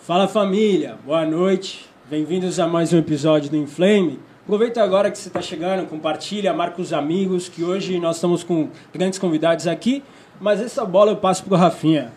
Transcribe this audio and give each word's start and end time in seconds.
Fala 0.00 0.28
família, 0.28 0.98
boa 1.06 1.24
noite. 1.24 1.88
Bem-vindos 2.04 2.60
a 2.60 2.66
mais 2.66 2.92
um 2.92 2.98
episódio 2.98 3.48
do 3.48 3.56
Inflame. 3.56 4.20
Aproveita 4.44 4.82
agora 4.82 5.10
que 5.10 5.16
você 5.16 5.28
está 5.28 5.40
chegando, 5.40 5.88
compartilha, 5.88 6.52
marca 6.52 6.82
os 6.82 6.92
amigos, 6.92 7.48
que 7.48 7.64
hoje 7.64 7.98
nós 7.98 8.16
estamos 8.16 8.44
com 8.44 8.68
grandes 8.92 9.18
convidados 9.18 9.66
aqui. 9.66 10.04
Mas 10.38 10.60
essa 10.60 10.84
bola 10.84 11.12
eu 11.12 11.16
passo 11.16 11.44
pro 11.44 11.56
Rafinha. 11.56 12.12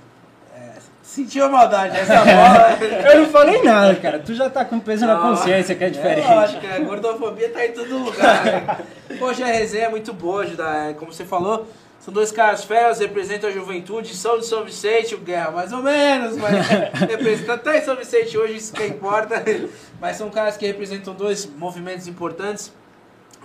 Sentiu 1.02 1.46
a 1.46 1.50
maldade, 1.50 1.96
essa 1.96 2.20
bola. 2.20 3.12
Eu 3.14 3.22
não 3.22 3.30
falei 3.30 3.64
nada, 3.64 3.96
cara. 3.96 4.20
Tu 4.20 4.34
já 4.34 4.50
tá 4.50 4.66
com 4.66 4.78
peso 4.82 5.06
na 5.06 5.16
consciência, 5.16 5.74
que 5.74 5.86
é 5.86 5.90
diferente. 5.90 6.28
É 6.28 6.36
lógico, 6.36 6.68
a 6.68 6.80
gordofobia 6.80 7.50
tá 7.50 7.66
em 7.66 7.72
todo 7.72 7.98
lugar. 7.98 8.44
Né? 8.44 8.78
Hoje 9.22 9.42
a 9.42 9.46
resenha 9.48 9.86
é 9.86 9.90
muito 9.90 10.12
boa, 10.12 10.46
Judá. 10.46 10.94
Como 11.00 11.14
você 11.14 11.24
falou, 11.24 11.66
são 12.02 12.12
dois 12.12 12.32
caras 12.32 12.64
feras, 12.64 13.00
representam 13.00 13.48
a 13.48 13.54
juventude, 13.54 14.16
são 14.16 14.40
de 14.40 14.46
São 14.48 14.66
Vicente, 14.66 15.14
o 15.14 15.20
Guerra 15.20 15.52
mais 15.52 15.72
ou 15.72 15.84
menos, 15.84 16.36
mas 16.36 16.68
representa 17.08 17.54
até 17.54 17.80
São 17.80 17.96
Vicente 17.96 18.36
hoje, 18.36 18.56
isso 18.56 18.74
que 18.74 18.84
importa. 18.88 19.44
Mas 20.00 20.18
são 20.18 20.32
caras 20.32 20.58
que 20.58 20.66
representam 20.66 21.14
dois 21.14 21.46
movimentos 21.46 22.08
importantes 22.08 22.74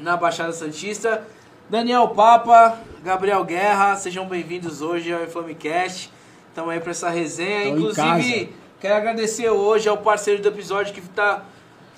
na 0.01 0.17
Baixada 0.17 0.53
Santista. 0.53 1.23
Daniel 1.69 2.09
Papa, 2.09 2.79
Gabriel 3.05 3.45
Guerra, 3.45 3.95
sejam 3.97 4.27
bem-vindos 4.27 4.81
hoje 4.81 5.13
ao 5.13 5.23
Inflamecast. 5.23 6.11
Estamos 6.49 6.71
aí 6.73 6.81
para 6.81 6.93
essa 6.93 7.11
resenha. 7.11 7.73
Tô 7.73 7.77
Inclusive, 7.77 8.55
quero 8.81 8.95
agradecer 8.95 9.51
hoje 9.51 9.87
ao 9.87 9.99
parceiro 9.99 10.41
do 10.41 10.49
episódio 10.49 10.95
que 10.95 11.01
está 11.01 11.45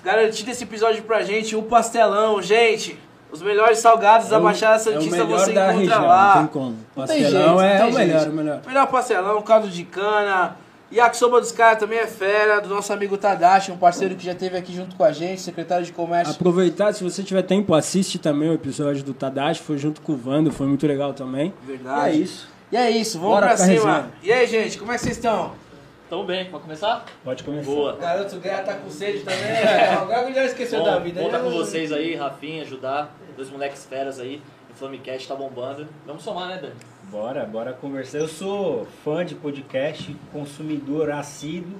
garantindo 0.03 0.51
esse 0.51 0.65
episódio 0.65 1.03
pra 1.03 1.21
gente, 1.21 1.55
o 1.55 1.63
Pastelão, 1.63 2.41
gente. 2.41 2.99
Os 3.31 3.41
melhores 3.41 3.77
salgados 3.79 4.27
É 4.27 4.29
da 4.31 4.39
Baixada 4.39 4.75
é 4.75 4.77
o 4.77 4.79
Santista 4.79 5.23
melhor 5.23 5.39
você 5.39 5.53
da 5.53 5.61
encontra 5.73 5.79
região, 5.79 6.07
lá. 6.07 6.35
Não 6.35 6.41
tem 6.43 6.47
como. 6.53 6.71
Tem 6.75 6.83
Pastelão 6.95 7.59
jeito, 7.59 7.61
é 7.61 7.77
tem 7.77 7.87
o 7.87 7.93
melhor, 7.95 8.27
o 8.27 8.33
melhor. 8.33 8.61
Melhor 8.65 8.87
pastelão, 8.87 9.41
caldo 9.41 9.67
de 9.69 9.83
cana. 9.83 10.55
Yakisoba 10.91 11.39
dos 11.39 11.51
caras 11.51 11.77
também 11.77 11.99
é 11.99 12.07
fera, 12.07 12.59
do 12.59 12.67
nosso 12.67 12.91
amigo 12.91 13.15
Tadashi, 13.15 13.71
um 13.71 13.77
parceiro 13.77 14.15
que 14.15 14.25
já 14.25 14.31
esteve 14.31 14.57
aqui 14.57 14.73
junto 14.73 14.95
com 14.95 15.03
a 15.03 15.11
gente, 15.11 15.39
secretário 15.39 15.85
de 15.85 15.91
comércio. 15.91 16.33
Aproveitar, 16.33 16.91
se 16.93 17.03
você 17.03 17.21
tiver 17.21 17.43
tempo, 17.43 17.75
assiste 17.75 18.17
também 18.17 18.49
o 18.49 18.53
episódio 18.53 19.03
do 19.03 19.13
Tadashi, 19.13 19.61
foi 19.61 19.77
junto 19.77 20.01
com 20.01 20.13
o 20.13 20.17
Vando, 20.17 20.51
foi 20.51 20.65
muito 20.65 20.87
legal 20.87 21.13
também. 21.13 21.53
Verdade. 21.63 22.09
E 22.09 22.09
é 22.09 22.23
isso. 22.23 22.49
E 22.71 22.77
é 22.77 22.89
isso, 22.89 23.19
vamos 23.19 23.35
Bora 23.35 23.47
pra 23.49 23.55
pra 23.55 23.65
cima. 23.65 23.75
resenha. 23.93 24.07
E 24.23 24.31
aí, 24.33 24.47
gente, 24.47 24.79
como 24.79 24.91
é 24.91 24.95
que 24.95 25.01
vocês 25.01 25.15
estão? 25.17 25.51
Tamo 26.09 26.23
bem, 26.23 26.49
pode 26.49 26.63
começar? 26.63 27.05
Pode 27.23 27.43
começar. 27.43 27.69
Boa. 27.69 27.93
O 27.93 27.97
garoto 27.97 28.37
Guerra 28.37 28.63
tá 28.63 28.73
com 28.73 28.89
sede 28.89 29.19
também. 29.19 29.39
O 30.03 30.07
Gago 30.07 30.33
já 30.33 30.43
esqueceu 30.43 30.79
Bom, 30.79 30.85
da 30.85 30.97
vida. 30.97 31.21
bom 31.21 31.27
né? 31.27 31.37
tá 31.37 31.43
com 31.43 31.51
vocês 31.51 31.91
aí, 31.91 32.15
Rafinha, 32.15 32.65
Judá, 32.65 33.09
dois 33.35 33.51
moleques 33.51 33.85
feras 33.85 34.19
aí, 34.19 34.41
o 34.71 34.73
Flamecast 34.73 35.27
tá 35.27 35.35
bombando. 35.35 35.87
Vamos 36.07 36.23
somar, 36.23 36.47
né, 36.47 36.57
Dani? 36.57 36.73
Bora, 37.11 37.45
bora 37.45 37.73
conversar. 37.73 38.17
Eu 38.17 38.27
sou 38.27 38.87
fã 39.03 39.23
de 39.23 39.35
podcast, 39.35 40.15
consumidor 40.33 41.11
assíduo 41.11 41.77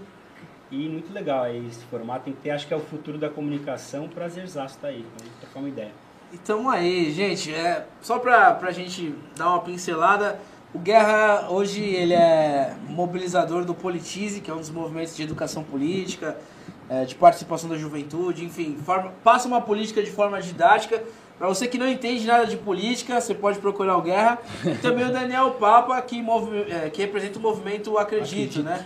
e 0.70 0.88
muito 0.88 1.12
legal 1.12 1.46
aí 1.46 1.66
esse 1.68 1.84
formato. 1.86 2.26
Tem 2.26 2.34
que 2.34 2.42
ter, 2.42 2.52
acho 2.52 2.68
que 2.68 2.74
é 2.74 2.78
o 2.78 2.82
futuro 2.82 3.18
da 3.18 3.30
comunicação. 3.30 4.08
Prazerzaço 4.08 4.78
tá 4.78 4.90
aí, 4.90 5.04
vamos 5.18 5.34
trocar 5.40 5.60
uma 5.60 5.70
ideia. 5.70 5.92
E 6.32 6.38
tamo 6.38 6.70
aí, 6.70 7.12
gente. 7.12 7.52
É, 7.52 7.88
só 8.00 8.20
pra, 8.20 8.52
pra 8.54 8.70
gente 8.70 9.16
dar 9.36 9.50
uma 9.50 9.62
pincelada, 9.62 10.40
o 10.74 10.80
Guerra 10.80 11.48
hoje 11.50 11.82
ele 11.84 12.14
é 12.14 12.74
mobilizador 12.88 13.66
do 13.66 13.74
Politize, 13.74 14.40
que 14.42 14.52
é 14.52 14.54
um 14.54 14.58
dos 14.60 14.70
movimentos 14.70 15.16
de 15.16 15.24
educação 15.24 15.64
política, 15.64 16.38
é, 16.90 17.06
de 17.06 17.16
participação 17.16 17.70
da 17.70 17.78
juventude, 17.78 18.46
enfim, 18.46 18.78
forma- 18.86 19.12
passa 19.24 19.48
uma 19.48 19.62
política 19.62 20.02
de 20.04 20.12
forma 20.12 20.42
didática. 20.42 21.02
Pra 21.38 21.48
você 21.48 21.68
que 21.68 21.78
não 21.78 21.88
entende 21.88 22.28
nada 22.28 22.46
de 22.46 22.58
política, 22.58 23.20
você 23.22 23.34
pode 23.34 23.60
procurar 23.60 23.98
o 23.98 24.02
Guerra. 24.02 24.38
E 24.66 24.76
também 24.76 25.06
o 25.06 25.12
Daniel 25.12 25.52
Papa, 25.52 26.00
que, 26.02 26.22
movi- 26.22 26.66
é, 26.70 26.90
que 26.90 27.02
representa 27.02 27.40
o 27.40 27.42
movimento 27.42 27.98
Acredito, 27.98 28.60
Acredito. 28.60 28.64
né? 28.64 28.86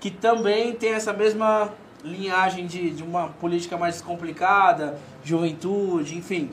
Que 0.00 0.10
também 0.10 0.72
tem 0.74 0.92
essa 0.92 1.12
mesma 1.12 1.72
linhagem 2.04 2.66
de, 2.66 2.90
de 2.90 3.02
uma 3.02 3.28
política 3.40 3.76
mais 3.76 3.96
descomplicada, 3.96 4.96
juventude, 5.24 6.16
enfim. 6.16 6.50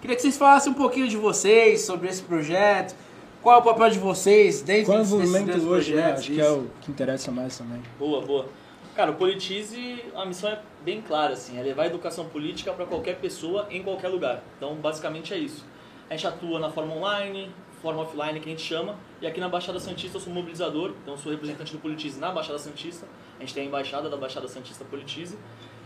Queria 0.00 0.16
que 0.16 0.22
vocês 0.22 0.36
falassem 0.36 0.72
um 0.72 0.74
pouquinho 0.74 1.06
de 1.06 1.16
vocês, 1.16 1.82
sobre 1.82 2.08
esse 2.08 2.22
projeto. 2.22 2.94
Qual 3.42 3.56
é 3.56 3.58
o 3.58 3.62
papel 3.62 3.90
de 3.90 3.98
vocês 3.98 4.60
dentro 4.60 4.86
Qual 4.86 4.98
é 4.98 5.02
o 5.02 5.06
movimento 5.06 5.50
hoje, 5.66 5.94
né? 5.94 6.02
projetos? 6.02 6.20
Acho 6.20 6.32
que 6.32 6.40
é 6.40 6.50
o 6.50 6.66
que 6.82 6.90
interessa 6.90 7.30
mais 7.30 7.56
também. 7.56 7.82
Boa, 7.98 8.20
boa. 8.20 8.46
Cara, 8.94 9.12
o 9.12 9.14
Politize, 9.14 10.04
a 10.14 10.26
missão 10.26 10.50
é 10.50 10.60
bem 10.84 11.00
clara, 11.00 11.32
assim, 11.32 11.58
é 11.58 11.62
levar 11.62 11.84
a 11.84 11.86
educação 11.86 12.26
política 12.26 12.72
para 12.72 12.84
qualquer 12.84 13.16
pessoa 13.16 13.66
em 13.70 13.82
qualquer 13.82 14.08
lugar. 14.08 14.42
Então, 14.58 14.74
basicamente 14.74 15.32
é 15.32 15.38
isso. 15.38 15.64
A 16.10 16.14
gente 16.14 16.26
atua 16.26 16.58
na 16.58 16.70
forma 16.70 16.94
online, 16.94 17.50
forma 17.80 18.02
offline 18.02 18.40
que 18.40 18.46
a 18.46 18.50
gente 18.50 18.62
chama, 18.62 18.96
e 19.22 19.26
aqui 19.26 19.40
na 19.40 19.48
Baixada 19.48 19.80
Santista 19.80 20.18
eu 20.18 20.20
sou 20.20 20.32
mobilizador, 20.32 20.92
então 21.02 21.14
eu 21.14 21.18
sou 21.18 21.32
representante 21.32 21.72
do 21.72 21.78
Politize 21.78 22.20
na 22.20 22.30
Baixada 22.30 22.58
Santista. 22.58 23.06
A 23.38 23.40
gente 23.40 23.54
tem 23.54 23.62
a 23.62 23.66
embaixada 23.66 24.10
da 24.10 24.18
Baixada 24.18 24.48
Santista 24.48 24.84
Politize. 24.84 25.38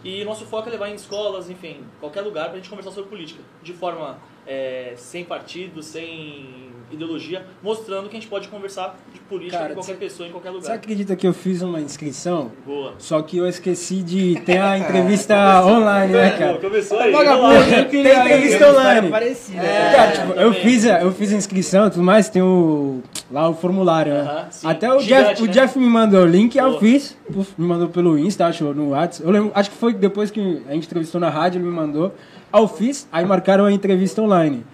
E 0.03 0.25
nosso 0.25 0.45
foco 0.45 0.69
é 0.69 0.73
levar 0.73 0.89
em 0.89 0.95
escolas, 0.95 1.49
enfim, 1.49 1.85
qualquer 2.01 2.23
lugar 2.23 2.49
pra 2.49 2.57
gente 2.57 2.69
conversar 2.69 2.91
sobre 2.91 3.09
política. 3.09 3.43
De 3.63 3.73
forma 3.73 4.19
é, 4.47 4.93
sem 4.97 5.25
partido, 5.25 5.83
sem 5.83 6.73
ideologia, 6.93 7.45
mostrando 7.63 8.09
que 8.09 8.17
a 8.17 8.21
gente 8.21 8.29
pode 8.29 8.47
conversar 8.47 8.97
de 9.13 9.19
política 9.21 9.57
Cara, 9.59 9.71
com 9.71 9.77
qualquer 9.81 9.95
cê- 9.95 9.99
pessoa 9.99 10.29
em 10.29 10.31
qualquer 10.31 10.51
Você 10.53 10.59
lugar. 10.59 10.75
acredita 10.77 11.17
que 11.17 11.27
eu 11.27 11.33
fiz 11.33 11.61
uma 11.63 11.81
inscrição? 11.81 12.53
Boa. 12.65 12.95
Só 12.99 13.21
que 13.23 13.37
eu 13.39 13.49
esqueci 13.49 14.03
de 14.03 14.39
ter 14.43 14.59
a 14.59 14.79
entrevista 14.79 15.35
online, 15.67 16.13
né, 16.13 16.31
cara? 16.39 16.59
Começou 16.59 17.01
aí. 17.01 17.11
Vagabundo, 17.11 17.55
eu 17.55 17.65
Tem 17.71 17.89
queria 17.89 18.21
entrevista 18.21 18.71
online. 18.71 19.09
parecida. 19.11 19.63
É. 19.63 19.93
Cara, 19.97 20.13
tipo, 20.13 20.33
eu 20.35 20.53
fiz, 20.53 20.87
a- 20.87 21.01
eu 21.01 21.11
fiz 21.11 21.33
a 21.33 21.37
inscrição 21.37 21.87
e 21.87 21.91
tudo 21.91 22.03
mais, 22.05 22.29
tem 22.29 22.43
o. 22.43 23.03
lá 23.33 23.49
o 23.49 23.55
formulário, 23.55 24.13
né? 24.13 24.21
Aham, 24.21 24.47
sim. 24.51 24.67
Até 24.69 24.93
o, 24.95 25.01
Gigante, 25.01 25.29
Jeff, 25.31 25.43
o 25.43 25.47
né? 25.47 25.53
Jeff 25.53 25.79
me 25.79 25.87
mandou 25.87 26.23
o 26.23 26.27
link, 26.27 26.55
eu 26.57 26.79
fiz, 26.79 27.17
me 27.59 27.67
mandou 27.67 27.89
pelo 27.89 28.17
Insta, 28.19 28.47
acho, 28.47 28.63
no 28.73 28.91
WhatsApp. 28.91 29.27
Eu 29.27 29.33
lembro, 29.33 29.51
acho 29.55 29.71
que 29.71 29.77
foi 29.77 29.95
depois 29.95 30.31
que 30.31 30.63
a 30.69 30.73
gente 30.75 30.85
entrevistou 30.87 31.21
na 31.21 31.31
rádio, 31.31 31.59
ele 31.59 31.65
me 31.67 31.75
mandou. 31.75 32.15
Aí 32.55 32.63
eu 32.63 32.69
fiz, 32.69 33.09
aí 33.11 33.25
marcaram 33.27 33.65
a 33.65 33.73
entrevista 33.73 34.23
online. 34.23 34.65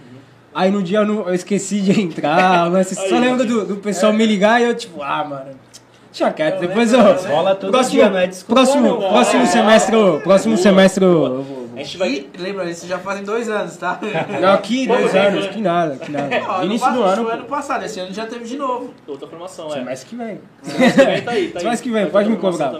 Aí 0.54 0.70
no 0.70 0.82
dia 0.82 0.98
eu, 0.98 1.06
não- 1.06 1.26
eu 1.26 1.34
esqueci 1.34 1.80
de 1.80 1.98
entrar, 1.98 2.68
mas 2.70 2.88
só 2.88 3.18
lembro 3.18 3.46
do, 3.46 3.64
do 3.64 3.76
pessoal 3.76 4.12
me 4.12 4.26
ligar 4.26 4.60
e 4.60 4.64
eu, 4.64 4.74
tipo, 4.74 5.02
ah, 5.02 5.24
mano. 5.24 5.50
Deixa 6.12 6.30
quieto, 6.32 6.60
depois 6.60 6.92
eu. 6.92 7.00
Rola 7.00 7.54
todo 7.54 7.70
próximo, 7.70 7.94
dia, 7.94 8.10
não 8.10 8.18
é 8.18 8.26
desculpa 8.26 8.62
próximo, 8.62 8.82
não. 8.86 8.98
próximo 8.98 9.42
É. 9.44 9.46
semestre, 9.46 9.96
próximo 10.24 10.56
semestre 10.58 11.04
A 11.80 11.84
gente 11.84 11.98
vai. 11.98 12.10
E, 12.10 12.30
lembra, 12.38 12.68
isso 12.68 12.86
já 12.86 12.98
fazem 12.98 13.22
dois 13.22 13.48
anos, 13.48 13.76
tá? 13.76 14.00
Não, 14.40 14.56
dois 14.86 15.12
tempo, 15.12 15.28
anos, 15.28 15.46
que 15.48 15.60
nada, 15.60 15.96
que 15.96 16.10
nada. 16.10 16.28
Ó, 16.48 16.64
Início 16.64 16.92
do 16.92 17.02
ano. 17.02 17.24
foi 17.24 17.32
ano 17.34 17.44
passado, 17.44 17.84
esse 17.84 18.00
ano 18.00 18.12
já 18.12 18.26
teve 18.26 18.44
de 18.44 18.56
novo. 18.56 18.94
Outra 19.06 19.28
formação, 19.28 19.68
é. 19.68 19.74
Semestre 19.74 20.08
que 20.08 20.16
vem. 20.16 20.40
Semestre 20.62 21.04
que 21.04 21.10
vem 21.10 21.22
tá 21.22 21.30
aí, 21.30 21.48
tá 21.48 21.58
aí. 21.58 21.62
Semestre 21.62 21.88
que 21.88 21.94
vem, 21.94 22.10
pode 22.10 22.28
me 22.28 22.30
me 22.30 22.36
cobrar. 22.40 22.72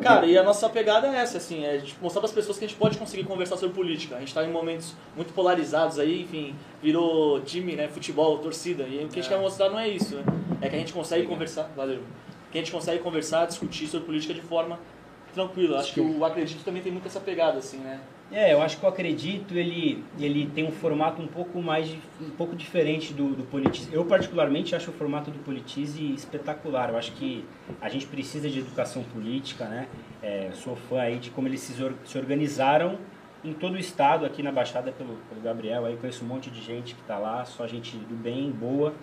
Cara, 0.00 0.26
e 0.26 0.36
a 0.36 0.42
nossa 0.42 0.68
pegada 0.68 1.08
é 1.08 1.16
essa, 1.16 1.38
assim, 1.38 1.64
é 1.64 1.78
de 1.78 1.94
mostrar 2.00 2.20
para 2.20 2.28
as 2.28 2.34
pessoas 2.34 2.58
que 2.58 2.64
a 2.64 2.68
gente 2.68 2.76
pode 2.76 2.98
conseguir 2.98 3.24
conversar 3.24 3.56
sobre 3.56 3.74
política. 3.74 4.16
A 4.16 4.20
gente 4.20 4.32
tá 4.32 4.44
em 4.44 4.50
momentos 4.50 4.94
muito 5.16 5.32
polarizados 5.32 5.98
aí, 5.98 6.22
enfim, 6.22 6.54
virou 6.82 7.40
time, 7.40 7.74
né, 7.74 7.88
futebol, 7.88 8.38
torcida. 8.38 8.84
E 8.84 9.04
o 9.04 9.08
que 9.08 9.18
a 9.18 9.22
gente 9.22 9.28
quer 9.28 9.40
mostrar 9.40 9.70
não 9.70 9.78
é 9.78 9.88
isso, 9.88 10.16
né? 10.16 10.24
É 10.60 10.68
que 10.68 10.76
a 10.76 10.78
gente 10.78 10.92
consegue 10.92 11.26
conversar, 11.26 11.70
valeu. 11.76 12.00
Que 12.50 12.58
a 12.58 12.60
gente 12.60 12.72
consegue 12.72 13.02
conversar, 13.02 13.46
discutir 13.46 13.86
sobre 13.86 14.06
política 14.06 14.34
de 14.34 14.42
forma 14.42 14.78
tranquila. 15.34 15.80
Acho 15.80 15.94
que 15.94 16.00
o 16.00 16.24
Acredito 16.24 16.62
também 16.64 16.82
tem 16.82 16.92
muito 16.92 17.06
essa 17.06 17.20
pegada, 17.20 17.58
assim, 17.58 17.78
né? 17.78 18.00
É, 18.32 18.54
eu 18.54 18.62
acho 18.62 18.78
que 18.78 18.86
o 18.86 18.88
Acredito, 18.88 19.54
ele, 19.54 20.02
ele 20.18 20.46
tem 20.46 20.64
um 20.64 20.72
formato 20.72 21.20
um 21.20 21.26
pouco 21.26 21.60
mais, 21.60 21.94
um 22.18 22.30
pouco 22.30 22.56
diferente 22.56 23.12
do, 23.12 23.34
do 23.34 23.42
Politize. 23.44 23.92
Eu 23.92 24.06
particularmente 24.06 24.74
acho 24.74 24.90
o 24.90 24.94
formato 24.94 25.30
do 25.30 25.38
Politize 25.40 26.14
espetacular. 26.14 26.88
Eu 26.88 26.96
acho 26.96 27.12
que 27.12 27.44
a 27.78 27.90
gente 27.90 28.06
precisa 28.06 28.48
de 28.48 28.60
educação 28.60 29.02
política, 29.04 29.66
né? 29.66 29.86
É, 30.22 30.50
sou 30.54 30.74
fã 30.74 31.02
aí 31.02 31.18
de 31.18 31.28
como 31.28 31.46
eles 31.46 31.60
se, 31.60 31.74
se 32.06 32.18
organizaram 32.18 32.98
em 33.44 33.52
todo 33.52 33.74
o 33.74 33.78
estado, 33.78 34.24
aqui 34.24 34.42
na 34.42 34.50
Baixada 34.50 34.92
pelo, 34.92 35.16
pelo 35.28 35.40
Gabriel, 35.42 35.84
aí 35.84 35.96
conheço 35.96 36.24
um 36.24 36.28
monte 36.28 36.48
de 36.48 36.62
gente 36.62 36.94
que 36.94 37.00
está 37.02 37.18
lá, 37.18 37.44
só 37.44 37.66
gente 37.66 37.96
do 37.96 38.14
bem, 38.14 38.50
boa. 38.50 38.94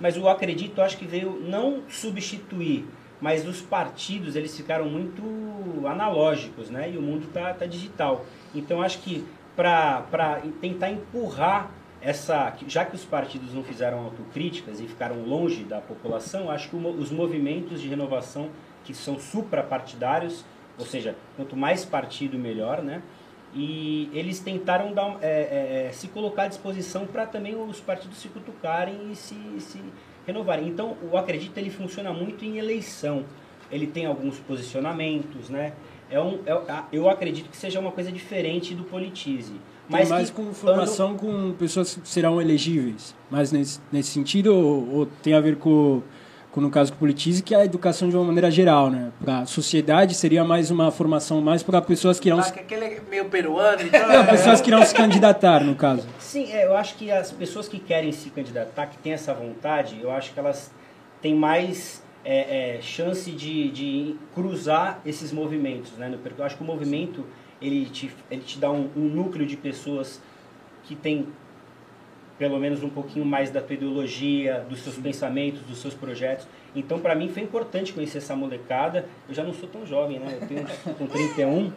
Mas 0.00 0.16
o 0.16 0.28
Acredito, 0.28 0.78
eu 0.78 0.84
acho 0.84 0.98
que 0.98 1.06
veio 1.06 1.40
não 1.40 1.82
substituir, 1.88 2.84
mas 3.20 3.46
os 3.46 3.60
partidos, 3.60 4.36
eles 4.36 4.56
ficaram 4.56 4.86
muito 4.88 5.22
analógicos, 5.86 6.70
né? 6.70 6.90
E 6.90 6.98
o 6.98 7.02
mundo 7.02 7.26
tá, 7.32 7.52
tá 7.54 7.66
digital. 7.66 8.24
Então, 8.54 8.82
acho 8.82 8.98
que 8.98 9.26
para 9.54 10.42
tentar 10.60 10.90
empurrar 10.90 11.70
essa... 12.00 12.54
Já 12.66 12.84
que 12.84 12.94
os 12.94 13.04
partidos 13.04 13.54
não 13.54 13.64
fizeram 13.64 14.04
autocríticas 14.04 14.80
e 14.80 14.86
ficaram 14.86 15.22
longe 15.22 15.64
da 15.64 15.80
população, 15.80 16.50
acho 16.50 16.68
que 16.68 16.76
os 16.76 17.10
movimentos 17.10 17.80
de 17.80 17.88
renovação 17.88 18.50
que 18.84 18.94
são 18.94 19.18
suprapartidários, 19.18 20.44
ou 20.78 20.84
seja, 20.84 21.16
quanto 21.36 21.56
mais 21.56 21.84
partido, 21.84 22.38
melhor, 22.38 22.82
né? 22.82 23.02
E 23.54 24.10
eles 24.12 24.38
tentaram 24.38 24.92
dar, 24.92 25.16
é, 25.22 25.26
é, 25.26 25.86
é, 25.88 25.92
se 25.92 26.08
colocar 26.08 26.42
à 26.42 26.48
disposição 26.48 27.06
para 27.06 27.24
também 27.24 27.56
os 27.56 27.80
partidos 27.80 28.18
se 28.18 28.28
cutucarem 28.28 29.10
e 29.10 29.16
se, 29.16 29.34
se 29.60 29.80
renovarem. 30.26 30.68
Então, 30.68 30.96
o 31.10 31.16
Acredita 31.16 31.60
ele 31.60 31.70
funciona 31.70 32.12
muito 32.12 32.44
em 32.44 32.58
eleição. 32.58 33.24
Ele 33.70 33.86
tem 33.86 34.06
alguns 34.06 34.38
posicionamentos, 34.38 35.48
né? 35.48 35.72
É 36.10 36.20
um, 36.20 36.38
é- 36.46 36.82
eu 36.92 37.08
acredito 37.08 37.48
que 37.50 37.56
seja 37.56 37.80
uma 37.80 37.90
coisa 37.90 38.12
diferente 38.12 38.74
do 38.74 38.84
Politize. 38.84 39.54
Mas 39.88 40.00
Mas 40.02 40.10
mais 40.10 40.30
que 40.30 40.36
com 40.36 40.52
formação 40.52 41.16
com 41.16 41.52
pessoas 41.52 41.94
que 41.94 42.08
serão 42.08 42.40
elegíveis. 42.40 43.14
Mas 43.30 43.52
nesse, 43.52 43.80
nesse 43.92 44.10
sentido, 44.10 44.54
ou, 44.54 44.88
ou 44.94 45.06
tem 45.06 45.34
a 45.34 45.40
ver 45.40 45.56
com, 45.56 46.02
no 46.60 46.70
caso 46.70 46.92
que 46.92 46.98
politize, 46.98 47.42
que 47.42 47.54
é 47.54 47.58
a 47.58 47.64
educação 47.64 48.08
de 48.08 48.16
uma 48.16 48.24
maneira 48.24 48.50
geral, 48.50 48.90
né? 48.90 49.10
Para 49.22 49.40
a 49.40 49.46
sociedade 49.46 50.14
seria 50.14 50.44
mais 50.44 50.70
uma 50.70 50.90
formação 50.90 51.40
mais 51.40 51.62
para 51.62 51.80
pessoas 51.82 52.18
que 52.18 52.28
irão 52.28 52.38
Ah, 52.38 52.42
se... 52.42 52.52
que 52.52 52.60
aquele 52.60 52.84
é 52.84 53.00
meio 53.08 53.26
peruano, 53.26 53.82
então. 53.84 54.08
Não, 54.08 54.26
pessoas 54.26 54.60
que 54.60 54.70
irão 54.70 54.84
se 54.84 54.94
candidatar, 54.94 55.62
no 55.62 55.74
caso. 55.74 56.06
Sim, 56.18 56.52
é, 56.52 56.66
eu 56.66 56.76
acho 56.76 56.96
que 56.96 57.10
as 57.10 57.30
pessoas 57.30 57.68
que 57.68 57.78
querem 57.78 58.12
se 58.12 58.30
candidatar, 58.30 58.86
que 58.86 58.98
têm 58.98 59.12
essa 59.12 59.34
vontade, 59.34 59.98
eu 60.02 60.10
acho 60.10 60.32
que 60.32 60.38
elas 60.38 60.70
têm 61.20 61.34
mais 61.34 62.02
é, 62.24 62.76
é, 62.76 62.80
chance 62.80 63.30
de, 63.30 63.70
de 63.70 64.16
cruzar 64.34 65.00
esses 65.04 65.32
movimentos, 65.32 65.92
né? 65.92 66.12
Eu 66.38 66.44
acho 66.44 66.56
que 66.56 66.62
o 66.62 66.66
movimento 66.66 67.24
ele 67.60 67.86
te, 67.86 68.10
ele 68.30 68.42
te 68.42 68.58
dá 68.58 68.70
um, 68.70 68.90
um 68.96 69.08
núcleo 69.08 69.46
de 69.46 69.56
pessoas 69.56 70.20
que 70.84 70.94
tem 70.94 71.26
pelo 72.38 72.58
menos 72.58 72.82
um 72.82 72.88
pouquinho 72.90 73.24
mais 73.24 73.50
da 73.50 73.60
tua 73.62 73.74
ideologia, 73.74 74.64
dos 74.68 74.80
seus 74.80 74.96
pensamentos, 74.96 75.60
dos 75.62 75.78
seus 75.78 75.94
projetos. 75.94 76.46
Então, 76.74 76.98
para 76.98 77.14
mim, 77.14 77.30
foi 77.30 77.42
importante 77.42 77.94
conhecer 77.94 78.18
essa 78.18 78.36
molecada. 78.36 79.06
Eu 79.26 79.34
já 79.34 79.42
não 79.42 79.54
sou 79.54 79.66
tão 79.66 79.86
jovem, 79.86 80.18
né? 80.18 80.38
Eu 80.42 80.46
tenho 80.46 80.66
com 80.98 81.06
31, 81.06 81.72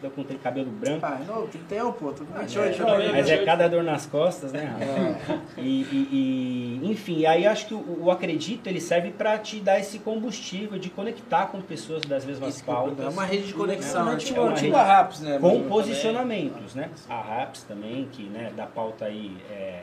tô 0.00 0.10
com 0.10 0.22
cabelo 0.38 0.70
branco. 0.70 1.04
Ah, 1.04 1.20
não, 1.26 1.44
31, 1.48 1.90
pô, 1.92 2.12
tô 2.12 2.24
com 2.24 2.38
28 2.38 2.82
é. 2.84 3.12
Mas 3.12 3.28
é 3.30 3.38
cada 3.44 3.66
dor 3.66 3.82
nas 3.82 4.06
costas, 4.06 4.52
né? 4.52 4.64
Rafa? 4.64 5.40
E, 5.58 5.82
e- 5.82 6.78
e, 6.84 6.88
enfim, 6.88 7.26
aí 7.26 7.44
acho 7.44 7.66
que 7.66 7.74
o, 7.74 8.04
o 8.04 8.10
acredito 8.12 8.68
ele 8.68 8.80
serve 8.80 9.10
para 9.10 9.36
te 9.38 9.58
dar 9.58 9.80
esse 9.80 9.98
combustível 9.98 10.78
de 10.78 10.88
conectar 10.88 11.46
com 11.46 11.60
pessoas 11.60 12.02
das 12.02 12.24
mesmas 12.24 12.50
Isso 12.54 12.62
eu 12.62 12.66
perguntar. 12.66 12.86
pautas. 13.02 13.06
É 13.06 13.08
uma 13.08 13.24
rede 13.24 13.48
de 13.48 13.54
conexão, 13.54 14.02
É 14.02 14.04
é 14.04 14.10
uma 14.10 14.16
tipo, 14.16 14.44
rede- 14.46 14.60
tipo 14.60 14.76
a 14.76 14.82
RAPS, 14.84 15.20
né? 15.20 15.38
com 15.40 15.62
posicionamentos, 15.68 16.76
né? 16.76 16.90
A 17.08 17.20
RAPS 17.20 17.64
também, 17.64 18.08
que 18.12 18.22
né, 18.24 18.52
dá 18.56 18.66
pauta 18.66 19.06
aí 19.06 19.36
é, 19.50 19.82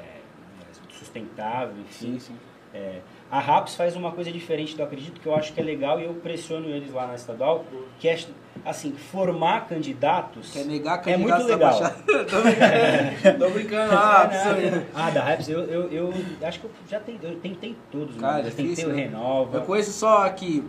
sustentável, 1.12 1.75
enfim. 1.81 2.13
Sim, 2.13 2.19
sim. 2.19 2.36
É, 2.74 3.00
a 3.30 3.38
RAPS 3.40 3.75
faz 3.75 3.98
uma 3.98 4.13
coisa 4.13 4.31
diferente 4.31 4.78
do 4.78 4.84
Acredito, 4.84 5.19
que 5.19 5.28
eu 5.28 5.36
acho 5.36 5.52
que 5.52 5.60
é 5.60 5.63
legal 5.63 6.00
e 6.00 6.06
eu 6.06 6.13
pressiono 6.13 6.69
eles 6.69 6.94
lá 6.94 7.06
na 7.06 7.16
estadual, 7.16 7.66
que 8.00 8.08
é, 8.08 8.18
assim, 8.66 8.94
formar 8.94 9.68
candidatos... 9.68 10.52
Quer 10.54 10.66
negar 10.66 11.06
É 11.06 11.18
muito 11.18 11.44
legal. 11.44 11.78
Tô 12.30 12.42
brincando. 12.42 13.40
Tô 13.40 13.50
brincando. 13.50 13.94
Ah, 13.94 14.30
É? 14.58 14.86
Ah, 14.96 15.10
da 15.10 15.22
Raps, 15.22 15.50
eu, 15.50 15.60
eu, 15.66 15.92
eu 15.92 16.13
acho 16.44 16.62
que 16.62 16.66
eu 16.66 16.72
já 16.90 17.00
tentei, 17.02 17.30
eu 17.30 17.40
tentei 17.40 17.78
todos, 17.92 18.16
Cara, 18.16 18.34
mano. 18.36 18.48
Eu 18.48 18.52
tentei 18.52 18.66
difícil, 18.68 18.90
o 18.90 18.94
né? 18.94 19.04
Renova. 19.04 19.58
Eu 19.58 19.62
conheço 19.63 19.92
só 19.92 20.25
aqui. 20.25 20.63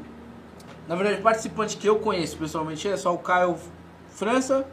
Na 0.88 0.96
verdade, 0.96 1.20
o 1.20 1.22
participante 1.22 1.76
que 1.76 1.86
eu 1.86 2.00
conheço 2.00 2.36
pessoalmente 2.36 2.88
é 2.88 2.96
só 2.96 3.14
o 3.14 3.18
Caio 3.18 3.56
França, 4.08 4.66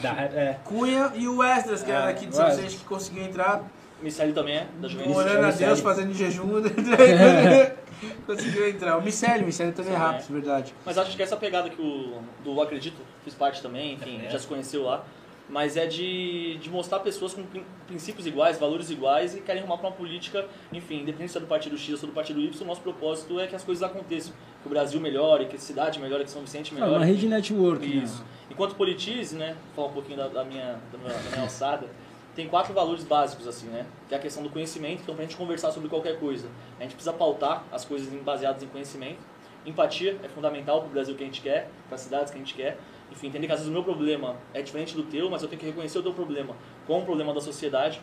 Da, 0.00 0.10
é, 0.10 0.58
Cunha 0.64 1.12
e 1.14 1.26
o 1.26 1.42
Esdras, 1.42 1.82
que 1.82 1.90
era 1.90 2.04
É, 2.04 2.06
daqui 2.12 2.26
de 2.26 2.36
São. 2.36 2.44
Vicente, 2.46 2.76
que 2.76 2.84
conseguiu 2.84 3.24
entrar 3.24 3.62
Miceli 4.02 4.32
também 4.32 4.56
é, 4.56 4.66
da 4.80 4.88
Juventus. 4.88 5.16
orando 5.16 5.46
a. 5.46 5.50
Deus, 5.50 5.80
fazendo 5.80 6.12
jejum. 6.14 6.48
conseguiu 8.26 8.68
entrar. 8.68 8.98
O 8.98 9.02
Miceli, 9.02 9.42
o 9.42 9.46
Miceli 9.46 9.72
também 9.72 9.92
é 9.94 9.96
rápido, 9.96 10.32
verdade. 10.32 10.74
Mas 10.84 10.98
acho 10.98 11.16
que 11.16 11.22
essa 11.22 11.36
pegada 11.36 11.68
que 11.70 11.80
o 11.80 12.20
do 12.44 12.60
Acredito 12.60 12.96
fiz 13.24 13.34
parte 13.34 13.62
também, 13.62 13.94
enfim, 13.94 14.20
É. 14.24 14.30
já 14.30 14.38
se 14.38 14.46
conheceu 14.46 14.82
lá. 14.84 15.04
Mas 15.48 15.76
é 15.76 15.86
de, 15.86 16.56
de 16.62 16.70
mostrar 16.70 17.00
pessoas 17.00 17.34
com 17.34 17.42
prin- 17.42 17.64
princípios 17.86 18.26
iguais, 18.26 18.58
valores 18.58 18.90
iguais 18.90 19.34
e 19.34 19.40
querem 19.40 19.60
arrumar 19.60 19.76
para 19.76 19.88
uma 19.88 19.94
política, 19.94 20.46
enfim, 20.72 21.00
independente 21.02 21.32
se 21.32 21.36
é 21.36 21.40
do 21.40 21.46
partido 21.46 21.76
X 21.76 22.00
ou 22.02 22.08
do 22.08 22.14
partido 22.14 22.40
Y, 22.40 22.62
o 22.62 22.64
nosso 22.64 22.80
propósito 22.80 23.38
é 23.38 23.46
que 23.46 23.54
as 23.54 23.62
coisas 23.62 23.82
aconteçam. 23.82 24.32
Que 24.62 24.68
o 24.68 24.70
Brasil 24.70 24.98
melhore, 25.00 25.46
que 25.46 25.56
a 25.56 25.58
cidade 25.58 25.98
melhore, 26.00 26.24
que 26.24 26.30
São 26.30 26.40
Vicente 26.42 26.70
É 26.70 26.74
melhore. 26.74 26.94
uma 26.94 27.04
rede 27.04 27.20
de 27.22 27.26
network. 27.28 27.86
né? 27.86 28.02
Isso. 28.04 28.24
Enquanto 28.50 28.76
politize, 28.76 29.34
né, 29.36 29.56
falar 29.74 29.88
um 29.88 29.92
pouquinho 29.92 30.16
da, 30.18 30.28
da 30.28 30.44
minha, 30.44 30.78
da, 30.90 30.98
minha, 30.98 31.12
da 31.12 31.30
minha 31.30 31.42
alçada, 31.42 31.86
tem 32.34 32.48
quatro 32.48 32.72
valores 32.72 33.04
básicos, 33.04 33.46
assim, 33.46 33.66
né? 33.66 33.86
Que 34.08 34.14
é 34.14 34.18
a 34.18 34.20
questão 34.20 34.42
do 34.42 34.48
conhecimento, 34.48 35.02
então 35.02 35.14
pra 35.14 35.24
gente 35.24 35.36
conversar 35.36 35.70
sobre 35.70 35.88
qualquer 35.88 36.18
coisa, 36.18 36.48
a 36.78 36.82
gente 36.82 36.94
precisa 36.94 37.12
pautar 37.12 37.64
as 37.70 37.84
coisas 37.84 38.08
baseadas 38.22 38.62
em 38.62 38.68
conhecimento. 38.68 39.20
Empatia 39.64 40.18
é 40.22 40.28
fundamental 40.28 40.80
pro 40.80 40.90
Brasil 40.90 41.14
que 41.14 41.22
a 41.22 41.26
gente 41.26 41.40
quer, 41.40 41.68
para 41.86 41.94
as 41.94 42.00
cidades 42.00 42.30
que 42.30 42.36
a 42.36 42.40
gente 42.40 42.54
quer. 42.54 42.78
Enfim, 43.12 43.28
entender 43.28 43.46
que 43.46 43.52
às 43.52 43.58
vezes 43.58 43.70
o 43.70 43.72
meu 43.72 43.84
problema 43.84 44.36
é 44.54 44.62
diferente 44.62 44.96
do 44.96 45.02
teu, 45.04 45.30
mas 45.30 45.42
eu 45.42 45.48
tenho 45.48 45.60
que 45.60 45.66
reconhecer 45.66 45.98
o 45.98 46.02
teu 46.02 46.14
problema 46.14 46.56
como 46.86 47.00
um 47.00 47.04
problema 47.04 47.32
da 47.34 47.40
sociedade. 47.40 48.00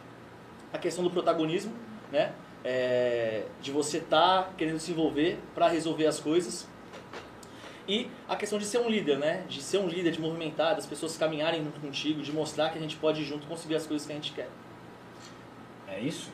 A 0.72 0.78
questão 0.78 1.04
do 1.04 1.10
protagonismo, 1.10 1.74
né? 2.12 2.34
É, 2.64 3.46
de 3.62 3.72
você 3.72 3.98
estar 3.98 4.54
querendo 4.58 4.80
se 4.80 4.92
envolver 4.92 5.40
para 5.56 5.68
resolver 5.68 6.06
as 6.06 6.20
coisas. 6.20 6.70
E 7.90 8.08
a 8.28 8.36
questão 8.36 8.60
de 8.60 8.66
ser 8.66 8.78
um 8.78 8.88
líder, 8.90 9.18
né? 9.18 9.44
De 9.50 9.62
ser 9.62 9.80
um 9.80 9.88
líder, 9.88 10.12
de 10.12 10.22
movimentar, 10.22 10.76
das 10.76 10.86
pessoas 10.86 11.18
caminharem 11.18 11.64
junto 11.64 11.80
contigo, 11.80 12.22
de 12.22 12.32
mostrar 12.32 12.70
que 12.70 12.78
a 12.78 12.82
gente 12.82 12.96
pode 12.96 13.26
junto 13.26 13.48
conseguir 13.48 13.76
as 13.76 13.88
coisas 13.88 14.06
que 14.06 14.14
a 14.14 14.16
gente 14.16 14.32
quer. 14.32 14.48
é 15.88 16.00
isso? 16.00 16.32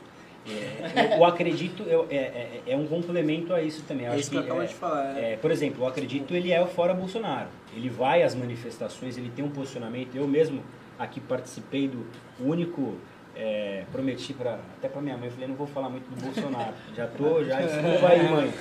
É, 0.48 1.16
o, 1.16 1.20
o 1.20 1.24
acredito 1.24 1.82
eu- 1.84 2.06
é, 2.08 2.16
é, 2.16 2.62
é 2.68 2.76
um 2.76 2.86
complemento 2.86 3.52
a 3.52 3.60
isso 3.62 3.82
também. 3.82 4.06
Eu 4.06 4.12
É 4.12 4.14
acho 4.14 4.20
isso 4.20 4.30
que 4.30 4.36
eu 4.36 4.40
acabo 4.42 4.62
é, 4.62 4.66
de 4.66 4.74
falar. 4.74 5.18
é. 5.18 5.32
É, 5.32 5.36
por 5.36 5.50
exemplo, 5.50 5.82
o 5.82 5.88
Acredito 5.88 6.34
ele 6.34 6.52
é 6.52 6.62
o 6.62 6.66
fora 6.66 6.94
Bolsonaro. 6.94 7.48
Ele 7.74 7.88
vai 7.88 8.22
às 8.22 8.34
manifestações, 8.34 9.16
ele 9.18 9.30
tem 9.34 9.44
um 9.44 9.50
posicionamento. 9.50 10.14
Eu 10.14 10.28
mesmo 10.28 10.62
aqui 10.98 11.18
participei 11.20 11.88
do 11.88 12.06
único. 12.38 12.96
É, 13.36 13.84
prometi 13.92 14.32
para 14.32 14.54
até 14.78 14.88
para 14.88 15.00
minha 15.02 15.16
mãe, 15.16 15.26
eu 15.26 15.32
falei, 15.32 15.46
não 15.48 15.54
vou 15.56 15.66
falar 15.66 15.88
muito 15.90 16.08
do 16.08 16.20
Bolsonaro. 16.24 16.72
Já 16.94 17.06
tô, 17.06 17.44
já 17.44 17.60
desculpa 17.60 18.08
aí, 18.08 18.28
mãe. 18.30 18.52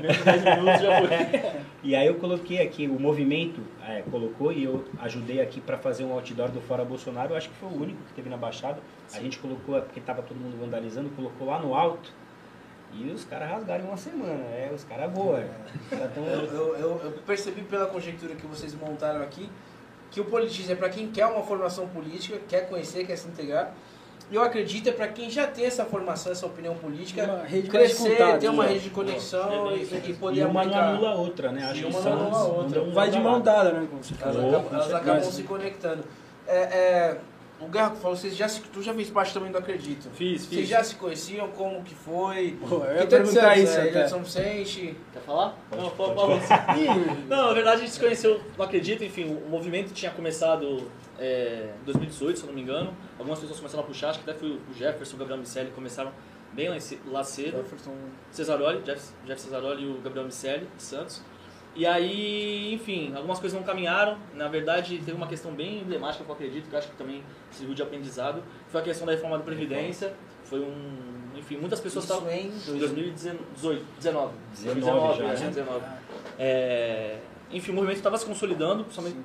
Menos 0.00 0.18
10 0.24 0.44
minutos 0.44 0.80
já 0.82 0.98
foi. 1.00 1.60
E 1.82 1.96
aí 1.96 2.06
eu 2.06 2.16
coloquei 2.16 2.60
aqui, 2.60 2.86
o 2.86 3.00
movimento 3.00 3.62
é, 3.88 4.02
colocou 4.10 4.52
e 4.52 4.62
eu 4.64 4.84
ajudei 5.00 5.40
aqui 5.40 5.60
para 5.62 5.78
fazer 5.78 6.04
um 6.04 6.12
outdoor 6.12 6.50
do 6.50 6.60
Fora 6.60 6.84
Bolsonaro. 6.84 7.32
Eu 7.32 7.36
acho 7.38 7.48
que 7.48 7.54
foi 7.56 7.70
o 7.70 7.74
único 7.82 8.02
que 8.04 8.12
teve 8.12 8.28
na 8.28 8.36
Baixada. 8.36 8.78
A 9.14 9.18
gente 9.18 9.38
colocou, 9.38 9.78
é 9.78 9.80
porque 9.80 9.98
tava 9.98 10.20
todo 10.20 10.36
mundo 10.36 10.60
vandalizando, 10.60 11.08
colocou 11.16 11.46
lá 11.48 11.58
no 11.58 11.74
alto. 11.74 12.12
E 12.92 13.10
os 13.10 13.24
caras 13.24 13.48
rasgaram 13.48 13.86
uma 13.86 13.96
semana. 13.96 14.44
É, 14.52 14.70
os 14.74 14.84
caras 14.84 15.10
voam. 15.10 15.42
Os 15.42 15.88
caras 15.88 16.12
tão- 16.12 16.26
Eu, 16.26 16.40
eu- 16.52 16.76
eu- 16.76 17.00
eu 17.04 17.12
percebi 17.26 17.62
pela 17.62 17.86
conjectura 17.86 18.34
que 18.34 18.46
vocês 18.46 18.74
montaram 18.74 19.22
aqui 19.22 19.48
que 20.10 20.20
o 20.20 20.24
politize 20.26 20.70
é 20.70 20.74
para 20.74 20.88
quem 20.90 21.08
quer 21.10 21.24
uma 21.26 21.42
formação 21.42 21.88
política, 21.88 22.38
quer 22.48 22.68
conhecer, 22.68 23.06
quer 23.06 23.16
se 23.16 23.26
integrar. 23.28 23.72
E 24.30 24.34
eu 24.36 24.42
acredito 24.42 24.88
é 24.88 24.92
para 24.92 25.08
quem 25.08 25.28
já 25.28 25.46
tem 25.46 25.64
essa 25.66 25.84
formação, 25.84 26.30
essa 26.30 26.46
opinião 26.46 26.74
política, 26.76 27.44
crescer, 27.68 28.38
ter 28.38 28.48
uma 28.48 28.62
né? 28.64 28.68
rede 28.74 28.84
de 28.84 28.90
conexão 28.90 29.70
É, 29.70 29.76
e, 29.76 30.10
e 30.10 30.14
poder 30.14 30.40
E 30.40 30.44
uma 30.44 30.52
não 30.52 30.60
aplicar. 30.60 30.88
anula 30.90 31.10
a 31.10 31.14
outra, 31.16 31.50
né? 31.52 31.64
Acho 31.64 31.82
que 31.82 31.86
uma 31.88 31.98
anula 32.00 32.36
a 32.38 32.44
outra. 32.44 32.82
um 32.82 32.92
Vai 32.92 33.10
de 33.10 33.18
mão 33.18 33.40
dada, 33.40 33.72
né? 33.72 33.86
Como 33.90 34.02
você 34.04 34.14
Elas, 34.20 34.36
acabam, 34.36 34.66
elas 34.72 34.94
acabam 34.94 35.22
se 35.24 35.42
conectando. 35.42 36.04
É, 36.46 36.56
é, 36.58 37.16
o 37.60 37.66
Guerra 37.66 37.90
falou, 37.90 38.16
vocês 38.16 38.34
já 38.36 38.48
se, 38.48 38.60
tu 38.60 38.80
já 38.82 38.94
fez 38.94 39.10
parte 39.10 39.34
também 39.34 39.50
do 39.52 39.58
Acredito. 39.58 40.08
Fiz, 40.14 40.42
Vocês 40.46 40.60
fiz. 40.60 40.68
já 40.68 40.82
se 40.84 40.94
conheciam, 40.94 41.48
como 41.48 41.82
que 41.82 41.94
foi? 41.94 42.56
Pô, 42.68 42.84
eu 42.84 42.96
ia 43.00 43.06
perguntar 43.06 43.54
Santos, 43.56 43.62
isso 43.70 43.78
é 43.80 43.88
de 44.02 44.08
São 44.08 44.22
Vicente. 44.22 44.96
Quer 45.12 45.20
falar? 45.20 45.58
Pode- 45.68 45.82
não, 45.82 45.90
pode. 45.90 46.42
Ih, 46.80 47.26
Não, 47.28 47.48
na 47.48 47.52
verdade 47.52 47.76
a 47.76 47.80
gente 47.80 47.90
se 47.90 48.00
conheceu, 48.00 48.40
não 48.56 48.64
acredito, 48.64 49.04
enfim, 49.04 49.36
o 49.46 49.50
movimento 49.50 49.92
tinha 49.92 50.10
começado 50.12 50.88
é, 51.20 51.74
em 51.80 51.84
2018, 51.84 52.38
se 52.38 52.44
eu 52.44 52.46
não 52.48 52.54
me 52.54 52.62
engano. 52.62 52.96
Algumas 53.18 53.38
pessoas 53.38 53.60
começaram 53.60 53.84
a 53.84 53.86
puxar, 53.86 54.10
acho 54.10 54.20
que 54.20 54.30
até 54.30 54.38
foi 54.38 54.50
o 54.52 54.74
Jefferson, 54.74 55.16
o 55.16 55.18
Gabriel 55.18 55.38
Micelli, 55.38 55.70
começaram 55.70 56.10
bem 56.52 56.68
lá, 57.06 57.22
cedo. 57.22 57.58
Jefferson. 57.58 57.94
Cesaroli, 58.30 58.82
Jeff, 58.82 59.12
Jeff 59.26 59.40
Cesaroli 59.40 59.84
e 59.84 59.90
o 59.90 60.00
Gabriel 60.00 60.24
Micelli, 60.24 60.66
de 60.76 60.82
Santos. 60.82 61.22
E 61.76 61.86
aí, 61.86 62.74
enfim, 62.74 63.14
algumas 63.14 63.38
coisas 63.38 63.56
não 63.56 63.64
caminharam. 63.64 64.18
Na 64.34 64.48
verdade, 64.48 64.98
teve 64.98 65.12
uma 65.12 65.28
questão 65.28 65.52
bem 65.52 65.80
emblemática 65.80 66.24
que 66.24 66.30
eu 66.30 66.34
acredito, 66.34 66.68
que 66.68 66.74
eu 66.74 66.78
acho 66.78 66.88
que 66.88 66.96
também 66.96 67.22
serviu 67.50 67.74
de 67.74 67.82
aprendizado. 67.82 68.42
Foi 68.68 68.80
a 68.80 68.84
questão 68.84 69.06
da 69.06 69.12
reforma 69.12 69.38
da 69.38 69.44
Previdência. 69.44 70.12
Foi 70.44 70.58
um. 70.58 70.98
Enfim, 71.36 71.58
muitas 71.58 71.78
pessoas 71.78 72.06
estavam. 72.06 72.28
em 72.30 72.48
Em 72.48 72.78
2018, 72.78 73.84
19. 73.98 74.32
19 74.64 75.18
já, 75.18 75.24
é, 75.24 75.26
né? 75.28 75.46
19. 75.46 75.84
É, 76.38 77.18
enfim, 77.52 77.70
o 77.70 77.74
movimento 77.74 77.98
estava 77.98 78.18
se 78.18 78.26
consolidando, 78.26 78.82
principalmente 78.82 79.18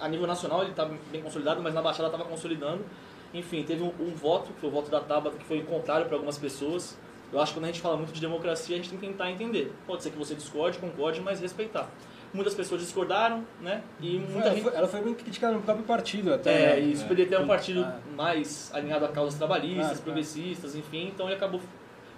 a 0.00 0.08
nível 0.08 0.26
nacional 0.26 0.62
ele 0.62 0.70
estava 0.70 0.94
bem 1.10 1.22
consolidado, 1.22 1.62
mas 1.62 1.74
na 1.74 1.82
Baixada 1.82 2.08
estava 2.08 2.24
consolidando. 2.24 2.84
Enfim, 3.32 3.62
teve 3.62 3.82
um, 3.82 3.92
um 4.00 4.10
voto, 4.14 4.52
que 4.52 4.60
foi 4.60 4.68
o 4.68 4.72
voto 4.72 4.90
da 4.90 5.00
Tabata, 5.00 5.36
que 5.36 5.44
foi 5.44 5.62
contrário 5.62 6.06
para 6.06 6.16
algumas 6.16 6.36
pessoas. 6.38 6.98
Eu 7.32 7.40
acho 7.40 7.52
que 7.52 7.58
quando 7.60 7.64
a 7.64 7.68
gente 7.68 7.80
fala 7.80 7.96
muito 7.96 8.12
de 8.12 8.20
democracia, 8.20 8.74
a 8.74 8.78
gente 8.78 8.90
tem 8.90 8.98
que 8.98 9.06
tentar 9.06 9.30
entender. 9.30 9.72
Pode 9.86 10.02
ser 10.02 10.10
que 10.10 10.18
você 10.18 10.34
discorde, 10.34 10.78
concorde, 10.78 11.20
mas 11.20 11.40
respeitar. 11.40 11.88
Muitas 12.32 12.54
pessoas 12.54 12.80
discordaram, 12.80 13.44
né? 13.60 13.82
E 14.00 14.18
muita 14.18 14.46
ela, 14.48 14.50
gente... 14.50 14.62
foi, 14.62 14.74
ela 14.74 14.88
foi 14.88 15.00
bem 15.00 15.14
criticada 15.14 15.52
no 15.54 15.62
próprio 15.62 15.84
partido 15.84 16.32
até. 16.34 16.52
É, 16.52 16.66
né? 16.76 16.80
isso 16.80 17.04
poderia 17.06 17.28
ter 17.28 17.40
um 17.42 17.46
partido 17.46 17.82
Ah. 17.84 17.98
mais 18.16 18.70
alinhado 18.74 19.04
a 19.04 19.08
causas 19.08 19.34
trabalhistas, 19.36 19.76
Claro, 19.76 19.88
claro. 19.94 20.02
progressistas, 20.04 20.74
enfim, 20.76 21.08
então 21.08 21.26
ele 21.26 21.36
acabou 21.36 21.60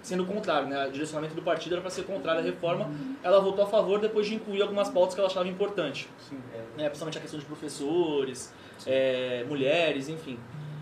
sendo 0.03 0.25
contrário, 0.25 0.67
né? 0.67 0.87
O 0.87 0.91
direcionamento 0.91 1.33
do 1.33 1.41
partido 1.41 1.73
era 1.73 1.81
para 1.81 1.89
ser 1.89 2.03
contrário 2.03 2.41
à 2.41 2.43
reforma. 2.43 2.91
Ela 3.23 3.39
votou 3.39 3.63
a 3.63 3.67
favor 3.67 3.99
depois 3.99 4.27
de 4.27 4.35
incluir 4.35 4.61
algumas 4.61 4.89
pautas 4.89 5.15
que 5.15 5.19
ela 5.19 5.29
achava 5.29 5.47
importante, 5.47 6.07
Sim. 6.29 6.37
né? 6.77 6.85
principalmente 6.89 7.17
a 7.17 7.21
questão 7.21 7.39
de 7.39 7.45
professores, 7.45 8.53
é, 8.85 9.45
mulheres, 9.47 10.09
enfim. 10.09 10.37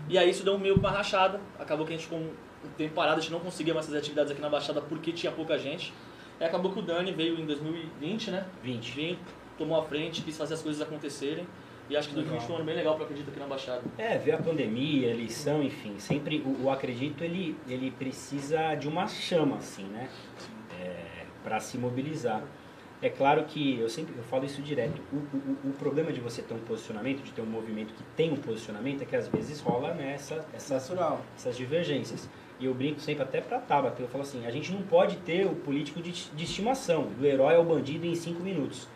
E 0.08 0.18
aí 0.18 0.28
isso 0.28 0.44
deu 0.44 0.58
meio 0.58 0.74
que 0.74 0.80
uma 0.80 0.90
rachada, 0.90 1.40
acabou 1.58 1.86
que 1.86 1.92
a 1.92 1.96
gente 1.96 2.04
ficou 2.04 2.18
um 2.18 2.68
tempo 2.76 2.94
parado, 2.94 3.18
a 3.18 3.20
gente 3.22 3.32
não 3.32 3.40
conseguia 3.40 3.72
mais 3.72 3.86
fazer 3.86 3.98
atividades 3.98 4.32
aqui 4.32 4.40
na 4.40 4.48
Baixada 4.48 4.80
porque 4.80 5.12
tinha 5.12 5.32
pouca 5.32 5.58
gente. 5.58 5.94
E 6.40 6.44
acabou 6.44 6.72
que 6.72 6.80
o 6.80 6.82
Dani 6.82 7.12
veio 7.12 7.38
em 7.38 7.46
2020, 7.46 8.30
né? 8.32 8.46
20. 8.62 8.92
Veio, 8.92 9.18
tomou 9.56 9.78
a 9.78 9.84
frente, 9.84 10.22
quis 10.22 10.36
fazer 10.36 10.54
as 10.54 10.62
coisas 10.62 10.82
acontecerem. 10.82 11.46
E 11.92 11.96
acho 11.96 12.08
que 12.08 12.14
2020 12.14 12.46
foi 12.46 12.54
um 12.54 12.56
ano 12.56 12.64
bem 12.64 12.74
legal 12.74 12.94
para 12.94 13.04
acredito 13.04 13.28
aqui 13.28 13.38
na 13.38 13.46
Baixada. 13.46 13.82
É, 13.98 14.16
ver 14.16 14.32
a 14.32 14.38
pandemia, 14.38 15.10
eleição, 15.10 15.62
enfim, 15.62 15.98
sempre 15.98 16.38
o, 16.38 16.64
o 16.64 16.70
acredito 16.70 17.22
ele, 17.22 17.54
ele 17.68 17.90
precisa 17.90 18.74
de 18.76 18.88
uma 18.88 19.06
chama, 19.06 19.56
assim, 19.56 19.84
né? 19.84 20.08
É, 20.80 21.26
para 21.44 21.60
se 21.60 21.76
mobilizar. 21.76 22.42
É 23.02 23.10
claro 23.10 23.44
que 23.44 23.78
eu 23.78 23.90
sempre 23.90 24.14
eu 24.16 24.22
falo 24.22 24.46
isso 24.46 24.62
direto. 24.62 25.02
O, 25.12 25.16
o, 25.16 25.68
o, 25.68 25.72
problema 25.74 26.10
de 26.10 26.18
você 26.18 26.40
ter 26.40 26.54
um 26.54 26.60
posicionamento, 26.60 27.22
de 27.22 27.30
ter 27.30 27.42
um 27.42 27.46
movimento 27.46 27.92
que 27.92 28.02
tem 28.16 28.32
um 28.32 28.36
posicionamento, 28.36 29.02
é 29.02 29.04
que 29.04 29.14
às 29.14 29.28
vezes 29.28 29.60
rola 29.60 29.92
nessa 29.92 30.36
né, 30.36 30.44
essas, 30.54 30.90
essas 31.36 31.56
divergências. 31.58 32.26
E 32.58 32.64
eu 32.64 32.72
brinco 32.72 33.00
sempre 33.00 33.24
até 33.24 33.42
para 33.42 33.58
Tabata. 33.58 34.00
Eu 34.00 34.08
falo 34.08 34.22
assim: 34.22 34.46
a 34.46 34.50
gente 34.50 34.72
não 34.72 34.80
pode 34.80 35.16
ter 35.16 35.44
o 35.44 35.54
político 35.56 36.00
de, 36.00 36.10
de 36.10 36.44
estimação, 36.44 37.08
do 37.18 37.26
herói 37.26 37.54
ao 37.54 37.64
bandido 37.66 38.06
em 38.06 38.14
cinco 38.14 38.42
minutos. 38.42 38.88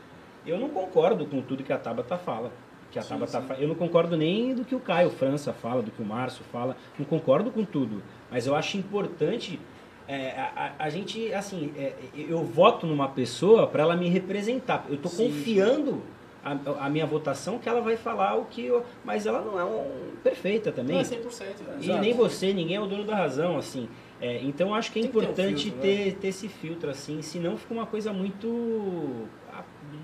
Eu 0.47 0.59
não 0.59 0.71
concordo 0.71 1.27
com 1.27 1.43
tudo 1.43 1.63
que 1.63 1.75
a 1.75 1.79
Tabata 1.79 2.17
fala. 2.17 2.51
Que 2.97 3.01
a 3.01 3.03
sim, 3.03 3.09
Tabata 3.11 3.55
sim. 3.55 3.63
Eu 3.63 3.69
não 3.69 3.75
concordo 3.75 4.17
nem 4.17 4.55
do 4.55 4.65
que 4.65 4.75
o 4.75 4.81
Caio 4.81 5.11
França 5.11 5.53
fala, 5.53 5.83
do 5.83 5.91
que 5.91 6.01
o 6.01 6.05
Márcio 6.05 6.43
fala. 6.51 6.77
Não 6.99 7.05
concordo 7.05 7.51
com 7.51 7.63
tudo. 7.63 8.03
Mas 8.31 8.47
eu 8.47 8.55
acho 8.55 8.79
importante 8.79 9.61
é, 10.09 10.31
a, 10.31 10.73
a, 10.79 10.89
gente, 10.89 11.33
assim, 11.35 11.73
é, 11.77 11.93
eu 12.17 12.43
voto 12.43 12.87
numa 12.87 13.09
pessoa 13.09 13.67
para 13.67 13.83
ela 13.83 13.97
me 13.97 14.09
representar. 14.09 14.87
Eu 14.89 14.95
estou 14.95 15.11
confiando 15.11 16.03
a, 16.43 16.87
a, 16.87 16.89
minha 16.89 17.05
votação 17.05 17.59
que 17.59 17.69
ela 17.69 17.83
vai 17.83 17.97
falar 17.99 18.37
o 18.37 18.47
que 18.47 18.65
eu. 18.65 18.83
Mas 19.05 19.27
ela 19.27 19.43
não 19.43 19.61
é 19.61 19.65
um, 19.65 20.13
perfeita 20.23 20.73
também. 20.73 20.95
Não 20.95 21.03
é 21.03 21.05
100%. 21.05 21.41
Né? 21.67 21.79
E 21.81 21.93
nem 21.99 22.15
você, 22.15 22.55
ninguém 22.55 22.77
é 22.77 22.81
o 22.81 22.87
dono 22.87 23.05
da 23.05 23.15
razão, 23.15 23.59
assim. 23.59 23.89
É, 24.21 24.41
então 24.43 24.75
acho 24.75 24.91
que 24.91 25.01
é 25.01 25.03
Tem 25.03 25.11
importante 25.11 25.37
ter, 25.37 25.53
um 25.53 25.59
filtro, 25.59 25.81
ter, 25.83 26.07
né? 26.07 26.17
ter, 26.19 26.29
esse 26.29 26.49
filtro, 26.49 26.89
assim, 26.89 27.21
senão 27.21 27.59
fica 27.59 27.75
uma 27.75 27.85
coisa 27.85 28.15
muito 28.15 29.29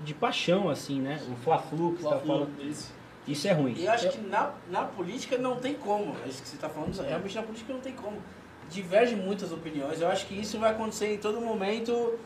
de 0.03 0.13
paixão, 0.13 0.69
assim, 0.69 0.99
né? 0.99 1.21
O 1.31 1.35
Fla-Flu 1.35 1.93
que 1.93 2.03
você 2.03 2.09
tá 2.09 2.19
falando. 2.19 2.61
Isso. 2.61 2.93
Isso 3.27 3.47
é 3.47 3.53
ruim. 3.53 3.75
E 3.77 3.87
acho 3.87 4.09
que 4.09 4.19
na, 4.19 4.51
na 4.69 4.83
política 4.83 5.37
não 5.37 5.55
tem 5.55 5.75
como. 5.75 6.15
É 6.25 6.27
isso 6.27 6.41
que 6.41 6.49
você 6.49 6.55
está 6.55 6.67
falando. 6.67 6.99
Realmente 7.01 7.35
na 7.35 7.43
política 7.43 7.73
não 7.73 7.79
tem 7.79 7.93
como 7.93 8.17
divergem 8.69 9.15
muitas 9.15 9.51
opiniões. 9.51 10.01
Eu 10.01 10.09
acho 10.09 10.25
que 10.25 10.33
isso 10.33 10.59
vai 10.59 10.71
acontecer 10.71 11.13
em 11.13 11.17
todo 11.17 11.39
momento 11.39 12.17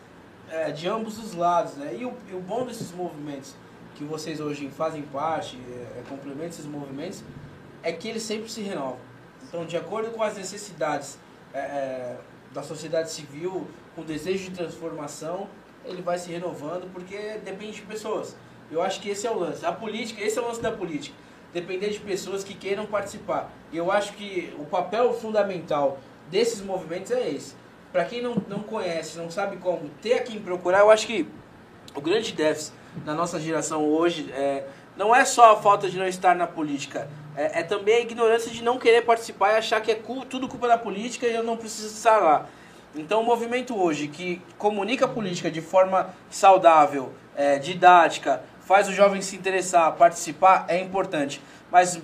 é, 0.50 0.72
de 0.72 0.88
ambos 0.88 1.18
os 1.20 1.34
lados, 1.34 1.76
né? 1.76 1.96
E 1.96 2.06
o, 2.06 2.14
e 2.30 2.34
o, 2.34 2.40
bom 2.40 2.66
desses 2.66 2.92
movimentos 2.92 3.54
que 3.96 4.04
vocês 4.04 4.40
hoje 4.40 4.70
fazem 4.70 5.04
parte, 5.04 5.58
é, 5.70 6.00
é, 6.00 6.04
complementam 6.08 6.50
esses 6.50 6.66
movimentos, 6.66 7.24
é 7.84 7.92
que 7.92 8.08
eles 8.08 8.24
sempre 8.24 8.50
se 8.50 8.62
renovam. 8.62 8.98
Então, 9.48 9.66
de 9.66 9.78
acordo 9.78 10.12
com 10.12 10.24
as 10.24 10.36
necessidades 10.38 11.18
é, 11.54 11.60
é 11.60 12.18
da 12.54 12.64
sociedade 12.64 13.12
civil, 13.12 13.68
com 13.94 14.02
o 14.02 14.06
desejo 14.06 14.50
de 14.50 14.56
transformação, 14.56 15.48
ele 15.88 16.02
vai 16.02 16.18
se 16.18 16.32
renovando, 16.32 16.92
porque 16.92 17.18
depende 17.44 17.74
de 17.74 17.82
pessoas. 17.82 18.36
Eu 18.72 18.82
acho 18.82 19.00
que 19.00 19.10
esse 19.10 19.26
é 19.26 19.32
o 19.32 19.40
lance. 19.40 19.66
A 19.66 19.72
política, 19.72 20.22
esse 20.22 20.38
é 20.38 20.42
o 20.42 20.48
lance 20.48 20.62
da 20.62 20.72
política. 20.72 21.16
Depender 21.54 21.90
de 21.90 22.00
pessoas 22.00 22.44
que 22.44 22.54
queiram 22.54 22.86
participar. 22.86 23.52
Eu 23.72 23.92
acho 23.92 24.14
que 24.14 24.54
o 24.60 24.66
papel 24.66 25.14
fundamental 25.14 25.98
desses 26.30 26.62
movimentos 26.62 27.12
é 27.12 27.30
esse. 27.30 27.56
Para 27.92 28.04
quem 28.06 28.22
não, 28.22 28.36
não 28.48 28.60
conhece, 28.60 29.18
não 29.18 29.32
sabe 29.32 29.58
como 29.58 29.90
ter 30.02 30.14
a 30.16 30.24
quem 30.24 30.40
procurar, 30.42 30.80
eu 30.80 30.92
acho 30.92 31.08
que 31.08 31.28
o 31.96 32.02
grande 32.02 32.34
déficit 32.34 32.74
na 33.06 33.14
nossa 33.14 33.40
geração 33.40 33.86
hoje 33.86 34.32
é, 34.34 34.66
não 34.96 35.16
é 35.16 35.24
só 35.24 35.54
a 35.54 35.56
falta 35.56 35.90
de 35.90 35.98
não 35.98 36.08
estar 36.08 36.36
na 36.36 36.46
política, 36.46 37.10
é, 37.36 37.60
é 37.60 37.64
também 37.64 37.96
a 37.96 38.00
ignorância 38.02 38.52
de 38.52 38.64
não 38.64 38.78
querer 38.78 39.04
participar 39.04 39.54
e 39.54 39.56
achar 39.58 39.80
que 39.82 39.92
é 39.92 40.02
tudo 40.30 40.48
culpa 40.48 40.68
da 40.68 40.78
política 40.78 41.28
e 41.28 41.34
eu 41.34 41.44
não 41.44 41.56
preciso 41.56 41.88
estar 41.88 42.18
lá. 42.18 42.48
Então, 42.96 43.22
o 43.22 43.24
movimento 43.24 43.80
hoje 43.80 44.08
que 44.08 44.42
comunica 44.58 45.06
a 45.06 45.08
política 45.08 45.52
de 45.52 45.62
forma 45.62 46.14
saudável, 46.30 47.14
é, 47.36 47.60
didática, 47.60 48.42
faz 48.62 48.88
o 48.88 48.94
jovem 48.94 49.22
se 49.22 49.36
interessar, 49.36 49.92
participar, 49.94 50.66
é 50.68 50.80
importante. 50.80 51.42
Mas 51.72 52.02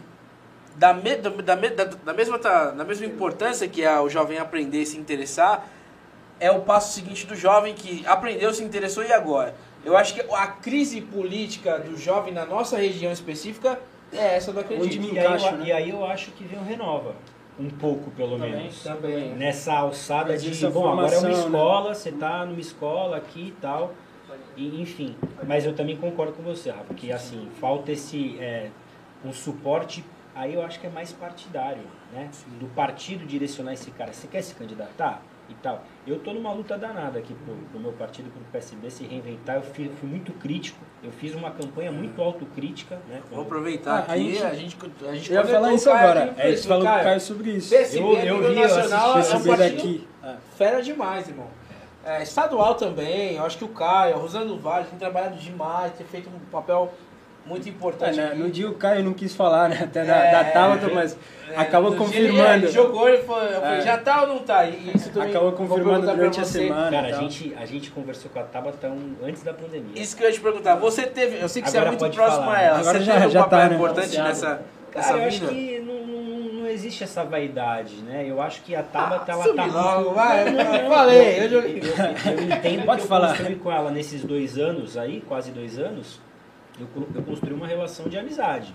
da, 0.76 0.94
me, 0.94 1.16
da, 1.16 1.30
da, 1.30 1.56
da, 1.86 2.14
mesma, 2.14 2.38
da 2.38 2.86
mesma 2.86 3.06
importância 3.06 3.68
que 3.68 3.84
é 3.84 4.00
o 4.00 4.10
jovem 4.10 4.38
aprender 4.38 4.82
e 4.82 4.86
se 4.86 4.98
interessar, 4.98 5.68
é 6.40 6.52
o 6.52 6.62
passo 6.62 6.94
seguinte 6.94 7.26
do 7.26 7.36
jovem 7.36 7.74
que 7.74 8.06
aprendeu, 8.06 8.54
se 8.54 8.64
interessou 8.64 9.04
e 9.04 9.12
agora. 9.12 9.56
Eu 9.84 9.98
acho 9.98 10.14
que 10.14 10.22
a 10.34 10.48
crise 10.48 11.02
política 11.02 11.80
do 11.80 11.98
jovem 11.98 12.34
na 12.34 12.46
nossa 12.46 12.78
região 12.78 13.12
específica 13.12 13.80
é 14.12 14.36
essa 14.36 14.52
do 14.52 14.60
acredito. 14.60 15.14
E, 15.14 15.20
aí, 15.20 15.58
né? 15.58 15.64
e 15.66 15.72
aí 15.72 15.90
eu 15.90 16.06
acho 16.06 16.32
que 16.32 16.44
vem 16.44 16.60
o 16.60 16.64
Renova. 16.64 17.16
Um 17.60 17.70
pouco, 17.70 18.10
pelo 18.12 18.38
também, 18.38 18.52
menos. 18.52 18.84
Também. 18.84 19.36
Nessa 19.36 19.74
alçada 19.74 20.38
de, 20.38 20.68
bom, 20.68 20.90
agora 20.90 21.14
é 21.14 21.20
uma 21.20 21.28
né? 21.30 21.34
escola, 21.34 21.90
né? 21.90 21.96
você 21.96 22.10
está 22.10 22.46
numa 22.46 22.60
escola 22.60 23.18
aqui 23.18 23.50
e 23.50 23.62
tal. 23.62 23.94
E, 24.58 24.82
enfim, 24.82 25.16
mas 25.48 25.66
eu 25.66 25.76
também 25.76 25.96
concordo 25.96 26.34
com 26.34 26.42
você, 26.42 26.72
Rafa, 26.72 26.94
que 26.94 27.12
assim, 27.12 27.48
falta 27.60 27.92
esse 27.92 28.38
é, 28.40 28.72
um 29.24 29.32
suporte 29.32 30.04
aí 30.36 30.54
eu 30.54 30.64
acho 30.64 30.80
que 30.80 30.88
é 30.88 30.90
mais 30.90 31.12
partidário, 31.12 31.84
né? 32.12 32.30
Do 32.60 32.68
partido 32.68 33.26
direcionar 33.26 33.74
esse 33.74 33.92
cara. 33.92 34.14
Você 34.14 34.28
quer 34.28 34.42
se 34.42 34.56
candidatar? 34.56 35.22
E 35.50 35.54
tal. 35.56 35.84
Eu 36.08 36.20
tô 36.20 36.34
numa 36.34 36.52
luta 36.54 36.78
danada 36.78 37.20
aqui 37.20 37.34
pro, 37.34 37.54
pro 37.56 37.80
meu 37.80 37.92
partido, 37.92 38.30
pro 38.32 38.42
PSB 38.52 38.90
se 38.90 39.04
reinventar. 39.04 39.58
Eu 39.58 39.62
fui, 39.62 39.92
fui, 40.00 40.10
muito 40.10 40.32
crítico. 40.34 40.80
Eu 41.04 41.12
fiz 41.12 41.36
uma 41.36 41.52
campanha 41.52 41.92
muito 41.92 42.22
autocrítica, 42.22 43.00
né? 43.08 43.22
Vou 43.30 43.42
aproveitar 43.42 44.06
ah, 44.08 44.14
aqui, 44.14 44.42
a 44.42 44.54
gente, 44.54 44.78
a 45.06 45.14
gente, 45.14 45.32
eu 45.32 45.42
ia 45.42 45.46
falar 45.46 45.74
isso 45.74 45.90
agora. 45.90 46.34
É, 46.38 46.56
você 46.56 46.68
falou 46.68 46.86
com 46.86 46.92
o 46.92 47.04
Caio 47.04 47.20
sobre 47.20 47.52
isso. 47.52 47.70
PSB, 47.70 48.00
eu, 48.00 48.42
eu 48.42 48.50
vi, 48.50 48.56
nacional, 48.56 49.10
eu 49.10 49.16
assisti, 49.18 49.50
é 49.50 49.54
um 49.54 49.58
daqui. 49.58 50.08
É. 50.24 50.36
Fera 50.56 50.82
demais, 50.82 51.28
irmão. 51.28 51.48
É, 52.06 52.22
estadual 52.22 52.76
também, 52.76 53.36
eu 53.36 53.46
acho 53.46 53.58
que 53.58 53.64
o 53.64 53.70
Caio, 53.70 54.16
a 54.16 54.18
Rosana 54.18 54.46
do 54.46 54.60
Vale 54.60 54.86
tem 54.88 55.00
trabalhado 55.00 55.38
demais, 55.38 55.94
tem 55.94 56.06
feito 56.06 56.30
um 56.30 56.40
papel 56.52 56.94
muito 57.46 57.68
importante. 57.68 58.20
É, 58.20 58.30
né? 58.30 58.36
No 58.36 58.50
dia 58.50 58.70
o 58.70 58.74
Caio 58.76 59.04
não 59.04 59.14
quis 59.14 59.36
falar, 59.36 59.70
né? 59.70 59.80
Até 59.84 60.04
da, 60.06 60.16
é, 60.16 60.32
da 60.32 60.44
Tabata, 60.46 60.90
mas 60.90 61.18
é, 61.50 61.58
acabou 61.58 61.96
confirmando. 61.96 62.66
Ele, 62.66 62.72
jogou, 62.72 63.10
ele 63.10 63.24
falou, 63.24 63.44
eu 63.44 63.62
falei, 63.62 63.80
é. 63.80 63.82
já 63.82 63.98
tá 63.98 64.22
ou 64.22 64.28
não 64.28 64.40
tá? 64.40 64.66
E 64.66 64.92
isso 64.96 65.10
também 65.10 65.30
acabou 65.30 65.52
confirmando 65.52 66.08
durante 66.08 66.40
a 66.40 66.46
semana. 66.46 66.92
Cara, 66.92 67.08
a 67.08 67.20
gente, 67.20 67.54
a 67.60 67.66
gente 67.66 67.92
conversou 67.92 68.32
com 68.32 68.40
a 68.40 68.44
Tabata 68.44 68.88
um, 68.88 69.16
antes 69.24 69.44
da 69.44 69.54
pandemia. 69.54 70.02
Isso 70.02 70.16
que 70.16 70.24
eu 70.24 70.28
ia 70.28 70.34
te 70.34 70.40
perguntar. 70.40 70.76
Você 70.76 71.04
teve, 71.04 71.42
eu 71.42 71.50
sei 71.50 71.62
que 71.62 71.70
Agora 71.70 71.92
você 71.92 71.96
é 71.96 72.00
muito 72.00 72.16
próximo 72.16 72.44
falar. 72.46 72.58
a 72.58 72.62
ela. 72.62 72.80
Agora 72.80 73.00
você 73.00 73.06
já, 73.06 73.14
teve 73.14 73.30
já 73.30 73.40
um 73.40 73.44
papel 73.44 73.60
tá, 73.60 73.70
né? 73.70 73.76
importante 73.76 74.18
nessa, 74.18 74.48
Cara, 74.48 74.64
nessa 74.96 75.14
eu 75.14 75.28
acho 75.28 75.48
que 75.48 75.80
não, 75.80 76.08
não, 76.08 76.54
não, 76.54 76.68
existe 76.68 77.04
essa 77.04 77.26
vaidade, 77.26 77.96
né? 77.98 78.26
Eu 78.26 78.42
acho 78.42 78.62
que 78.62 78.74
a 78.74 78.84
Tabata, 78.84 79.32
ah, 79.32 79.36
ela 79.36 79.54
tá... 79.54 79.66
Logo, 79.66 80.12
vai, 80.12 80.48
eu 80.48 80.90
falei, 80.90 81.40
eu, 81.40 81.44
eu, 81.44 81.62
eu, 81.62 81.68
eu 81.68 82.44
entendo 82.44 82.86
Pode 82.86 83.02
que 83.02 83.08
falar. 83.08 83.40
eu 83.42 83.58
com 83.60 83.72
ela 83.72 83.92
nesses 83.92 84.24
dois 84.24 84.58
anos 84.58 84.98
aí, 84.98 85.22
quase 85.28 85.52
dois 85.52 85.78
anos, 85.78 86.20
eu, 86.80 86.88
eu 87.16 87.24
construí 87.24 87.54
uma 87.54 87.68
relação 87.68 88.08
de 88.08 88.18
amizade. 88.18 88.74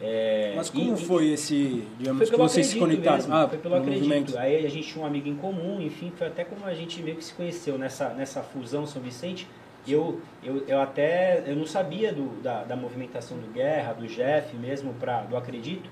É, 0.00 0.54
Mas 0.56 0.70
como 0.70 0.94
e, 0.94 0.96
foi 0.96 1.28
esse, 1.28 1.86
digamos, 1.98 2.28
que 2.28 2.36
vocês 2.36 2.66
se 2.66 2.78
conectaram? 2.78 3.18
Mesmo, 3.18 3.34
ah, 3.34 3.48
foi 3.48 3.58
pelo 3.58 3.76
acredito. 3.76 4.02
Movimento. 4.02 4.38
Aí 4.38 4.66
a 4.66 4.70
gente 4.70 4.88
tinha 4.88 5.04
um 5.04 5.06
amigo 5.06 5.28
em 5.28 5.36
comum, 5.36 5.80
enfim, 5.80 6.12
foi 6.16 6.26
até 6.26 6.44
como 6.44 6.64
a 6.64 6.74
gente 6.74 7.00
meio 7.02 7.16
que 7.16 7.24
se 7.24 7.34
conheceu 7.34 7.78
nessa, 7.78 8.10
nessa 8.10 8.42
fusão 8.42 8.86
São 8.86 9.00
Vicente. 9.00 9.48
Eu, 9.86 10.20
eu, 10.42 10.64
eu 10.66 10.80
até 10.80 11.44
eu 11.46 11.56
não 11.56 11.66
sabia 11.66 12.12
do, 12.12 12.42
da, 12.42 12.64
da 12.64 12.76
movimentação 12.76 13.38
do 13.38 13.46
Guerra, 13.52 13.94
do 13.94 14.06
Jeff 14.06 14.54
mesmo, 14.56 14.92
pra, 14.94 15.22
do 15.22 15.36
Acredito. 15.36 15.88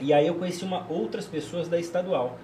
E 0.00 0.12
aí 0.12 0.26
eu 0.26 0.34
conheci 0.34 0.64
uma, 0.64 0.86
outras 0.90 1.26
pessoas 1.26 1.68
da 1.68 1.78
estadual. 1.78 2.38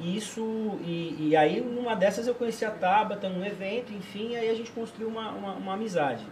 E 0.00 0.16
isso, 0.16 0.78
e, 0.84 1.28
e 1.28 1.36
aí 1.36 1.60
numa 1.60 1.94
dessas 1.94 2.26
eu 2.26 2.34
conheci 2.34 2.64
a 2.64 2.70
Tabata 2.70 3.28
num 3.28 3.44
evento, 3.44 3.92
enfim, 3.92 4.36
aí 4.36 4.48
a 4.48 4.54
gente 4.54 4.70
construiu 4.70 5.08
uma, 5.08 5.30
uma, 5.30 5.52
uma 5.54 5.74
amizade. 5.74 6.24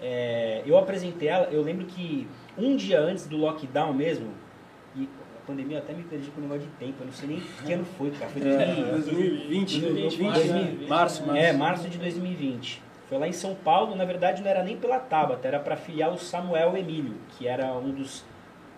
É, 0.00 0.62
eu 0.66 0.76
apresentei 0.76 1.28
ela, 1.28 1.46
eu 1.46 1.62
lembro 1.62 1.86
que 1.86 2.26
um 2.56 2.76
dia 2.76 3.00
antes 3.00 3.26
do 3.26 3.36
lockdown 3.36 3.92
mesmo, 3.92 4.30
e 4.94 5.08
a 5.36 5.46
pandemia 5.46 5.78
até 5.78 5.92
me 5.92 6.02
perdi 6.02 6.30
com 6.30 6.40
o 6.40 6.42
negócio 6.42 6.64
de 6.64 6.74
tempo, 6.76 6.94
eu 7.00 7.06
não 7.06 7.12
sei 7.12 7.28
nem 7.28 7.40
que 7.40 7.72
ano 7.72 7.84
foi, 7.96 8.10
cara. 8.10 8.30
Foi 8.30 8.42
2020, 8.42 9.80
2020, 9.80 10.88
março, 10.88 11.26
março. 11.26 11.42
É, 11.42 11.52
março 11.52 11.88
de 11.88 11.98
2020. 11.98 12.82
Foi 13.08 13.18
lá 13.18 13.28
em 13.28 13.32
São 13.32 13.54
Paulo, 13.54 13.94
na 13.94 14.04
verdade 14.04 14.42
não 14.42 14.50
era 14.50 14.64
nem 14.64 14.76
pela 14.76 14.98
Tabata, 14.98 15.46
era 15.46 15.60
para 15.60 15.76
filiar 15.76 16.12
o 16.12 16.18
Samuel 16.18 16.76
Emílio, 16.76 17.14
que 17.30 17.46
era 17.46 17.72
um 17.72 17.90
dos 17.90 18.24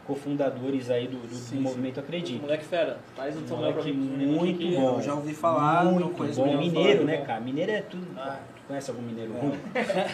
cofundadores 0.08 0.90
aí 0.90 1.06
do, 1.06 1.18
do, 1.18 1.34
sim, 1.34 1.56
do 1.56 1.62
movimento 1.62 2.00
Acredito. 2.00 2.40
Moleque 2.40 2.64
fera, 2.64 2.98
faz 3.14 3.36
o 3.36 3.46
Samuel 3.46 3.74
pra 3.74 3.84
mim. 3.84 3.92
Muito 3.92 4.66
bom. 4.74 4.96
Eu 4.96 5.02
já 5.02 5.14
ouvi 5.14 5.34
falar, 5.34 5.84
muito 5.84 6.34
bom. 6.34 6.56
Mineiro, 6.56 7.04
né, 7.04 7.18
cara? 7.18 7.40
Mineiro 7.40 7.72
é 7.72 7.82
tudo. 7.82 8.06
Ah. 8.16 8.38
Conhece 8.66 8.90
algum 8.90 9.02
mineiro 9.02 9.34
é. 9.34 9.40
ruim? 9.40 9.58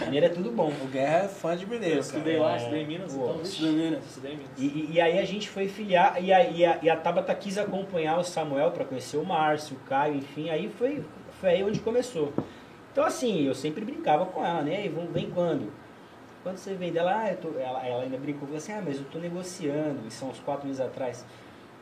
mineiro 0.07 0.27
é 0.27 0.29
tudo 0.29 0.51
bom. 0.51 0.73
O 0.83 0.87
Guerra 0.89 1.25
é 1.25 1.29
fã 1.29 1.57
de 1.57 1.67
mineiro. 1.67 1.97
Eu 1.97 2.01
estudei 2.01 2.39
lá, 2.39 2.57
estudei 2.57 2.83
em 2.83 2.87
Minas. 2.87 3.15
Então, 3.15 3.41
estudei 3.43 3.71
em 3.71 3.77
Minas. 3.77 4.05
Estudei 4.05 4.33
em 4.33 4.37
Minas. 4.37 4.51
E, 4.59 4.91
e, 4.93 5.01
aí 5.01 5.19
a 5.19 5.25
gente 5.25 5.49
foi 5.49 5.69
filiar, 5.69 6.23
e 6.23 6.33
a, 6.33 6.49
e 6.49 6.65
a, 6.65 6.79
e 6.83 6.91
a 6.91 6.97
Tabata 6.97 7.35
quis 7.35 7.59
acompanhar 7.59 8.19
o 8.19 8.25
Samuel 8.25 8.71
para 8.71 8.85
conhecer 8.85 9.17
o 9.17 9.25
Márcio, 9.25 9.77
o 9.77 9.89
Caio, 9.89 10.17
enfim. 10.17 10.51
Aí 10.51 10.69
foi, 10.69 11.05
foi 11.41 11.51
aí 11.51 11.65
onde 11.65 11.81
começou. 11.81 12.33
Então 12.93 13.05
assim, 13.05 13.45
eu 13.45 13.55
sempre 13.55 13.85
brincava 13.85 14.27
com 14.27 14.45
ela, 14.45 14.63
né? 14.63 14.87
E 14.87 14.89
vem, 14.89 15.07
vem 15.07 15.31
quando? 15.31 15.73
Quando 16.45 16.59
você 16.59 16.75
vem 16.75 16.93
dela, 16.93 17.11
ah, 17.11 17.29
ela, 17.59 17.87
ela 17.87 18.03
ainda 18.03 18.19
brincou, 18.19 18.47
assim, 18.55 18.73
ah, 18.73 18.83
mas 18.85 18.99
eu 18.99 19.05
tô 19.07 19.19
negociando, 19.19 20.07
isso 20.07 20.19
são 20.19 20.29
uns 20.29 20.39
quatro 20.41 20.67
meses 20.67 20.79
atrás. 20.79 21.25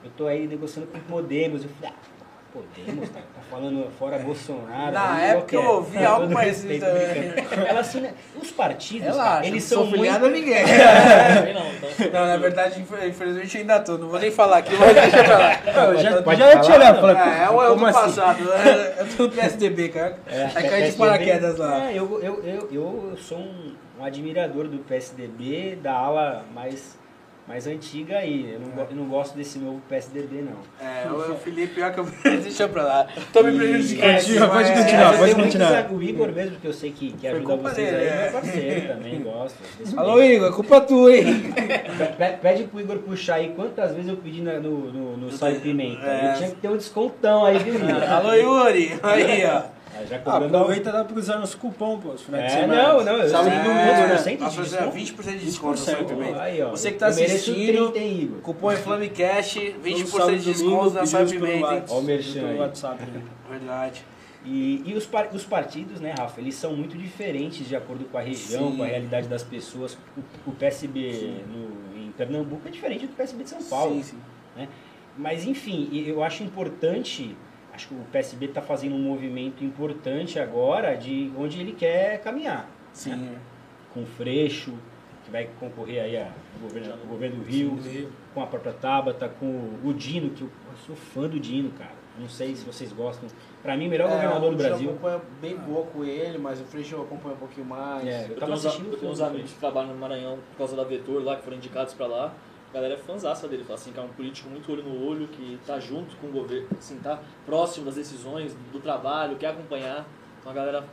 Eu 0.04 0.10
tô 0.16 0.28
aí 0.28 0.46
negociando 0.46 0.86
com 0.86 1.00
Podemos. 1.00 1.64
Eu 1.64 1.68
falei, 1.70 1.90
ah, 1.90 2.11
Podemos, 2.52 3.08
tá, 3.08 3.20
tá 3.20 3.40
falando 3.50 3.90
fora 3.98 4.18
Bolsonaro. 4.18 4.92
Na 4.92 5.14
aí, 5.14 5.30
época 5.30 5.56
qualquer- 5.56 5.56
eu 5.56 5.74
ouvi 5.76 5.96
com 5.98 6.06
algo 6.06 6.34
parecido 6.34 6.78
também. 6.84 7.66
Ela 7.66 7.80
assim, 7.80 8.00
né, 8.00 8.12
os 8.40 8.50
partidos, 8.50 9.06
cara, 9.06 9.22
Relaxa, 9.22 9.46
eles 9.48 9.70
não 9.70 9.78
são 9.78 9.86
muito... 9.86 10.10
a 10.14 10.18
ninguém. 10.28 10.62
Não, 11.54 11.72
então. 11.72 12.10
Não, 12.12 12.26
na 12.26 12.36
verdade, 12.36 12.80
infel- 12.80 13.08
infelizmente 13.08 13.56
ainda 13.58 13.80
tô. 13.80 13.96
Não 13.96 14.08
vou 14.08 14.18
nem 14.20 14.30
falar 14.30 14.58
aqui, 14.58 14.74
mas 14.76 14.94
deixa 14.94 15.24
pra 15.24 15.38
lá. 15.38 15.60
Eu 15.86 15.98
já, 15.98 16.22
Pode 16.22 16.38
já 16.38 16.46
ia 16.52 16.60
te 16.60 16.66
falar, 16.66 16.76
olhar 16.76 16.92
não? 16.94 17.00
falar, 17.00 17.40
É, 17.40 17.44
é 17.44 17.50
o 17.50 17.62
é 17.62 17.66
o 17.66 17.68
como 17.70 17.78
do 17.80 17.86
assim? 17.86 18.00
passado. 18.16 18.52
É, 18.52 19.00
Eu 19.00 19.16
tô 19.16 19.22
no 19.24 19.30
PSDB, 19.30 19.88
cara. 19.88 20.18
É, 20.26 20.42
Aí 20.54 20.68
cai 20.68 20.82
de 20.90 20.92
paraquedas 20.96 21.56
lá. 21.58 21.90
É, 21.90 21.98
eu, 21.98 22.20
eu, 22.22 22.44
eu, 22.44 22.68
eu 22.70 23.16
sou 23.16 23.38
um, 23.38 23.74
um 23.98 24.04
admirador 24.04 24.68
do 24.68 24.78
PSDB, 24.78 25.78
da 25.82 25.92
ala 25.94 26.44
mais, 26.54 26.98
mais 27.52 27.66
antiga 27.66 28.16
aí. 28.16 28.54
Eu 28.54 28.60
não, 28.60 28.82
eu 28.82 28.96
não 28.96 29.04
gosto 29.04 29.36
desse 29.36 29.58
novo 29.58 29.78
PSDB, 29.86 30.40
não. 30.42 30.56
É, 30.80 31.06
o 31.12 31.34
Felipe, 31.36 31.74
pior 31.74 31.92
que 31.92 32.00
eu 32.00 32.06
deixa 32.40 32.66
pra 32.66 32.82
lá. 32.82 33.06
Tô 33.30 33.42
me 33.42 33.54
prejudicando. 33.58 34.14
Continua, 34.14 34.46
aqui, 34.46 34.54
pode 34.54 34.70
mas- 34.70 34.78
continuar, 34.80 35.14
é, 35.14 35.18
pode 35.18 35.34
continuar. 35.34 35.92
O 35.92 36.02
Igor 36.02 36.32
mesmo, 36.32 36.56
que 36.56 36.66
eu 36.66 36.72
sei 36.72 36.90
que, 36.92 37.12
que 37.12 37.26
ajuda 37.26 37.56
vocês 37.56 37.90
dele, 37.90 37.96
aí, 37.96 38.06
é. 38.08 38.22
meu 38.22 38.32
parceiro 38.40 38.88
também, 38.94 39.20
gosto. 39.22 39.56
Alô, 39.98 40.22
Igor, 40.22 40.48
é 40.48 40.52
culpa 40.52 40.80
tua, 40.80 41.14
hein? 41.14 41.24
Pe- 42.16 42.36
Pede 42.40 42.64
pro 42.64 42.80
Igor 42.80 42.96
puxar 43.00 43.34
aí 43.34 43.52
quantas 43.54 43.92
vezes 43.92 44.08
eu 44.08 44.16
pedi 44.16 44.40
na- 44.40 44.58
no, 44.58 44.90
no, 44.90 45.16
no 45.18 45.30
Sal 45.30 45.50
e 45.52 45.56
Pimenta. 45.60 46.06
É. 46.06 46.30
Eu 46.32 46.36
tinha 46.38 46.48
que 46.50 46.56
ter 46.56 46.68
um 46.70 46.76
descontão 46.78 47.44
aí, 47.44 47.58
viu, 47.58 47.74
Igor? 47.74 48.02
Alô, 48.10 48.32
Yuri. 48.32 48.98
Aí, 49.02 49.44
ó. 49.44 49.81
Ah, 49.94 50.04
Já 50.04 50.16
Ah, 50.16 50.18
cobrando 50.20 50.56
aproveita 50.56 50.88
e 50.88 50.92
dá 50.92 51.04
pra 51.04 51.18
usar 51.18 51.38
nosso 51.38 51.58
cupom, 51.58 51.98
pô, 52.00 52.10
os 52.10 52.22
finais 52.22 52.50
de 52.50 52.58
É, 52.58 52.60
semana. 52.62 52.82
não, 52.94 53.04
não, 53.04 53.12
eu 53.18 53.28
Sabe 53.28 53.50
sei. 53.50 53.58
que 53.60 53.68
não- 53.68 53.74
não- 53.74 53.84
quantos 53.84 53.98
né? 54.00 54.08
por 54.08 54.18
cento 54.18 54.36
de 54.38 54.42
Nós 54.44 54.54
fazemos 54.54 54.70
desconto? 54.70 54.96
20% 54.96 55.38
de 55.38 55.44
desconto 55.44 56.22
e. 56.22 56.34
Aí, 56.40 56.62
ó, 56.62 56.70
Você 56.70 56.92
que 56.92 56.98
tá 56.98 57.10
mereço 57.10 57.34
assistindo, 57.34 57.90
30, 57.90 57.98
hein, 57.98 58.20
Igor? 58.22 58.40
cupom 58.40 58.72
é 58.72 58.76
Flamecast, 58.76 59.58
20% 59.82 60.06
Sábado, 60.10 60.38
de 60.38 60.52
domingo, 60.54 60.70
desconto 60.70 60.94
na 60.94 61.06
Sal 61.06 61.22
e 61.24 61.28
Pimenta, 61.30 61.84
Ó 61.90 61.98
o 61.98 62.02
merchan. 62.02 62.54
WhatsApp. 62.56 63.02
né? 63.04 63.22
Verdade. 63.50 64.04
E, 64.44 64.82
e 64.86 64.94
os, 64.94 65.06
par- 65.06 65.28
os 65.32 65.44
partidos, 65.44 66.00
né, 66.00 66.14
Rafa, 66.18 66.40
eles 66.40 66.54
são 66.56 66.74
muito 66.74 66.96
diferentes 66.98 67.68
de 67.68 67.76
acordo 67.76 68.04
com 68.06 68.18
a 68.18 68.20
região, 68.22 68.70
Sim. 68.72 68.76
com 68.78 68.82
a 68.82 68.86
realidade 68.86 69.28
das 69.28 69.42
pessoas. 69.44 69.96
O, 70.16 70.50
o 70.50 70.52
PSB 70.52 71.42
no- 71.48 72.00
em 72.02 72.10
Pernambuco 72.12 72.62
é 72.66 72.70
diferente 72.70 73.06
do 73.06 73.12
PSB 73.14 73.44
de 73.44 73.50
São 73.50 73.62
Paulo. 73.62 73.94
Sim, 73.96 74.02
sim. 74.02 74.16
né? 74.56 74.68
Mas, 75.16 75.44
enfim, 75.46 75.88
e 75.92 76.08
eu 76.08 76.22
acho 76.24 76.42
importante, 76.42 77.36
acho 77.72 77.88
que 77.88 77.94
o 77.94 78.04
PSB 78.12 78.46
está 78.46 78.60
fazendo 78.62 78.94
um 78.94 79.02
movimento 79.02 79.64
importante 79.64 80.38
agora 80.38 80.94
de 80.96 81.32
onde 81.36 81.60
ele 81.60 81.72
quer 81.72 82.20
caminhar. 82.20 82.68
Sim. 82.92 83.36
Com 83.92 84.02
o 84.02 84.06
Freixo, 84.06 84.72
que 85.24 85.30
vai 85.30 85.48
concorrer 85.58 86.02
aí 86.02 86.16
ao 86.18 86.28
governo, 86.60 86.92
ao 86.92 86.98
governo 87.06 87.36
do 87.36 87.42
Rio, 87.44 87.78
com 88.34 88.42
a 88.42 88.46
própria 88.46 88.72
Tabata, 88.72 89.28
com 89.28 89.78
o 89.84 89.92
Dino, 89.94 90.30
que 90.30 90.42
eu, 90.42 90.48
eu 90.48 90.76
sou 90.86 90.96
fã 90.96 91.28
do 91.28 91.38
Dino, 91.40 91.70
cara. 91.70 92.02
Não 92.18 92.28
sei 92.28 92.54
se 92.54 92.62
vocês 92.64 92.92
gostam. 92.92 93.26
Pra 93.62 93.74
mim, 93.74 93.88
melhor 93.88 94.10
governador 94.10 94.40
do 94.40 94.46
É, 94.50 94.54
o 94.54 94.58
Freixo 94.58 94.68
Brasil. 94.70 94.90
acompanha 94.90 95.20
bem 95.40 95.56
pouco 95.58 96.04
ele, 96.04 96.36
mas 96.36 96.60
o 96.60 96.64
Freixo 96.64 96.96
acompanha 97.00 97.34
um 97.34 97.38
pouquinho 97.38 97.66
mais. 97.66 98.06
É, 98.06 98.24
Eu 98.26 98.28
Eu 98.30 98.34
tava 98.34 98.38
tenho, 98.40 98.52
uns, 98.52 98.66
assistindo 98.66 98.92
eu 98.92 98.98
tenho 98.98 99.12
uns 99.12 99.20
amigos 99.22 99.50
que 99.52 99.58
trabalham 99.58 99.94
no 99.94 99.98
Maranhão 99.98 100.38
por 100.50 100.58
causa 100.58 100.76
da 100.76 100.84
Vetor 100.84 101.24
lá, 101.24 101.36
que 101.36 101.42
foram 101.42 101.56
indicados 101.56 101.94
pra 101.94 102.06
lá. 102.06 102.34
A 102.72 102.74
galera 102.74 102.94
é 102.94 102.96
fãzaça 102.96 103.46
dele, 103.46 103.64
fala 103.64 103.74
assim, 103.78 103.92
que 103.92 104.00
é 104.00 104.02
um 104.02 104.08
político 104.08 104.48
muito 104.48 104.72
olho 104.72 104.82
no 104.82 105.06
olho, 105.06 105.28
que 105.28 105.58
tá 105.66 105.78
junto 105.78 106.16
com 106.16 106.28
o 106.28 106.30
governo, 106.30 106.68
assim, 106.78 106.96
tá 106.96 107.20
próximo 107.44 107.84
das 107.84 107.96
decisões, 107.96 108.56
do 108.72 108.80
trabalho, 108.80 109.36
quer 109.36 109.48
acompanhar. 109.48 110.06
Então 110.40 110.50
a 110.50 110.54
galera 110.54 110.84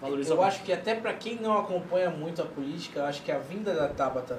valoriza 0.00 0.30
Eu 0.32 0.36
muito. 0.36 0.46
acho 0.48 0.62
que 0.62 0.72
até 0.72 0.94
pra 0.94 1.12
quem 1.12 1.34
não 1.40 1.58
acompanha 1.58 2.08
muito 2.08 2.40
a 2.40 2.44
política, 2.44 3.00
eu 3.00 3.04
acho 3.06 3.22
que 3.22 3.32
a 3.32 3.38
vinda 3.38 3.74
da 3.74 3.88
Tabata 3.88 4.38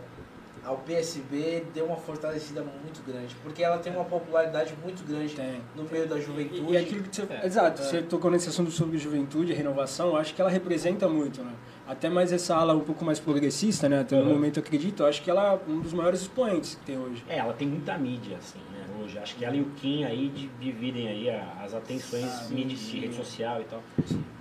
ao 0.64 0.78
PSB 0.78 1.66
deu 1.74 1.86
uma 1.86 1.98
fortalecida 1.98 2.62
muito 2.62 3.02
grande, 3.06 3.36
porque 3.44 3.62
ela 3.62 3.78
tem 3.78 3.94
uma 3.94 4.06
popularidade 4.06 4.74
muito 4.82 5.06
grande 5.06 5.34
Tem. 5.36 5.62
no 5.76 5.84
meio 5.84 6.08
da 6.08 6.18
juventude. 6.20 6.62
E, 6.62 6.72
e 6.74 6.78
aquilo 6.78 7.04
que 7.04 7.14
você, 7.16 7.24
É. 7.30 7.46
exato, 7.46 7.82
É. 7.82 7.86
você 7.86 8.02
tocou 8.04 8.32
nesse 8.32 8.48
assunto 8.50 8.72
sobre 8.72 8.98
juventude 8.98 9.52
e 9.52 9.56
renovação, 9.56 10.10
eu 10.10 10.18
acho 10.18 10.34
que 10.34 10.40
ela 10.42 10.50
representa 10.50 11.08
muito, 11.10 11.42
né? 11.44 11.52
Até 11.90 12.08
mais 12.08 12.32
essa 12.32 12.56
ala 12.56 12.76
um 12.76 12.82
pouco 12.82 13.04
mais 13.04 13.20
progressista, 13.20 13.90
né? 13.90 14.02
Até 14.02 14.16
no 14.16 14.22
Uhum. 14.26 14.30
momento 14.34 14.58
eu 14.58 14.64
acredito, 14.64 15.02
eu 15.02 15.08
acho 15.08 15.24
que 15.24 15.30
ela 15.32 15.54
é 15.68 15.72
um 15.72 15.80
dos 15.80 15.92
maiores 15.92 16.22
expoentes 16.22 16.76
que 16.76 16.86
tem 16.86 17.00
hoje. 17.00 17.24
É, 17.28 17.40
ela 17.40 17.52
tem 17.54 17.68
muita 17.68 17.98
mídia, 17.98 18.38
assim, 18.38 18.60
né, 18.72 18.86
hoje. 19.04 19.18
Acho 19.18 19.36
que 19.36 19.44
ela 19.44 19.56
e 19.56 19.62
o 19.62 19.66
Kim 19.76 20.04
aí 20.04 20.30
di- 20.30 20.52
dividem 20.62 21.08
aí 21.08 21.30
a- 21.32 21.52
as 21.66 21.74
atenções 21.74 22.26
Ah, 22.26 22.46
mídia, 22.52 22.78
de 22.78 23.00
rede 23.00 23.16
social 23.16 23.60
e 23.62 23.64
tal. 23.64 23.82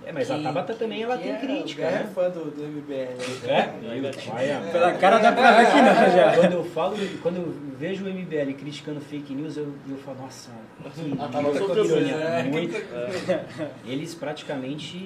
É, 0.05 0.11
mas 0.11 0.29
a 0.29 0.37
Que- 0.37 0.43
Tabata 0.43 0.73
também, 0.75 1.01
ela 1.01 1.17
tem 1.17 1.31
é- 1.31 1.37
crítica, 1.37 1.81
o 1.81 1.85
Guerra 1.85 2.03
né? 2.03 2.07
é 2.09 2.13
fã 2.13 2.29
do, 2.29 2.51
do 2.51 2.63
MBL. 2.63 3.17
É, 3.47 3.69
olha, 3.89 4.71
Pela 4.71 4.93
cara 4.93 5.17
dá 5.17 5.31
pra 5.31 5.51
ver 5.57 5.65
que 5.71 5.75
não, 5.81 6.15
já. 6.15 6.35
Quando 6.35 6.53
eu 6.53 6.63
falo, 6.65 6.95
quando 7.23 7.35
eu 7.37 7.53
vejo 7.79 8.05
o 8.05 8.07
MBL 8.09 8.53
criticando 8.53 9.01
fake 9.01 9.33
news, 9.33 9.57
eu, 9.57 9.73
eu 9.89 9.97
falo, 9.97 10.19
nossa, 10.21 10.51
que, 10.93 11.15
Ah, 11.19 11.27
tá, 11.27 11.41
ironia, 11.41 12.15
né? 12.17 12.43
muito. 12.43 12.75
É, 12.75 13.45
Eles 13.85 14.13
praticamente 14.15 14.97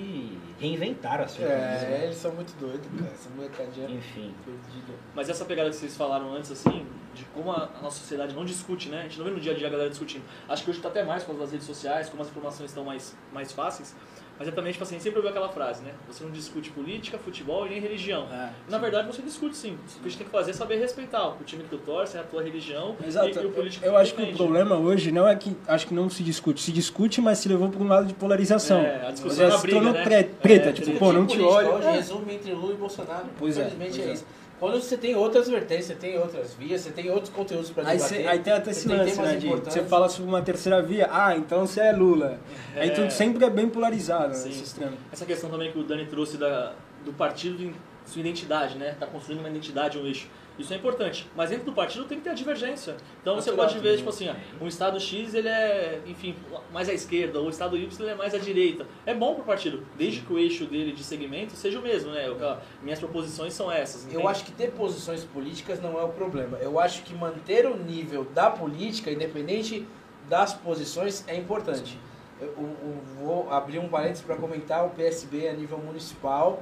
reinventaram 0.63 1.25
a 1.25 1.27
fake 1.27 1.41
news, 1.43 1.51
É, 1.51 1.89
né? 1.89 2.01
eles 2.05 2.15
são 2.17 2.31
muito 2.33 2.57
doidos, 2.57 2.87
cara. 2.97 3.11
Essa 3.11 3.29
molecadinha 3.29 3.89
Enfim. 3.89 4.33
perdida. 4.45 4.93
Mas 5.13 5.29
essa 5.29 5.43
pegada 5.45 5.69
que 5.69 5.75
vocês 5.75 5.95
falaram 5.97 6.33
antes, 6.33 6.51
assim, 6.51 6.85
de 7.13 7.25
como 7.25 7.51
a, 7.51 7.69
a 7.77 7.81
nossa 7.81 7.99
sociedade 7.99 8.33
não 8.33 8.45
discute, 8.45 8.87
né? 8.89 9.01
A 9.01 9.03
gente 9.03 9.17
não 9.19 9.25
vê 9.25 9.31
no 9.31 9.39
dia 9.39 9.51
a 9.51 9.55
dia 9.55 9.67
a 9.67 9.69
galera 9.69 9.89
discutindo. 9.89 10.23
Acho 10.47 10.63
que 10.63 10.69
hoje 10.71 10.79
tá 10.79 10.87
até 10.87 11.03
mais 11.03 11.23
causa 11.23 11.41
das 11.41 11.51
redes 11.51 11.67
sociais, 11.67 12.09
como 12.09 12.21
as 12.23 12.29
informações 12.29 12.69
estão 12.71 12.83
mais, 12.85 13.15
mais 13.31 13.51
fáceis. 13.51 13.93
Mas 14.39 14.47
é 14.47 14.51
também, 14.51 14.71
tipo 14.71 14.83
assim, 14.83 14.99
sempre 14.99 15.19
ouviu 15.19 15.29
aquela 15.29 15.47
frase, 15.49 15.83
né? 15.83 15.91
Você 16.07 16.23
não 16.23 16.31
discute 16.31 16.71
política, 16.71 17.17
futebol 17.19 17.67
e 17.67 17.69
nem 17.69 17.79
religião. 17.79 18.27
É, 18.31 18.49
Na 18.67 18.79
verdade, 18.79 19.07
você 19.07 19.21
discute 19.21 19.55
sim. 19.55 19.73
O 19.73 19.75
que 19.77 19.99
a 19.99 20.09
gente 20.09 20.17
tem 20.17 20.25
que 20.25 20.31
fazer 20.31 20.51
é 20.51 20.53
saber 20.53 20.77
respeitar. 20.77 21.27
O 21.29 21.43
time 21.45 21.63
que 21.63 21.69
tu 21.69 21.77
torce 21.77 22.17
é 22.17 22.19
a 22.19 22.23
tua 22.23 22.41
religião 22.41 22.95
Exato. 23.05 23.27
e, 23.27 23.43
e 23.43 23.45
o 23.45 23.51
político 23.51 23.85
eu 23.85 23.91
que 23.91 23.95
tu 23.97 24.01
acho 24.01 24.15
que 24.15 24.21
o 24.23 24.35
problema 24.35 24.75
hoje 24.75 25.11
não 25.11 25.27
é 25.27 25.35
que 25.35 25.55
acho 25.67 25.85
que 25.87 25.93
não 25.93 26.09
se 26.09 26.23
discute, 26.23 26.61
se 26.61 26.71
discute, 26.71 27.21
mas 27.21 27.37
se 27.37 27.47
levou 27.47 27.69
para 27.69 27.81
um 27.83 27.87
lado 27.87 28.07
de 28.07 28.13
polarização. 28.15 28.81
É, 28.81 29.07
a 29.07 29.11
discussão 29.11 29.47
Já 29.49 29.53
é 29.53 29.57
se 29.57 29.61
briga, 29.61 29.77
tornou 29.77 29.93
né? 29.93 30.03
pre- 30.03 30.23
preta, 30.23 30.69
É, 30.69 30.73
tipo, 30.73 30.97
pô, 30.97 31.13
não 31.13 31.27
te 31.27 31.39
olho. 31.39 31.73
hoje 31.75 31.87
É. 31.87 31.91
resume 31.91 32.33
entre 32.33 32.51
Lula 32.53 32.73
e 32.73 32.77
Bolsonaro. 32.77 33.25
Pois 33.37 33.57
é, 33.57 33.67
Infelizmente 33.67 34.01
é, 34.01 34.05
é. 34.09 34.13
isso. 34.13 34.25
Quando 34.59 34.79
você 34.81 34.95
tem 34.95 35.13
outras 35.15 35.49
vertentes, 35.49 35.85
você 35.87 35.95
tem 35.95 36.17
outras 36.17 36.53
vias, 36.53 36.81
você 36.81 36.91
tem 36.91 37.09
outros 37.09 37.33
conteúdos 37.33 37.69
para 37.69 37.87
Aí, 37.89 37.97
debater. 37.97 38.21
cê- 38.21 38.27
aí 38.27 38.39
tem 38.39 38.53
até 38.53 38.71
esse 38.71 38.87
lance, 38.87 39.21
né? 39.21 39.35
de-. 39.35 39.47
Você 39.49 39.83
fala 39.83 40.07
sobre 40.07 40.29
uma 40.29 40.41
terceira 40.41 40.81
via, 40.81 41.09
ah, 41.11 41.35
então 41.35 41.65
você 41.67 41.81
é 41.81 41.91
Lula. 41.91 42.39
Aí 42.75 42.87
É. 42.89 42.91
tudo 42.91 43.11
sempre 43.11 43.43
é 43.43 43.49
bem 43.49 43.67
polarizado, 43.67 44.29
né, 44.29 44.33
Sim. 44.35 44.49
esse 44.49 44.63
extremo. 44.63 44.95
Essa 45.11 45.25
questão 45.25 45.49
também 45.49 45.71
que 45.71 45.77
o 45.79 45.83
Dani 45.83 46.05
trouxe 46.05 46.37
da, 46.37 46.73
do 47.03 47.11
partido 47.11 47.61
em 47.61 47.73
sua 48.05 48.21
identidade, 48.21 48.77
né? 48.77 48.95
Tá 48.99 49.05
construindo 49.05 49.39
uma 49.39 49.49
identidade, 49.49 49.97
um 49.97 50.05
eixo. 50.05 50.27
Isso 50.57 50.71
é 50.73 50.77
importante. 50.77 51.27
Mas 51.35 51.49
dentro 51.49 51.65
do 51.65 51.73
partido 51.73 52.05
tem 52.05 52.19
que 52.19 52.23
ter 52.23 52.29
a 52.29 52.33
divergência. 52.33 52.95
Então 53.21 53.35
você 53.35 53.51
pode 53.51 53.73
ver, 53.79 53.97
tipo 53.97 54.09
assim, 54.09 54.29
um 54.61 54.67
estado 54.67 54.99
X 54.99 55.33
ele 55.33 55.47
é, 55.47 55.99
enfim, 56.05 56.35
mais 56.71 56.87
à 56.87 56.93
esquerda, 56.93 57.39
ou 57.39 57.47
o 57.47 57.49
estado 57.49 57.75
Y 57.75 58.01
ele 58.03 58.11
é 58.11 58.15
mais 58.15 58.35
à 58.35 58.37
direita. 58.37 58.85
É 59.05 59.13
bom 59.15 59.33
pro 59.33 59.43
partido, 59.43 59.83
desde 59.97 60.21
que 60.21 60.31
o 60.31 60.37
eixo 60.37 60.65
dele 60.65 60.91
de 60.91 61.03
segmento 61.03 61.53
seja 61.55 61.79
o 61.79 61.81
mesmo, 61.81 62.11
né? 62.11 62.27
Eu- 62.27 62.37
minhas 62.83 62.99
proposições 62.99 63.53
são 63.53 63.71
essas. 63.71 64.03
Eu 64.05 64.11
entende? 64.11 64.27
acho 64.27 64.45
que 64.45 64.51
ter 64.51 64.71
posições 64.71 65.23
políticas 65.23 65.81
não 65.81 65.99
é 65.99 66.03
o 66.03 66.09
problema. 66.09 66.57
Eu 66.59 66.79
acho 66.79 67.01
que 67.03 67.13
manter 67.15 67.65
o 67.65 67.75
nível 67.75 68.23
da 68.25 68.51
política, 68.51 69.09
independente 69.11 69.87
das 70.29 70.53
posições, 70.53 71.23
é 71.27 71.35
importante. 71.35 71.97
Eu, 72.39 72.47
eu- 72.47 72.77
eu 72.83 73.01
vou 73.25 73.51
abrir 73.51 73.79
um 73.79 73.87
parênteses 73.87 74.23
para 74.23 74.35
comentar 74.35 74.85
o 74.85 74.89
PSB 74.91 75.47
a 75.47 75.53
nível 75.53 75.77
municipal. 75.79 76.61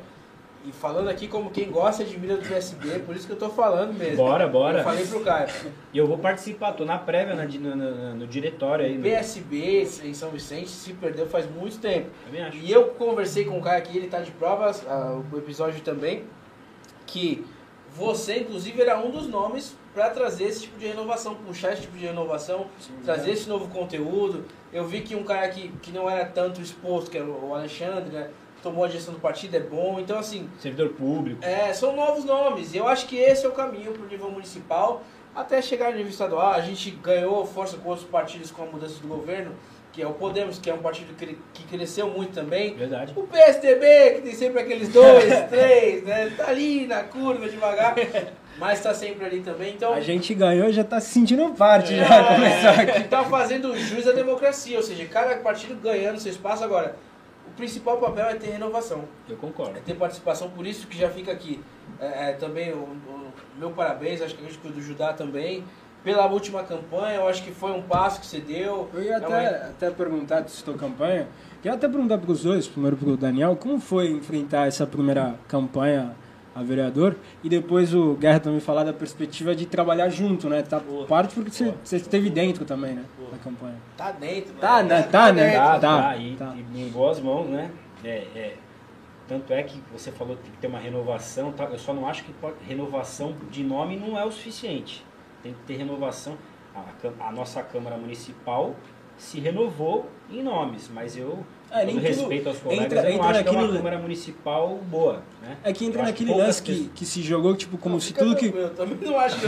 E 0.64 0.72
falando 0.72 1.10
aqui 1.10 1.28
como 1.28 1.50
quem 1.50 1.72
gosta 1.72 2.04
de 2.04 2.20
mira 2.20 2.38
do 2.38 2.48
PSB, 2.48 3.00
por 3.00 3.16
isso 3.16 3.26
que 3.26 3.34
eu 3.34 3.38
tô 3.38 3.50
falando 3.50 3.94
mesmo. 3.98 4.18
Bora, 4.18 4.48
bora. 4.48 4.80
Eu 4.80 4.84
falei 4.84 5.08
pro 5.08 5.22
Caio. 5.22 5.48
E 5.92 5.98
eu 5.98 6.06
vou 6.06 6.20
participar, 6.20 6.74
tô 6.74 6.86
na 6.86 7.00
prévia, 7.00 7.34
na 7.34 7.46
no, 7.46 7.76
no- 7.76 8.16
no 8.16 8.28
diretório 8.28 8.86
aí. 8.86 8.92
O 8.94 8.98
No, 8.98 9.02
PSB 9.04 9.88
em 10.04 10.14
São 10.14 10.30
Vicente 10.30 10.70
se 10.70 10.94
perdeu 10.94 11.26
faz 11.26 11.50
muito 11.50 11.80
tempo. 11.80 12.10
também 12.26 12.44
acho. 12.44 12.58
E 12.58 12.72
eu 12.72 12.86
conversei 12.90 13.44
com 13.46 13.58
o 13.58 13.62
Caio 13.62 13.80
aqui, 13.80 13.98
ele 13.98 14.08
tá 14.08 14.20
de 14.20 14.30
provas, 14.32 14.86
ah, 14.88 15.20
o 15.34 15.38
episódio 15.38 15.82
também, 15.82 16.26
que 17.08 17.44
você, 17.96 18.40
inclusive, 18.40 18.82
era 18.82 19.00
um 19.00 19.10
dos 19.10 19.28
nomes 19.28 19.76
para 19.94 20.10
trazer 20.12 20.46
esse 20.46 20.62
tipo 20.62 20.78
de 20.80 20.88
renovação, 20.88 21.36
puxar 21.36 21.74
esse 21.74 21.82
tipo 21.82 21.98
de 21.98 22.06
renovação, 22.06 22.68
trazer 23.04 23.32
esse 23.32 23.50
novo 23.50 23.68
conteúdo. 23.68 24.46
Eu 24.72 24.86
vi 24.88 25.02
que 25.02 25.14
um 25.16 25.24
cara 25.24 25.50
que, 25.50 25.68
que 25.82 25.92
não 25.92 26.10
era 26.10 26.24
tanto 26.26 26.62
exposto, 26.62 27.12
que 27.12 27.18
era 27.18 27.26
o 27.26 27.54
Alexandre, 27.54 28.10
né, 28.14 28.30
tomou 28.62 28.84
a 28.86 28.88
gestão 28.88 29.14
do 29.14 29.20
partido, 29.20 29.56
é 29.56 29.60
bom. 29.60 30.00
Então, 30.00 30.18
assim, 30.20 30.50
Servidor 30.60 30.90
público. 30.90 31.44
é, 31.44 31.74
são 31.74 31.96
novos 31.96 32.24
nomes. 32.26 32.74
E 32.74 32.78
eu 32.78 32.88
acho 32.88 33.06
que 33.08 33.18
esse 33.18 33.46
é 33.46 33.50
o 33.50 33.52
caminho 33.54 33.92
para 33.92 34.04
o 34.04 34.08
nível 34.08 34.30
municipal, 34.32 35.02
até 35.36 35.62
chegar 35.62 35.92
no 35.92 35.98
nível 35.98 36.12
estadual. 36.12 36.52
A 36.54 36.62
gente 36.62 36.92
ganhou 36.92 37.46
força 37.46 37.78
com 37.78 37.90
outros 37.90 38.08
partidos 38.08 38.52
com 38.52 38.64
a 38.64 38.66
mudança 38.66 39.00
do 39.02 39.08
governo, 39.08 39.52
que 39.92 40.02
é 40.02 40.08
o 40.08 40.14
Podemos, 40.14 40.58
que 40.58 40.70
é 40.70 40.74
um 40.74 40.78
partido 40.78 41.14
que, 41.16 41.38
cresceu 41.70 42.08
muito 42.10 42.34
também. 42.34 42.74
Verdade. 42.76 43.14
O 43.16 43.24
PSDB, 43.24 44.16
que 44.16 44.22
tem 44.22 44.34
sempre 44.36 44.62
aqueles 44.62 44.90
dois, 44.90 45.26
três, 45.50 46.04
né? 46.04 46.32
Tá 46.38 46.48
ali 46.48 46.88
na 46.88 47.04
curva 47.04 47.50
devagar, 47.50 47.96
mas 48.58 48.82
tá 48.82 48.94
sempre 48.94 49.26
ali 49.26 49.42
também. 49.42 49.74
Então, 49.74 49.94
A 49.94 50.00
gente 50.02 50.34
ganhou 50.34 50.70
e 50.70 50.74
já 50.74 50.84
tá 50.84 51.00
se 51.02 51.10
sentindo 51.10 51.50
parte 51.54 51.96
já. 51.96 52.04
é, 52.06 52.36
começar 52.36 52.80
aqui. 52.80 53.02
que 53.04 53.08
tá 53.10 53.24
fazendo 53.26 53.76
jus 53.78 54.08
à 54.08 54.12
democracia, 54.14 54.78
ou 54.78 54.84
seja, 54.84 55.06
cada 55.06 55.36
partido 55.38 55.76
ganhando 55.82 56.20
seu 56.20 56.32
espaço 56.32 56.64
agora. 56.64 56.96
O 57.52 57.54
principal 57.54 57.98
papel 57.98 58.26
é 58.26 58.36
ter 58.36 58.48
renovação, 58.52 59.04
Eu 59.30 59.36
concordo. 59.38 59.78
é 59.78 59.82
ter 59.82 59.94
participação, 59.96 60.50
por 60.50 60.66
isso 60.66 60.88
que 60.88 60.98
já 60.98 61.10
fica 61.10 61.32
aqui. 61.32 61.60
É, 62.00 62.30
é, 62.30 62.34
também 62.34 62.72
o, 62.74 62.78
o 62.78 63.32
meu 63.60 63.72
parabéns, 63.72 64.22
acho 64.22 64.36
que 64.36 64.44
a 64.46 64.50
gente 64.50 64.58
do 64.60 64.82
Judá 64.82 65.14
também. 65.14 65.64
pela 66.04 66.26
última 66.26 66.64
campanha, 66.64 67.18
eu 67.18 67.28
acho 67.28 67.44
que 67.44 67.52
foi 67.52 67.72
um 67.72 67.84
passo 67.84 68.20
que 68.22 68.26
você 68.26 68.40
deu. 68.40 68.90
Eu 68.92 69.04
ia 69.04 69.12
É 69.12 69.16
até, 69.18 69.28
uma- 69.28 69.70
até 69.70 69.92
perguntar, 69.92 70.42
tu 70.44 70.50
citou 70.50 70.74
campanha, 70.74 71.28
queria 71.62 71.76
até 71.78 71.88
perguntar 71.88 72.18
para 72.18 72.32
os 72.32 72.42
dois, 72.42 72.68
primeiro 72.68 72.98
para 72.98 73.10
o 73.10 73.16
Daniel, 73.18 73.56
como 73.56 73.80
foi 73.80 74.10
enfrentar 74.10 74.66
essa 74.68 74.88
primeira 74.88 75.36
campanha 75.48 76.16
a 76.54 76.62
vereador 76.64 77.16
e 77.44 77.48
depois 77.50 77.94
o 77.94 78.14
Guerra 78.16 78.40
também 78.40 78.60
falar 78.60 78.84
da 78.84 78.92
perspectiva 78.94 79.56
de 79.56 79.66
trabalhar 79.66 80.10
junto, 80.10 80.50
né? 80.50 80.62
Tá 80.62 80.80
Boa. 80.80 81.06
parte 81.08 81.34
porque 81.34 81.50
você, 81.52 81.74
você 81.84 81.96
esteve 81.98 82.30
dentro 82.30 82.66
também, 82.66 82.94
né? 82.94 83.06
Boa. 83.18 83.32
Da 83.32 83.38
campanha. 83.38 83.76
Tá 83.96 84.12
dentro, 84.12 84.54
Tá, 84.56 84.84
né? 84.84 85.04
Tá, 85.04 85.32
né? 85.32 85.44
dentro. 85.46 85.58
Tá, 85.60 85.80
Tá, 85.80 86.02
tá, 86.02 86.18
e, 86.18 86.36
tá. 86.36 86.56
e 86.74 86.82
em 86.82 86.90
boas 86.90 87.20
mãos, 87.20 87.48
né? 87.48 87.72
É, 88.04 88.10
é. 88.36 88.56
Tanto 89.28 89.54
é 89.54 89.64
que 89.64 89.80
você 89.94 90.12
falou 90.12 90.36
que 90.36 90.44
tem 90.44 90.52
que 90.52 90.58
ter 90.58 90.68
uma 90.68 90.80
renovação, 90.80 91.54
tá? 91.54 91.64
eu 91.66 91.80
só 91.80 91.94
não 91.94 92.06
acho 92.06 92.24
que 92.26 92.34
pode- 92.34 92.58
renovação 92.68 93.34
de 93.50 93.64
nome 93.64 93.96
não 93.96 94.18
é 94.20 94.26
o 94.26 94.32
suficiente. 94.32 95.06
Tem 95.42 95.54
que 95.54 95.60
ter 95.66 95.78
renovação. 95.78 96.38
A, 96.76 97.28
a 97.28 97.32
nossa 97.32 97.62
Câmara 97.64 97.96
Municipal 97.98 98.76
se 99.22 99.40
renovou 99.40 100.10
em 100.32 100.42
nomes, 100.42 100.90
mas 100.94 101.16
eu, 101.16 101.46
É, 101.70 101.82
com 101.82 101.86
nem 101.86 101.96
todo 101.96 102.04
respeito 102.08 102.50
aos 102.50 102.58
colegas, 102.58 102.86
entra- 102.86 103.00
eu 103.00 103.04
não 103.04 103.12
entra 103.16 103.28
acho 103.30 103.44
que 103.44 103.48
é 103.50 103.52
uma 103.52 103.74
Câmara 103.74 103.98
Municipal 104.00 104.80
boa. 104.90 105.24
Né? 105.44 105.58
É 105.64 105.72
que 105.74 105.86
entra 105.86 106.02
Eu 106.02 106.06
naquele 106.06 106.34
lance 106.34 106.62
que, 106.64 106.90
que 106.96 107.06
se 107.06 107.22
jogou, 107.22 107.56
tipo, 107.56 107.78
como 107.78 108.00
se 108.02 108.08
Fica 108.08 108.22
tudo 108.22 108.36
que. 108.36 108.48
Eu 108.48 108.70
também 108.74 108.98
não 109.02 109.20
acho 109.20 109.40
que... 109.40 109.46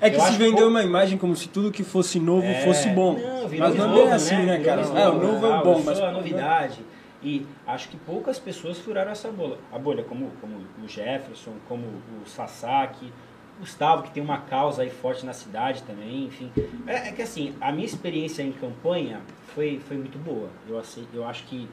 É 0.00 0.08
que 0.10 0.16
Eu 0.16 0.20
se 0.20 0.32
vendeu 0.32 0.52
pouco- 0.54 0.68
uma 0.70 0.82
imagem 0.84 1.18
como 1.18 1.34
se 1.34 1.48
tudo 1.48 1.70
que 1.72 1.82
fosse 1.82 2.20
novo 2.20 2.46
É, 2.46 2.62
fosse 2.64 2.88
bom. 2.90 3.14
Não, 3.18 3.48
Mas 3.58 3.74
não 3.74 3.84
é 3.84 3.88
novo, 3.88 4.12
assim, 4.14 4.36
né, 4.36 4.56
Virou 4.58 4.64
cara? 4.64 4.82
novo, 4.82 4.98
É, 4.98 5.08
o 5.08 5.14
novo 5.32 5.46
é 5.46 5.52
ah, 5.52 5.60
o 5.60 5.64
bom, 5.64 5.78
eu 5.78 5.84
mas. 5.84 6.00
a 6.00 6.12
novidade. 6.12 6.78
E 7.22 7.44
acho 7.66 7.88
que 7.88 7.96
poucas 7.98 8.38
pessoas 8.38 8.78
furaram 8.78 9.10
essa 9.10 9.28
bolha. 9.30 9.56
A 9.72 9.78
bolha, 9.78 10.02
como, 10.04 10.30
como 10.40 10.56
o 10.82 10.88
Jefferson, 10.88 11.52
como 11.68 11.82
o 11.84 12.26
Sasaki, 12.26 13.12
Gustavo, 13.60 14.02
que 14.02 14.10
tem 14.10 14.22
uma 14.22 14.38
causa 14.38 14.82
aí 14.82 14.90
forte 14.90 15.24
na 15.24 15.32
cidade 15.32 15.82
também, 15.84 16.24
enfim. 16.24 16.50
É, 16.86 17.08
é 17.08 17.12
que 17.12 17.22
assim, 17.22 17.54
a 17.60 17.70
minha 17.70 17.86
experiência 17.86 18.42
em 18.42 18.50
campanha 18.52 19.20
foi, 19.54 19.80
foi 19.86 19.96
muito 19.96 20.18
boa. 20.18 20.48
Eu, 20.68 20.78
acei- 20.78 21.06
eu 21.14 21.24
acho 21.26 21.44
que 21.44 21.68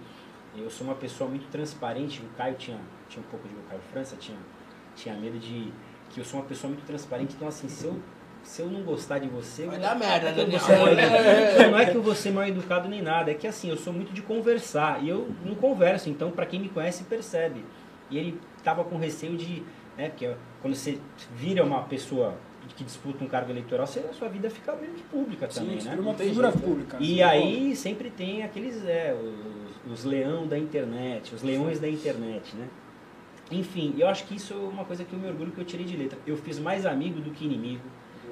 eu 0.58 0.70
sou 0.70 0.86
uma 0.86 0.96
pessoa 0.96 1.30
muito 1.30 1.48
transparente. 1.50 2.20
O 2.22 2.38
Caio 2.38 2.56
tinha, 2.56 2.78
tinha 3.10 3.24
um 3.26 3.30
pouco 3.30 3.48
de. 3.48 3.54
O 3.56 3.60
Caio 3.70 3.82
França 3.92 4.16
tinha, 4.20 4.38
tinha 4.96 5.16
medo 5.16 5.40
de. 5.40 5.72
Que 6.10 6.20
eu 6.20 6.26
sou 6.26 6.40
uma 6.40 6.46
pessoa 6.46 6.72
muito 6.72 6.86
transparente. 6.86 7.34
Então, 7.36 7.48
assim, 7.48 7.68
se 7.70 7.86
eu, 7.86 8.00
se 8.44 8.62
eu 8.62 8.68
não 8.68 8.82
gostar 8.84 9.20
de 9.20 9.28
você. 9.28 9.66
Vai 9.66 9.78
dar 9.80 9.96
merda, 9.96 10.32
não 10.32 10.44
é 10.44 10.46
que 10.46 10.72
eu. 10.72 11.64
Não, 11.64 11.72
não 11.72 11.80
é 11.80 11.86
que 11.86 11.96
eu 11.96 12.02
vou 12.02 12.16
ser 12.16 12.32
mal 12.32 12.46
educado 12.48 12.88
nem 12.90 13.02
nada. 13.02 13.32
É 13.32 13.34
que 13.34 13.46
assim, 13.48 13.70
eu 13.70 13.78
sou 13.78 13.94
muito 13.94 14.12
de 14.14 14.22
conversar. 14.22 15.04
E 15.04 15.10
eu 15.10 15.30
não 15.46 15.56
converso. 15.56 16.10
Então, 16.10 16.32
pra 16.32 16.46
quem 16.46 16.60
me 16.60 16.70
conhece, 16.70 17.04
percebe. 17.04 17.64
E 18.10 18.18
ele 18.18 18.40
tava 18.64 18.84
com 18.84 18.98
receio 18.98 19.38
de. 19.38 19.64
Né, 19.98 20.10
porque 20.10 20.30
quando 20.62 20.76
você 20.76 21.00
vira 21.36 21.64
uma 21.64 21.82
pessoa 21.84 22.36
que 22.76 22.84
disputa 22.84 23.24
um 23.24 23.28
cargo 23.28 23.50
eleitoral, 23.52 23.88
você, 23.88 24.00
a 24.00 24.14
sua 24.14 24.28
vida 24.28 24.50
fica 24.50 24.76
meio 24.76 24.92
que 24.92 25.02
pública 25.04 25.50
Sim, 25.50 25.62
também, 25.62 25.82
né? 25.82 25.96
uma 26.00 26.14
figura 26.14 26.52
pública. 26.52 26.98
E 27.00 27.24
aí 27.24 27.76
sempre 27.76 28.10
tem 28.10 28.44
aqueles, 28.44 28.86
é, 28.86 29.16
os, 29.88 29.92
os 29.92 30.04
leão 30.06 30.46
da 30.46 30.58
internet, 30.58 31.34
os 31.34 31.42
leões 31.42 31.80
da 31.80 31.88
internet, 31.90 32.56
né? 32.56 32.68
Enfim, 33.50 33.96
eu 33.98 34.08
acho 34.10 34.26
que 34.26 34.36
isso 34.36 34.54
é 34.54 34.58
uma 34.58 34.84
coisa 34.84 35.06
que 35.06 35.14
eu 35.14 35.18
me 35.20 35.28
orgulho 35.28 35.52
que 35.52 35.60
eu 35.62 35.66
tirei 35.66 35.86
de 35.86 35.96
letra. 35.96 36.20
Eu 36.28 36.36
fiz 36.36 36.60
mais 36.60 36.86
amigo 36.86 37.22
do 37.22 37.32
que 37.32 37.46
inimigo. 37.46 37.84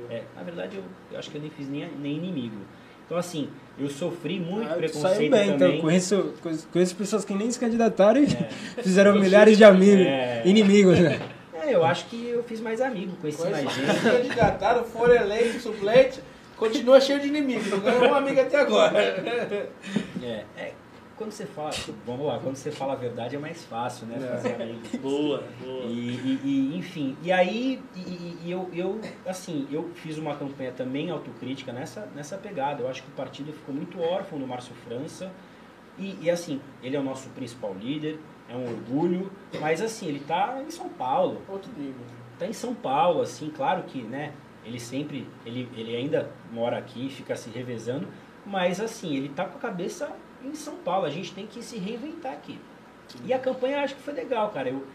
É, 0.09 0.23
na 0.35 0.43
verdade, 0.43 0.75
eu, 0.75 0.83
eu 1.11 1.17
acho 1.17 1.31
que 1.31 1.37
eu 1.37 1.41
nem 1.41 1.49
fiz 1.49 1.69
nem, 1.69 1.87
nem 1.97 2.17
inimigo. 2.17 2.57
Então, 3.05 3.17
assim, 3.17 3.47
eu 3.79 3.87
sofri 3.89 4.39
muito 4.39 4.69
Ah, 4.69 4.75
preconceito 4.75 5.31
bem, 5.31 5.51
também. 5.51 5.69
então. 5.69 5.81
Conheço, 5.81 6.33
conheço, 6.41 6.67
conheço 6.67 6.95
pessoas 6.95 7.23
que 7.23 7.33
nem 7.33 7.49
se 7.49 7.57
candidataram 7.59 8.21
e 8.21 8.25
É. 8.25 8.49
fizeram 8.83 9.17
milhares 9.17 9.57
de 9.57 9.63
amigos, 9.63 10.05
É. 10.05 10.41
inimigos, 10.45 10.99
né? 10.99 11.19
É, 11.65 11.73
eu 11.75 11.83
acho 11.83 12.05
que 12.07 12.27
eu 12.27 12.43
fiz 12.43 12.59
mais 12.61 12.79
amigo, 12.81 13.15
conheci 13.17 13.41
mais 13.49 13.63
Conheço 13.65 13.93
gente. 13.93 14.01
candidataram, 14.01 14.83
foram 14.83 15.15
eleitos, 15.15 15.63
suplente, 15.63 16.19
continua 16.57 16.99
cheio 17.01 17.19
de 17.19 17.27
inimigos. 17.27 17.67
Não 17.69 17.79
ganhou 17.79 18.05
uma 18.07 18.17
amiga 18.17 18.43
até 18.43 18.57
agora. 18.59 18.97
É, 20.21 20.45
é, 20.57 20.73
quando 21.17 21.31
você 21.31 21.45
fala, 21.45 21.71
vamos 22.05 22.25
lá, 22.27 22.39
quando 22.39 22.55
você 22.57 22.71
fala 22.71 22.93
a 22.93 22.95
verdade 22.95 23.35
é 23.35 23.39
mais 23.39 23.63
fácil, 23.65 24.05
né? 24.07 24.17
É. 24.21 24.27
Fazer 24.35 24.61
amigos. 24.61 24.89
Boa, 24.99 25.43
boa. 25.63 25.85
E, 25.85 25.89
e- 25.89 26.39
e, 26.43 26.77
enfim, 26.77 27.15
e 27.23 27.31
aí 27.31 27.81
e- 27.95 28.37
e 28.43 28.51
eu, 28.51 28.69
eu, 28.73 28.99
assim, 29.25 29.65
eu 29.71 29.89
fiz 29.95 30.17
uma 30.17 30.35
campanha 30.35 30.71
também 30.71 31.09
autocrítica 31.09 31.71
nessa, 31.71 32.07
nessa 32.15 32.37
pegada. 32.37 32.83
Eu 32.83 32.89
acho 32.89 33.01
que 33.01 33.09
o 33.09 33.13
partido 33.13 33.53
ficou 33.53 33.73
muito 33.73 33.99
órfão 34.01 34.37
do 34.37 34.45
Márcio 34.45 34.73
França. 34.87 35.31
E, 35.97 36.17
e, 36.23 36.29
assim, 36.29 36.59
ele 36.83 36.97
é 36.97 36.99
o 36.99 37.03
nosso 37.03 37.29
principal 37.29 37.73
líder, 37.73 38.19
é 38.49 38.55
um 38.55 38.65
orgulho, 38.67 39.31
mas 39.59 39.81
assim, 39.81 40.07
ele 40.07 40.19
tá 40.19 40.61
em 40.65 40.69
São 40.69 40.89
Paulo. 40.89 41.41
Outro 41.47 41.71
nível. 41.77 42.01
Tá 42.37 42.45
em 42.45 42.53
São 42.53 42.73
Paulo, 42.73 43.21
assim, 43.21 43.49
claro 43.49 43.83
que, 43.83 44.01
né, 44.01 44.33
ele 44.63 44.79
sempre, 44.79 45.27
ele, 45.45 45.69
ele 45.75 45.95
ainda 45.95 46.29
mora 46.51 46.77
aqui, 46.77 47.09
fica 47.09 47.35
se 47.35 47.49
revezando, 47.49 48.07
mas 48.45 48.81
assim, 48.81 49.15
ele 49.15 49.29
tá 49.29 49.45
com 49.45 49.57
a 49.57 49.61
cabeça 49.61 50.11
em 50.43 50.53
São 50.53 50.75
Paulo, 50.75 51.05
a 51.05 51.09
gente 51.09 51.33
tem 51.33 51.47
que 51.47 51.63
se 51.63 51.77
reinventar 51.77 52.33
aqui. 52.33 52.59
E 53.23 53.33
a 53.33 53.39
campanha 53.39 53.81
acho 53.81 53.95
que 53.95 54.01
foi 54.01 54.13
legal, 54.13 54.49
cara, 54.49 54.69
eu, 54.69 54.85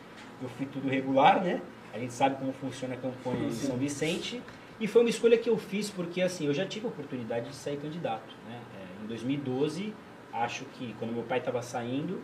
eu 0.42 0.48
fui 0.50 0.66
tudo 0.66 0.88
regular, 0.88 1.42
né, 1.42 1.62
a 1.92 1.98
gente 1.98 2.12
sabe 2.12 2.36
como 2.36 2.52
funciona 2.52 2.94
a 2.94 2.98
campanha 2.98 3.46
em 3.46 3.52
São 3.52 3.76
Vicente, 3.76 4.42
e 4.78 4.86
foi 4.86 5.02
uma 5.02 5.10
escolha 5.10 5.36
que 5.36 5.48
eu 5.48 5.56
fiz 5.56 5.90
porque, 5.90 6.20
assim, 6.22 6.46
eu 6.46 6.54
já 6.54 6.66
tive 6.66 6.86
a 6.86 6.88
oportunidade 6.88 7.48
de 7.48 7.54
sair 7.54 7.76
candidato, 7.78 8.34
né, 8.46 8.60
É, 8.74 9.04
em 9.04 9.06
2012, 9.06 9.94
acho 10.32 10.64
que 10.66 10.94
quando 10.98 11.12
meu 11.12 11.22
pai 11.22 11.38
estava 11.38 11.62
saindo, 11.62 12.20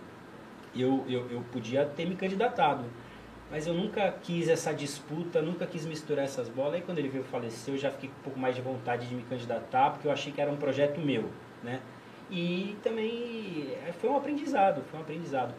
eu, 0.81 1.05
eu, 1.09 1.31
eu 1.31 1.45
podia 1.53 1.85
ter 1.85 2.07
me 2.07 2.17
candidatado. 2.17 2.85
Mas 3.51 3.67
eu 3.67 3.75
nunca 3.75 4.11
quis 4.23 4.49
essa 4.49 4.75
disputa, 4.75 5.41
nunca 5.41 5.67
quis 5.67 5.87
misturar 5.87 6.25
essas 6.25 6.49
bolas. 6.49 6.75
Aí 6.75 6.83
quando 6.83 6.99
ele 6.99 7.09
veio 7.09 7.25
falecer, 7.25 7.75
eu 7.75 7.79
já 7.79 7.91
fiquei 7.91 8.09
com 8.09 8.17
um 8.17 8.23
pouco 8.25 8.39
mais 8.39 8.57
de 8.57 8.63
vontade 8.63 9.07
de 9.07 9.15
me 9.15 9.23
candidatar, 9.23 9.91
porque 9.91 10.09
eu 10.09 10.13
achei 10.13 10.33
que 10.33 10.41
era 10.41 10.51
um 10.51 10.57
projeto 10.57 11.01
meu, 11.01 11.31
né? 11.63 11.81
E 12.29 12.77
também 12.83 13.69
é, 13.87 13.93
foi 13.93 14.11
um 14.11 14.17
aprendizado, 14.17 14.83
foi 14.91 14.99
um 14.99 15.03
aprendizado. 15.03 15.55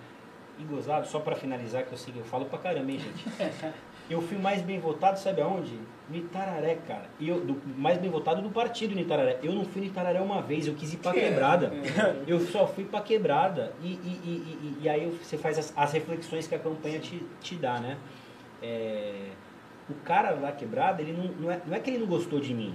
E 0.60 0.64
gozado, 0.64 1.08
só 1.08 1.20
para 1.20 1.36
finalizar, 1.36 1.86
que 1.86 1.94
eu 1.94 1.98
sei 1.98 2.14
eu 2.18 2.26
falo 2.26 2.46
pra 2.46 2.58
caramba, 2.60 2.92
hein, 2.92 3.00
gente? 3.00 3.26
Eu 4.10 4.22
fui 4.22 4.38
mais 4.38 4.62
bem 4.62 4.80
votado, 4.80 5.20
sabe 5.20 5.42
aonde? 5.42 5.74
No 6.10 6.16
Itararé, 6.16 6.78
cara. 6.88 7.10
E 7.20 7.28
eu, 7.28 7.42
do, 7.42 7.62
mais 7.78 7.98
bem 7.98 8.10
votado 8.10 8.42
do 8.42 8.50
partido 8.50 8.96
no 8.96 9.02
Itararé. 9.02 9.40
Eu 9.44 9.52
não 9.52 9.66
fui 9.66 9.82
no 9.82 9.88
Itararé 9.88 10.22
uma 10.22 10.42
vez, 10.42 10.66
eu 10.66 10.74
quis 10.74 10.94
ir 10.94 10.98
pra 10.98 11.12
quebrada. 11.30 11.72
Eu 12.26 12.40
só 12.40 12.66
fui 12.66 12.86
pra 12.86 13.02
quebrada. 13.02 13.74
E, 13.84 13.88
e, 13.88 13.92
e, 14.24 14.30
e- 14.30 14.84
e 14.84 14.90
aí 14.90 15.18
você 15.22 15.38
faz 15.38 15.60
as, 15.60 15.74
as 15.76 15.92
reflexões 15.92 16.48
que 16.48 16.56
a 16.56 16.60
campanha 16.60 17.00
te, 17.00 17.22
te 17.42 17.56
dá, 17.56 17.80
né? 17.80 17.98
É, 18.64 19.30
o 19.90 19.94
cara 20.06 20.32
lá 20.32 20.52
quebrada, 20.54 21.02
ele 21.02 21.12
não, 21.12 21.26
não, 21.42 21.52
é, 21.52 21.62
não 21.66 21.76
é 21.76 21.80
que 21.80 21.90
ele 21.90 22.00
não 22.00 22.08
gostou 22.08 22.40
de 22.40 22.54
mim. 22.54 22.74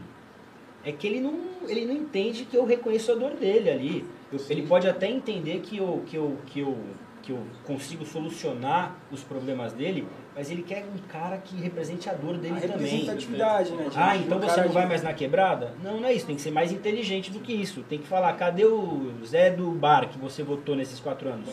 É 0.85 0.93
que 0.93 1.07
ele 1.07 1.21
não, 1.21 1.39
ele 1.69 1.87
não 1.87 1.95
entende 1.95 2.45
que 2.45 2.57
eu 2.57 2.67
reconheço 2.67 3.13
a 3.13 3.15
dor 3.15 3.31
dele 3.35 3.71
ali. 3.71 4.07
Eu- 4.31 4.41
ele 4.51 4.67
pode 4.67 4.87
até 4.87 5.09
entender 5.11 5.61
que 5.61 5.79
eu, 5.79 6.03
que, 6.07 6.17
eu, 6.17 6.37
que, 6.47 6.61
eu, 6.61 6.77
que 7.23 7.33
eu 7.33 7.43
consigo 7.65 8.05
solucionar 8.05 8.97
os 9.11 9.23
problemas 9.23 9.73
dele, 9.73 10.07
mas 10.35 10.51
ele 10.51 10.63
quer 10.63 10.85
um 10.85 10.99
cara 11.09 11.37
que 11.39 11.55
represente 11.57 12.09
a 12.09 12.15
dor 12.15 12.39
dele 12.39 12.57
A 12.57 12.61
também. 12.61 12.87
representatividade, 12.87 13.73
né? 13.73 13.87
Ah, 13.95 14.17
então 14.17 14.39
Um 14.39 14.41
você 14.41 14.61
não 14.63 14.69
de- 14.69 14.75
vai 14.75 14.87
mais 14.87 15.03
na 15.03 15.13
quebrada? 15.13 15.75
Não, 15.83 16.01
não 16.01 16.09
é 16.09 16.13
isso. 16.15 16.27
Tem 16.27 16.37
que 16.37 16.43
ser 16.43 16.51
mais 16.51 16.73
inteligente 16.73 17.31
do 17.31 17.39
que 17.41 17.53
isso. 17.53 17.83
Tem 17.83 17.99
que 17.99 18.07
falar, 18.07 18.33
cadê 18.35 18.65
o 18.65 19.13
Zé 19.27 19.51
do 19.51 19.71
bar 19.73 20.09
que 20.09 20.19
você 20.19 20.43
votou 20.43 20.75
nesses 20.75 20.99
quatro 21.01 21.29
anos? 21.29 21.49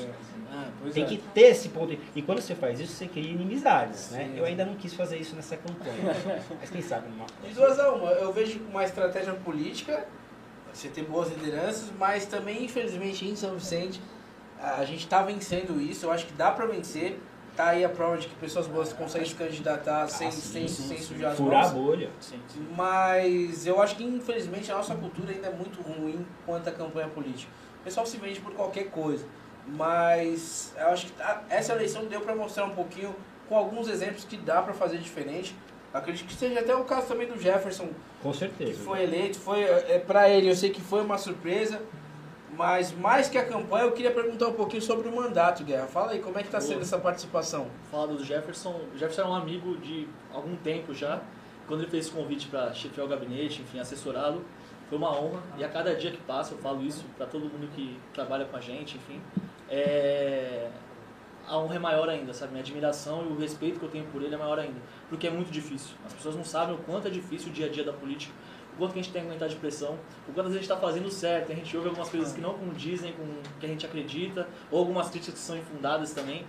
Ah, 0.51 0.69
pois 0.81 0.93
Tem 0.93 1.03
é. 1.03 1.07
que 1.07 1.17
ter 1.17 1.41
esse 1.51 1.69
ponto. 1.69 1.95
E 2.15 2.21
quando 2.21 2.39
você 2.41 2.55
faz 2.55 2.79
isso, 2.79 2.93
você 2.93 3.07
cria 3.07 3.31
inimizades, 3.31 4.11
né? 4.11 4.31
Eu 4.35 4.45
ainda 4.45 4.65
não 4.65 4.75
quis 4.75 4.93
fazer 4.93 5.17
isso 5.17 5.35
nessa 5.35 5.57
campanha. 5.57 6.15
Mas 6.59 6.69
quem 6.69 6.81
sabe 6.81 7.07
numa 7.09 7.25
De 7.47 7.53
duas 7.53 7.77
a 7.79 7.91
uma, 7.91 8.11
eu 8.11 8.31
vejo 8.33 8.59
uma 8.69 8.83
estratégia 8.83 9.33
política, 9.33 10.05
você 10.73 10.87
ter 10.87 11.03
boas 11.03 11.29
lideranças, 11.29 11.91
mas 11.99 12.25
também, 12.27 12.63
infelizmente, 12.63 13.25
em 13.27 13.35
São 13.35 13.55
Vicente, 13.55 13.99
a 14.61 14.85
gente 14.85 14.99
está 14.99 15.21
vencendo 15.23 15.81
isso, 15.81 16.05
eu 16.05 16.11
acho 16.11 16.25
que 16.27 16.33
dá 16.33 16.51
para 16.51 16.65
vencer. 16.65 17.19
Tá 17.59 17.71
aí 17.71 17.83
a 17.83 17.89
prova 17.89 18.17
de 18.17 18.25
que 18.29 18.35
pessoas 18.35 18.67
boas 18.67 18.93
conseguem 18.93 19.27
se 19.27 19.35
candidatar 19.35 20.07
sem, 20.07 20.31
sem, 20.31 20.65
sem 20.65 20.97
sujar 20.97 21.31
as 21.31 21.37
furar 21.37 21.59
a 21.65 21.67
mãos. 21.67 21.73
bolha. 21.73 22.09
Sim, 22.21 22.39
sim. 22.47 22.65
Mas 22.73 23.67
eu 23.67 23.81
acho 23.81 23.97
que, 23.97 24.03
infelizmente, 24.05 24.71
a 24.71 24.75
nossa 24.77 24.95
cultura 24.95 25.33
ainda 25.33 25.47
é 25.47 25.51
muito 25.51 25.81
ruim 25.81 26.25
quanto 26.45 26.69
à 26.69 26.71
campanha 26.71 27.09
política. 27.09 27.51
O 27.81 27.83
pessoal 27.83 28.05
se 28.05 28.15
vende 28.15 28.39
por 28.39 28.53
qualquer 28.53 28.85
coisa. 28.85 29.25
Mas 29.67 30.73
eu 30.77 30.87
acho 30.87 31.07
que 31.07 31.21
a- 31.21 31.41
essa 31.49 31.73
eleição 31.73 32.05
deu 32.05 32.21
para 32.21 32.33
mostrar 32.33 32.63
um 32.63 32.69
pouquinho, 32.69 33.13
com 33.49 33.57
alguns 33.57 33.89
exemplos, 33.89 34.23
que 34.23 34.37
dá 34.37 34.61
para 34.61 34.73
fazer 34.73 34.99
diferente. 34.99 35.53
Acredito 35.93 36.27
que 36.27 36.35
seja 36.35 36.61
até 36.61 36.73
o 36.73 36.85
caso 36.85 37.07
também 37.07 37.27
do 37.27 37.37
Jefferson, 37.37 37.89
Com 38.23 38.31
que 38.31 38.37
certeza. 38.37 38.79
foi 38.85 39.03
eleito. 39.03 39.37
Foi, 39.37 39.61
é, 39.63 39.99
para 39.99 40.29
ele, 40.29 40.49
eu 40.49 40.55
sei 40.55 40.69
que 40.69 40.79
foi 40.79 41.01
uma 41.01 41.17
surpresa. 41.17 41.81
Mas 42.59 42.91
mais 42.91 43.29
que 43.29 43.37
a 43.37 43.45
campanha, 43.45 43.85
eu 43.85 43.93
queria 43.93 44.11
perguntar 44.11 44.49
um 44.49 44.53
pouquinho 44.53 44.81
sobre 44.81 45.07
o 45.07 45.15
mandato, 45.15 45.63
Guerra. 45.63 45.87
Fala 45.87 46.11
aí, 46.11 46.19
como 46.19 46.37
é 46.37 46.41
que 46.41 46.49
está 46.49 46.59
sendo 46.59 46.81
essa 46.81 46.97
participação? 46.97 47.67
Falar 47.89 48.07
do 48.07 48.21
Jefferson. 48.21 48.81
O 48.93 48.97
Jefferson 48.97 49.21
era 49.21 49.29
um 49.29 49.33
amigo 49.33 49.77
de 49.77 50.09
algum 50.33 50.57
tempo 50.57 50.93
já. 50.93 51.21
Quando 51.65 51.83
ele 51.83 51.89
fez 51.89 52.07
esse 52.07 52.13
convite 52.13 52.47
para 52.47 52.73
chefiar 52.73 53.05
o 53.05 53.07
gabinete, 53.07 53.61
enfim, 53.61 53.79
assessorá-lo, 53.79 54.43
foi 54.89 54.97
uma 54.97 55.09
honra. 55.09 55.41
E 55.57 55.63
a 55.63 55.69
cada 55.69 55.95
dia 55.95 56.11
que 56.11 56.17
passa, 56.17 56.53
eu 56.53 56.57
falo 56.57 56.83
isso 56.83 57.05
para 57.15 57.25
todo 57.27 57.43
mundo 57.43 57.69
que 57.73 57.97
trabalha 58.13 58.43
com 58.43 58.57
a 58.57 58.59
gente, 58.59 58.97
enfim. 58.97 59.21
é, 59.69 60.67
a 61.47 61.57
honra 61.57 61.75
é 61.75 61.79
maior 61.79 62.09
ainda, 62.09 62.33
sabe? 62.33 62.51
Minha 62.51 62.61
admiração 62.61 63.25
e 63.25 63.33
o 63.33 63.39
respeito 63.39 63.79
que 63.79 63.85
eu 63.85 63.89
tenho 63.89 64.05
por 64.05 64.21
ele 64.21 64.35
é 64.35 64.37
maior 64.37 64.59
ainda. 64.59 64.79
Porque 65.09 65.25
é 65.25 65.31
muito 65.31 65.49
difícil. 65.49 65.95
As 66.05 66.13
pessoas 66.13 66.35
não 66.35 66.43
sabem 66.43 66.75
o 66.75 66.77
quanto 66.79 67.07
é 67.07 67.09
difícil 67.09 67.49
o 67.49 67.51
dia 67.51 67.65
a 67.65 67.69
dia 67.69 67.83
da 67.83 67.93
política, 67.93 68.33
quanto 68.79 68.93
que 68.93 68.99
a 68.99 69.03
gente 69.03 69.11
tem 69.11 69.21
que 69.21 69.27
aguentar 69.27 69.49
de 69.49 69.55
pressão, 69.55 69.97
o 70.27 70.33
quanto 70.33 70.47
a 70.47 70.51
gente 70.51 70.61
está 70.61 70.77
fazendo 70.77 71.11
certo. 71.11 71.51
A 71.51 71.55
gente 71.55 71.75
ouve 71.75 71.89
algumas 71.89 72.09
coisas 72.09 72.33
que 72.33 72.41
não 72.41 72.53
condizem 72.53 73.13
com 73.13 73.23
o 73.23 73.59
que 73.59 73.65
a 73.65 73.69
gente 73.69 73.85
acredita, 73.85 74.47
ou 74.71 74.79
algumas 74.79 75.09
críticas 75.09 75.35
que 75.35 75.45
são 75.45 75.57
infundadas 75.57 76.13
também. 76.13 76.45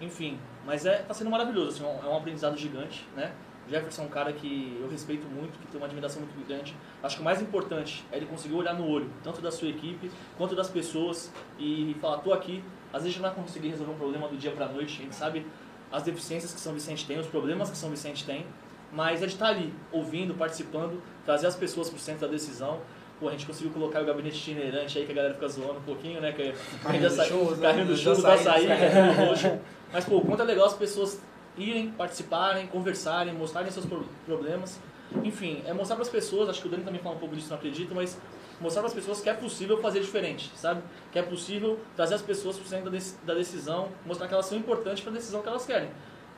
Enfim, 0.00 0.38
mas 0.64 0.86
é, 0.86 0.98
tá 0.98 1.12
sendo 1.12 1.30
maravilhoso, 1.30 1.84
assim, 1.84 2.06
é 2.06 2.08
um 2.08 2.16
aprendizado 2.16 2.56
gigante, 2.56 3.06
né? 3.16 3.32
Jefferson 3.68 4.02
é 4.02 4.04
um 4.06 4.08
cara 4.08 4.32
que 4.32 4.78
eu 4.80 4.88
respeito 4.90 5.26
muito, 5.28 5.58
que 5.58 5.66
tem 5.68 5.76
uma 5.80 5.86
admiração 5.86 6.22
muito 6.22 6.46
grande. 6.46 6.74
Acho 7.02 7.16
que 7.16 7.22
o 7.22 7.24
mais 7.24 7.40
importante 7.40 8.04
é 8.10 8.16
ele 8.16 8.26
conseguir 8.26 8.54
olhar 8.54 8.74
no 8.74 8.88
olho, 8.88 9.08
tanto 9.22 9.40
da 9.40 9.50
sua 9.50 9.68
equipe 9.68 10.10
quanto 10.36 10.56
das 10.56 10.68
pessoas, 10.68 11.32
e 11.58 11.96
falar: 12.00 12.18
tô 12.18 12.32
aqui. 12.32 12.64
Às 12.92 13.02
vezes 13.02 13.06
a 13.06 13.08
gente 13.10 13.22
não 13.22 13.28
vai 13.32 13.44
conseguir 13.44 13.68
resolver 13.68 13.92
um 13.92 13.96
problema 13.96 14.26
do 14.26 14.36
dia 14.36 14.50
para 14.50 14.66
noite, 14.66 15.00
a 15.00 15.04
gente 15.04 15.14
sabe 15.14 15.46
as 15.92 16.02
deficiências 16.02 16.52
que 16.52 16.58
São 16.58 16.72
Vicente 16.72 17.06
tem, 17.06 17.18
os 17.18 17.26
problemas 17.26 17.70
que 17.70 17.76
São 17.76 17.90
Vicente 17.90 18.24
tem, 18.24 18.44
mas 18.92 19.22
é 19.22 19.26
de 19.26 19.32
estar 19.32 19.48
ali, 19.48 19.72
ouvindo, 19.92 20.34
participando, 20.34 21.02
trazer 21.24 21.46
as 21.46 21.54
pessoas 21.56 21.88
para 21.88 21.96
o 21.96 22.00
centro 22.00 22.22
da 22.26 22.32
decisão. 22.32 22.78
Pô, 23.18 23.28
a 23.28 23.32
gente 23.32 23.46
conseguiu 23.46 23.70
colocar 23.72 24.00
o 24.02 24.04
gabinete 24.06 24.36
itinerante 24.38 24.98
aí, 24.98 25.04
que 25.04 25.12
a 25.12 25.14
galera 25.14 25.34
fica 25.34 25.46
zoando 25.48 25.78
um 25.78 25.82
pouquinho, 25.82 26.20
né? 26.20 26.32
Que 26.32 26.52
Carrinho 26.82 27.08
do 27.10 27.24
churro, 27.24 27.56
né? 27.56 27.62
carrinho 27.68 27.86
do 27.86 27.92
Da 27.92 27.98
churro, 27.98 28.22
da 28.22 28.38
saída, 28.38 28.74
né? 28.74 29.26
roxo. 29.28 29.58
Mas, 29.92 30.04
pô, 30.06 30.16
o 30.18 30.20
quanto 30.22 30.40
é 30.42 30.44
legal 30.46 30.66
as 30.66 30.74
pessoas 30.74 31.20
irem, 31.58 31.90
participarem, 31.90 32.66
conversarem, 32.68 33.34
mostrarem 33.34 33.70
seus 33.70 33.84
pro- 33.84 34.06
problemas. 34.24 34.80
Enfim, 35.22 35.62
é 35.66 35.72
mostrar 35.72 35.96
para 35.96 36.04
as 36.04 36.08
pessoas, 36.08 36.48
acho 36.48 36.62
que 36.62 36.68
o 36.68 36.70
Dani 36.70 36.84
também 36.84 37.00
fala 37.00 37.16
um 37.16 37.18
pouco 37.18 37.34
disso, 37.34 37.50
não 37.50 37.56
acredito, 37.56 37.94
mas 37.94 38.16
mostrar 38.60 38.80
para 38.82 38.88
as 38.88 38.94
pessoas 38.94 39.20
que 39.20 39.28
é 39.28 39.34
possível 39.34 39.76
fazer 39.82 40.00
diferente, 40.00 40.50
sabe? 40.54 40.80
Que 41.12 41.18
é 41.18 41.22
possível 41.22 41.78
trazer 41.96 42.14
as 42.14 42.22
pessoas 42.22 42.56
para 42.56 42.64
o 42.64 42.68
centro 42.68 42.90
da 43.26 43.34
decisão, 43.34 43.88
mostrar 44.06 44.28
que 44.28 44.34
elas 44.34 44.46
são 44.46 44.56
importantes 44.56 45.02
para 45.02 45.10
a 45.12 45.14
decisão 45.16 45.42
que 45.42 45.48
elas 45.48 45.66
querem. 45.66 45.90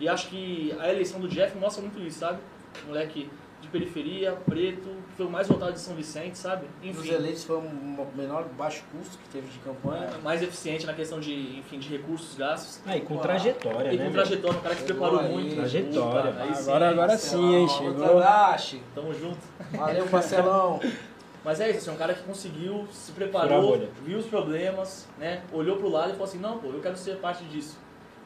E 0.02 0.08
acho 0.08 0.26
que 0.30 0.74
a 0.80 0.90
eleição 0.90 1.20
do 1.20 1.28
Jeff 1.28 1.56
mostra 1.56 1.80
muito 1.80 2.00
isso, 2.00 2.18
sabe? 2.18 2.40
Moleque 2.88 3.30
de 3.60 3.68
periferia, 3.68 4.32
preto, 4.32 4.88
que 5.08 5.16
foi 5.16 5.26
o 5.26 5.30
mais 5.30 5.46
votado 5.46 5.72
de 5.74 5.78
São 5.78 5.94
Vicente, 5.94 6.36
sabe? 6.36 6.66
Dos 6.82 6.90
Enfim, 7.04 7.12
eleitos 7.14 7.44
foi 7.44 7.58
o 7.58 8.06
menor 8.16 8.44
baixo 8.58 8.82
custo 8.90 9.16
que 9.16 9.28
teve 9.28 9.46
de 9.48 9.60
campanha. 9.60 10.10
mais 10.24 10.42
eficiente 10.42 10.84
na 10.84 10.92
questão 10.92 11.20
de, 11.20 11.60
enfim, 11.60 11.78
de 11.78 11.88
recursos 11.88 12.36
gastos. 12.36 12.80
Ah, 12.84 12.96
e 12.96 13.02
com 13.02 13.14
Uau. 13.14 13.22
trajetória, 13.22 13.92
E 13.92 13.96
né? 13.96 14.04
com 14.06 14.10
velho? 14.10 14.12
trajetória, 14.12 14.58
um 14.58 14.62
cara 14.62 14.74
que 14.74 14.80
se 14.80 14.86
Chegou 14.88 15.08
preparou 15.08 15.20
aí. 15.28 15.32
muito. 15.32 15.54
Trajetória. 15.54 16.32
Puta, 16.32 16.42
aí 16.42 16.54
sim, 16.56 16.62
Agora, 16.62 16.88
agora 16.90 17.16
sim, 17.16 17.54
hein? 17.54 17.68
Chegou. 17.68 18.14
Lache. 18.18 18.82
Tamo 18.96 19.14
junto. 19.14 19.38
Valeu, 19.70 20.06
parcelão. 20.08 20.80
Mas 21.44 21.60
é 21.60 21.70
isso, 21.70 21.78
assim, 21.78 21.90
um 21.92 21.96
cara 21.96 22.14
que 22.14 22.22
conseguiu, 22.24 22.88
se 22.90 23.12
preparou, 23.12 23.88
viu 24.04 24.18
os 24.18 24.26
problemas, 24.26 25.06
né? 25.18 25.42
Olhou 25.52 25.76
pro 25.76 25.88
lado 25.88 26.08
e 26.08 26.12
falou 26.12 26.24
assim, 26.24 26.38
não, 26.38 26.58
pô, 26.58 26.66
eu 26.70 26.80
quero 26.80 26.96
ser 26.96 27.18
parte 27.18 27.44
disso. 27.44 27.78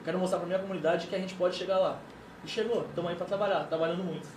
Quero 0.07 0.21
mostrar 0.21 0.39
pra 0.39 0.47
minha 0.47 0.61
comunidade 0.61 1.09
que 1.09 1.17
a 1.17 1.19
gente 1.19 1.35
pode 1.35 1.57
chegar 1.57 1.79
lá. 1.79 1.99
E 2.45 2.49
chegou, 2.49 2.83
estamos 2.83 3.11
aí 3.11 3.17
pra 3.17 3.27
trabalhar, 3.27 3.65
trabalhando 3.65 4.05
muito. 4.05 4.29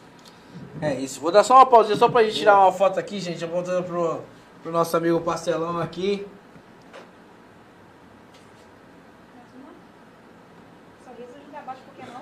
É 0.81 0.95
isso. 0.95 1.21
Vou 1.21 1.31
dar 1.31 1.43
só 1.43 1.57
uma 1.57 1.65
pausinha 1.67 1.95
só 1.95 2.09
pra 2.09 2.23
gente 2.23 2.37
tirar 2.37 2.59
uma 2.59 2.71
foto 2.71 2.99
aqui, 2.99 3.19
gente. 3.19 3.45
Apontando 3.45 3.83
pro, 3.83 4.19
pro 4.63 4.71
nosso 4.71 4.97
amigo 4.97 5.21
Pastelão 5.21 5.79
aqui. 5.79 6.25
Mais 9.35 9.47
uma? 9.53 9.69
Sorriso 11.05 11.37
ajuda 11.37 11.59
abaixo, 11.59 11.81
por 11.85 12.03
que 12.03 12.11
não? 12.11 12.21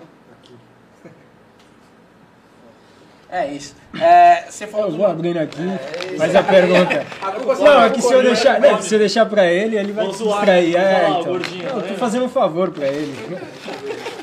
É 3.29 3.45
isso. 3.47 3.75
É, 3.99 4.45
você 4.49 4.65
falou 4.67 4.87
Eu 4.87 4.95
vou 4.97 5.05
abrindo 5.05 5.37
aqui, 5.37 5.61
É 5.61 6.17
faz 6.17 6.33
a 6.35 6.43
pergunta. 6.43 7.05
A 7.21 7.31
culpa 7.31 7.55
Não, 7.55 7.83
é 7.83 7.89
que 7.89 8.01
se 8.01 8.13
eu 8.13 8.23
deixar, 8.23 8.59
não, 8.59 8.81
se 8.81 8.95
eu 8.95 8.99
deixar 8.99 9.25
pra 9.25 9.45
ele, 9.51 9.77
ele 9.77 9.91
vai 9.91 10.05
se 10.13 10.23
distrair. 10.23 10.75
É, 10.77 11.09
então. 11.09 11.23
gordinho, 11.23 11.63
Não, 11.63 11.69
eu 11.75 11.81
tô 11.81 11.87
vendo? 11.87 11.97
fazendo 11.97 12.25
um 12.25 12.29
favor 12.29 12.71
pra 12.71 12.87
ele. 12.87 13.37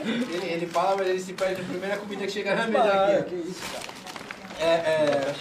Ele, 0.04 0.52
ele 0.52 0.66
fala, 0.66 0.96
mas 0.96 1.08
ele 1.08 1.20
se 1.20 1.32
perde 1.34 1.60
na 1.62 1.68
primeira 1.68 1.96
comida 1.96 2.24
que 2.24 2.32
chega 2.32 2.54
na 2.54 2.66
mesa 2.66 3.18
aqui. 3.18 3.34
que 3.34 3.48
isso, 3.48 3.60
cara. 3.72 3.94
É, 4.60 4.66
é, 4.66 5.34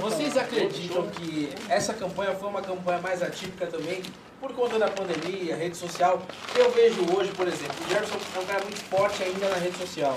vocês 0.00 0.36
acreditam 0.36 1.06
que 1.08 1.50
essa 1.68 1.92
campanha 1.92 2.32
foi 2.32 2.48
uma 2.48 2.62
campanha 2.62 3.00
mais 3.00 3.20
atípica 3.22 3.66
também 3.66 4.00
por 4.40 4.52
conta 4.54 4.78
da 4.78 4.88
pandemia, 4.88 5.56
rede 5.56 5.76
social? 5.76 6.22
Eu 6.54 6.70
vejo 6.70 7.00
hoje, 7.14 7.30
por 7.32 7.48
exemplo, 7.48 7.74
o 7.84 7.90
Gerson 7.92 8.16
é 8.36 8.38
um 8.38 8.44
cara 8.44 8.62
muito 8.62 8.80
forte 8.84 9.22
ainda 9.24 9.48
na 9.48 9.56
rede 9.56 9.76
social. 9.76 10.16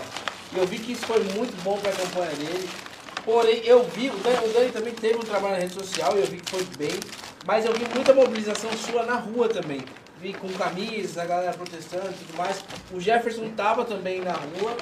E 0.53 0.57
eu 0.57 0.65
vi 0.65 0.79
que 0.79 0.93
isso 0.93 1.05
foi 1.05 1.23
muito 1.35 1.55
bom 1.63 1.77
para 1.77 1.91
a 1.91 1.95
campanha 1.95 2.31
dele. 2.31 2.69
Porém, 3.25 3.61
eu 3.65 3.83
vi, 3.83 4.09
o 4.09 4.15
Dani, 4.17 4.37
o 4.47 4.53
Dani 4.53 4.71
também 4.71 4.93
teve 4.93 5.17
um 5.17 5.21
trabalho 5.23 5.55
na 5.55 5.59
rede 5.59 5.73
social 5.73 6.15
e 6.17 6.21
eu 6.21 6.27
vi 6.27 6.37
que 6.39 6.49
foi 6.49 6.63
bem. 6.77 6.97
Mas 7.45 7.65
eu 7.65 7.73
vi 7.73 7.85
muita 7.93 8.13
mobilização 8.13 8.71
sua 8.73 9.03
na 9.03 9.15
rua 9.15 9.49
também. 9.49 9.83
Vi 10.19 10.33
com 10.33 10.47
camisas, 10.53 11.17
a 11.17 11.25
galera 11.25 11.53
protestando 11.53 12.09
e 12.09 12.13
tudo 12.13 12.37
mais. 12.37 12.63
O 12.91 12.99
Jefferson 12.99 13.49
tava 13.49 13.83
também 13.85 14.21
na 14.21 14.31
rua. 14.31 14.75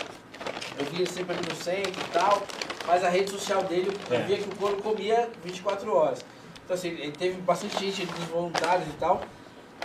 Eu 0.78 0.86
via 0.86 1.06
sempre 1.08 1.36
ali 1.36 1.48
no 1.50 1.56
centro 1.56 2.00
e 2.02 2.12
tal. 2.12 2.44
Mas 2.88 3.04
a 3.04 3.10
rede 3.10 3.32
social 3.32 3.64
dele, 3.64 3.92
eu 4.12 4.16
É. 4.18 4.22
via 4.22 4.38
que 4.38 4.48
o 4.48 4.56
couro 4.56 4.78
comia 4.78 5.28
24 5.44 5.92
horas. 5.94 6.24
Então 6.64 6.76
assim, 6.76 6.90
ele 6.90 7.12
teve 7.12 7.42
bastante 7.42 7.80
gente 7.80 8.06
dos 8.06 8.26
voluntários 8.26 8.88
e 8.88 8.92
tal. 8.94 9.22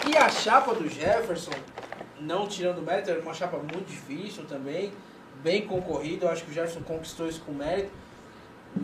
E 0.06 0.16
a 0.16 0.28
chapa 0.28 0.74
do 0.74 0.86
Jefferson, 0.88 1.52
não 2.20 2.46
tirando 2.46 2.82
mérito, 2.82 3.10
era 3.10 3.20
uma 3.20 3.34
chapa 3.34 3.56
muito 3.56 3.86
difícil 3.88 4.44
também. 4.44 4.92
Bem 5.42 5.66
concorrida, 5.66 6.26
eu 6.26 6.30
acho 6.30 6.44
que 6.44 6.50
o 6.50 6.54
Jefferson 6.54 6.82
conquistou 6.82 7.28
isso 7.28 7.40
com 7.46 7.52
mérito. 7.52 7.90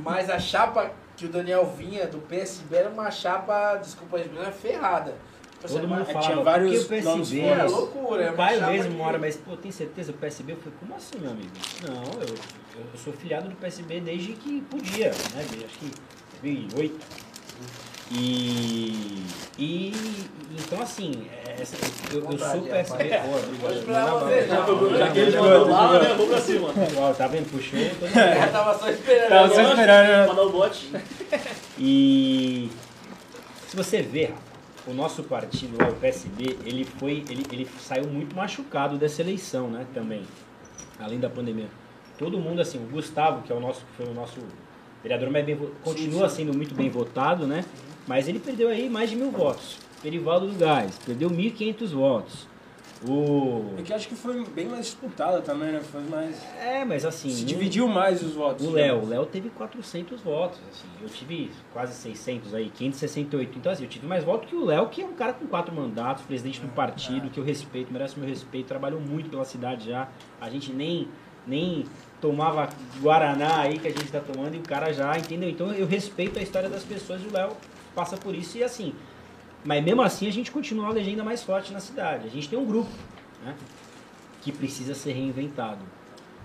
Mas 0.02 0.28
a 0.30 0.38
chapa 0.38 0.90
que 1.16 1.26
o 1.26 1.28
Daniel 1.28 1.64
vinha 1.76 2.06
do 2.06 2.18
PSB 2.18 2.76
era 2.76 2.88
uma 2.88 3.10
chapa, 3.10 3.76
desculpa 3.76 4.16
a 4.16 4.20
expressão, 4.20 4.52
ferrada. 4.52 5.14
Tipo 5.52 5.66
assim, 5.66 5.74
Todo 5.76 5.88
mundo 5.88 5.98
uma- 5.98 6.04
tinha 6.06 6.22
fala, 6.22 6.42
vários 6.44 6.84
porque 6.84 6.84
o 6.84 7.02
PSB... 7.02 7.40
é 7.40 7.62
loucura, 7.64 8.22
é 8.24 8.30
O 8.30 8.34
pai 8.34 8.60
mesmo 8.72 8.90
que- 8.90 8.96
uma 8.96 9.06
hora, 9.06 9.18
mas 9.18 9.36
pô, 9.36 9.56
tem 9.56 9.70
certeza 9.72 10.12
o 10.12 10.14
PSB? 10.14 10.52
Eu 10.52 10.56
falei, 10.56 10.72
como 10.80 10.94
assim, 10.94 11.18
meu 11.18 11.30
amigo? 11.30 11.50
Não, 11.88 12.02
eu, 12.20 12.28
eu, 12.28 12.84
eu 12.92 12.98
sou 13.02 13.12
filiado 13.12 13.48
do 13.48 13.56
PSB 13.56 14.00
desde 14.00 14.32
que 14.34 14.60
podia, 14.62 15.10
né? 15.10 15.46
Desde, 15.50 15.64
acho 15.64 15.78
que 15.78 15.90
2008. 16.42 17.25
E, 18.10 19.24
e 19.58 19.92
então 20.52 20.80
assim, 20.80 21.26
essa, 21.58 21.76
eu, 22.12 22.22
eu 22.22 22.38
sou 22.38 22.62
PSB. 22.62 23.04
Hoje 23.64 23.82
pra 23.84 24.06
você, 24.06 24.46
já. 24.46 25.30
Já 25.30 25.40
mandou 25.42 25.68
lá, 25.68 25.92
né? 25.98 26.10
Eu 26.10 26.16
vou 26.16 26.28
pra 26.28 26.40
cima. 26.40 26.68
Ó, 26.98 27.12
tá 27.12 27.26
vendo? 27.26 27.50
Puxou. 27.50 27.78
mundo. 27.78 28.46
Eu 28.46 28.52
tava 28.52 28.78
só 28.78 28.90
esperando. 28.90 29.28
Tava 29.28 29.54
só 29.54 29.62
esperando? 29.62 30.28
Mandar 30.28 30.42
o 30.42 30.50
bote. 30.50 30.90
E 31.78 32.70
se 33.68 33.76
você 33.76 34.00
ver, 34.00 34.34
o 34.86 34.94
nosso 34.94 35.22
partido 35.22 35.76
lá, 35.78 35.90
o 35.90 35.94
PSB, 35.96 36.56
ele 36.64 36.86
foi, 36.86 37.22
ele, 37.28 37.44
ele 37.52 37.68
saiu 37.78 38.06
muito 38.06 38.34
machucado 38.34 38.96
dessa 38.96 39.20
eleição, 39.20 39.68
né, 39.68 39.86
também, 39.92 40.22
além 40.98 41.20
da 41.20 41.28
pandemia. 41.28 41.68
Todo 42.18 42.38
mundo 42.38 42.62
assim, 42.62 42.78
o 42.78 42.88
Gustavo, 42.88 43.42
que 43.42 43.52
é 43.52 43.54
o 43.54 43.60
nosso, 43.60 43.80
que 43.80 43.92
foi 44.02 44.06
o 44.06 44.14
nosso 44.14 44.38
vereador 45.02 45.28
mais 45.30 45.44
bem 45.44 45.58
continua 45.84 46.30
sendo 46.30 46.54
muito 46.54 46.74
bem 46.74 46.88
votado, 46.88 47.46
né? 47.46 47.62
Mas 48.06 48.28
ele 48.28 48.38
perdeu 48.38 48.68
aí 48.68 48.88
mais 48.88 49.10
de 49.10 49.16
mil 49.16 49.30
votos. 49.30 49.78
Perivaldo 50.02 50.46
do 50.46 50.58
Gás 50.58 50.98
perdeu 51.04 51.30
1.500 51.30 51.88
votos. 51.88 52.46
O 53.06 53.74
É 53.78 53.82
que 53.82 53.92
acho 53.92 54.08
que 54.08 54.14
foi 54.14 54.42
bem 54.46 54.66
mais 54.66 54.86
disputada 54.86 55.42
também, 55.42 55.70
né? 55.70 55.80
Foi 55.80 56.00
mais. 56.02 56.42
é, 56.58 56.84
mas 56.84 57.04
assim, 57.04 57.28
Se 57.30 57.44
dividiu 57.44 57.86
mais 57.86 58.22
os 58.22 58.32
votos. 58.32 58.66
O 58.66 58.70
Léo, 58.70 59.02
o 59.02 59.06
Léo 59.06 59.26
teve 59.26 59.50
400 59.50 60.20
votos, 60.22 60.58
assim. 60.70 60.88
Eu 61.02 61.08
tive 61.08 61.50
quase 61.72 61.92
600 61.94 62.54
aí, 62.54 62.70
568. 62.70 63.58
Então 63.58 63.70
assim, 63.70 63.82
eu 63.82 63.88
tive 63.88 64.06
mais 64.06 64.24
votos 64.24 64.48
que 64.48 64.56
o 64.56 64.64
Léo, 64.64 64.88
que 64.88 65.02
é 65.02 65.04
um 65.04 65.12
cara 65.12 65.34
com 65.34 65.46
quatro 65.46 65.74
mandatos, 65.74 66.24
presidente 66.24 66.60
do 66.60 66.68
partido, 66.68 67.28
que 67.28 67.38
eu 67.38 67.44
respeito, 67.44 67.92
merece 67.92 68.18
meu 68.18 68.28
respeito, 68.28 68.66
trabalhou 68.66 69.00
muito 69.00 69.28
pela 69.28 69.44
cidade 69.44 69.88
já. 69.90 70.08
A 70.40 70.48
gente 70.48 70.72
nem 70.72 71.08
nem 71.46 71.84
tomava 72.20 72.68
guaraná 73.00 73.60
aí 73.60 73.78
que 73.78 73.86
a 73.86 73.90
gente 73.90 74.10
tá 74.10 74.18
tomando 74.20 74.54
e 74.56 74.58
o 74.58 74.62
cara 74.62 74.92
já, 74.92 75.16
entendeu? 75.16 75.48
Então 75.48 75.72
eu 75.72 75.86
respeito 75.86 76.38
a 76.38 76.42
história 76.42 76.68
das 76.68 76.82
pessoas 76.82 77.22
e 77.22 77.26
o 77.26 77.32
Léo 77.32 77.50
passa 77.96 78.16
por 78.18 78.34
isso 78.34 78.58
e 78.58 78.62
assim. 78.62 78.94
Mas 79.64 79.82
mesmo 79.82 80.02
assim 80.02 80.28
a 80.28 80.32
gente 80.32 80.52
continua 80.52 80.86
a 80.88 80.90
legenda 80.90 81.24
mais 81.24 81.42
forte 81.42 81.72
na 81.72 81.80
cidade. 81.80 82.26
A 82.28 82.30
gente 82.30 82.48
tem 82.48 82.58
um 82.58 82.64
grupo, 82.66 82.90
né? 83.44 83.56
Que 84.42 84.52
precisa 84.52 84.94
ser 84.94 85.12
reinventado. 85.12 85.80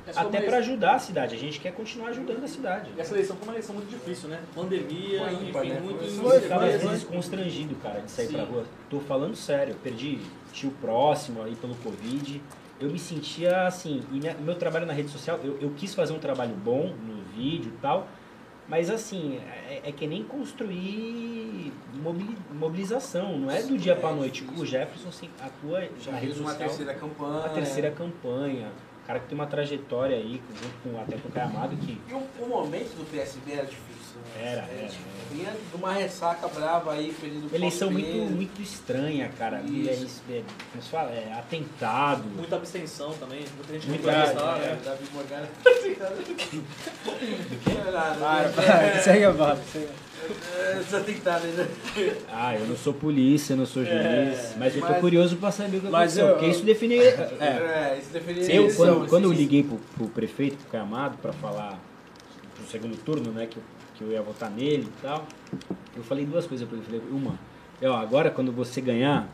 Essa 0.07 0.21
foi 0.21 0.29
Até 0.29 0.41
para 0.41 0.57
ajudar 0.57 0.95
a 0.95 0.99
cidade. 0.99 1.35
A 1.35 1.37
gente 1.37 1.59
quer 1.59 1.71
continuar 1.73 2.07
ajudando 2.09 2.43
a 2.43 2.47
cidade. 2.47 2.89
Essa 2.97 3.13
eleição 3.13 3.35
foi 3.35 3.47
uma 3.47 3.53
eleição 3.53 3.75
muito 3.75 3.87
difícil, 3.89 4.29
né? 4.29 4.39
Pandemia, 4.55 5.19
Foi 5.19 5.33
ímpar, 5.47 5.63
enfim, 5.65 5.73
né? 5.75 5.79
muito 5.79 6.21
Foi- 6.23 6.37
Eu 6.37 6.41
ficava 6.41 6.65
às 6.65 6.81
vezes 6.81 7.03
constrangido, 7.03 7.75
cara, 7.75 7.99
de 7.99 8.09
sair 8.09 8.27
Sim. 8.27 8.33
pra 8.33 8.43
rua. 8.43 8.63
Tô 8.89 8.99
falando 9.01 9.35
sério, 9.35 9.75
perdi 9.83 10.19
tio 10.51 10.71
próximo 10.81 11.43
aí 11.43 11.55
pelo 11.55 11.75
Covid. 11.75 12.41
Eu 12.79 12.89
me 12.89 12.97
sentia 12.97 13.67
assim, 13.67 14.01
e 14.11 14.15
minha- 14.19 14.33
meu 14.33 14.55
trabalho 14.55 14.87
na 14.87 14.93
rede 14.93 15.09
social, 15.09 15.39
eu, 15.43 15.59
eu 15.61 15.69
quis 15.77 15.93
fazer 15.93 16.13
um 16.13 16.19
trabalho 16.19 16.55
bom 16.55 16.95
no 17.05 17.21
vídeo 17.35 17.71
e 17.71 17.77
tal, 17.79 18.07
mas 18.67 18.89
assim, 18.89 19.39
é, 19.69 19.81
é 19.85 19.91
que 19.91 20.07
nem 20.07 20.23
construir 20.23 21.73
mobili- 22.01 22.37
mobilização, 22.53 23.37
não 23.37 23.51
é 23.51 23.61
do 23.63 23.77
dia 23.77 23.95
pra 23.95 24.11
noite. 24.13 24.45
O 24.57 24.65
Jefferson 24.65 25.09
assim, 25.09 25.29
atua 25.39 25.81
Já 25.99 26.11
na 26.11 26.17
rede 26.17 26.27
fez 26.33 26.39
uma 26.39 26.49
social. 26.51 26.69
terceira 26.69 26.93
campanha. 26.93 27.45
A 27.45 27.49
terceira 27.49 27.91
campanha. 27.91 28.67
Cara 29.07 29.19
que 29.19 29.27
tem 29.27 29.35
uma 29.37 29.47
trajetória 29.47 30.17
aí, 30.17 30.41
junto 30.61 30.75
com, 30.83 31.01
até 31.01 31.17
com 31.17 31.27
o 31.27 31.31
Caio 31.31 31.49
Amado, 31.49 31.75
que 31.77 31.99
E 32.09 32.13
o, 32.13 32.23
o 32.43 32.47
momento 32.47 32.95
do 32.95 33.05
PSB 33.11 33.51
era 33.53 33.65
difícil, 33.65 34.21
né? 34.35 34.51
Era, 34.51 34.61
É, 34.61 34.79
era, 34.79 34.87
tipo, 34.89 35.03
era. 35.09 35.35
Vinha 35.35 35.51
de 35.51 35.75
uma 35.75 35.91
ressaca 35.93 36.47
brava 36.47 36.93
aí, 36.93 37.15
perdendo 37.19 37.47
Uma 37.47 37.55
eleição 37.55 37.89
muito, 37.91 38.07
muito 38.31 38.61
estranha, 38.61 39.29
cara. 39.37 39.59
É 39.59 39.69
Isso. 39.69 40.21
é, 40.29 40.43
como 40.71 40.83
se 40.83 40.89
fala, 40.89 41.09
é 41.11 41.33
atentado. 41.37 42.23
Muita 42.35 42.55
abstenção 42.57 43.13
também, 43.13 43.45
muita 43.55 43.73
gente 43.73 43.87
Muito 43.87 44.03
gostar, 44.03 44.57
É, 44.57 44.67
né? 44.71 44.79
Davi 44.83 45.05
Morgana. 45.13 45.49
Não, 47.65 47.91
Para, 47.91 48.43
não, 48.43 48.53
para, 48.53 48.99
segue 49.01 49.25
a 49.25 49.31
bola. 49.31 49.59
Segue. 50.27 50.39
É, 50.57 50.75
Precisa 50.75 50.99
tentar, 51.01 51.39
né? 51.39 51.67
Ah, 52.31 52.55
eu 52.55 52.65
não 52.67 52.75
sou 52.75 52.93
polícia, 52.93 53.53
eu 53.53 53.57
não 53.57 53.65
sou 53.65 53.83
juiz, 53.83 53.95
É, 53.95 54.53
mas 54.57 54.75
eu 54.75 54.81
tô 54.81 54.87
mas- 54.89 54.99
curioso 55.01 55.35
pra 55.37 55.51
saber 55.51 55.77
o 55.77 55.81
que 55.81 55.87
aconteceu, 55.87 56.27
eu- 56.27 56.33
porque 56.35 56.47
isso 56.49 56.63
define... 56.63 56.95
É, 56.97 57.01
É, 57.39 57.99
isso 58.01 58.11
deveria 58.13 58.55
eu, 58.55 58.73
quando, 58.75 59.07
quando 59.09 59.23
eu 59.25 59.33
isso- 59.33 59.41
liguei 59.41 59.63
pro, 59.63 59.77
pro 59.97 60.07
prefeito, 60.07 60.57
pro 60.57 60.67
Caio 60.71 60.83
Amado, 60.83 61.17
pra 61.17 61.33
falar 61.33 61.79
pro 62.55 62.65
segundo 62.69 62.95
turno, 62.97 63.31
né, 63.31 63.47
que 63.47 63.57
eu, 63.57 63.63
que 63.95 64.03
eu 64.03 64.11
ia 64.11 64.21
votar 64.21 64.49
nele 64.51 64.87
e 64.87 65.01
tal, 65.01 65.25
eu 65.95 66.03
falei 66.03 66.25
duas 66.25 66.45
coisas 66.47 66.67
pra 66.67 66.77
ele. 66.77 66.85
Eu 66.95 67.01
falei, 67.01 67.15
uma, 67.15 67.39
é, 67.81 67.89
ó, 67.89 67.97
agora 67.97 68.29
quando 68.29 68.51
você 68.51 68.79
ganhar, 68.81 69.27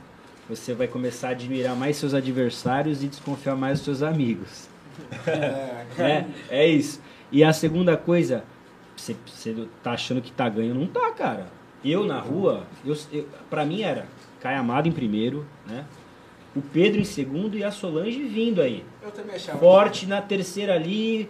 você 0.50 0.74
vai 0.74 0.88
começar 0.88 1.28
a 1.30 1.32
admirar 1.32 1.76
mais 1.76 1.98
seus 1.98 2.14
adversários 2.14 3.04
e 3.04 3.08
desconfiar 3.08 3.56
mais 3.56 3.80
dos 3.80 3.86
seus 3.86 4.02
amigos. 4.04 4.68
É, 5.28 5.86
né? 6.02 6.28
É 6.50 6.66
isso. 6.68 7.00
E 7.32 7.44
a 7.44 7.54
segunda 7.54 7.96
coisa, 7.96 8.44
você, 9.02 9.16
você 9.26 9.68
tá 9.84 9.92
achando 9.92 10.22
que 10.22 10.32
tá 10.32 10.50
ganho, 10.50 10.74
não 10.74 10.88
tá, 10.88 11.12
cara. 11.12 11.48
Eu 11.84 12.06
na 12.06 12.20
rua, 12.20 12.66
eu, 12.86 12.98
eu, 13.12 13.28
pra 13.50 13.66
mim 13.66 13.82
era 13.82 14.08
Caio 14.42 14.60
Amado 14.60 14.88
em 14.88 14.92
primeiro, 14.92 15.46
né? 15.66 15.86
O 16.56 16.62
Pedro 16.62 17.00
em 17.00 17.06
segundo 17.06 17.58
e 17.58 17.64
a 17.64 17.72
Solange 17.72 18.24
vindo 18.24 18.62
aí. 18.62 18.84
eu 19.04 19.12
também 19.12 19.36
achava. 19.36 19.60
Forte 19.60 20.08
na 20.08 20.22
terceira 20.22 20.74
ali. 20.74 21.30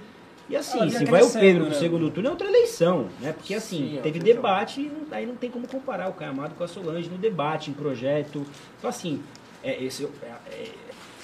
E 0.50 0.56
assim, 0.56 0.90
se 0.90 1.04
vai 1.04 1.22
o 1.22 1.30
Pedro 1.30 1.66
pro 1.66 1.74
né? 1.74 1.80
segundo 1.80 2.10
turno, 2.10 2.30
é 2.30 2.32
outra 2.32 2.48
eleição, 2.48 3.10
né? 3.20 3.34
Porque 3.34 3.54
assim, 3.54 3.96
Sim, 3.96 4.00
teve 4.02 4.20
debate, 4.20 4.80
e 4.80 4.92
aí 5.12 5.26
não 5.26 5.36
tem 5.36 5.52
como 5.52 5.68
comparar 5.68 6.08
o 6.08 6.14
Caio 6.14 6.32
Amado 6.32 6.56
com 6.56 6.64
a 6.64 6.68
Solange 6.70 7.10
no 7.10 7.18
debate, 7.18 7.70
em 7.70 7.74
projeto. 7.74 8.46
Então 8.78 8.90
assim, 8.90 9.22
é, 9.62 9.84
esse, 9.84 10.06
é, 10.06 10.32
é, 10.50 10.72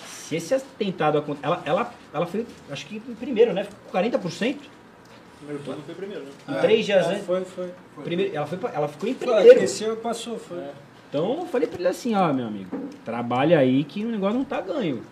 se 0.05 0.35
esse 0.35 0.53
atentado 0.53 1.17
acontecer. 1.17 1.45
Ela, 1.45 1.61
ela, 1.65 1.93
ela 2.13 2.25
foi, 2.25 2.45
acho 2.69 2.85
que 2.85 2.97
em 2.97 3.15
primeiro, 3.15 3.53
né? 3.53 3.63
Ficou 3.63 3.79
com 3.89 3.97
40%. 3.97 4.57
Primeiro 5.45 5.63
turno 5.63 5.81
foi 5.85 5.95
primeiro, 5.95 6.23
né? 6.23 6.31
Em 6.49 6.53
É, 6.55 6.59
três 6.61 6.85
dias 6.85 7.05
É, 7.05 7.09
antes. 7.11 7.25
foi, 7.25 7.43
foi. 7.45 7.69
Primeiro, 8.03 8.35
ela, 8.35 8.45
foi, 8.45 8.57
pra- 8.57 8.71
ela 8.73 8.87
ficou 8.87 9.09
em 9.09 9.13
primeiro. 9.13 9.51
Aqueceu 9.51 9.93
e 9.93 9.97
passou, 9.97 10.37
foi. 10.39 10.57
É. 10.59 10.71
Então 11.09 11.39
eu 11.41 11.45
falei 11.45 11.67
pra 11.67 11.77
ele 11.79 11.87
assim, 11.87 12.15
ó, 12.15 12.31
meu 12.33 12.47
amigo, 12.47 12.75
trabalha 13.05 13.59
aí 13.59 13.83
que 13.83 14.03
o 14.05 14.09
negócio 14.09 14.37
não 14.37 14.45
tá 14.45 14.59
ganho. 14.61 15.03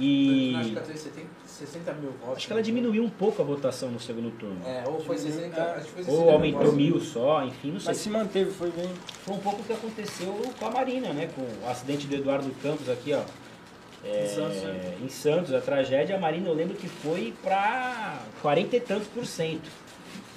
E 0.00 0.54
Acho 0.56 0.70
que 0.70 0.76
ela 0.76 0.86
teve 0.86 0.98
70, 0.98 1.26
60 1.44 1.92
mil 1.94 2.10
votos. 2.12 2.36
acho 2.36 2.46
que 2.46 2.52
ela 2.52 2.62
diminuiu 2.62 3.02
um 3.02 3.08
pouco 3.10 3.42
a 3.42 3.44
votação 3.44 3.90
no 3.90 3.98
segundo 3.98 4.30
turno. 4.38 4.60
É, 4.64 4.84
ou 4.86 5.00
foi 5.00 5.18
60, 5.18 5.60
acho 5.60 5.84
que 5.86 5.90
foi 5.90 6.04
60 6.04 6.22
Ou 6.22 6.30
aumentou 6.30 6.60
votos. 6.60 6.74
mil 6.76 7.00
só, 7.00 7.44
enfim, 7.44 7.72
não 7.72 7.80
sei. 7.80 7.88
Mas 7.88 7.96
se 7.96 8.08
manteve, 8.10 8.50
foi 8.52 8.70
bem. 8.70 8.88
Foi 9.24 9.34
um 9.34 9.38
pouco 9.38 9.60
o 9.60 9.64
que 9.64 9.72
aconteceu 9.72 10.40
com 10.58 10.66
a 10.66 10.70
Marina, 10.70 11.12
né? 11.12 11.28
Com 11.34 11.42
o 11.42 11.68
acidente 11.68 12.06
do 12.06 12.14
Eduardo 12.14 12.48
Campos 12.62 12.88
aqui, 12.88 13.12
ó. 13.12 13.22
É, 14.04 14.24
Em 14.24 14.28
Santos, 14.28 14.62
né? 14.62 14.94
em 15.04 15.08
Santos, 15.08 15.54
a 15.54 15.60
tragédia, 15.60 16.16
a 16.16 16.18
Marina 16.20 16.48
eu 16.48 16.54
lembro 16.54 16.76
que 16.76 16.88
foi 16.88 17.34
pra 17.42 18.18
40 18.42 18.76
e 18.76 18.80
tantos 18.80 19.08
por 19.08 19.26
cento. 19.26 19.68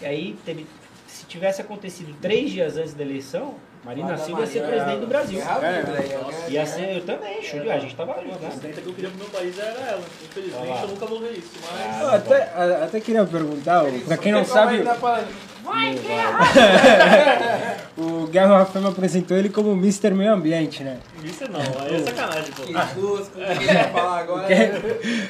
E 0.02 0.06
aí 0.06 0.36
teve. 0.45 0.65
Se 1.08 1.26
tivesse 1.26 1.62
acontecido 1.62 2.15
três 2.21 2.50
dias 2.52 2.78
antes 2.78 2.93
da 2.93 3.04
eleição, 3.04 3.56
Marina 3.84 4.13
a 4.13 4.17
Silva 4.17 4.41
ia 4.41 4.47
ser 4.47 4.63
presidente 4.65 5.00
do 5.02 5.08
Brasil. 5.08 5.39
É, 5.39 5.43
aí, 5.43 6.13
nossa. 6.17 6.32
né? 6.39 6.50
Ia 6.50 6.65
ser, 6.65 6.95
eu 6.97 7.02
também, 7.06 7.41
show 7.43 7.60
de 7.60 7.69
a 7.69 7.80
gente 7.80 7.95
tava 7.95 8.13
junto, 8.21 8.36
A 8.36 8.39
né? 8.39 8.47
presidenta 8.47 8.82
que 8.82 8.88
eu 8.88 8.93
queria 8.93 9.10
pro 9.10 9.19
meu 9.19 9.28
país 9.30 9.60
era 9.60 9.69
ela. 9.80 10.04
Infelizmente 10.24 10.82
eu 10.82 10.88
nunca 10.88 11.06
vou 11.06 11.19
ver 11.19 11.32
isso, 11.34 11.52
mas. 11.62 11.71
Ah, 11.71 12.00
Eu 12.02 12.10
até, 12.10 12.43
a- 12.43 12.84
até 12.86 13.00
queria 13.00 13.26
perguntar, 13.26 13.84
só 14.08 14.17
quem 14.17 14.32
não 14.32 14.45
sabe, 14.45 14.82
tá 14.84 14.95
falando, 14.95 15.28
Vai, 15.63 15.95
guerra! 15.95 17.78
o 17.97 18.28
Guerra 18.28 18.60
Rafael 18.60 18.88
apresentou 18.88 19.38
ele 19.38 19.50
como 19.50 19.71
Mr. 19.74 20.12
Meio 20.12 20.34
Ambiente, 20.34 20.84
né? 20.84 20.97
Isso 21.24 21.43
não, 21.52 21.60
aí 21.60 21.95
é 21.95 22.00
sacanagem, 22.00 22.52
pô. 22.54 22.63
Que 22.63 23.00
duas, 23.00 23.28
como 23.28 23.45
que 23.45 23.65
falar 23.91 24.19
agora? 24.19 24.47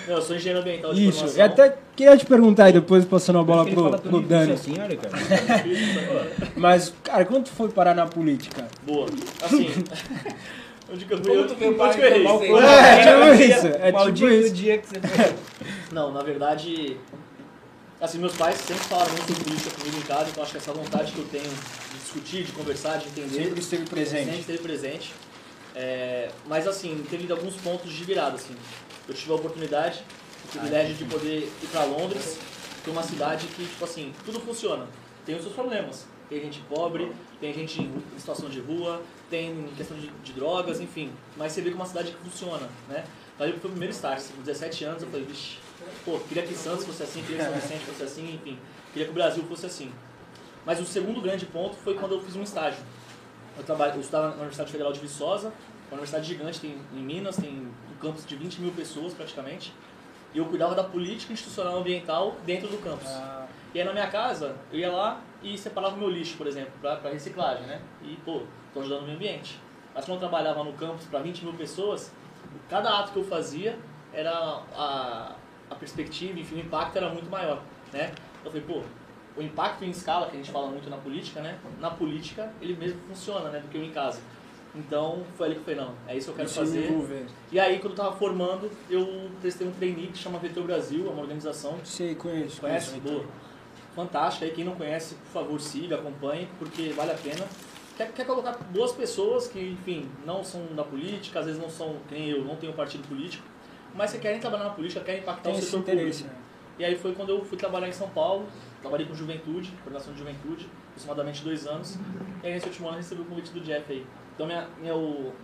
Não, 0.08 0.16
eu 0.16 0.22
sou 0.22 0.36
engenheiro 0.36 0.60
ambiental 0.62 0.94
de 0.94 1.08
Isso, 1.08 1.20
formação. 1.20 1.40
e 1.40 1.42
até 1.42 1.78
queria 1.96 2.18
te 2.18 2.26
perguntar 2.26 2.66
aí, 2.66 2.74
depois 2.74 3.04
passando 3.04 3.40
a 3.40 3.44
bola 3.44 3.66
pro, 3.66 4.00
pro 4.00 4.22
Dani. 4.22 4.54
isso 4.54 4.70
assim, 4.70 4.82
olha, 4.82 4.98
cara. 4.98 5.14
Mas, 6.56 6.94
cara, 7.04 7.26
quando 7.26 7.46
tu 7.46 7.52
foi 7.52 7.70
parar 7.70 7.94
na 7.94 8.06
política? 8.06 8.68
Boa. 8.84 9.08
Assim. 9.44 9.68
onde 10.92 11.06
que 11.06 11.14
eu 11.14 11.24
fui? 11.24 11.38
Onde 11.38 11.56
que 11.56 11.64
eu 11.64 12.06
errei? 12.06 12.26
É, 12.26 13.00
tipo 13.00 13.20
Maldito 13.20 13.44
isso, 13.44 13.68
é 13.68 13.72
tipo 13.86 13.98
Maldito 13.98 14.30
isso. 14.30 14.54
dia 14.54 14.78
que 14.78 14.88
você 14.88 15.02
foi. 15.02 15.34
Não, 15.92 16.12
na 16.12 16.22
verdade. 16.22 16.98
Assim, 18.02 18.18
meus 18.18 18.36
pais 18.36 18.58
sempre 18.58 18.84
falaram 18.86 19.12
muito 19.12 19.28
sobre 19.28 19.44
política 19.44 19.70
comigo 19.78 19.98
em 19.98 20.02
casa, 20.02 20.32
então 20.32 20.42
acho 20.42 20.54
que 20.54 20.58
essa 20.58 20.74
vontade 20.74 21.12
que 21.12 21.20
eu 21.20 21.28
tenho 21.28 21.44
de 21.44 22.00
discutir, 22.00 22.44
de 22.44 22.52
conversar, 22.52 22.98
de 22.98 23.08
entender. 23.10 23.44
Sempre 23.44 23.60
esteve 23.60 23.86
presente. 23.86 24.26
Sempre 24.26 24.40
esteve 24.40 24.58
presente. 24.58 25.14
É, 25.76 26.32
mas 26.48 26.68
assim, 26.68 27.06
teve 27.12 27.32
alguns 27.32 27.56
pontos 27.58 27.94
de 27.94 28.04
virada, 28.04 28.38
assim. 28.38 28.56
Eu 29.08 29.14
tive 29.14 29.32
a 29.32 29.36
oportunidade, 29.36 30.04
o 30.46 30.48
privilégio 30.48 30.96
de 30.96 31.06
poder 31.06 31.44
ir 31.62 31.68
para 31.72 31.84
Londres, 31.84 32.40
que 32.84 32.90
é 32.90 32.94
uma 32.94 33.04
cidade 33.04 33.46
que, 33.46 33.66
tipo 33.66 33.86
assim, 33.86 34.12
tudo 34.26 34.40
funciona. 34.40 34.88
Tem 35.24 35.36
os 35.36 35.44
seus 35.44 35.54
problemas. 35.54 36.08
Tem 36.28 36.42
gente 36.42 36.60
pobre, 36.62 37.12
tem 37.40 37.54
gente 37.54 37.84
em 37.84 38.02
situação 38.18 38.50
de 38.50 38.60
rua, 38.62 39.00
tem 39.30 39.70
questão 39.78 39.96
de, 39.98 40.08
de 40.08 40.34
drogas, 40.34 40.80
enfim. 40.80 41.12
Mas 41.38 41.52
você 41.52 41.62
vê 41.62 41.70
que 41.70 41.76
é 41.76 41.78
uma 41.78 41.86
cidade 41.86 42.14
que 42.14 42.18
funciona, 42.18 42.68
né? 42.90 43.04
Ali 43.40 43.52
foi 43.60 43.70
o 43.70 43.74
primeiro 43.74 43.94
start. 43.94 44.18
assim, 44.18 44.34
Com 44.34 44.42
17 44.42 44.86
anos 44.86 45.04
eu 45.04 45.10
falei, 45.10 45.26
vixe, 45.26 45.58
pô, 46.06 46.20
queria 46.20 46.44
que 46.44 46.54
Santos 46.54 46.86
fosse 46.86 47.04
assim, 47.04 47.22
queria 47.22 47.38
que 47.38 47.44
São 47.44 47.54
Vicente 47.54 47.86
fosse 47.86 48.04
assim, 48.04 48.36
enfim. 48.36 48.60
Queria 48.92 49.06
que 49.06 49.12
o 49.12 49.14
Brasil 49.14 49.44
fosse 49.44 49.66
assim. 49.66 49.92
Mas 50.66 50.80
o 50.80 50.86
segundo 50.86 51.22
grande 51.22 51.46
ponto 51.46 51.76
foi 51.78 51.96
quando 51.96 52.14
eu 52.14 52.22
fiz 52.22 52.36
um 52.36 52.44
estágio. 52.44 52.84
Eu, 53.58 53.64
trabalho, 53.64 53.96
eu 53.96 54.02
estudava 54.02 54.30
na 54.30 54.36
Universidade 54.36 54.72
Federal 54.72 54.94
de 54.94 55.00
Viçosa, 55.00 55.48
uma 55.90 55.94
universidade 55.94 56.28
gigante, 56.28 56.60
tem 56.60 56.78
em 56.94 57.02
Minas, 57.02 57.36
tem 57.36 57.50
um 57.50 57.96
campus 58.02 58.26
de 58.26 58.36
20 58.36 58.62
mil 58.62 58.72
pessoas 58.72 59.14
praticamente. 59.14 59.74
E 60.34 60.38
eu 60.38 60.46
cuidava 60.46 60.74
da 60.74 60.84
política 60.84 61.34
institucional 61.34 61.78
ambiental 61.78 62.36
dentro 62.46 62.70
do 62.70 62.78
campus. 62.78 63.08
Ah, 63.08 63.48
E 63.74 63.80
aí 63.80 63.86
na 63.86 63.92
minha 63.92 64.08
casa, 64.08 64.56
eu 64.72 64.80
ia 64.80 64.92
lá 64.92 65.20
e 65.44 65.58
separava 65.58 65.96
o 65.96 66.00
meu 66.00 66.10
lixo, 66.10 66.38
por 66.38 66.48
exemplo, 66.48 66.72
para 66.82 67.10
reciclagem, 67.10 67.66
né? 67.66 67.82
E, 68.04 68.16
pô, 68.24 68.44
tô 68.74 68.80
ajudando 68.80 69.02
o 69.02 69.04
meio 69.04 69.16
ambiente. 69.16 69.60
Mas 69.94 70.06
quando 70.06 70.22
eu 70.22 70.30
trabalhava 70.30 70.64
no 70.64 70.72
campus 70.74 71.06
para 71.06 71.20
20 71.20 71.44
mil 71.44 71.54
pessoas, 71.54 72.12
cada 72.70 73.00
ato 73.00 73.12
que 73.12 73.20
eu 73.20 73.26
fazia 73.26 73.78
era 74.14 74.32
a, 74.74 75.36
a 75.72 75.76
perspectiva, 75.76 76.38
enfim, 76.38 76.56
o 76.56 76.60
impacto 76.60 76.98
era 76.98 77.10
muito 77.10 77.30
maior, 77.30 77.64
né? 77.94 78.12
Eu 78.44 78.52
falei, 78.52 78.66
pô, 78.68 78.82
o 79.38 79.42
impacto 79.42 79.86
em 79.86 79.90
escala, 79.90 80.28
que 80.28 80.34
a 80.34 80.38
gente 80.38 80.52
fala 80.52 80.68
muito 80.68 80.90
na 80.90 80.98
política, 80.98 81.42
né? 81.42 81.58
Na 81.80 81.90
política, 81.90 82.52
ele 82.62 82.76
mesmo 82.76 83.00
funciona, 83.08 83.50
né? 83.50 83.60
Do 83.60 83.70
que 83.70 83.78
eu 83.78 83.84
em 83.84 83.92
casa. 83.92 84.20
Então, 84.76 85.24
foi 85.38 85.48
ali 85.48 85.56
que 85.56 85.62
eu 85.62 85.66
falei, 85.66 85.80
não, 85.82 85.96
é 86.08 86.18
isso 86.18 86.26
que 86.26 86.32
eu 86.32 86.36
quero 86.36 86.48
isso 86.50 86.60
fazer. 86.60 86.90
envolver. 86.90 87.26
E 87.52 87.60
aí, 87.60 87.80
quando 87.80 87.92
eu 87.94 87.98
tava 87.98 88.16
formando, 88.16 88.70
eu 88.90 89.30
prestei 89.40 89.68
um 89.68 89.72
trainee 89.72 90.08
que 90.08 90.18
chama 90.18 90.40
Vetor 90.40 90.64
Brasil, 90.64 91.08
é 91.08 91.10
uma 91.10 91.22
organização 91.22 91.78
Sei, 91.84 92.16
conheço. 92.16 92.60
Conhece? 92.60 92.92
conheço. 92.92 93.10
Boa. 93.10 93.26
Fantástica. 93.96 94.46
Aí 94.46 94.52
quem 94.52 94.64
não 94.64 94.76
conhece, 94.76 95.16
por 95.16 95.32
favor, 95.32 95.60
siga, 95.60 95.96
acompanhe, 95.96 96.48
porque 96.58 96.90
vale 96.90 97.12
a 97.12 97.16
pena. 97.16 97.46
Quer, 97.98 98.12
quer 98.14 98.26
colocar 98.26 98.54
boas 98.72 98.94
pessoas 98.94 99.48
que, 99.48 99.60
enfim, 99.60 100.10
não 100.26 100.44
são 100.44 100.66
da 100.74 100.84
política, 100.84 101.40
às 101.40 101.46
vezes 101.46 101.62
não 101.62 101.70
são, 101.70 101.98
que 102.08 102.16
nem 102.16 102.30
eu, 102.30 102.44
não 102.44 102.56
tenho 102.56 102.72
partido 102.72 103.06
político, 103.08 103.44
mas 103.96 104.12
que 104.12 104.20
querem 104.20 104.40
trabalhar 104.40 104.66
na 104.66 104.70
política, 104.72 105.02
querem 105.02 105.22
impactar 105.22 105.50
Tem 105.50 105.60
o 105.60 105.62
setor 105.62 105.80
interesse, 105.82 106.24
público. 106.24 106.40
né? 106.40 106.46
E 106.80 106.86
aí 106.86 106.96
foi 106.98 107.14
quando 107.14 107.30
eu 107.30 107.44
fui 107.46 107.58
trabalhar 107.58 107.88
em 107.88 107.92
São 107.92 108.10
Paulo, 108.10 108.48
trabalhei 108.82 109.06
com 109.06 109.14
juventude, 109.14 109.72
coordenação 109.84 110.14
de 110.14 110.20
juventude, 110.20 110.68
aproximadamente 110.90 111.44
dois 111.44 111.68
anos. 111.68 111.98
E 112.44 112.48
aí 112.48 112.54
nesse 112.54 112.68
último 112.68 112.88
ano 112.88 112.98
eu 112.98 113.02
recebi 113.02 113.22
o 113.22 113.26
convite 113.26 113.52
do 113.52 113.60
Jeff 113.62 113.92
aí. 113.92 114.06
Então 114.34 114.48
minha, 114.48 114.68
minha, 114.80 114.96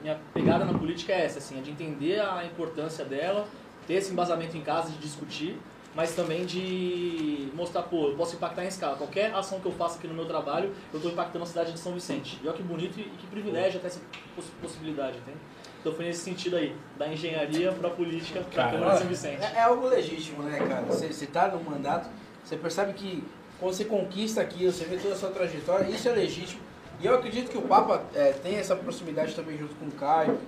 minha 0.01 0.19
pegada 0.33 0.65
na 0.65 0.73
política 0.77 1.13
é 1.13 1.25
essa, 1.25 1.37
assim, 1.39 1.59
é 1.59 1.61
de 1.61 1.69
entender 1.69 2.19
a 2.19 2.43
importância 2.45 3.05
dela, 3.05 3.47
ter 3.85 3.95
esse 3.95 4.11
embasamento 4.11 4.57
em 4.57 4.61
casa 4.61 4.89
de 4.91 4.97
discutir, 4.97 5.59
mas 5.93 6.15
também 6.15 6.45
de 6.45 7.49
mostrar, 7.53 7.83
pô, 7.83 8.09
eu 8.09 8.15
posso 8.15 8.35
impactar 8.35 8.63
em 8.63 8.67
escala. 8.67 8.95
Qualquer 8.95 9.33
ação 9.35 9.59
que 9.59 9.65
eu 9.65 9.71
faço 9.71 9.97
aqui 9.97 10.07
no 10.07 10.13
meu 10.13 10.25
trabalho, 10.25 10.73
eu 10.91 10.97
estou 10.97 11.11
impactando 11.11 11.43
a 11.43 11.47
cidade 11.47 11.71
de 11.73 11.79
São 11.79 11.93
Vicente. 11.93 12.39
E 12.43 12.47
olha 12.47 12.55
que 12.55 12.63
bonito 12.63 12.99
e 12.99 13.03
que 13.03 13.27
privilégio 13.27 13.77
até 13.79 13.87
essa 13.87 14.01
poss- 14.35 14.51
possibilidade, 14.61 15.17
entende? 15.17 15.37
Então 15.79 15.93
foi 15.93 16.05
nesse 16.05 16.21
sentido 16.21 16.57
aí, 16.57 16.75
da 16.97 17.07
engenharia 17.07 17.71
para 17.71 17.87
a 17.87 17.91
política, 17.91 18.41
para 18.51 18.65
a 18.65 18.71
Câmara 18.71 18.93
de 18.93 18.99
São 18.99 19.07
Vicente. 19.07 19.43
É, 19.43 19.57
é 19.57 19.61
algo 19.61 19.87
legítimo, 19.87 20.43
né, 20.43 20.59
cara? 20.59 20.81
Você, 20.83 21.07
você 21.07 21.25
tá 21.25 21.47
no 21.47 21.63
mandato, 21.63 22.09
você 22.43 22.57
percebe 22.57 22.93
que 22.93 23.23
quando 23.59 23.73
você 23.73 23.85
conquista 23.85 24.41
aquilo, 24.41 24.71
você 24.71 24.85
vê 24.85 24.97
toda 24.97 25.13
a 25.13 25.17
sua 25.17 25.29
trajetória, 25.29 25.89
isso 25.89 26.07
é 26.07 26.11
legítimo. 26.11 26.61
E 26.99 27.05
eu 27.05 27.15
acredito 27.15 27.49
que 27.49 27.57
o 27.57 27.61
Papa 27.61 28.03
é, 28.13 28.31
tem 28.31 28.55
essa 28.55 28.75
proximidade 28.75 29.35
também 29.35 29.57
junto 29.57 29.75
com 29.75 29.85
o 29.85 29.91
Caio. 29.91 30.39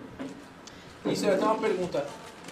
Isso 1.06 1.26
é 1.26 1.34
até 1.34 1.46
uma 1.46 1.58
pergunta. 1.58 2.06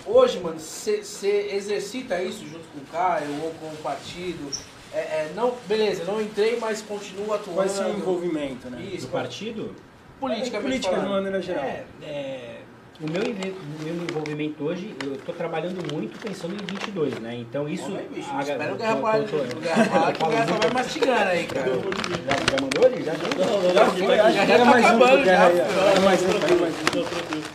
Hoje, 0.06 0.40
mano, 0.40 0.60
você 0.60 1.50
exercita 1.52 2.22
isso 2.22 2.46
junto 2.46 2.66
com 2.70 2.80
o 2.80 2.86
Caio 2.92 3.44
ou 3.44 3.52
com 3.52 3.68
o 3.68 3.78
partido? 3.78 4.50
É, 4.94 5.00
é, 5.00 5.32
não, 5.36 5.56
beleza, 5.68 6.06
não 6.06 6.22
entrei, 6.22 6.58
mas 6.60 6.82
continuo 6.82 7.34
atuando. 7.34 7.56
Qual 7.56 7.66
é 7.66 7.70
o 7.70 7.74
seu 7.74 7.90
envolvimento, 7.90 8.70
né? 8.70 8.82
Isso, 8.82 9.08
Do 9.08 9.12
partido? 9.12 9.76
politicamente 10.20 10.62
Política 10.62 11.00
de 11.00 11.08
maneira 11.08 11.42
geral. 11.42 11.64
É, 11.64 11.86
é, 12.02 12.57
O 13.00 13.06
meu, 13.12 13.22
meu 13.22 13.94
envolvimento 14.10 14.64
hoje, 14.64 14.96
eu 15.06 15.14
estou 15.14 15.36
trabalhando 15.36 15.94
muito 15.94 16.18
pensando 16.20 16.56
em 16.56 16.66
22, 16.66 17.20
né? 17.20 17.36
Então 17.38 17.70
isso... 17.70 17.86
Homem, 17.86 18.08
bicho, 18.12 18.28
a- 18.34 18.42
espera 18.42 18.64
o 18.64 18.68
tô- 18.70 18.74
o 18.74 18.78
Guerra 18.78 18.96
Parar, 18.98 19.22
que 20.14 20.18
o 20.18 20.20
falo 20.20 20.32
Guerra 20.32 20.46
muito- 20.48 20.62
vai 20.64 20.72
mastigando 20.84 21.30
aí, 21.30 21.46
cara. 21.46 21.70
Já, 21.70 22.56
já 22.56 22.62
mandou 22.62 22.86
ele? 22.92 23.04
Já 23.04 23.14
deu? 23.14 23.74
Já 23.74 23.86
foi, 23.86 24.20
acho 24.20 24.40
que 24.40 24.46
já 24.48 24.54
era 24.54 24.58
tá 24.58 24.66
mais 24.66 24.86
um 24.86 25.00
já. 25.24 25.32
Era 25.32 26.00
mais 26.02 26.22
um. 26.24 26.28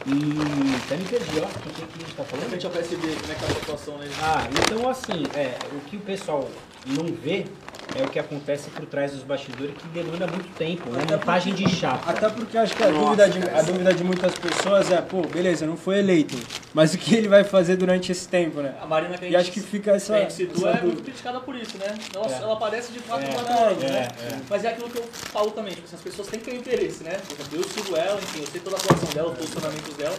E 0.07 0.77
até 0.85 0.97
me 0.97 1.05
perdi, 1.07 1.41
ó. 1.41 1.45
O 1.45 1.49
que, 1.49 1.83
a 1.83 1.99
gente 1.99 2.15
tá 2.17 2.23
falando? 2.25 2.49
Frente 2.49 2.67
ao 2.67 2.73
PSB, 2.73 3.07
como 3.21 3.33
é 3.33 3.35
que 3.35 3.41
tá 3.41 3.47
a 3.47 3.55
situação, 3.55 3.99
né? 3.99 4.07
Ah, 4.23 4.47
então 4.49 4.89
assim, 4.89 5.25
é, 5.35 5.57
o 5.75 5.81
que 5.91 5.97
o 5.97 6.01
pessoal 6.01 6.49
não 6.87 7.07
vê 7.07 7.47
é 7.95 8.03
o 8.05 8.09
que 8.09 8.19
acontece 8.19 8.71
por 8.71 8.87
trás 8.87 9.13
dos 9.13 9.23
bastidores 9.23 9.75
que 9.77 9.87
demanda 9.89 10.27
muito 10.27 10.49
tempo, 10.57 10.89
né? 10.91 11.05
Montagem 11.11 11.55
de 11.55 11.69
chapa. 11.69 12.11
Até 12.11 12.29
porque 12.29 12.57
acho 12.57 12.75
que 12.75 12.83
a, 12.83 12.89
dúvida 12.91 13.29
de, 13.29 13.49
a 13.51 13.63
dúvida 13.63 13.95
de 13.95 14.05
muitas 14.05 14.35
pessoas 14.35 14.91
é, 14.91 15.01
pô, 15.01 15.23
beleza, 15.23 15.67
não 15.67 15.77
foi 15.77 15.99
eleito, 15.99 16.37
mas 16.73 16.95
o 16.95 16.99
que 16.99 17.15
ele 17.15 17.29
vai 17.29 17.45
fazer 17.45 17.77
durante 17.77 18.11
esse 18.13 18.29
tempo, 18.29 18.61
né? 18.61 18.75
A 18.81 18.87
Marina 18.87 19.17
que 19.19 19.25
a 19.25 19.29
E 19.29 19.31
gente, 19.33 19.41
acho 19.41 19.53
que 19.53 19.61
fica 19.61 19.93
essa, 19.93 20.13
que 20.15 20.19
a 20.19 20.23
gente 20.23 20.33
citua 20.35 20.71
essa 20.71 20.79
é 20.79 20.83
muito 20.83 21.03
criticada 21.03 21.41
por 21.41 21.55
isso, 21.57 21.77
né? 21.79 21.95
Nossa, 22.15 22.35
É. 22.37 22.43
ela 22.43 22.53
aparece 22.55 22.93
de 22.93 22.99
fato 23.01 23.23
É. 23.23 23.29
em 23.29 23.33
quatro 23.33 23.53
anos, 23.53 23.85
É, 23.85 23.89
né? 23.91 24.09
é. 24.21 24.37
Mas 24.49 24.65
é 24.65 24.69
aquilo 24.69 24.89
que 24.91 24.99
eu 24.99 25.05
falo 25.13 25.51
também, 25.51 25.75
tipo, 25.75 25.87
assim, 25.87 25.97
as 25.97 26.03
pessoas 26.03 26.29
têm 26.29 26.41
que 26.41 26.51
ter 26.51 26.57
interesse, 26.57 27.05
né? 27.05 27.19
Eu 27.53 27.63
sigo 27.65 27.97
ela, 27.97 28.19
enfim, 28.19 28.41
eu 28.41 28.47
sei 28.47 28.61
toda 28.61 28.77
a 28.77 28.79
atuação 28.79 29.09
dela, 29.11 29.31
os 29.31 29.39
posicionamentos 29.39 29.95
dela, 29.97 30.17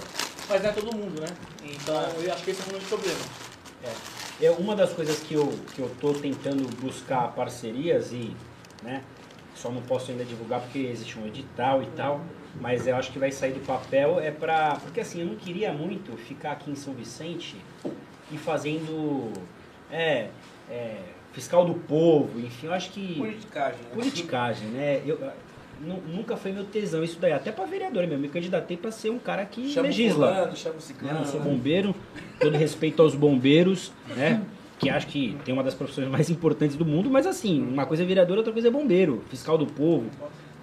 mas 0.50 0.62
não 0.62 0.70
é 0.70 0.74
todo 0.74 0.96
mundo, 0.96 1.22
né? 1.22 1.28
Então 1.64 1.96
eu 2.22 2.34
acho 2.34 2.44
que 2.44 2.52
esse 2.52 2.62
é 2.62 2.64
um 2.66 2.70
grande 2.70 2.86
problema. 2.86 3.20
É 3.84 4.23
uma 4.60 4.76
das 4.76 4.92
coisas 4.94 5.20
que 5.20 5.34
eu, 5.34 5.48
que 5.74 5.80
eu 5.80 5.90
tô 6.02 6.14
tentando 6.14 6.68
buscar 6.82 7.32
parcerias 7.34 8.12
e, 8.12 8.36
né, 8.82 9.04
só 9.56 9.70
não 9.70 9.82
posso 9.82 10.12
ainda 10.12 10.26
divulgar 10.26 10.62
porque 10.62 10.80
existe 10.80 11.18
um 11.20 11.28
edital 11.28 11.84
e 11.84 11.88
tal, 11.88 12.22
mas 12.60 12.88
eu 12.88 12.96
acho 12.96 13.12
que 13.12 13.20
vai 13.20 13.32
sair 13.32 13.54
do 13.54 13.66
papel 13.66 14.20
é 14.20 14.32
pra, 14.32 14.78
porque 14.82 15.00
assim, 15.00 15.22
eu 15.22 15.28
não 15.28 15.36
queria 15.36 15.72
muito 15.72 16.18
ficar 16.18 16.54
aqui 16.54 16.72
em 16.72 16.76
São 16.76 16.94
Vicente 16.94 17.56
e 18.32 18.38
fazendo, 18.38 19.32
é, 19.92 20.30
é, 20.70 20.98
fiscal 21.32 21.66
do 21.66 21.76
povo, 21.76 22.40
enfim, 22.40 22.68
eu 22.68 22.74
acho 22.74 22.92
que 22.92 23.16
Politicagem, 23.16 23.82
né? 23.82 23.92
politicagem, 23.94 24.68
né, 24.70 25.02
eu, 25.06 25.20
nunca 25.84 26.36
foi 26.38 26.52
meu 26.52 26.64
tesão 26.64 27.04
isso 27.04 27.18
daí, 27.20 27.32
até 27.34 27.52
pra 27.52 27.66
vereador 27.66 28.06
mesmo, 28.08 28.22
me 28.22 28.30
candidatei 28.30 28.78
pra 28.78 28.92
ser 28.92 29.10
um 29.10 29.20
cara 29.20 29.46
que 29.46 29.70
Chama 29.70 29.88
legisla. 29.88 30.34
fulano, 30.34 30.56
chama 30.56 30.80
ciclano. 30.80 31.20
Não 31.20 31.26
sou 31.26 31.40
bombeiro, 31.40 31.94
todo 32.40 32.58
respeito 32.58 33.02
aos 33.02 33.14
bombeiros, 33.16 33.92
né? 34.16 34.42
Que 34.80 34.90
acho 34.90 35.08
que 35.08 35.38
tem 35.46 35.54
uma 35.54 35.64
das 35.64 35.74
profissões 35.74 36.08
mais 36.10 36.30
importantes 36.30 36.76
do 36.76 36.86
mundo, 36.86 37.10
mas 37.10 37.26
assim, 37.28 37.62
uma 37.62 37.86
coisa 37.86 38.04
é 38.04 38.06
vereador, 38.06 38.38
outra 38.38 38.52
coisa 38.54 38.68
é 38.68 38.72
bombeiro, 38.72 39.24
fiscal 39.30 39.58
do 39.58 39.66
povo, 39.66 40.10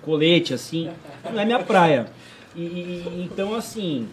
colete, 0.02 0.52
assim, 0.54 0.90
não 1.32 1.40
é 1.40 1.44
minha 1.44 1.60
praia. 1.60 2.06
E- 2.56 3.22
então, 3.30 3.54
assim, 3.54 4.08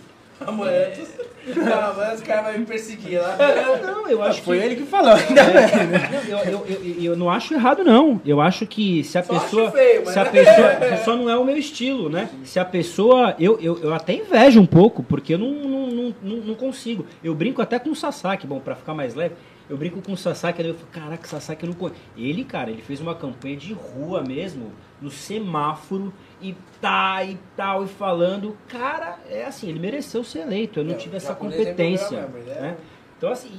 Amanhã, 0.46 0.88
tu- 0.96 1.60
amanhã 1.60 2.14
os 2.14 2.22
caras 2.22 2.52
vão 2.52 2.60
me 2.60 2.66
perseguir 2.66 3.20
lá. 3.20 3.36
não, 3.82 4.08
eu 4.08 4.22
acho 4.22 4.42
Foi 4.44 4.60
que... 4.60 4.66
ele 4.66 4.76
que 4.76 4.84
falou, 4.84 5.14
ainda 5.14 5.44
bem, 5.44 5.88
né? 5.88 6.10
Não, 6.30 6.40
eu, 6.44 6.66
eu, 6.68 6.68
eu, 6.84 7.04
eu 7.04 7.16
não 7.18 7.30
acho 7.30 7.54
errado, 7.54 7.84
não. 7.84 8.22
Eu 8.26 8.40
acho 8.40 8.66
que 8.68 9.04
se 9.04 9.18
a 9.18 9.24
Só 9.24 9.34
pessoa. 9.40 9.64
acho 9.64 9.72
feio, 9.78 10.02
mas- 10.06 10.14
se 10.14 10.20
a 10.20 10.26
pessoa. 10.26 10.98
Só 11.04 11.16
não 11.16 11.30
é 11.30 11.38
o 11.38 11.44
meu 11.44 11.58
estilo, 11.58 12.10
né? 12.10 12.30
Se 12.44 12.60
a 12.60 12.66
pessoa. 12.66 13.36
Eu, 13.40 13.60
eu, 13.60 13.80
eu 13.82 13.94
até 13.94 14.14
invejo 14.14 14.62
um 14.62 14.66
pouco, 14.66 15.02
porque 15.04 15.34
eu 15.34 15.40
não, 15.40 15.50
não, 15.52 15.88
não, 15.88 16.16
não, 16.22 16.38
não 16.38 16.56
consigo. 16.56 17.06
Eu 17.24 17.34
brinco 17.34 17.62
até 17.62 17.80
com 17.80 17.90
o 17.90 17.96
Sasaki, 17.96 18.46
bom, 18.46 18.60
pra 18.60 18.76
ficar 18.76 18.94
mais 18.94 19.16
leve. 19.16 19.36
Eu 19.70 19.76
brinco 19.76 20.02
com 20.02 20.14
o 20.14 20.18
Sasaki, 20.18 20.62
eu 20.66 20.74
falo, 20.76 20.88
caraca, 20.94 21.28
Sasaki 21.28 21.66
eu 21.66 21.70
não 21.72 21.76
conheço. 21.76 22.00
Ele, 22.16 22.46
cara, 22.46 22.70
ele 22.70 22.82
fez 22.82 23.02
uma 23.02 23.14
campanha 23.16 23.58
de 23.58 23.74
rua 23.74 24.22
mesmo, 24.24 24.72
no 25.02 25.10
semáforo, 25.12 26.14
e 26.42 26.56
tá 26.82 27.24
e 27.24 27.38
tal, 27.56 27.84
e 27.84 27.88
falando. 27.88 28.56
Cara, 28.68 29.18
é 29.30 29.46
assim, 29.46 29.70
ele 29.70 29.80
mereceu 29.80 30.24
ser 30.24 30.40
eleito. 30.40 30.80
Eu 30.80 30.86
não 30.86 30.94
É, 30.94 30.98
tive 30.98 31.18
essa 31.18 31.34
tem 31.34 31.50
competência. 31.50 32.22
mesmo, 32.28 32.52
é- 32.52 32.62
né? 32.62 32.78
Então, 33.18 33.32
assim, 33.32 33.52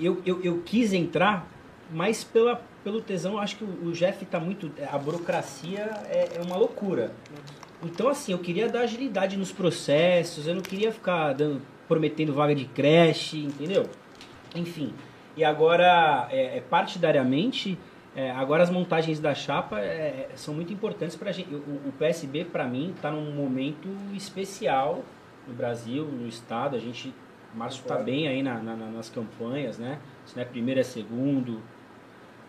eu, 0.00 0.22
eu, 0.24 0.40
eu 0.42 0.62
quis 0.64 0.92
entrar, 0.92 1.46
mas 1.90 2.22
pela, 2.22 2.62
pelo 2.84 3.00
tesão, 3.00 3.32
eu 3.32 3.38
acho 3.40 3.56
que 3.56 3.64
o, 3.64 3.86
o 3.88 3.92
Jeff 3.92 4.24
tá 4.26 4.38
muito. 4.38 4.70
A 4.92 4.96
burocracia 4.98 5.90
é, 6.08 6.28
é 6.36 6.40
uma 6.44 6.56
loucura. 6.56 7.12
Então, 7.82 8.08
assim, 8.08 8.32
eu 8.32 8.38
queria 8.38 8.68
dar 8.68 8.80
agilidade 8.80 9.36
nos 9.36 9.52
processos, 9.52 10.46
eu 10.46 10.54
não 10.54 10.62
queria 10.62 10.92
ficar 10.92 11.32
dando, 11.32 11.62
prometendo 11.86 12.32
vaga 12.32 12.54
de 12.54 12.64
creche, 12.64 13.38
entendeu? 13.44 13.86
Enfim. 14.54 14.92
E 15.36 15.44
agora, 15.44 16.26
é, 16.30 16.58
é, 16.58 16.60
partidariamente, 16.60 17.78
é, 18.18 18.30
agora 18.32 18.62
as 18.64 18.70
montagens 18.70 19.20
da 19.20 19.32
chapa 19.34 19.78
é, 19.80 20.28
são 20.34 20.52
muito 20.54 20.72
importantes 20.72 21.14
para 21.14 21.30
gente. 21.30 21.54
O, 21.54 21.58
o 21.88 21.92
PSB, 21.98 22.44
para 22.46 22.64
mim, 22.66 22.92
está 22.96 23.10
num 23.12 23.30
momento 23.32 23.88
especial 24.14 25.04
no 25.46 25.54
Brasil, 25.54 26.04
no 26.04 26.26
Estado. 26.26 26.74
A 26.74 26.78
gente, 26.80 27.14
o 27.54 27.56
Márcio 27.58 27.82
está 27.82 27.96
bem 27.96 28.26
aí 28.26 28.42
na- 28.42 28.58
na- 28.58 28.74
na- 28.74 28.86
nas 28.90 29.08
campanhas, 29.08 29.78
né? 29.78 29.98
Se 30.26 30.34
não 30.36 30.42
é 30.42 30.46
primeiro, 30.46 30.80
é 30.80 30.82
segundo. 30.82 31.62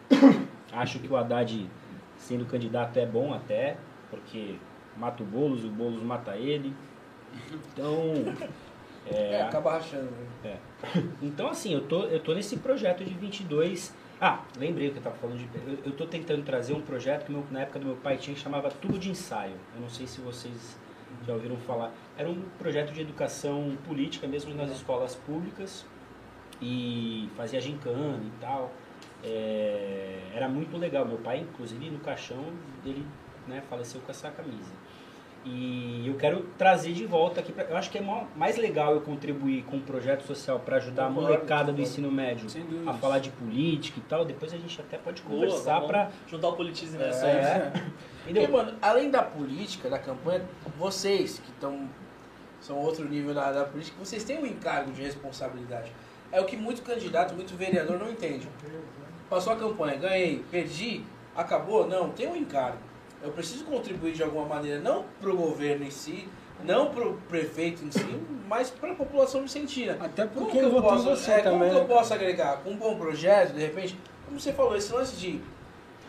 Acho 0.74 0.98
que 1.00 1.08
o 1.08 1.16
Haddad, 1.16 1.70
sendo 2.18 2.46
candidato, 2.46 2.98
é 2.98 3.06
bom 3.06 3.34
até, 3.34 3.78
porque 4.10 4.56
mata 4.98 5.22
o 5.24 5.26
Boulos, 5.26 5.64
o 5.64 5.70
Boulos 5.70 6.02
mata 6.02 6.36
ele. 6.36 6.74
Então, 7.74 8.14
É, 9.12 9.42
acaba 9.42 9.72
rachando. 9.72 10.10
né? 10.44 10.58
então, 11.22 11.48
assim, 11.50 11.74
eu 11.74 11.82
tô, 11.82 12.04
eu 12.04 12.20
tô 12.20 12.34
nesse 12.34 12.58
projeto 12.58 13.04
de 13.04 13.14
22. 13.14 13.92
Ah, 14.22 14.44
lembrei 14.58 14.90
o 14.90 14.92
que 14.92 14.98
eu 14.98 15.04
tava 15.04 15.16
falando 15.16 15.38
de. 15.38 15.50
Eu, 15.66 15.78
eu 15.86 15.92
tô 15.94 16.06
tentando 16.06 16.44
trazer 16.44 16.74
um 16.74 16.82
projeto 16.82 17.26
que 17.26 17.32
meu- 17.32 17.46
na 17.50 17.62
época 17.62 17.80
do 17.80 17.86
meu 17.86 17.96
pai 17.96 18.18
tinha 18.18 18.36
chamava 18.36 18.70
Tubo 18.70 19.00
de 19.00 19.10
Ensaio. 19.10 19.56
Eu 19.74 19.82
não 19.82 19.90
sei 19.90 20.06
se 20.08 20.20
vocês 20.20 20.78
já 21.26 21.34
ouviram 21.34 21.56
falar. 21.58 21.92
Era 22.18 22.30
um 22.30 22.42
projeto 22.58 22.92
de 22.92 23.00
educação 23.02 23.78
política 23.88 24.28
mesmo 24.28 24.54
nas 24.54 24.72
escolas 24.72 25.16
públicas 25.16 25.86
e 26.62 27.30
fazia 27.38 27.62
gincana 27.62 28.22
e 28.26 28.32
tal. 28.42 28.72
É, 29.24 30.20
era 30.34 30.50
muito 30.50 30.76
legal. 30.78 31.06
Meu 31.06 31.18
pai, 31.20 31.40
inclusive, 31.40 31.90
no 31.90 32.00
caixão 32.00 32.44
dele 32.84 33.06
né, 33.48 33.64
faleceu 33.70 34.02
com 34.02 34.12
essa 34.12 34.30
camisa. 34.32 34.72
E 35.46 36.04
eu 36.06 36.16
quero 36.16 36.42
trazer 36.58 36.92
de 36.94 37.06
volta 37.06 37.40
aqui. 37.40 37.52
Pra, 37.54 37.64
eu 37.64 37.78
acho 37.78 37.90
que 37.90 37.98
é 37.98 38.04
mais 38.36 38.58
legal 38.58 38.94
eu 38.94 39.02
contribuir 39.02 39.64
com 39.64 39.78
um 39.78 39.82
projeto 39.82 40.24
social 40.24 40.60
para 40.60 40.78
ajudar 40.78 41.06
a 41.06 41.08
Concordo, 41.08 41.30
molecada 41.32 41.72
do 41.72 41.82
ensino 41.82 42.12
médio 42.12 42.46
a 42.86 42.94
falar 42.94 43.20
de 43.20 43.30
política 43.32 44.00
e 44.00 44.04
tal. 44.04 44.26
Depois 44.26 44.54
a 44.54 44.58
gente 44.58 44.80
até 44.82 44.98
pode 44.98 45.22
Boa, 45.22 45.36
conversar 45.36 45.82
para. 45.82 46.12
juntar 46.28 46.50
o 46.50 46.54
politismo 46.54 47.00
nessa 47.00 47.26
É, 47.26 47.72
Porque, 47.72 48.32
entendeu? 48.32 48.52
mano, 48.52 48.78
além 48.82 49.10
da 49.10 49.24
política, 49.24 49.90
da 49.90 49.98
campanha, 49.98 50.44
vocês 50.78 51.40
que 51.40 51.50
estão. 51.52 51.88
são 52.60 52.78
outro 52.78 53.08
nível 53.08 53.34
da, 53.34 53.52
da 53.52 53.64
política, 53.64 53.96
vocês 53.98 54.24
têm 54.26 54.38
um 54.40 54.46
encargo 54.46 54.92
de 54.92 55.02
responsabilidade. 55.02 55.92
É 56.32 56.40
o 56.42 56.46
que 56.46 56.58
muito 56.58 56.82
candidato, 56.84 57.34
muito 57.34 57.56
vereador 57.56 57.98
não 57.98 58.12
entende. 58.12 58.48
Passou 59.30 59.54
a 59.54 59.56
campanha, 59.56 59.96
ganhei, 59.98 60.44
perdi, 60.52 61.04
acabou? 61.36 61.88
Não, 61.88 62.10
tem 62.10 62.28
um 62.28 62.36
encargo. 62.36 62.89
Eu 63.22 63.32
preciso 63.32 63.66
contribuir 63.66 64.14
de 64.14 64.24
alguma 64.24 64.46
maneira, 64.46 64.80
não 64.80 65.04
pro 65.20 65.36
governo 65.36 65.84
em 65.86 65.92
si, 65.92 66.28
não 66.64 66.88
pro 66.88 67.14
prefeito 67.28 67.84
em 67.84 67.92
si, 67.92 68.06
mas 68.48 68.70
pra 68.70 68.94
população 68.96 69.42
vicentina. 69.42 69.98
Até 70.00 70.26
Como 70.26 70.46
porque 70.46 70.60
que 70.60 70.66
ele 70.66 70.76
eu 70.76 70.82
posso, 70.82 71.04
você 71.04 71.32
é, 71.32 71.42
como 71.42 71.56
também. 71.56 71.70
que 71.70 71.76
eu 71.76 71.82
né? 71.82 71.88
posso 71.88 72.14
agregar? 72.14 72.58
Com 72.64 72.72
um 72.72 72.78
bom 72.78 72.96
projeto, 72.98 73.54
de 73.54 73.62
repente, 73.62 73.98
como 74.26 74.40
você 74.40 74.54
falou, 74.54 74.76
esse 74.76 74.92
lance 74.94 75.16
de. 75.16 75.42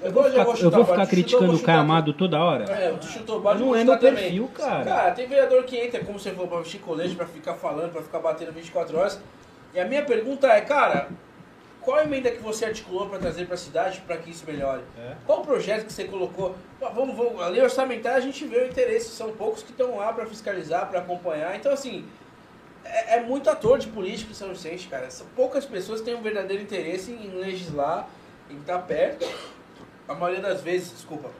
Eu 0.02 0.12
vou 0.12 0.24
ficar, 0.24 0.38
eu 0.38 0.44
vou 0.44 0.54
o 0.54 0.70
balde, 0.70 0.90
ficar 0.92 1.06
criticando 1.06 1.46
vou 1.48 1.56
o 1.56 1.62
Caio 1.62 2.12
toda 2.14 2.42
hora. 2.42 2.64
é, 2.72 2.90
tu 2.92 3.06
chutou 3.06 3.38
o 3.38 3.42
Não 3.42 3.66
vou 3.66 3.76
é 3.76 3.84
meu 3.84 3.94
chutar 3.94 3.98
também. 3.98 4.24
perfil, 4.24 4.48
cara. 4.54 4.84
Cara, 4.84 5.11
tem 5.12 5.26
vereador 5.26 5.62
que 5.64 5.76
entra, 5.76 6.02
como 6.02 6.18
você 6.18 6.30
falou, 6.30 6.48
pra 6.48 6.58
vestir 6.61 6.80
colete, 6.80 7.14
pra 7.14 7.26
ficar 7.26 7.54
falando, 7.54 7.92
pra 7.92 8.00
ficar 8.00 8.18
batendo 8.20 8.52
24 8.52 8.96
horas. 8.96 9.20
E 9.74 9.78
a 9.78 9.84
minha 9.84 10.02
pergunta 10.02 10.46
é, 10.46 10.61
cara, 10.62 11.08
qual 11.81 11.99
a 11.99 12.05
emenda 12.05 12.31
que 12.31 12.43
você 12.43 12.66
articulou 12.66 13.09
pra 13.09 13.18
trazer 13.18 13.47
pra 13.47 13.57
cidade 13.57 14.01
pra 14.07 14.16
que 14.16 14.31
isso 14.31 14.45
melhore? 14.47 14.83
É. 14.99 15.14
Qual 15.26 15.41
o 15.41 15.45
projeto 15.45 15.87
que 15.87 15.93
você 15.93 16.05
colocou? 16.05 16.55
Vamos, 16.78 17.16
vamos, 17.16 17.41
a 17.41 17.49
lei 17.49 17.62
orçamentária 17.62 18.18
a 18.18 18.20
gente 18.20 18.45
vê 18.47 18.59
o 18.59 18.66
interesse, 18.66 19.11
são 19.11 19.33
poucos 19.33 19.62
que 19.62 19.70
estão 19.70 19.97
lá 19.97 20.12
pra 20.12 20.26
fiscalizar, 20.26 20.89
pra 20.89 21.01
acompanhar. 21.01 21.57
Então, 21.57 21.72
assim, 21.72 22.07
é, 22.85 23.16
é 23.16 23.20
muito 23.20 23.49
ator 23.49 23.78
de 23.78 23.89
política 23.89 24.31
em 24.31 24.35
São 24.35 24.51
Vicente, 24.51 24.89
cara. 24.89 25.11
São 25.11 25.26
poucas 25.35 25.64
pessoas 25.64 26.01
que 26.01 26.07
têm 26.07 26.14
um 26.14 26.22
verdadeiro 26.22 26.62
interesse 26.62 27.12
em 27.12 27.31
legislar, 27.31 28.09
em 28.51 28.59
estar 28.59 28.78
perto. 28.81 29.26
A 30.07 30.14
maioria 30.14 30.43
das 30.43 30.61
vezes, 30.61 30.93
desculpa, 30.93 31.31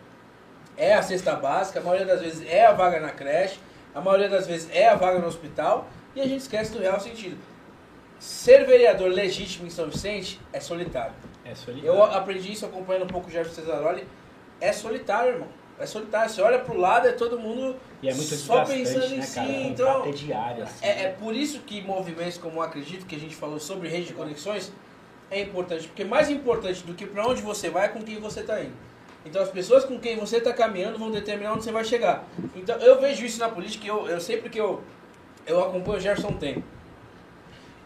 é 0.77 0.95
a 0.95 1.03
cesta 1.03 1.35
básica, 1.35 1.81
a 1.81 1.83
maioria 1.83 2.07
das 2.07 2.21
vezes 2.21 2.49
é 2.49 2.65
a 2.65 2.73
vaga 2.73 3.01
na 3.01 3.11
creche, 3.11 3.59
a 3.95 4.01
maioria 4.01 4.29
das 4.29 4.47
vezes 4.47 4.71
é 4.73 4.89
a 4.89 4.95
vaga 4.95 5.19
no 5.19 5.27
hospital, 5.27 5.89
e 6.15 6.21
a 6.21 6.25
gente 6.25 6.41
esquece 6.41 6.73
do 6.73 6.79
real 6.79 6.99
sentido. 7.01 7.37
Ser 8.21 8.67
vereador 8.67 9.11
legítimo 9.11 9.67
em 9.67 9.71
São 9.71 9.89
Vicente 9.89 10.39
é 10.53 10.61
solitário. 10.61 11.15
É 11.43 11.55
solidário. 11.55 11.89
Eu 11.89 12.05
aprendi 12.05 12.53
isso 12.53 12.67
acompanhando 12.67 13.05
um 13.05 13.09
pouco 13.09 13.29
o 13.29 13.31
Jefferson 13.31 13.63
Cesaroli. 13.63 14.07
É 14.61 14.73
solitário, 14.73 15.33
irmão. 15.33 15.49
É 15.79 15.87
solitário. 15.87 16.29
Você 16.29 16.43
olha 16.43 16.59
pro 16.59 16.77
lado, 16.77 17.09
é 17.09 17.13
todo 17.13 17.39
mundo 17.39 17.75
é 18.03 18.13
muito 18.13 18.35
só 18.35 18.63
pensando 18.67 19.15
em 19.15 19.17
né, 19.17 19.23
si. 19.23 19.37
cara? 19.37 19.49
O 19.49 19.53
Então, 19.53 20.05
é 20.05 20.11
diário, 20.11 20.65
assim. 20.65 20.85
é, 20.85 21.05
é 21.05 21.09
por 21.09 21.35
isso 21.35 21.61
que 21.61 21.81
movimentos 21.81 22.37
como 22.37 22.59
eu 22.59 22.63
acredito 22.63 23.07
que 23.07 23.17
a 23.17 23.19
gente 23.19 23.35
falou 23.35 23.59
sobre 23.59 23.89
rede 23.89 24.09
de 24.09 24.13
conexões 24.13 24.71
é 25.31 25.41
importante, 25.41 25.89
porque 25.89 26.05
mais 26.05 26.29
importante 26.29 26.83
do 26.83 26.93
que 26.93 27.07
para 27.07 27.27
onde 27.27 27.41
você 27.41 27.71
vai 27.71 27.87
é 27.87 27.89
com 27.89 28.03
quem 28.03 28.21
você 28.21 28.41
está 28.41 28.61
indo. 28.61 28.75
Então 29.25 29.41
as 29.41 29.49
pessoas 29.49 29.85
com 29.85 29.99
quem 29.99 30.17
você 30.17 30.37
está 30.37 30.53
caminhando 30.53 30.99
vão 30.99 31.11
determinar 31.11 31.55
onde 31.55 31.65
você 31.65 31.73
vai 31.73 31.85
chegar. 31.85 32.25
Então 32.55 32.77
eu 32.77 33.01
vejo 33.01 33.25
isso 33.25 33.41
na 33.41 33.49
política, 33.49 33.87
eu, 33.87 34.07
eu 34.07 34.21
sempre 34.21 34.51
que 34.51 34.59
eu 34.59 34.83
eu 35.47 35.65
acompanho 35.65 35.99
o 35.99 36.27
há 36.27 36.29
um 36.29 36.37
tempo. 36.37 36.63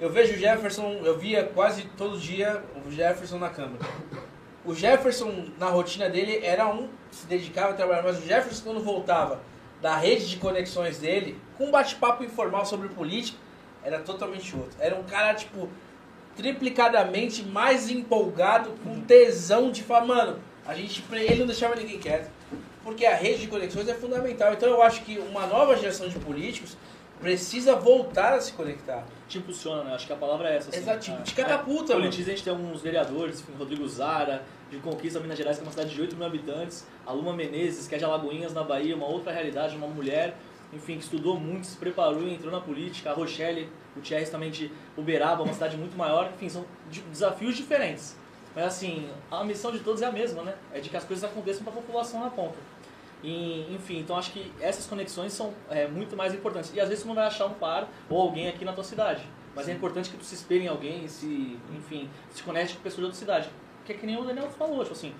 Eu 0.01 0.11
vejo 0.11 0.35
o 0.35 0.37
Jefferson, 0.37 1.01
eu 1.05 1.17
via 1.17 1.45
quase 1.45 1.85
todo 1.97 2.19
dia 2.19 2.65
o 2.85 2.91
Jefferson 2.91 3.39
na 3.39 3.49
câmera. 3.49 3.85
O 4.65 4.75
Jefferson, 4.75 5.47
na 5.57 5.69
rotina 5.69 6.11
dele, 6.11 6.41
era 6.43 6.67
um 6.67 6.89
que 7.11 7.17
se 7.17 7.27
dedicava 7.27 7.71
a 7.71 7.75
trabalhar, 7.75 8.03
mas 8.03 8.19
o 8.19 8.23
Jefferson, 8.27 8.65
quando 8.65 8.83
voltava 8.83 9.41
da 9.81 9.97
rede 9.97 10.29
de 10.29 10.37
conexões 10.39 10.99
dele, 10.99 11.39
com 11.57 11.67
um 11.67 11.71
bate-papo 11.71 12.25
informal 12.25 12.67
sobre 12.67 12.89
política, 12.89 13.39
era 13.85 14.01
totalmente 14.01 14.57
outro. 14.57 14.77
Era 14.81 14.97
um 14.97 15.05
cara, 15.05 15.35
tipo, 15.35 15.69
triplicadamente 16.37 17.45
mais 17.45 17.89
empolgado, 17.89 18.71
com 18.83 19.01
tesão 19.01 19.71
de 19.71 19.83
falar, 19.83 20.07
mano, 20.07 20.41
a 20.67 20.75
gente, 20.75 21.05
ele 21.13 21.41
não 21.41 21.47
deixava 21.47 21.77
ninguém 21.77 21.99
quieto. 21.99 22.31
Porque 22.83 23.07
a 23.07 23.15
rede 23.15 23.43
de 23.43 23.49
conexões 23.49 23.89
é 23.89 23.95
fundamental. 23.95 24.53
Então 24.53 24.69
eu 24.69 24.83
acho 24.83 25.03
que 25.03 25.19
uma 25.19 25.47
nova 25.47 25.77
geração 25.77 26.09
de 26.09 26.19
políticos 26.19 26.77
precisa 27.21 27.75
voltar 27.77 28.35
a 28.35 28.41
se 28.41 28.53
conectar. 28.53 29.05
Te 29.29 29.39
impulsiona, 29.39 29.85
né? 29.85 29.95
Acho 29.95 30.07
que 30.07 30.13
a 30.13 30.17
palavra 30.17 30.49
é 30.51 30.57
essa. 30.57 30.71
Assim. 30.71 30.79
Exato, 30.81 31.01
tipo, 31.01 31.23
te 31.23 31.35
catapulta, 31.35 31.93
é. 31.93 31.97
Politiza, 31.97 32.31
a 32.33 32.35
gente 32.35 32.45
tem 32.45 32.53
alguns 32.53 32.83
vereadores, 32.83 33.45
Rodrigo 33.59 33.87
Zara, 33.89 34.43
de 34.71 34.79
Conquista, 34.79 35.21
Minas 35.21 35.39
Gerais, 35.39 35.57
que 35.57 35.63
é 35.63 35.67
uma 35.67 35.71
cidade 35.73 35.95
de 35.95 36.01
8 36.01 36.17
mil 36.17 36.27
habitantes, 36.27 36.87
a 37.07 37.13
Luma 37.13 37.33
Menezes, 37.33 37.87
que 37.87 37.95
é 37.95 37.99
de 37.99 38.05
Alagoinhas, 38.05 38.53
na 38.53 38.63
Bahia, 38.63 38.95
uma 38.97 39.07
outra 39.07 39.33
realidade, 39.33 39.77
uma 39.77 39.87
mulher, 39.87 40.37
enfim, 40.73 40.99
que 40.99 41.05
estudou 41.05 41.39
muito, 41.39 41.67
se 41.67 41.77
preparou 41.77 42.23
e 42.23 42.35
entrou 42.35 42.51
na 42.53 42.61
política, 42.61 43.11
a 43.11 43.15
Rochelle, 43.15 43.71
o 43.97 44.01
Thierry 44.01 44.27
também 44.27 44.51
de 44.51 44.71
Uberaba, 44.97 45.43
uma 45.45 45.53
cidade 45.53 45.77
muito 45.77 45.97
maior, 45.97 46.31
enfim, 46.35 46.49
são 46.49 46.65
de- 46.91 47.01
desafios 47.03 47.57
diferentes. 47.57 48.17
Mas 48.55 48.65
assim, 48.67 49.09
a 49.31 49.43
missão 49.45 49.73
de 49.73 49.81
todos 49.81 50.03
é 50.03 50.07
a 50.07 50.13
mesma, 50.13 50.43
né? 50.43 50.55
É 50.73 50.79
de 50.81 50.89
que 50.89 50.97
as 50.97 51.05
coisas 51.05 51.25
aconteçam 51.25 51.63
para 51.65 51.73
a 51.73 51.77
população 51.77 52.21
na 52.21 52.31
ponta. 52.31 52.55
E, 53.25 53.75
enfim, 53.75 54.01
então 54.01 54.17
acho 54.17 54.31
que 54.33 54.53
essas 54.61 54.87
conexões 54.87 55.33
são 55.33 55.55
é, 55.71 55.87
muito 55.89 56.15
mais 56.15 56.35
importantes. 56.35 56.71
E 56.75 56.81
às 56.81 56.89
vezes 56.89 57.03
você 57.03 57.09
não 57.09 57.15
vai 57.15 57.27
achar 57.27 57.47
um 57.47 57.55
par 57.55 57.89
ou 58.11 58.21
alguém 58.21 58.49
aqui 58.49 58.65
na 58.67 58.73
tua 58.75 58.85
cidade. 58.85 59.23
Mas 59.57 59.67
é 59.69 59.73
importante 59.73 60.11
que 60.11 60.17
tu 60.17 60.25
se 60.25 60.35
espelhe 60.35 60.65
em 60.65 60.69
alguém, 60.69 61.09
se, 61.09 61.59
enfim, 61.75 62.11
se 62.31 62.43
conecte 62.43 62.77
com 62.77 62.83
pessoas 62.83 62.99
de 62.99 63.05
outra 63.05 63.19
cidade. 63.19 63.49
Que 63.87 63.93
é 63.93 63.97
que 63.97 64.05
nem 64.05 64.19
o 64.19 64.25
Daniel 64.25 64.51
falou, 64.51 64.81
tipo 64.83 64.93
assim, 64.93 65.15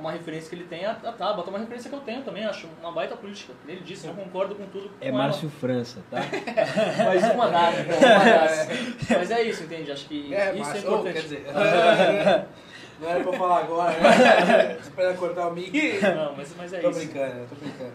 uma 0.00 0.10
referência 0.10 0.48
que 0.48 0.56
ele 0.56 0.64
tem 0.64 0.82
é 0.82 0.86
a 0.86 0.90
a 0.92 1.12
Tabata, 1.12 1.48
uma 1.48 1.58
referência 1.60 1.88
que 1.88 1.94
eu 1.94 2.00
tenho 2.00 2.22
também, 2.22 2.44
acho 2.44 2.66
uma 2.80 2.90
baita 2.90 3.16
política. 3.16 3.52
Ele 3.68 3.80
disse, 3.84 4.08
eu 4.08 4.14
concordo 4.14 4.54
com 4.56 4.66
tudo 4.66 4.90
É 5.00 5.10
com 5.10 5.16
ela. 5.16 5.26
Márcio 5.28 5.48
França, 5.48 6.02
tá? 6.10 6.18
Mas 7.04 7.22
uma 7.32 7.48
data, 7.48 7.76
uma 7.82 8.24
data. 8.24 8.68
Mas 9.10 9.30
é 9.30 9.42
isso, 9.42 9.62
entende? 9.62 9.92
Acho 9.92 10.06
que 10.08 10.34
É, 10.34 10.52
isso 10.52 10.58
mas, 10.60 10.74
é 10.74 10.78
importante. 10.78 11.12
quer 11.12 11.22
dizer, 11.22 11.46
não 13.00 13.08
era 13.08 13.20
pra 13.20 13.32
eu 13.32 13.38
falar 13.38 13.58
agora, 13.60 13.98
né? 13.98 14.78
Espera 14.82 15.14
cortar 15.14 15.48
o 15.48 15.52
mic. 15.52 16.00
Não, 16.00 16.36
mas, 16.36 16.54
mas 16.56 16.72
é 16.72 16.80
tô 16.80 16.90
isso. 16.90 17.00
brincando, 17.00 17.38
eu 17.40 17.46
tô 17.46 17.54
brincando. 17.56 17.92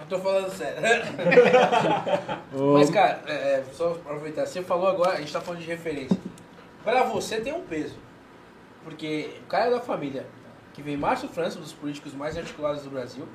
Eu 0.00 0.06
tô 0.06 0.18
falando 0.18 0.50
sério. 0.50 0.82
Mas, 2.74 2.90
cara, 2.90 3.22
é, 3.26 3.32
é, 3.32 3.64
só 3.72 3.92
aproveitar, 3.92 4.44
você 4.44 4.60
falou 4.60 4.88
agora, 4.88 5.12
a 5.12 5.20
gente 5.20 5.32
tá 5.32 5.40
falando 5.40 5.60
de 5.60 5.66
referência. 5.66 6.18
Pra 6.82 7.04
você 7.04 7.40
tem 7.40 7.52
um 7.52 7.62
peso. 7.62 7.96
Porque 8.82 9.30
o 9.44 9.46
cara 9.46 9.66
é 9.66 9.70
da 9.70 9.80
família, 9.80 10.26
que 10.72 10.82
vem 10.82 10.96
Márcio 10.96 11.28
França, 11.28 11.58
um 11.58 11.62
dos 11.62 11.72
políticos 11.72 12.12
mais 12.12 12.36
articulados 12.36 12.82
do 12.82 12.90
Brasil. 12.90 13.26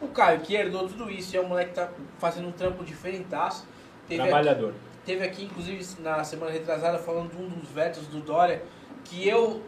O 0.00 0.08
Caio, 0.08 0.40
que 0.40 0.54
herdou 0.54 0.88
tudo 0.88 1.10
isso, 1.10 1.34
e 1.34 1.38
é 1.38 1.40
um 1.40 1.48
moleque 1.48 1.70
que 1.70 1.76
tá 1.76 1.88
fazendo 2.18 2.48
um 2.48 2.52
trampo 2.52 2.84
diferentaço. 2.84 3.66
Teve 4.08 4.22
aqui, 4.22 4.30
Trabalhador. 4.30 4.74
teve 5.04 5.24
aqui, 5.24 5.44
inclusive, 5.44 5.84
na 6.00 6.24
semana 6.24 6.50
retrasada, 6.50 6.98
falando 6.98 7.30
de 7.30 7.36
um 7.36 7.48
dos 7.48 7.68
vetos 7.68 8.06
do 8.06 8.20
Dória, 8.20 8.62
que 9.04 9.28
eu 9.28 9.62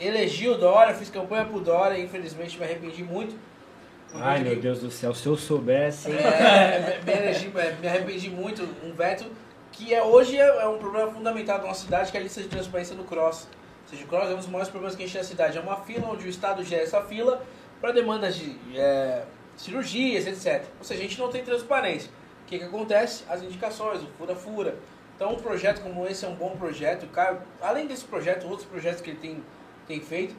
elegi 0.00 0.48
o 0.48 0.56
Dória, 0.56 0.94
fiz 0.94 1.10
campanha 1.10 1.44
pro 1.44 1.60
Dória, 1.60 1.96
e 1.98 2.04
infelizmente 2.04 2.56
me 2.58 2.64
arrependi 2.64 3.02
muito. 3.02 3.36
Ai, 4.14 4.40
meu 4.40 4.54
que- 4.54 4.60
Deus 4.62 4.80
do 4.80 4.90
céu, 4.90 5.14
se 5.14 5.26
eu 5.26 5.36
soubesse. 5.36 6.10
é, 6.10 7.00
me, 7.04 7.12
elegi- 7.12 7.52
me 7.80 7.88
arrependi 7.88 8.30
muito, 8.30 8.62
um 8.84 8.92
veto 8.92 9.26
que 9.72 9.92
é, 9.94 10.02
hoje 10.02 10.36
é, 10.38 10.46
é 10.62 10.66
um 10.66 10.78
problema 10.78 11.10
fundamental 11.12 11.58
da 11.58 11.66
nossa 11.66 11.84
cidade, 11.84 12.10
que 12.10 12.16
é 12.16 12.20
a 12.20 12.22
lista 12.22 12.40
de 12.40 12.48
transparência 12.48 12.96
do 12.96 13.04
CROSS. 13.04 13.46
Ou 13.84 13.90
seja, 13.90 14.04
o 14.04 14.08
CROSS 14.08 14.30
é 14.30 14.34
um 14.34 14.38
dos 14.38 14.46
maiores 14.46 14.68
problemas 14.70 14.96
que 14.96 15.02
a 15.02 15.06
gente 15.06 15.12
tem 15.14 15.22
na 15.22 15.28
cidade. 15.28 15.58
É 15.58 15.60
uma 15.60 15.76
fila 15.76 16.08
onde 16.08 16.26
o 16.26 16.28
Estado 16.28 16.64
gera 16.64 16.82
essa 16.82 17.02
fila 17.02 17.42
para 17.80 17.92
demandas 17.92 18.34
de 18.36 18.56
é, 18.74 19.22
cirurgias, 19.56 20.26
etc. 20.26 20.64
Ou 20.78 20.84
seja, 20.84 21.00
a 21.00 21.02
gente 21.04 21.18
não 21.18 21.28
tem 21.28 21.44
transparência. 21.44 22.10
O 22.42 22.46
que, 22.46 22.58
que 22.58 22.64
acontece? 22.64 23.24
As 23.28 23.42
indicações, 23.42 24.02
o 24.02 24.06
fura-fura. 24.18 24.74
Então, 25.14 25.32
um 25.32 25.36
projeto 25.36 25.80
como 25.82 26.06
esse 26.06 26.24
é 26.24 26.28
um 26.28 26.34
bom 26.34 26.56
projeto. 26.56 27.06
Caio, 27.08 27.38
além 27.60 27.86
desse 27.86 28.04
projeto, 28.04 28.46
outros 28.48 28.66
projetos 28.66 29.00
que 29.02 29.10
ele 29.10 29.18
tem, 29.18 29.42
tem 29.88 30.00
feito. 30.00 30.34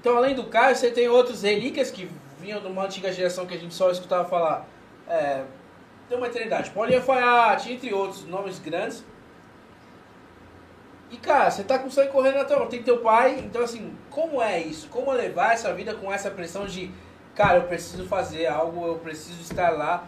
Então, 0.00 0.16
além 0.16 0.34
do 0.34 0.44
Caio, 0.44 0.74
você 0.76 0.90
tem 0.90 1.08
outros 1.08 1.42
relíquias 1.42 1.90
que 1.90 2.08
vinham 2.40 2.60
de 2.60 2.66
uma 2.68 2.84
antiga 2.84 3.12
geração 3.12 3.44
que 3.44 3.54
a 3.54 3.58
gente 3.58 3.74
só 3.74 3.90
escutava 3.90 4.26
falar. 4.28 4.66
É, 5.08 5.44
tem 6.08 6.16
uma 6.16 6.28
eternidade. 6.28 6.70
Paulinho 6.70 6.98
Alfaiate, 7.00 7.72
entre 7.72 7.92
outros 7.92 8.24
nomes 8.24 8.58
grandes. 8.60 9.04
E, 11.10 11.16
cara, 11.16 11.50
você 11.50 11.62
tá 11.62 11.78
com 11.78 11.90
sangue 11.90 12.10
correndo 12.10 12.36
na 12.36 12.44
tua 12.44 12.58
mão. 12.58 12.68
Tem 12.68 12.82
teu 12.82 12.98
pai. 12.98 13.38
Então, 13.38 13.62
assim, 13.62 13.94
como 14.10 14.40
é 14.42 14.60
isso? 14.60 14.88
Como 14.88 15.10
levar 15.12 15.52
essa 15.54 15.72
vida 15.72 15.94
com 15.94 16.12
essa 16.12 16.30
pressão 16.30 16.66
de, 16.66 16.90
cara, 17.34 17.58
eu 17.58 17.62
preciso 17.64 18.06
fazer 18.06 18.46
algo, 18.46 18.86
eu 18.86 18.96
preciso 18.96 19.40
estar 19.40 19.70
lá. 19.70 20.06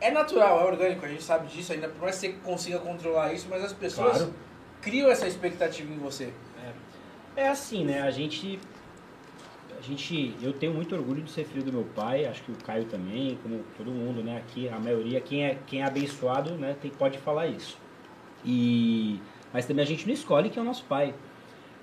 É 0.00 0.10
natural, 0.10 0.60
é 0.60 0.64
orgânico, 0.64 1.04
a 1.04 1.08
gente 1.08 1.22
sabe 1.22 1.46
disso, 1.46 1.74
ainda 1.74 1.86
por 1.88 2.00
mais 2.02 2.18
que 2.18 2.28
você 2.28 2.32
consiga 2.42 2.78
controlar 2.78 3.34
isso, 3.34 3.46
mas 3.50 3.62
as 3.62 3.72
pessoas 3.74 4.16
Claro. 4.16 4.34
criam 4.80 5.10
essa 5.10 5.26
expectativa 5.28 5.92
em 5.92 5.98
você. 5.98 6.32
É 7.36 7.48
assim, 7.48 7.84
né? 7.84 8.02
A 8.02 8.10
gente. 8.10 8.58
A 9.78 9.82
gente. 9.82 10.34
Eu 10.42 10.52
tenho 10.52 10.74
muito 10.74 10.94
orgulho 10.94 11.22
de 11.22 11.30
ser 11.30 11.44
filho 11.44 11.64
do 11.64 11.72
meu 11.72 11.84
pai, 11.94 12.26
acho 12.26 12.42
que 12.42 12.52
o 12.52 12.56
Caio 12.56 12.84
também, 12.84 13.38
como 13.42 13.64
todo 13.76 13.90
mundo, 13.90 14.22
né? 14.22 14.38
Aqui, 14.38 14.68
a 14.68 14.78
maioria, 14.78 15.20
quem 15.20 15.44
é, 15.44 15.58
quem 15.66 15.82
é 15.82 15.84
abençoado, 15.84 16.54
né, 16.56 16.76
tem, 16.80 16.90
pode 16.90 17.18
falar 17.18 17.46
isso. 17.46 17.78
E. 18.44 19.20
Mas 19.52 19.66
também 19.66 19.82
a 19.82 19.86
gente 19.86 20.06
não 20.06 20.14
escolhe 20.14 20.50
quem 20.50 20.60
é 20.60 20.62
o 20.62 20.66
nosso 20.66 20.84
pai. 20.84 21.14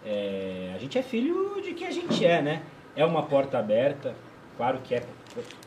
É, 0.06 0.72
a 0.76 0.78
gente 0.78 0.98
é 0.98 1.04
filho 1.04 1.62
de 1.62 1.74
quem 1.74 1.88
a 1.88 1.92
gente 1.92 2.26
é, 2.26 2.42
né? 2.42 2.64
É 2.96 3.06
uma 3.06 3.24
porta 3.24 3.58
aberta, 3.58 4.16
claro 4.56 4.80
que 4.84 4.96
é 4.96 5.04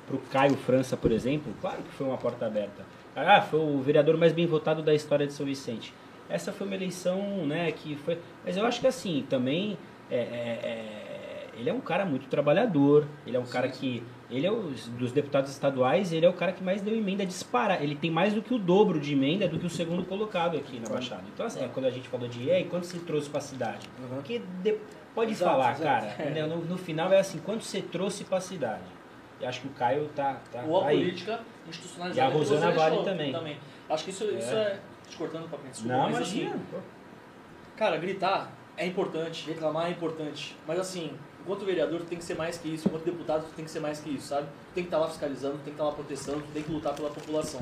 pro 0.06 0.18
Caio 0.32 0.56
França, 0.56 0.96
por 0.96 1.12
exemplo, 1.12 1.52
claro 1.60 1.82
que 1.82 1.90
foi 1.92 2.06
uma 2.06 2.16
porta 2.16 2.46
aberta. 2.46 2.84
Ah, 3.14 3.40
foi 3.42 3.60
o 3.60 3.80
vereador 3.80 4.16
mais 4.16 4.32
bem 4.32 4.46
votado 4.46 4.82
da 4.82 4.94
história 4.94 5.26
de 5.26 5.32
São 5.32 5.44
Vicente. 5.44 5.92
Essa 6.30 6.52
foi 6.52 6.66
uma 6.66 6.76
eleição, 6.76 7.46
né, 7.46 7.70
que 7.72 7.96
foi... 7.96 8.18
Mas 8.44 8.56
eu 8.56 8.64
acho 8.64 8.80
que 8.80 8.86
assim, 8.86 9.26
também, 9.28 9.76
é, 10.10 10.16
é, 10.16 10.20
é, 10.20 11.46
ele 11.58 11.68
é 11.68 11.72
um 11.72 11.80
cara 11.80 12.04
muito 12.04 12.28
trabalhador, 12.28 13.06
ele 13.26 13.36
é 13.36 13.40
um 13.40 13.46
cara 13.46 13.68
que... 13.68 14.02
Ele 14.30 14.46
é 14.46 14.52
os, 14.52 14.86
dos 14.90 15.10
deputados 15.10 15.50
estaduais, 15.50 16.12
ele 16.12 16.24
é 16.24 16.28
o 16.28 16.32
cara 16.32 16.52
que 16.52 16.62
mais 16.62 16.80
deu 16.80 16.94
emenda 16.96 17.26
disparar. 17.26 17.82
Ele 17.82 17.96
tem 17.96 18.12
mais 18.12 18.32
do 18.32 18.40
que 18.40 18.54
o 18.54 18.58
dobro 18.58 19.00
de 19.00 19.12
emenda 19.12 19.48
do 19.48 19.58
que 19.58 19.66
o 19.66 19.70
segundo 19.70 20.04
colocado 20.04 20.56
aqui 20.56 20.78
na 20.78 20.88
Baixada. 20.88 21.24
Então, 21.34 21.44
assim, 21.44 21.68
quando 21.74 21.86
a 21.86 21.90
gente 21.90 22.08
falou 22.08 22.28
de, 22.28 22.48
e 22.48 22.64
quanto 22.64 22.86
você 22.86 23.00
trouxe 23.00 23.28
para 23.28 23.38
a 23.38 23.42
cidade? 23.42 23.88
Porque 24.08 24.40
de- 24.62 24.78
pode 25.12 25.32
Exato, 25.32 25.50
falar, 25.50 25.72
exato. 25.72 26.06
cara, 26.16 26.30
né, 26.30 26.46
no, 26.46 26.58
no 26.58 26.78
final 26.78 27.12
é 27.12 27.18
assim, 27.18 27.40
quanto 27.40 27.64
você 27.64 27.82
trouxe 27.82 28.22
para 28.22 28.38
a 28.38 28.40
cidade? 28.40 28.84
Eu 29.40 29.48
acho 29.48 29.62
que 29.62 29.66
o 29.66 29.70
Caio 29.70 30.08
tá, 30.14 30.40
tá 30.52 30.62
Ou 30.64 30.80
a 30.80 30.88
aí. 30.88 30.98
política 30.98 31.40
institucionalizada. 31.68 32.28
E 32.28 32.28
a 32.28 32.30
que 32.32 32.38
Rosana 32.38 32.70
Vale 32.70 32.96
deixou 32.96 33.04
também. 33.04 33.56
Acho 33.88 34.04
que 34.04 34.10
isso 34.10 34.24
é. 34.24 34.26
Isso 34.38 34.54
é 34.54 34.78
te 35.10 35.16
cortando 35.16 35.48
pra 35.48 35.58
desculpa, 35.70 35.94
Não, 35.94 36.02
mas 36.04 36.16
imagina. 36.16 36.50
assim, 36.54 36.60
cara, 37.76 37.96
gritar 37.96 38.52
é 38.76 38.86
importante, 38.86 39.46
reclamar 39.48 39.86
é 39.86 39.90
importante. 39.90 40.56
Mas 40.66 40.78
assim, 40.78 41.12
enquanto 41.42 41.64
vereador 41.64 42.00
tu 42.00 42.06
tem 42.06 42.18
que 42.18 42.24
ser 42.24 42.36
mais 42.36 42.56
que 42.58 42.68
isso, 42.68 42.88
enquanto 42.88 43.04
deputado 43.04 43.44
tu 43.44 43.54
tem 43.54 43.64
que 43.64 43.70
ser 43.70 43.80
mais 43.80 44.00
que 44.00 44.10
isso, 44.10 44.28
sabe? 44.28 44.46
Tu 44.46 44.74
tem 44.74 44.84
que 44.84 44.88
estar 44.88 44.98
lá 44.98 45.08
fiscalizando, 45.08 45.54
tu 45.54 45.64
tem 45.64 45.64
que 45.64 45.70
estar 45.80 45.84
lá 45.84 45.92
protestando, 45.92 46.38
tu 46.40 46.52
tem 46.54 46.62
que 46.62 46.70
lutar 46.72 46.94
pela 46.94 47.10
população. 47.10 47.60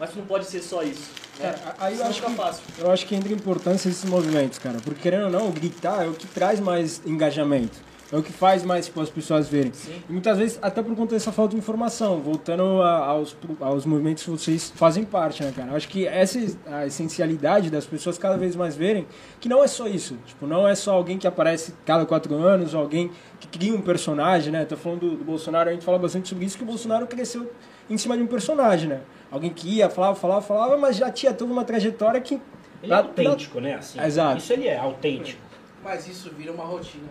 Mas 0.00 0.10
tu 0.10 0.18
não 0.20 0.26
pode 0.26 0.44
ser 0.46 0.60
só 0.62 0.82
isso. 0.82 1.10
Né? 1.40 1.52
Cara, 1.52 1.76
aí 1.80 1.92
eu 1.92 1.96
Senão 1.98 2.10
acho 2.10 2.22
que- 2.22 2.34
fácil. 2.34 2.62
Eu 2.78 2.90
acho 2.90 3.06
que 3.06 3.14
entra 3.16 3.32
importância 3.32 3.88
esses 3.88 4.04
movimentos, 4.08 4.58
cara. 4.58 4.78
Porque 4.84 5.00
querendo 5.00 5.24
ou 5.24 5.30
não, 5.30 5.50
gritar 5.50 6.04
é 6.04 6.08
o 6.08 6.12
que 6.14 6.26
traz 6.28 6.60
mais 6.60 7.02
engajamento. 7.04 7.78
É 8.10 8.16
o 8.16 8.22
que 8.22 8.32
faz 8.32 8.62
mais 8.64 8.86
tipo, 8.86 9.02
as 9.02 9.10
pessoas 9.10 9.48
verem. 9.48 9.70
Sim. 9.72 10.02
E 10.08 10.12
muitas 10.12 10.38
vezes, 10.38 10.58
até 10.62 10.82
por 10.82 10.96
conta 10.96 11.14
dessa 11.14 11.30
falta 11.30 11.50
de 11.52 11.58
informação, 11.58 12.20
voltando 12.20 12.80
a- 12.80 13.04
aos, 13.04 13.36
aos 13.60 13.84
movimentos 13.84 14.22
que 14.24 14.30
vocês 14.30 14.72
fazem 14.74 15.04
parte, 15.04 15.42
né, 15.44 15.52
cara? 15.54 15.72
Eu 15.72 15.76
acho 15.76 15.86
que 15.88 16.06
essa 16.06 16.38
é 16.38 16.46
a 16.72 16.86
essencialidade 16.86 17.68
das 17.70 17.84
pessoas 17.84 18.16
cada 18.16 18.38
vez 18.38 18.56
mais 18.56 18.74
verem 18.74 19.06
que 19.38 19.46
não 19.46 19.62
é 19.62 19.66
só 19.68 19.86
isso. 19.86 20.16
Tipo, 20.24 20.46
não 20.46 20.66
é 20.66 20.74
só 20.74 20.94
alguém 20.94 21.18
que 21.18 21.26
aparece 21.26 21.74
cada 21.84 22.06
quatro 22.06 22.34
anos, 22.34 22.72
ou 22.72 22.80
alguém 22.80 23.10
que 23.40 23.46
cria 23.46 23.74
um 23.74 23.80
personagem, 23.82 24.50
né? 24.52 24.64
Tô 24.64 24.76
falando 24.76 25.00
do, 25.00 25.16
do 25.16 25.24
Bolsonaro, 25.24 25.68
a 25.68 25.72
gente 25.74 25.84
fala 25.84 25.98
bastante 25.98 26.30
sobre 26.30 26.46
isso, 26.46 26.56
que 26.56 26.62
o 26.62 26.66
Bolsonaro 26.66 27.06
cresceu 27.06 27.52
em 27.90 27.98
cima 27.98 28.16
de 28.16 28.22
um 28.22 28.26
personagem, 28.26 28.88
né? 28.88 29.00
Alguém 29.30 29.50
que 29.50 29.68
ia, 29.68 29.90
falava, 29.90 30.14
falava, 30.14 30.40
falava, 30.40 30.78
mas 30.78 30.96
já 30.96 31.10
tinha 31.10 31.34
toda 31.34 31.52
uma 31.52 31.64
trajetória 31.64 32.18
que... 32.22 32.40
Ele 32.82 32.90
é 32.92 32.96
autêntico, 32.96 33.60
né? 33.60 33.74
Assim, 33.74 34.00
Exato. 34.00 34.38
Isso 34.38 34.52
ele 34.52 34.66
é, 34.66 34.78
autêntico. 34.78 35.40
Mas 35.84 36.08
isso 36.08 36.30
vira 36.36 36.52
uma 36.52 36.64
rotina. 36.64 37.04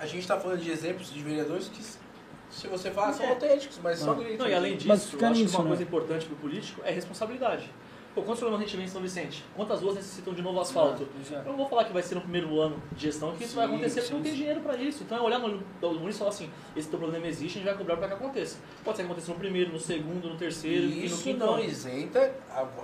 A 0.00 0.06
gente 0.06 0.20
está 0.20 0.38
falando 0.38 0.60
de 0.60 0.70
exemplos 0.70 1.12
de 1.12 1.20
vereadores 1.22 1.68
que, 1.68 1.82
se 1.82 2.66
você 2.68 2.90
falar, 2.90 3.12
são 3.12 3.28
autênticos, 3.28 3.78
mas 3.82 3.98
só 3.98 4.14
gritam. 4.14 4.46
Não, 4.46 4.48
e 4.48 4.54
além 4.54 4.76
disso, 4.76 4.88
Mas 4.88 5.12
eu 5.12 5.18
acho 5.28 5.40
nisso, 5.40 5.50
que 5.50 5.56
uma 5.56 5.64
né? 5.64 5.68
coisa 5.70 5.82
importante 5.82 6.26
pro 6.26 6.36
político 6.36 6.80
é 6.84 6.90
responsabilidade. 6.90 7.70
Pô, 8.14 8.22
quantos 8.22 8.40
problemas 8.40 8.62
a 8.62 8.66
gente 8.66 8.76
vê 8.76 8.84
em 8.84 8.88
São 8.88 9.02
Vicente? 9.02 9.44
Quantas 9.54 9.80
ruas 9.82 9.96
necessitam 9.96 10.32
de 10.34 10.40
novo 10.42 10.58
asfalto? 10.60 11.06
Exato. 11.20 11.42
Eu 11.46 11.52
não 11.52 11.56
vou 11.58 11.68
falar 11.68 11.84
que 11.84 11.92
vai 11.92 12.02
ser 12.02 12.14
no 12.14 12.20
primeiro 12.22 12.58
ano 12.60 12.82
de 12.92 13.02
gestão 13.02 13.32
que 13.36 13.44
isso 13.44 13.54
vai 13.54 13.66
Sim, 13.66 13.74
acontecer 13.74 14.00
porque 14.00 14.08
sim, 14.08 14.14
não 14.14 14.22
tem 14.22 14.34
dinheiro 14.34 14.60
para 14.60 14.76
isso. 14.76 15.02
Então 15.02 15.18
é 15.18 15.20
olhar 15.20 15.38
no 15.38 15.48
município 15.48 16.08
e 16.08 16.12
falar 16.14 16.30
assim, 16.30 16.50
esse 16.74 16.88
teu 16.88 16.98
problema 16.98 17.26
existe, 17.26 17.58
a 17.58 17.60
gente 17.60 17.68
vai 17.68 17.76
cobrar 17.76 17.96
para 17.96 18.08
que 18.08 18.14
aconteça. 18.14 18.58
Pode 18.82 18.96
ser 18.96 19.02
que 19.02 19.06
aconteça 19.10 19.32
no 19.32 19.38
primeiro, 19.38 19.72
no 19.72 19.78
segundo, 19.78 20.28
no 20.28 20.36
terceiro 20.36 20.84
E 20.86 20.92
e 20.92 21.00
no 21.00 21.04
isso 21.06 21.22
quinto 21.22 21.38
não 21.44 21.54
ano. 21.54 21.64
isenta, 21.64 22.32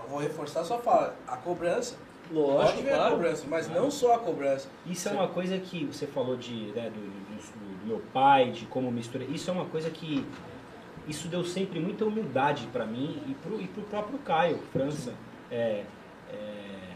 vou 0.09 0.19
reforçar 0.21 0.61
a 0.61 0.65
sua 0.65 0.79
fala, 0.79 1.17
a 1.27 1.37
cobrança. 1.37 1.97
Lógico, 2.33 2.73
Pode 2.73 2.83
ver 2.83 2.93
a 2.93 2.97
claro. 2.97 3.11
cobrança, 3.17 3.45
mas 3.49 3.69
não 3.69 3.91
só 3.91 4.15
a 4.15 4.19
cobrança. 4.19 4.69
Isso 4.87 5.09
é 5.09 5.13
uma 5.13 5.29
coisa 5.29 5.59
que 5.59 5.85
você 5.85 6.07
falou 6.07 6.37
de, 6.37 6.73
né, 6.75 6.91
do, 6.91 7.01
do- 7.01 7.79
do 7.81 7.87
meu 7.87 8.03
pai, 8.13 8.51
de 8.51 8.65
como 8.67 8.91
mistura. 8.91 9.25
Isso 9.25 9.51
é 9.51 9.53
uma 9.53 9.67
coisa 9.67 9.91
que 9.91 10.25
isso 11.07 11.29
deu 11.29 11.45
sempre 11.45 11.79
muita 11.79 12.05
humildade 12.07 12.67
para 12.73 12.87
mim 12.87 13.23
e 13.29 13.35
pro, 13.35 13.61
e 13.61 13.67
pro 13.69 13.83
próprio 13.83 14.19
Caio 14.21 14.59
França. 14.73 15.13
É, 15.51 15.85
é, 16.33 16.95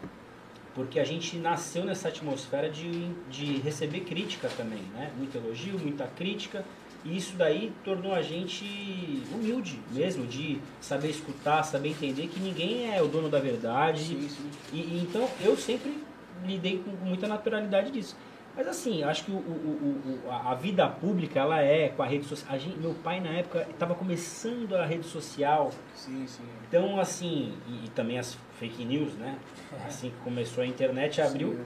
porque 0.74 0.98
a 0.98 1.04
gente 1.04 1.36
nasceu 1.36 1.84
nessa 1.84 2.08
atmosfera 2.08 2.70
de, 2.70 3.12
de 3.28 3.56
receber 3.58 4.00
crítica 4.00 4.48
também, 4.56 4.82
né? 4.94 5.10
Muito 5.16 5.36
elogio, 5.36 5.78
muita 5.78 6.06
crítica. 6.06 6.64
E 7.08 7.16
isso 7.16 7.34
daí 7.36 7.72
tornou 7.84 8.12
a 8.14 8.20
gente 8.22 9.22
humilde 9.32 9.78
mesmo, 9.90 10.26
de 10.26 10.60
saber 10.80 11.08
escutar, 11.10 11.62
saber 11.62 11.88
entender 11.90 12.26
que 12.28 12.38
ninguém 12.40 12.94
é 12.94 13.00
o 13.02 13.08
dono 13.08 13.28
da 13.28 13.40
verdade. 13.40 14.04
Sim, 14.04 14.28
sim. 14.28 14.50
E, 14.72 14.76
e 14.78 15.00
então 15.08 15.28
eu 15.40 15.56
sempre 15.56 16.02
lidei 16.44 16.78
com 16.78 16.90
muita 17.06 17.26
naturalidade 17.26 17.90
disso. 17.90 18.16
Mas 18.56 18.66
assim, 18.66 19.04
acho 19.04 19.24
que 19.24 19.30
o, 19.30 19.36
o- 19.36 20.20
o- 20.26 20.30
a 20.32 20.52
vida 20.54 20.88
pública, 20.88 21.38
ela 21.38 21.62
é 21.62 21.88
com 21.90 22.02
a 22.02 22.06
rede 22.06 22.24
social. 22.26 22.52
A 22.54 22.58
gente- 22.58 22.76
meu 22.78 22.92
pai 22.92 23.20
na 23.20 23.28
época 23.30 23.66
estava 23.70 23.94
começando 23.94 24.74
a 24.74 24.84
rede 24.84 25.06
social, 25.06 25.70
Sim, 25.94 26.26
sim. 26.26 26.42
então 26.66 26.98
assim, 26.98 27.52
e, 27.68 27.86
e 27.86 27.88
também 27.90 28.18
as 28.18 28.36
fake 28.58 28.84
news, 28.84 29.12
né? 29.14 29.38
Assim 29.86 30.10
que 30.10 30.16
começou 30.24 30.64
a 30.64 30.66
internet, 30.66 31.20
abriu. 31.22 31.52
Sim. 31.52 31.58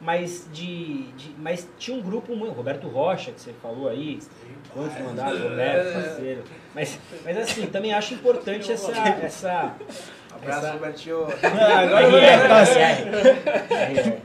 Mas 0.00 0.46
de, 0.52 1.04
de- 1.12 1.34
mas 1.38 1.66
tinha 1.78 1.96
um 1.96 2.02
grupo, 2.02 2.34
muito- 2.36 2.52
Roberto 2.52 2.88
Rocha, 2.88 3.32
que 3.32 3.40
você 3.40 3.52
falou 3.62 3.88
aí, 3.88 4.18
quantos 4.72 4.98
mandatos, 5.00 5.40
Roberto, 5.40 5.92
parceiro. 5.94 6.44
Mas, 6.74 6.98
mas 7.24 7.36
assim, 7.38 7.66
também 7.66 7.94
acho 7.94 8.14
importante 8.14 8.70
essa, 8.72 8.92
essa, 9.22 9.74
Abraço, 10.34 10.58
Essa- 10.66 10.72
Robertinho. 10.72 11.24
Agora 11.42 12.10
dar 12.48 12.66
RR. 12.66 14.18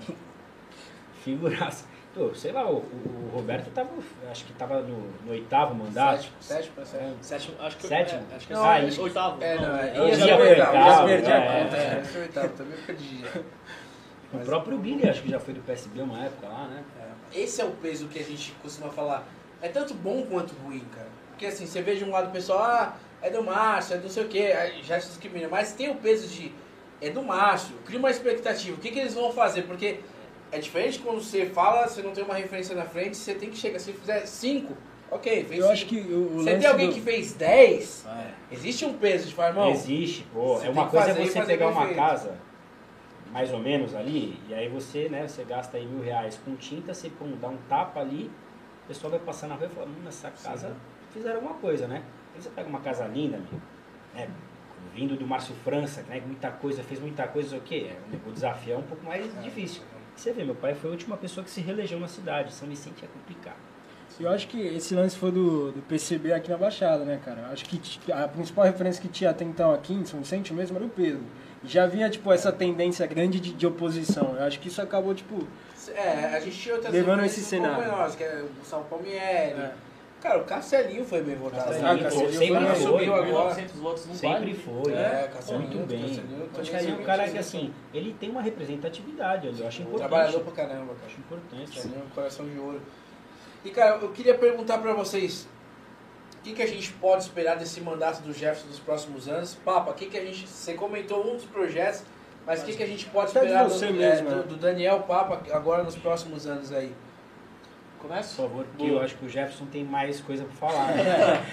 Figuraça. 1.23 1.85
Pô, 2.13 2.33
sei 2.33 2.51
lá, 2.51 2.65
o, 2.67 2.77
o 2.77 3.31
Roberto 3.33 3.69
tava, 3.69 3.89
acho 4.31 4.43
que 4.45 4.53
tava 4.53 4.81
no, 4.81 4.97
no 5.23 5.31
oitavo 5.31 5.75
mandato. 5.75 6.23
Sétimo, 6.39 6.73
sétimo 6.83 6.85
sétimo. 6.85 7.17
Sétimo, 7.21 7.55
acho 7.61 7.77
que 7.77 7.87
Sétimo? 7.87 8.21
É, 8.31 8.35
acho 8.35 8.47
que 8.47 8.53
Não, 8.53 8.71
é 8.71 8.81
acho 8.85 9.01
oitavo. 9.03 9.43
É, 9.43 9.55
não, 9.55 9.77
é. 9.77 9.93
Eu 9.95 10.15
já 10.15 10.37
fui 10.37 10.47
oitavo, 10.47 10.71
oitavo, 10.77 10.97
já 10.97 11.05
perdi 11.05 11.31
a 11.31 11.35
é. 11.37 11.63
conta. 11.63 11.77
É, 11.77 12.03
foi 12.03 12.21
oitavo, 12.21 12.49
também 12.49 12.77
perdi. 12.85 13.23
O 14.33 14.39
próprio 14.39 14.77
Billy, 14.77 15.07
acho 15.09 15.21
que 15.23 15.29
já 15.29 15.39
foi 15.39 15.53
do 15.53 15.61
PSB 15.61 16.01
uma 16.01 16.23
época 16.23 16.47
lá, 16.47 16.67
né? 16.67 16.83
É, 17.33 17.39
Esse 17.39 17.61
é 17.61 17.65
o 17.65 17.71
peso 17.71 18.07
que 18.07 18.19
a 18.19 18.23
gente 18.23 18.51
costuma 18.61 18.89
falar. 18.89 19.27
É 19.61 19.67
tanto 19.69 19.93
bom 19.93 20.23
quanto 20.29 20.53
ruim, 20.63 20.83
cara. 20.93 21.07
Porque 21.31 21.45
assim, 21.47 21.65
você 21.65 21.81
vê 21.81 21.95
de 21.95 22.03
um 22.03 22.11
lado 22.11 22.27
o 22.29 22.31
pessoal, 22.31 22.59
ah, 22.61 22.95
é 23.21 23.29
do 23.29 23.41
Márcio, 23.43 23.95
é 23.95 23.97
do 23.97 24.03
não 24.03 24.09
sei 24.09 24.23
o 24.23 24.27
quê, 24.27 24.53
já 24.83 24.99
se 24.99 25.07
discrimina. 25.07 25.47
Mas 25.49 25.73
tem 25.73 25.89
o 25.89 25.95
peso 25.95 26.27
de, 26.27 26.51
é 27.01 27.09
do 27.09 27.21
Márcio, 27.23 27.73
cria 27.85 27.97
uma 27.97 28.09
expectativa. 28.11 28.75
O 28.75 28.79
que, 28.79 28.91
que 28.91 28.99
eles 28.99 29.13
vão 29.15 29.31
fazer? 29.31 29.63
Porque 29.63 29.99
é 30.51 30.59
diferente 30.59 30.99
quando 30.99 31.21
você 31.21 31.45
fala, 31.47 31.87
você 31.87 32.01
não 32.01 32.11
tem 32.11 32.23
uma 32.23 32.35
referência 32.35 32.75
na 32.75 32.85
frente, 32.85 33.17
você 33.17 33.33
tem 33.33 33.49
que 33.49 33.57
chegar. 33.57 33.79
Se 33.79 33.93
fizer 33.93 34.25
cinco, 34.27 34.75
ok, 35.09 35.43
fez 35.45 35.59
Eu 35.59 35.71
acho 35.71 35.87
cinco. 35.89 36.05
que 36.07 36.13
o, 36.13 36.35
o 36.37 36.43
Você 36.43 36.55
tem 36.57 36.67
alguém 36.67 36.87
do- 36.89 36.93
que 36.93 37.01
fez 37.01 37.33
10, 37.33 38.05
É. 38.05 38.27
existe 38.53 38.85
um 38.85 38.93
peso 38.93 39.27
de 39.27 39.33
falar, 39.33 39.49
irmão. 39.49 39.71
Existe, 39.71 40.23
pô. 40.33 40.55
você 40.57 40.67
É 40.67 40.69
uma 40.69 40.87
coisa 40.87 41.07
fazer 41.07 41.23
e 41.23 41.29
você 41.29 41.41
pegar 41.43 41.67
uma 41.69 41.85
feito. 41.85 41.95
casa, 41.97 42.33
mais 43.31 43.53
ou 43.53 43.59
menos 43.59 43.95
ali, 43.95 44.39
e 44.47 44.53
aí 44.53 44.67
você, 44.69 45.07
né, 45.09 45.27
você 45.27 45.43
gasta 45.43 45.77
aí 45.77 45.85
mil 45.85 46.03
reais 46.03 46.39
com 46.43 46.55
tinta, 46.55 46.93
você 46.93 47.09
pum, 47.09 47.37
dá 47.39 47.47
um 47.47 47.57
tapa 47.69 47.99
ali, 47.99 48.31
o 48.85 48.87
pessoal 48.87 49.11
vai 49.11 49.19
passar 49.19 49.47
na 49.47 49.55
rua 49.55 49.67
e 49.67 49.69
fala, 49.69 49.87
hum, 49.87 50.07
essa 50.07 50.31
casa 50.31 50.75
fizeram 51.13 51.35
alguma 51.35 51.55
coisa, 51.55 51.87
né? 51.87 52.03
Aí 52.35 52.41
você 52.41 52.49
pega 52.49 52.67
uma 52.67 52.79
casa 52.79 53.05
linda, 53.05 53.37
meu, 53.37 53.61
né? 54.13 54.29
Vindo 54.93 55.15
do 55.15 55.27
Márcio 55.27 55.53
França, 55.63 56.01
né? 56.03 56.21
Muita 56.25 56.49
coisa, 56.49 56.81
fez 56.83 56.99
muita 56.99 57.27
coisa, 57.27 57.57
o 57.57 57.61
quê? 57.61 57.91
É, 57.91 58.27
O 58.27 58.31
desafio 58.31 58.73
é 58.73 58.77
um 58.77 58.83
pouco 58.83 59.05
mais 59.05 59.41
difícil. 59.43 59.83
Você 60.15 60.33
vê, 60.33 60.43
meu 60.43 60.55
pai 60.55 60.73
foi 60.73 60.89
a 60.89 60.93
última 60.93 61.15
pessoa 61.15 61.43
que 61.43 61.49
se 61.49 61.61
reelegeu 61.61 61.99
na 61.99 62.07
cidade. 62.07 62.53
São 62.53 62.67
Vicente 62.67 63.05
é 63.05 63.07
complicado. 63.07 63.57
Eu 64.19 64.29
acho 64.29 64.47
que 64.47 64.59
esse 64.59 64.93
lance 64.93 65.15
foi 65.15 65.31
do, 65.31 65.71
do 65.71 65.81
PCB 65.83 66.33
aqui 66.33 66.49
na 66.49 66.57
Baixada, 66.57 67.05
né, 67.05 67.19
cara? 67.23 67.41
Eu 67.47 67.53
acho 67.53 67.63
que 67.65 68.11
a 68.11 68.27
principal 68.27 68.65
referência 68.65 69.01
que 69.01 69.07
tinha 69.07 69.29
até 69.29 69.45
então 69.45 69.73
aqui 69.73 69.93
em 69.93 70.05
São 70.05 70.19
Vicente 70.19 70.53
mesmo 70.53 70.75
era 70.75 70.85
o 70.85 70.89
Pedro. 70.89 71.21
Já 71.63 71.83
havia, 71.83 72.09
tipo, 72.09 72.31
essa 72.31 72.51
tendência 72.51 73.05
grande 73.07 73.39
de, 73.39 73.53
de 73.53 73.67
oposição. 73.67 74.35
Eu 74.37 74.43
acho 74.43 74.59
que 74.59 74.67
isso 74.67 74.81
acabou, 74.81 75.13
tipo... 75.13 75.47
É, 75.93 76.35
a 76.35 76.39
gente 76.39 76.57
tinha 76.57 76.75
outras 76.75 76.93
Levando 76.93 77.23
esse 77.23 77.41
cenário. 77.41 77.79
menores, 77.79 78.15
que 78.15 78.23
é 78.23 78.43
o 78.43 78.65
São 78.65 78.83
Palmieri. 78.83 79.59
É. 79.59 79.71
Cara, 80.21 80.39
o 80.39 80.43
Castelinho 80.43 81.05
foi 81.05 81.21
bem 81.21 81.35
votado. 81.35 81.73
Ah, 81.81 81.97
Castelinho 81.97 82.33
sempre 82.33 82.65
foi- 82.65 82.75
foi, 82.75 82.75
subiu 82.75 83.13
né? 83.15 83.29
agora. 83.29 83.55
1.900 83.55 83.67
votos 83.79 84.05
no 84.05 84.15
Sempre 84.15 84.53
foi. 84.53 84.93
É, 84.93 85.29
Castelinho, 85.33 85.69
Muito 85.69 85.87
bem. 85.87 86.01
Castelinho 86.01 86.43
O 86.43 86.49
Castelinho 86.49 86.75
é 86.75 86.81
um 86.81 86.89
sempre 86.89 87.05
cara 87.05 87.29
que, 87.29 87.37
assim, 87.37 87.73
ele 87.93 88.15
tem 88.19 88.29
uma 88.29 88.41
representatividade, 88.41 89.47
eu 89.47 89.67
acho 89.67 89.81
importante. 89.81 90.07
Trabalhador 90.09 90.39
pra 90.41 90.51
caramba, 90.51 90.93
cara. 90.93 91.05
Acho 91.07 91.19
importante. 91.19 91.71
Castelinho 91.71 92.01
é 92.01 92.05
um 92.05 92.09
coração 92.09 92.45
de 92.45 92.59
ouro. 92.59 92.81
E, 93.63 93.69
cara, 93.69 93.97
eu 94.01 94.09
queria 94.11 94.37
perguntar 94.37 94.77
pra 94.77 94.93
vocês, 94.93 95.47
o 96.39 96.41
que, 96.41 96.53
que 96.53 96.61
a 96.61 96.67
gente 96.67 96.91
pode 96.93 97.23
esperar 97.23 97.57
desse 97.57 97.81
mandato 97.81 98.21
do 98.21 98.31
Jefferson 98.33 98.67
nos 98.67 98.79
próximos 98.79 99.27
anos? 99.27 99.55
Papa, 99.65 99.91
o 99.91 99.93
que, 99.93 100.05
que 100.05 100.17
a 100.17 100.23
gente... 100.25 100.47
Você 100.47 100.73
comentou 100.73 101.25
um 101.29 101.35
dos 101.35 101.45
projetos, 101.45 102.03
mas 102.45 102.61
o 102.61 102.65
que, 102.65 102.75
que 102.77 102.83
a 102.83 102.87
gente 102.87 103.05
pode 103.07 103.27
esperar 103.27 103.67
do, 103.67 103.85
é, 103.85 103.91
mesmo, 103.91 104.29
do- 104.29 104.35
né? 104.37 104.43
do 104.43 104.55
Daniel 104.55 105.01
Papa 105.01 105.41
agora 105.51 105.83
nos 105.83 105.95
próximos 105.97 106.47
anos 106.47 106.71
aí? 106.71 106.93
Por 107.99 108.07
Começa? 108.07 108.41
favor, 108.41 108.65
porque 108.65 108.87
Boa. 108.87 108.99
eu 108.99 109.05
acho 109.05 109.15
que 109.15 109.25
o 109.25 109.29
Jefferson 109.29 109.65
tem 109.65 109.83
mais 109.83 110.21
coisa 110.21 110.45
pra 110.45 110.55
falar. 110.55 110.93
né? 110.95 111.45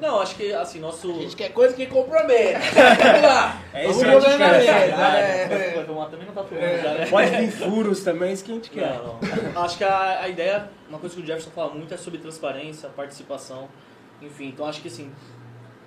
Não, 0.00 0.20
acho 0.20 0.34
que 0.34 0.52
assim, 0.52 0.80
nosso. 0.80 1.10
A 1.10 1.22
gente 1.22 1.36
quer 1.36 1.52
coisa 1.52 1.74
que 1.74 1.86
comprometa. 1.86 2.58
Vamos 3.02 3.22
lá. 3.22 3.62
É 3.72 3.82
Vamos 3.82 3.96
isso 3.96 4.04
que 4.04 4.10
a 4.10 4.20
gente 4.20 4.66
quer, 4.66 4.96
né? 4.96 5.84
Filmar 5.84 6.10
também 6.10 6.26
não 6.26 6.34
tá 6.34 6.44
já, 6.50 6.94
né? 6.94 7.06
Pode 7.06 7.30
vir 7.30 7.50
furos 7.52 8.02
também, 8.02 8.32
isso 8.32 8.44
que 8.44 8.50
a 8.50 8.54
gente 8.54 8.70
quer. 8.70 8.98
Não, 8.98 9.18
não. 9.54 9.62
Acho 9.62 9.78
que 9.78 9.84
a, 9.84 10.20
a 10.20 10.28
ideia, 10.28 10.68
uma 10.88 10.98
coisa 10.98 11.14
que 11.14 11.22
o 11.22 11.26
Jefferson 11.26 11.50
fala 11.50 11.72
muito 11.72 11.94
é 11.94 11.96
sobre 11.96 12.18
transparência, 12.18 12.88
participação, 12.90 13.68
enfim. 14.20 14.48
Então 14.48 14.66
acho 14.66 14.82
que 14.82 14.88
assim, 14.88 15.12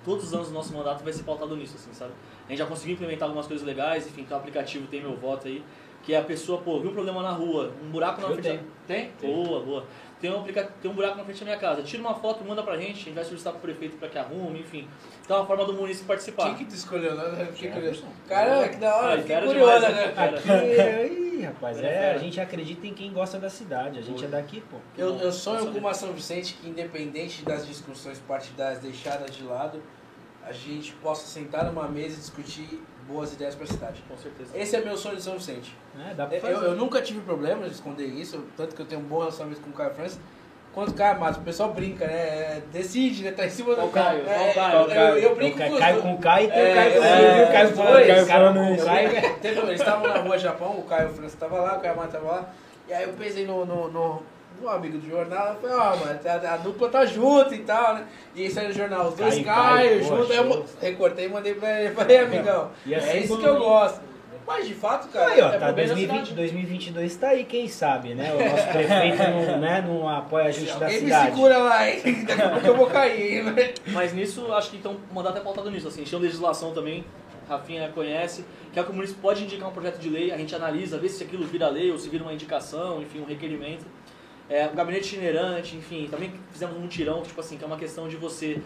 todos 0.04 0.24
os 0.24 0.34
anos 0.34 0.48
do 0.48 0.54
nosso 0.54 0.74
mandato 0.74 1.04
vai 1.04 1.12
ser 1.12 1.22
pautado 1.24 1.54
nisso, 1.56 1.76
assim, 1.76 1.92
sabe? 1.92 2.12
A 2.46 2.50
gente 2.50 2.58
já 2.58 2.66
conseguiu 2.66 2.94
implementar 2.94 3.28
algumas 3.28 3.46
coisas 3.46 3.66
legais, 3.66 4.06
enfim, 4.06 4.24
tem 4.24 4.34
o 4.34 4.40
aplicativo 4.40 4.86
Tem 4.86 5.02
Meu 5.02 5.16
Voto 5.16 5.46
aí, 5.46 5.62
que 6.02 6.14
é 6.14 6.18
a 6.18 6.22
pessoa, 6.22 6.58
pô, 6.62 6.80
viu 6.80 6.90
um 6.90 6.94
problema 6.94 7.22
na 7.22 7.32
rua, 7.32 7.72
um 7.82 7.90
buraco 7.90 8.20
na 8.22 8.28
frente. 8.28 8.42
tenho. 8.86 9.12
Tem? 9.18 9.34
Boa, 9.34 9.60
boa. 9.60 9.84
Tem 10.20 10.32
um, 10.34 10.42
tem 10.42 10.90
um 10.90 10.94
buraco 10.94 11.16
na 11.16 11.24
frente 11.24 11.38
da 11.40 11.44
minha 11.46 11.58
casa. 11.58 11.82
Tira 11.82 12.02
uma 12.02 12.14
foto, 12.14 12.44
manda 12.44 12.62
pra 12.62 12.76
gente, 12.76 12.90
a 12.90 13.04
gente 13.04 13.12
vai 13.12 13.24
solicitar 13.24 13.52
pro 13.52 13.62
prefeito 13.62 13.96
pra 13.98 14.08
que 14.08 14.18
arrume, 14.18 14.60
enfim. 14.60 14.88
Então 15.24 15.36
é 15.36 15.40
uma 15.40 15.46
forma 15.46 15.64
do 15.64 15.74
município 15.74 16.08
participar. 16.08 16.46
Quem 16.46 16.54
que 16.56 16.64
tu 16.64 16.74
escolheu? 16.74 17.14
né? 17.14 17.46
Fiquei 17.52 17.70
curioso. 17.70 18.04
Caramba, 18.28 18.68
que 18.68 18.76
da 18.76 18.96
hora. 18.96 19.14
Ah, 19.14 19.18
Fiquei 19.18 19.40
demais, 19.40 19.82
né? 19.82 20.14
Aqui, 20.16 21.38
ih, 21.38 21.42
rapaz, 21.44 21.78
é 21.78 21.86
é, 21.86 22.14
a 22.14 22.18
gente 22.18 22.40
acredita 22.40 22.86
em 22.86 22.94
quem 22.94 23.12
gosta 23.12 23.38
da 23.38 23.48
cidade. 23.48 23.98
A 23.98 24.02
gente 24.02 24.24
é 24.24 24.28
daqui, 24.28 24.60
pô. 24.60 24.78
Eu, 24.96 25.16
eu 25.18 25.30
sonho 25.30 25.72
com 25.72 25.78
uma 25.78 25.94
São 25.94 26.12
Vicente 26.12 26.54
que, 26.54 26.68
independente 26.68 27.44
das 27.44 27.66
discussões 27.66 28.18
partidárias 28.18 28.80
deixadas 28.80 29.30
de 29.30 29.44
lado, 29.44 29.80
a 30.42 30.52
gente 30.52 30.92
possa 30.94 31.26
sentar 31.26 31.64
numa 31.64 31.86
mesa 31.86 32.16
e 32.16 32.18
discutir 32.18 32.82
boas 33.08 33.32
ideias 33.32 33.54
para 33.54 33.64
a 33.64 33.68
cidade. 33.68 34.04
Com 34.08 34.16
certeza. 34.16 34.50
Esse 34.56 34.76
é 34.76 34.80
meu 34.80 34.96
sonho 34.96 35.16
de 35.16 35.22
São 35.22 35.34
Vicente. 35.34 35.74
É, 36.08 36.14
dá 36.14 36.26
pra 36.26 36.38
fazer. 36.38 36.52
Eu, 36.52 36.62
eu 36.62 36.76
nunca 36.76 37.00
tive 37.02 37.20
problema 37.20 37.66
de 37.66 37.72
esconder 37.74 38.04
isso, 38.06 38.44
tanto 38.56 38.76
que 38.76 38.82
eu 38.82 38.86
tenho 38.86 39.00
um 39.00 39.04
bom 39.04 39.18
relacionamento 39.20 39.60
com 39.62 39.70
o 39.70 39.72
Caio 39.72 39.94
França. 39.94 40.18
Quanto 40.74 40.90
o 40.90 40.94
Caio 40.94 41.18
Matos, 41.18 41.40
o 41.40 41.42
pessoal 41.44 41.72
brinca, 41.72 42.06
né? 42.06 42.12
É, 42.12 42.62
Decide, 42.70 43.24
né? 43.24 43.32
Tá 43.32 43.46
em 43.46 43.50
cima 43.50 43.70
do 43.70 43.76
Qual 43.76 43.88
Caio? 43.88 44.28
É, 44.28 44.52
Caio? 44.52 44.76
eu- 44.76 44.90
Eu, 44.90 45.16
eu 45.18 45.28
Tem 45.30 45.34
brinco 45.52 45.56
o 45.56 45.58
Caio, 45.58 45.72
com 45.72 45.78
Caio 45.78 46.02
com 46.02 46.14
o 46.14 46.18
Caio 46.18 46.46
e 46.46 46.50
tem 46.52 46.60
É, 46.60 46.70
o 46.70 46.74
Caio 46.74 46.92
com 46.92 47.02
é, 47.04 47.42
o 47.48 47.52
Caio 47.52 47.68
falando. 47.74 47.92
Caio 47.94 48.06
Caio 48.06 48.26
falando 48.26 48.54
com 48.54 48.70
o 48.70 48.74
isso. 48.74 48.84
Caio. 48.84 49.10
Teve- 49.40 49.60
eles 49.60 49.80
estavam 49.80 50.06
na 50.08 50.18
rua 50.20 50.38
Japão, 50.38 50.78
o 50.78 50.82
Caio 50.84 51.08
França 51.08 51.34
estava 51.34 51.58
lá, 51.60 51.78
o 51.78 51.80
Caio 51.80 51.96
Matos 51.96 52.14
estava 52.14 52.30
lá. 52.32 52.50
E 52.86 52.92
aí 52.92 53.04
eu 53.04 53.12
pensei 53.14 53.44
no, 53.46 53.64
no, 53.64 53.88
no, 53.90 54.22
no 54.60 54.68
amigo 54.68 54.98
do 54.98 55.08
jornal, 55.08 55.56
falei, 55.60 55.76
ó, 55.76 55.96
mano, 55.96 56.20
a, 56.24 56.54
a 56.54 56.56
dupla 56.56 56.88
tá 56.88 57.06
junto 57.06 57.54
e 57.54 57.58
tal, 57.60 57.94
né? 57.94 58.06
E 58.34 58.42
aí 58.42 58.50
saiu 58.50 58.68
no 58.68 58.74
jornal, 58.74 59.08
os 59.08 59.14
dois 59.14 59.34
Caio, 59.34 59.44
Caio, 59.44 59.88
Caio, 59.88 60.00
pô, 60.00 60.16
juntos. 60.16 60.30
Aí 60.30 60.36
eu 60.36 60.66
recortei 60.80 61.26
e 61.26 61.28
mandei 61.28 61.54
pra 61.54 61.80
ele. 61.80 61.94
Falei, 61.96 62.18
amigão, 62.18 62.70
E 62.84 62.94
assim 62.94 63.08
é 63.08 63.18
isso 63.18 63.38
que 63.38 63.44
eu 63.44 63.58
gosto. 63.58 64.08
Mas 64.46 64.66
de 64.66 64.72
fato, 64.74 65.08
cara, 65.08 65.30
Aí, 65.30 65.42
ó, 65.42 65.48
é 65.48 65.58
tá, 65.58 65.66
pro 65.66 65.74
bem 65.74 65.86
da 65.86 65.92
2020, 65.92 66.08
cidade. 66.08 66.34
2022 66.34 67.16
tá 67.16 67.28
aí, 67.28 67.44
quem 67.44 67.68
sabe, 67.68 68.14
né? 68.14 68.32
O 68.32 68.50
nosso 68.50 68.66
prefeito 68.68 69.18
não, 69.18 69.58
né, 69.60 69.84
não 69.86 70.08
apoia 70.08 70.46
a 70.46 70.50
gente 70.50 70.68
da 70.68 70.86
Alguém 70.86 71.00
me 71.02 71.04
cidade. 71.04 71.30
segura 71.30 71.58
lá, 71.58 71.86
hein? 71.90 72.00
Daqui 72.26 72.42
a 72.42 72.48
pouco 72.48 72.66
eu 72.66 72.76
vou 72.76 72.86
cair, 72.86 73.38
hein? 73.40 73.42
né? 73.44 73.74
Mas 73.88 74.14
nisso, 74.14 74.50
acho 74.54 74.70
que 74.70 74.78
então 74.78 74.96
o 75.10 75.14
mandato 75.14 75.36
é 75.36 75.40
pautado 75.40 75.70
nisso. 75.70 75.86
Assim, 75.88 76.02
tinha 76.02 76.18
legislação 76.18 76.72
também, 76.72 77.04
Rafinha 77.46 77.90
conhece, 77.94 78.42
que 78.72 78.80
é 78.80 78.82
que 78.82 78.90
o 78.90 78.94
município 78.94 79.20
pode 79.20 79.44
indicar 79.44 79.68
um 79.68 79.72
projeto 79.72 79.98
de 79.98 80.08
lei, 80.08 80.32
a 80.32 80.38
gente 80.38 80.54
analisa, 80.54 80.96
vê 80.96 81.10
se 81.10 81.22
aquilo 81.22 81.44
vira 81.44 81.68
lei 81.68 81.92
ou 81.92 81.98
se 81.98 82.08
vira 82.08 82.22
uma 82.24 82.32
indicação, 82.32 83.02
enfim, 83.02 83.20
um 83.20 83.26
requerimento. 83.26 83.84
É, 84.48 84.66
o 84.66 84.72
gabinete 84.74 85.08
itinerante, 85.14 85.76
enfim, 85.76 86.08
também 86.10 86.32
fizemos 86.50 86.76
um 86.76 86.80
mutirão, 86.80 87.22
tipo 87.22 87.38
assim, 87.40 87.58
que 87.58 87.64
é 87.64 87.66
uma 87.66 87.76
questão 87.76 88.08
de 88.08 88.16
você 88.16 88.60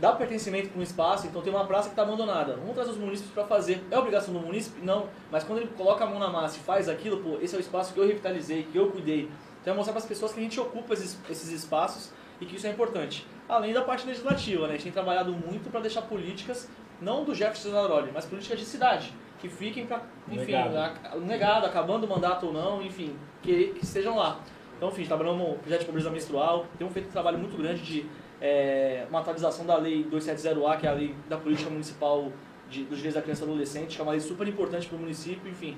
dá 0.00 0.12
pertencimento 0.12 0.68
para 0.70 0.78
um 0.80 0.82
espaço, 0.82 1.26
então 1.26 1.42
tem 1.42 1.52
uma 1.52 1.64
praça 1.66 1.88
que 1.88 1.92
está 1.92 2.02
abandonada. 2.02 2.54
Vamos 2.56 2.74
trazer 2.74 2.90
os 2.90 2.96
munícipes 2.96 3.32
para 3.32 3.44
fazer. 3.44 3.82
É 3.90 3.98
obrigação 3.98 4.32
do 4.32 4.40
munícipe? 4.40 4.80
Não. 4.84 5.08
Mas 5.30 5.44
quando 5.44 5.58
ele 5.58 5.68
coloca 5.76 6.04
a 6.04 6.06
mão 6.06 6.18
na 6.18 6.28
massa 6.28 6.56
e 6.56 6.60
faz 6.60 6.88
aquilo, 6.88 7.18
pô, 7.22 7.38
esse 7.42 7.54
é 7.54 7.58
o 7.58 7.60
espaço 7.60 7.92
que 7.92 8.00
eu 8.00 8.06
revitalizei, 8.06 8.62
que 8.70 8.76
eu 8.78 8.90
cuidei. 8.90 9.28
Então 9.60 9.74
é 9.74 9.76
mostrar 9.76 9.92
para 9.92 10.00
as 10.02 10.06
pessoas 10.08 10.32
que 10.32 10.40
a 10.40 10.42
gente 10.42 10.58
ocupa 10.60 10.94
esses, 10.94 11.18
esses 11.28 11.50
espaços 11.50 12.12
e 12.40 12.46
que 12.46 12.56
isso 12.56 12.66
é 12.66 12.70
importante. 12.70 13.26
Além 13.48 13.72
da 13.74 13.82
parte 13.82 14.06
legislativa, 14.06 14.62
né? 14.66 14.68
A 14.68 14.72
gente 14.76 14.84
tem 14.84 14.92
trabalhado 14.92 15.32
muito 15.32 15.68
para 15.70 15.80
deixar 15.80 16.02
políticas, 16.02 16.68
não 17.00 17.24
do 17.24 17.34
Jefferson 17.34 17.70
Zanaroli, 17.70 18.10
mas 18.14 18.24
políticas 18.24 18.58
de 18.58 18.64
cidade, 18.64 19.12
que 19.40 19.48
fiquem 19.48 19.84
para, 19.86 20.02
enfim, 20.28 20.52
Legado. 20.52 20.76
a- 20.76 21.16
o 21.16 21.20
negado, 21.20 21.66
acabando 21.66 22.04
o 22.04 22.08
mandato 22.08 22.46
ou 22.46 22.52
não, 22.52 22.80
enfim, 22.82 23.16
que, 23.42 23.68
que 23.74 23.84
estejam 23.84 24.16
lá. 24.16 24.38
Então, 24.78 24.88
enfim, 24.90 25.04
trabalhando 25.04 25.38
no 25.38 25.54
projeto 25.56 25.80
de 25.80 25.86
pobreza 25.86 26.08
menstrual, 26.08 26.66
temos 26.78 26.94
feito 26.94 27.08
um 27.08 27.12
trabalho 27.12 27.36
muito 27.36 27.56
grande 27.56 27.82
de 27.82 28.06
é, 28.40 29.04
uma 29.10 29.18
atualização 29.18 29.66
da 29.66 29.76
lei 29.76 30.04
270A, 30.04 30.78
que 30.78 30.86
é 30.86 30.90
a 30.90 30.92
lei 30.92 31.14
da 31.28 31.36
política 31.36 31.68
municipal 31.68 32.32
de, 32.70 32.84
dos 32.84 32.98
direitos 32.98 33.14
da 33.16 33.22
criança 33.22 33.42
e 33.42 33.46
do 33.46 33.50
adolescente, 33.50 33.96
que 33.96 34.00
é 34.00 34.04
uma 34.04 34.12
lei 34.12 34.20
super 34.20 34.46
importante 34.46 34.86
para 34.86 34.96
o 34.96 35.00
município, 35.00 35.50
enfim, 35.50 35.76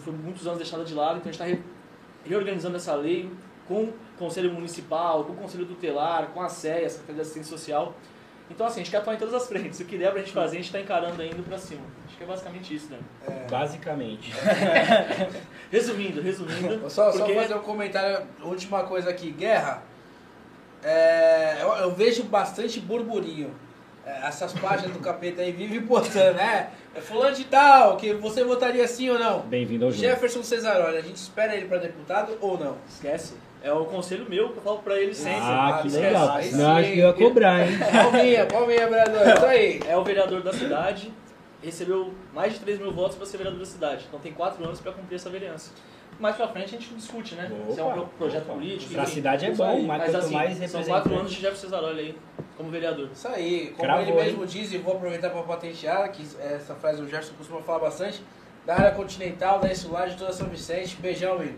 foi 0.00 0.12
muitos 0.12 0.46
anos 0.46 0.58
deixada 0.58 0.84
de 0.84 0.92
lado, 0.92 1.18
então 1.18 1.30
a 1.30 1.32
gente 1.32 1.40
está 1.40 1.44
re, 1.46 1.62
reorganizando 2.26 2.76
essa 2.76 2.94
lei 2.94 3.30
com 3.66 3.84
o 3.84 3.94
Conselho 4.18 4.52
Municipal, 4.52 5.24
com 5.24 5.32
o 5.32 5.36
Conselho 5.36 5.64
Tutelar, 5.64 6.28
com 6.28 6.42
a 6.42 6.50
SEA, 6.50 6.84
a 6.84 6.90
Secretaria 6.90 7.14
de 7.14 7.20
Assistência 7.22 7.50
Social. 7.56 7.94
Então, 8.50 8.66
assim, 8.66 8.80
a 8.80 8.82
gente 8.82 8.90
quer 8.90 8.98
atuar 8.98 9.14
em 9.14 9.18
todas 9.18 9.34
as 9.34 9.46
frentes. 9.46 9.78
O 9.80 9.84
que 9.84 9.98
der 9.98 10.10
pra 10.10 10.20
gente 10.20 10.32
fazer, 10.32 10.56
a 10.56 10.60
gente 10.60 10.66
está 10.66 10.80
encarando 10.80 11.20
ainda 11.20 11.42
para 11.42 11.58
cima. 11.58 11.82
Que 12.18 12.24
é 12.24 12.26
basicamente 12.26 12.74
isso, 12.74 12.90
né? 12.90 12.98
Basicamente. 13.48 14.34
Resumindo, 15.70 16.20
resumindo. 16.20 16.90
Só, 16.90 17.12
só 17.12 17.18
porque- 17.18 17.34
fazer 17.34 17.54
um 17.54 17.60
comentário, 17.60 18.26
última 18.42 18.82
coisa 18.82 19.08
aqui. 19.10 19.30
Guerra, 19.30 19.82
é, 20.82 21.58
eu, 21.60 21.68
eu 21.74 21.94
vejo 21.94 22.24
bastante 22.24 22.80
burburinho. 22.80 23.54
É, 24.04 24.26
essas 24.26 24.52
páginas 24.54 24.92
do 24.92 24.98
capeta 25.00 25.42
aí 25.42 25.52
vivem 25.52 25.82
postando, 25.82 26.34
né? 26.38 26.70
É 26.94 27.00
fulano 27.00 27.36
de 27.36 27.44
tal, 27.44 27.96
que 27.96 28.14
você 28.14 28.42
votaria 28.42 28.88
sim 28.88 29.10
ou 29.10 29.18
não? 29.18 29.40
Bem-vindo 29.42 29.84
ao 29.84 29.92
jogo. 29.92 30.02
Jefferson 30.02 30.42
Cesaroli, 30.42 30.96
a 30.96 31.02
gente 31.02 31.16
espera 31.16 31.54
ele 31.54 31.66
para 31.66 31.78
deputado 31.78 32.36
ou 32.40 32.58
não? 32.58 32.78
Esquece. 32.88 33.34
É 33.62 33.72
o 33.72 33.84
conselho 33.84 34.24
meu 34.28 34.50
que 34.50 34.58
eu 34.58 34.62
falo 34.62 34.78
pra 34.78 34.98
ele 34.98 35.14
sempre. 35.14 35.40
Ah, 35.42 35.78
que 35.82 35.88
Esquece. 35.88 36.06
legal. 36.06 36.42
Senão 36.42 36.76
acho 36.76 36.92
que 36.92 36.98
eu 36.98 37.06
ia 37.08 37.12
cobrar, 37.12 37.66
hein? 37.66 37.78
Palminha, 37.92 38.46
palminha, 38.46 38.88
vereador, 38.88 39.34
isso 39.36 39.46
aí. 39.46 39.80
É 39.86 39.96
o 39.96 40.04
vereador 40.04 40.42
da 40.42 40.52
cidade, 40.52 41.12
recebeu 41.62 42.12
mais 42.34 42.52
de 42.54 42.60
3 42.60 42.78
mil 42.78 42.92
votos 42.92 43.16
para 43.16 43.26
ser 43.26 43.36
vereador 43.38 43.60
da 43.60 43.66
cidade. 43.66 44.04
Então 44.08 44.20
tem 44.20 44.32
4 44.32 44.64
anos 44.64 44.80
para 44.80 44.92
cumprir 44.92 45.16
essa 45.16 45.28
vereança. 45.30 45.72
Mais 46.18 46.34
pra 46.34 46.48
frente 46.48 46.74
a 46.74 46.78
gente 46.80 46.92
discute, 46.94 47.34
né? 47.36 47.48
Se 47.70 47.78
é 47.78 47.82
um 47.84 47.86
Opa, 47.88 47.94
pro- 47.96 48.06
projeto 48.18 48.42
opa. 48.44 48.54
político. 48.54 48.92
Pra 48.92 49.02
enfim. 49.04 49.12
cidade 49.12 49.46
é 49.46 49.50
bom, 49.54 49.82
mas 49.82 49.98
mas 49.98 50.14
assim, 50.14 50.34
mais 50.34 50.50
São 50.52 50.60
representante. 50.80 50.88
4 50.88 51.14
anos 51.18 51.30
de 51.32 51.40
Jefferson 51.40 51.66
Cesaroli 51.66 52.00
aí 52.00 52.18
como 52.56 52.70
vereador. 52.70 53.08
Isso 53.12 53.28
aí, 53.28 53.66
como 53.76 53.82
Cravou, 53.82 54.02
ele 54.02 54.12
mesmo 54.12 54.42
hein? 54.42 54.48
diz, 54.48 54.72
e 54.72 54.78
vou 54.78 54.94
aproveitar 54.96 55.30
para 55.30 55.42
patentear, 55.42 56.10
que 56.10 56.22
essa 56.40 56.74
frase 56.74 57.00
o 57.02 57.08
Gerson 57.08 57.34
costuma 57.38 57.60
falar 57.62 57.78
bastante, 57.80 58.20
da 58.66 58.74
área 58.74 58.90
continental, 58.92 59.60
da 59.60 59.70
Insular, 59.70 60.08
de 60.08 60.16
toda 60.16 60.32
São 60.32 60.48
Vicente. 60.48 60.96
Beijão, 60.96 61.34
amigo. 61.36 61.56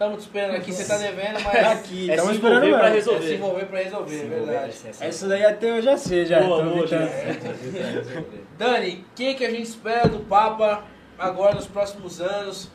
Estamos 0.00 0.16
te 0.22 0.26
esperando 0.28 0.56
aqui, 0.56 0.72
você 0.72 0.84
tá 0.86 0.96
devendo, 0.96 1.40
mas 1.44 1.66
Aqui, 1.72 2.10
É 2.10 2.14
estamos 2.14 2.30
se 2.30 2.36
esperando 2.38 2.64
envolver 2.66 2.78
pra 2.80 2.90
mesmo. 2.90 2.96
é 2.96 3.02
se 3.02 3.10
resolver. 3.10 3.34
envolver 3.34 3.64
para 3.66 3.78
resolver, 3.80 4.20
é 4.22 4.28
verdade. 4.28 4.74
Essa 4.98 5.28
daí 5.28 5.44
até 5.44 5.70
eu 5.76 5.82
já 5.82 5.96
sei, 5.98 6.24
já. 6.24 6.40
Boa, 6.40 6.62
boa, 6.64 6.78
evitando. 6.78 8.26
Dani, 8.56 9.04
quem 9.14 9.34
que 9.36 9.44
a 9.44 9.50
gente 9.50 9.64
espera 9.64 10.08
do 10.08 10.20
Papa 10.20 10.84
agora 11.18 11.54
nos 11.54 11.66
próximos 11.66 12.18
anos 12.18 12.70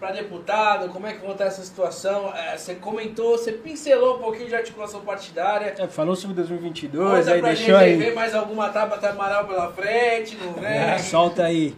para 0.00 0.12
deputado? 0.12 0.88
Como 0.88 1.06
é 1.06 1.12
que 1.12 1.20
vai 1.20 1.32
estar 1.32 1.44
essa 1.44 1.62
situação? 1.62 2.32
É, 2.34 2.56
você 2.56 2.76
comentou, 2.76 3.36
você 3.36 3.52
pincelou 3.52 4.16
um 4.16 4.20
pouquinho 4.20 4.48
de 4.48 4.54
articulação 4.54 5.02
partidária. 5.02 5.74
É, 5.78 5.86
falou 5.86 6.16
sobre 6.16 6.34
2022, 6.36 7.18
Conta 7.18 7.30
aí 7.34 7.40
pra 7.40 7.48
deixou 7.50 7.66
gente, 7.66 7.76
aí. 7.76 7.96
vem 7.98 8.14
mais 8.14 8.34
alguma 8.34 8.70
Tabata 8.70 9.10
Amaral 9.10 9.44
pela 9.46 9.70
frente, 9.70 10.34
não 10.42 10.54
vem? 10.54 10.64
É, 10.72 10.96
solta 10.96 11.44
aí. 11.44 11.74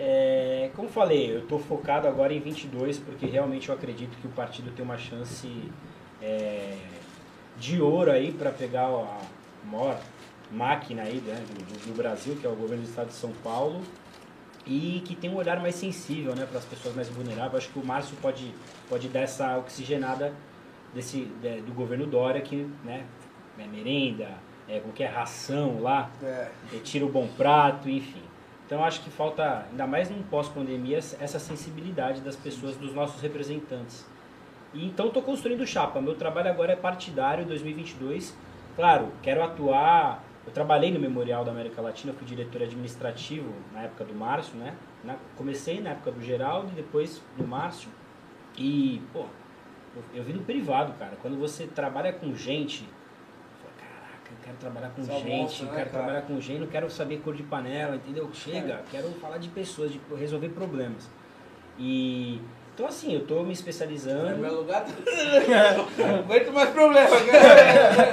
É, 0.00 0.70
como 0.76 0.88
falei, 0.88 1.34
eu 1.34 1.40
estou 1.40 1.58
focado 1.58 2.06
agora 2.06 2.32
em 2.32 2.38
22 2.38 2.98
porque 3.00 3.26
realmente 3.26 3.68
eu 3.68 3.74
acredito 3.74 4.16
que 4.20 4.28
o 4.28 4.30
partido 4.30 4.70
tem 4.70 4.84
uma 4.84 4.96
chance 4.96 5.48
é, 6.22 6.76
de 7.58 7.80
ouro 7.82 8.12
aí 8.12 8.30
para 8.32 8.50
pegar 8.52 8.86
a 8.86 9.18
maior 9.66 10.00
máquina 10.52 11.02
aí 11.02 11.16
né, 11.16 11.34
do, 11.50 11.88
do 11.88 11.96
Brasil, 11.96 12.36
que 12.40 12.46
é 12.46 12.48
o 12.48 12.54
governo 12.54 12.84
do 12.84 12.88
estado 12.88 13.08
de 13.08 13.14
São 13.14 13.32
Paulo, 13.42 13.82
e 14.64 15.02
que 15.04 15.16
tem 15.16 15.28
um 15.30 15.34
olhar 15.36 15.60
mais 15.60 15.74
sensível 15.74 16.32
né, 16.36 16.46
para 16.48 16.58
as 16.58 16.64
pessoas 16.64 16.94
mais 16.94 17.08
vulneráveis. 17.08 17.64
Acho 17.64 17.72
que 17.72 17.78
o 17.80 17.84
Márcio 17.84 18.16
pode, 18.22 18.54
pode 18.88 19.08
dar 19.08 19.20
essa 19.20 19.58
oxigenada 19.58 20.32
desse, 20.94 21.24
de- 21.42 21.60
do 21.62 21.72
governo 21.74 22.06
Dória, 22.06 22.40
que 22.40 22.70
né, 22.84 23.04
é 23.58 23.66
merenda, 23.66 24.28
é, 24.68 24.78
qualquer 24.78 25.10
ração 25.10 25.80
lá, 25.80 26.08
É. 26.22 26.48
é, 26.72 26.78
tira 26.84 27.04
o 27.04 27.08
bom 27.08 27.26
prato, 27.36 27.90
enfim. 27.90 28.22
Então 28.68 28.84
acho 28.84 29.00
que 29.00 29.08
falta, 29.08 29.64
ainda 29.70 29.86
mais 29.86 30.10
num 30.10 30.22
pós-pandemia, 30.24 30.98
essa 30.98 31.38
sensibilidade 31.38 32.20
das 32.20 32.36
pessoas, 32.36 32.76
dos 32.76 32.92
nossos 32.92 33.18
representantes. 33.22 34.06
E 34.74 34.84
então 34.86 35.06
estou 35.06 35.22
construindo 35.22 35.66
chapa. 35.66 36.02
Meu 36.02 36.14
trabalho 36.14 36.50
agora 36.50 36.74
é 36.74 36.76
partidário 36.76 37.46
2022. 37.46 38.36
Claro, 38.76 39.10
quero 39.22 39.42
atuar. 39.42 40.22
Eu 40.46 40.52
trabalhei 40.52 40.92
no 40.92 41.00
Memorial 41.00 41.46
da 41.46 41.50
América 41.50 41.80
Latina, 41.80 42.12
fui 42.12 42.26
diretor 42.26 42.62
administrativo 42.62 43.50
na 43.72 43.84
época 43.84 44.04
do 44.04 44.14
Márcio, 44.14 44.54
né? 44.58 44.74
Na- 45.02 45.16
comecei 45.34 45.80
na 45.80 45.90
época 45.90 46.10
do 46.12 46.20
Geraldo 46.22 46.68
e 46.72 46.74
depois 46.74 47.22
no 47.38 47.46
Márcio. 47.46 47.88
E, 48.54 49.00
pô, 49.14 49.24
eu, 49.96 50.02
eu 50.16 50.22
vi 50.24 50.34
no 50.34 50.42
privado, 50.42 50.92
cara. 50.98 51.16
Quando 51.22 51.38
você 51.38 51.66
trabalha 51.66 52.12
com 52.12 52.34
gente, 52.34 52.82
eu 52.84 53.58
falo, 53.62 53.72
caraca, 53.78 54.30
eu 54.30 54.36
quero 54.48 54.58
trabalhar 54.58 54.90
com 54.90 55.02
é 55.02 55.04
gente, 55.04 55.62
né, 55.64 55.70
quero 55.70 55.90
cara? 55.90 55.90
trabalhar 55.90 56.22
com 56.22 56.40
gente, 56.40 56.58
não 56.60 56.66
quero 56.66 56.90
saber 56.90 57.18
cor 57.18 57.34
de 57.34 57.42
panela, 57.42 57.96
entendeu? 57.96 58.28
Chega, 58.32 58.82
quero 58.90 59.08
falar 59.20 59.38
de 59.38 59.48
pessoas, 59.48 59.92
de 59.92 60.00
resolver 60.16 60.48
problemas. 60.50 61.08
E 61.78 62.40
então 62.74 62.86
assim, 62.86 63.12
eu 63.12 63.26
tô 63.26 63.38
me 63.40 63.46
No 63.46 63.52
especializando. 63.52 64.36
meu 64.38 64.54
lugar, 64.60 64.86
não 65.98 66.14
aguento 66.20 66.52
mais 66.52 66.70
problema. 66.70 67.16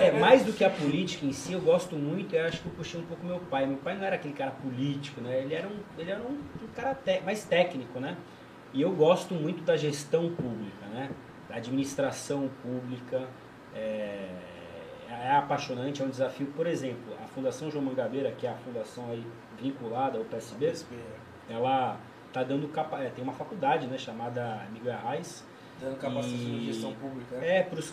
É, 0.01 0.11
mais 0.19 0.43
do 0.43 0.51
que 0.53 0.63
a 0.63 0.69
política 0.69 1.25
em 1.25 1.31
si, 1.31 1.53
eu 1.53 1.61
gosto 1.61 1.95
muito, 1.95 2.36
eu 2.36 2.45
acho 2.45 2.61
que 2.61 2.67
eu 2.67 2.71
puxei 2.73 2.99
um 2.99 3.03
pouco 3.05 3.23
meu 3.25 3.39
pai. 3.39 3.65
Meu 3.67 3.77
pai 3.77 3.95
não 3.95 4.03
era 4.03 4.15
aquele 4.15 4.33
cara 4.33 4.51
político, 4.51 5.21
né? 5.21 5.39
Ele 5.41 5.53
era 5.53 5.67
um, 5.67 5.75
ele 5.99 6.09
era 6.11 6.19
um, 6.19 6.33
um 6.63 6.67
cara 6.75 6.95
te- 6.95 7.21
mais 7.21 7.43
técnico, 7.45 7.99
né? 7.99 8.17
E 8.73 8.81
eu 8.81 8.91
gosto 8.91 9.33
muito 9.36 9.63
da 9.63 9.77
gestão 9.77 10.29
pública, 10.33 10.86
né? 10.91 11.11
Da 11.47 11.55
administração 11.57 12.49
pública. 12.63 13.21
É, 13.75 14.27
é 15.10 15.32
apaixonante, 15.36 16.01
é 16.01 16.06
um 16.06 16.10
desafio. 16.10 16.47
Por 16.56 16.68
exemplo, 16.68 17.14
a 17.24 17.28
Fundação 17.28 17.70
João 17.72 17.84
Mangabeira, 17.86 18.32
que 18.32 18.45
é 18.47 18.49
a 18.49 18.56
fundação 18.56 19.06
aí 19.10 19.26
vinculada 19.60 20.18
ao 20.18 20.24
PSB, 20.26 20.74
ela 21.49 21.97
tá 22.34 22.43
dando 22.43 22.68
capa... 22.70 22.99
é, 23.01 23.10
tem 23.10 23.24
uma 23.24 23.34
faculdade, 23.34 23.88
né, 23.88 23.97
chamada 23.97 24.66
Miguel 24.74 24.93
Arraes, 24.93 25.43
Dando 25.80 25.97
capacitação 25.97 26.38
E- 26.47 26.60
de 26.60 26.66
gestão 26.68 26.93
pública. 26.93 27.36
né? 27.38 27.58
é, 27.58 27.64
pros, 27.64 27.91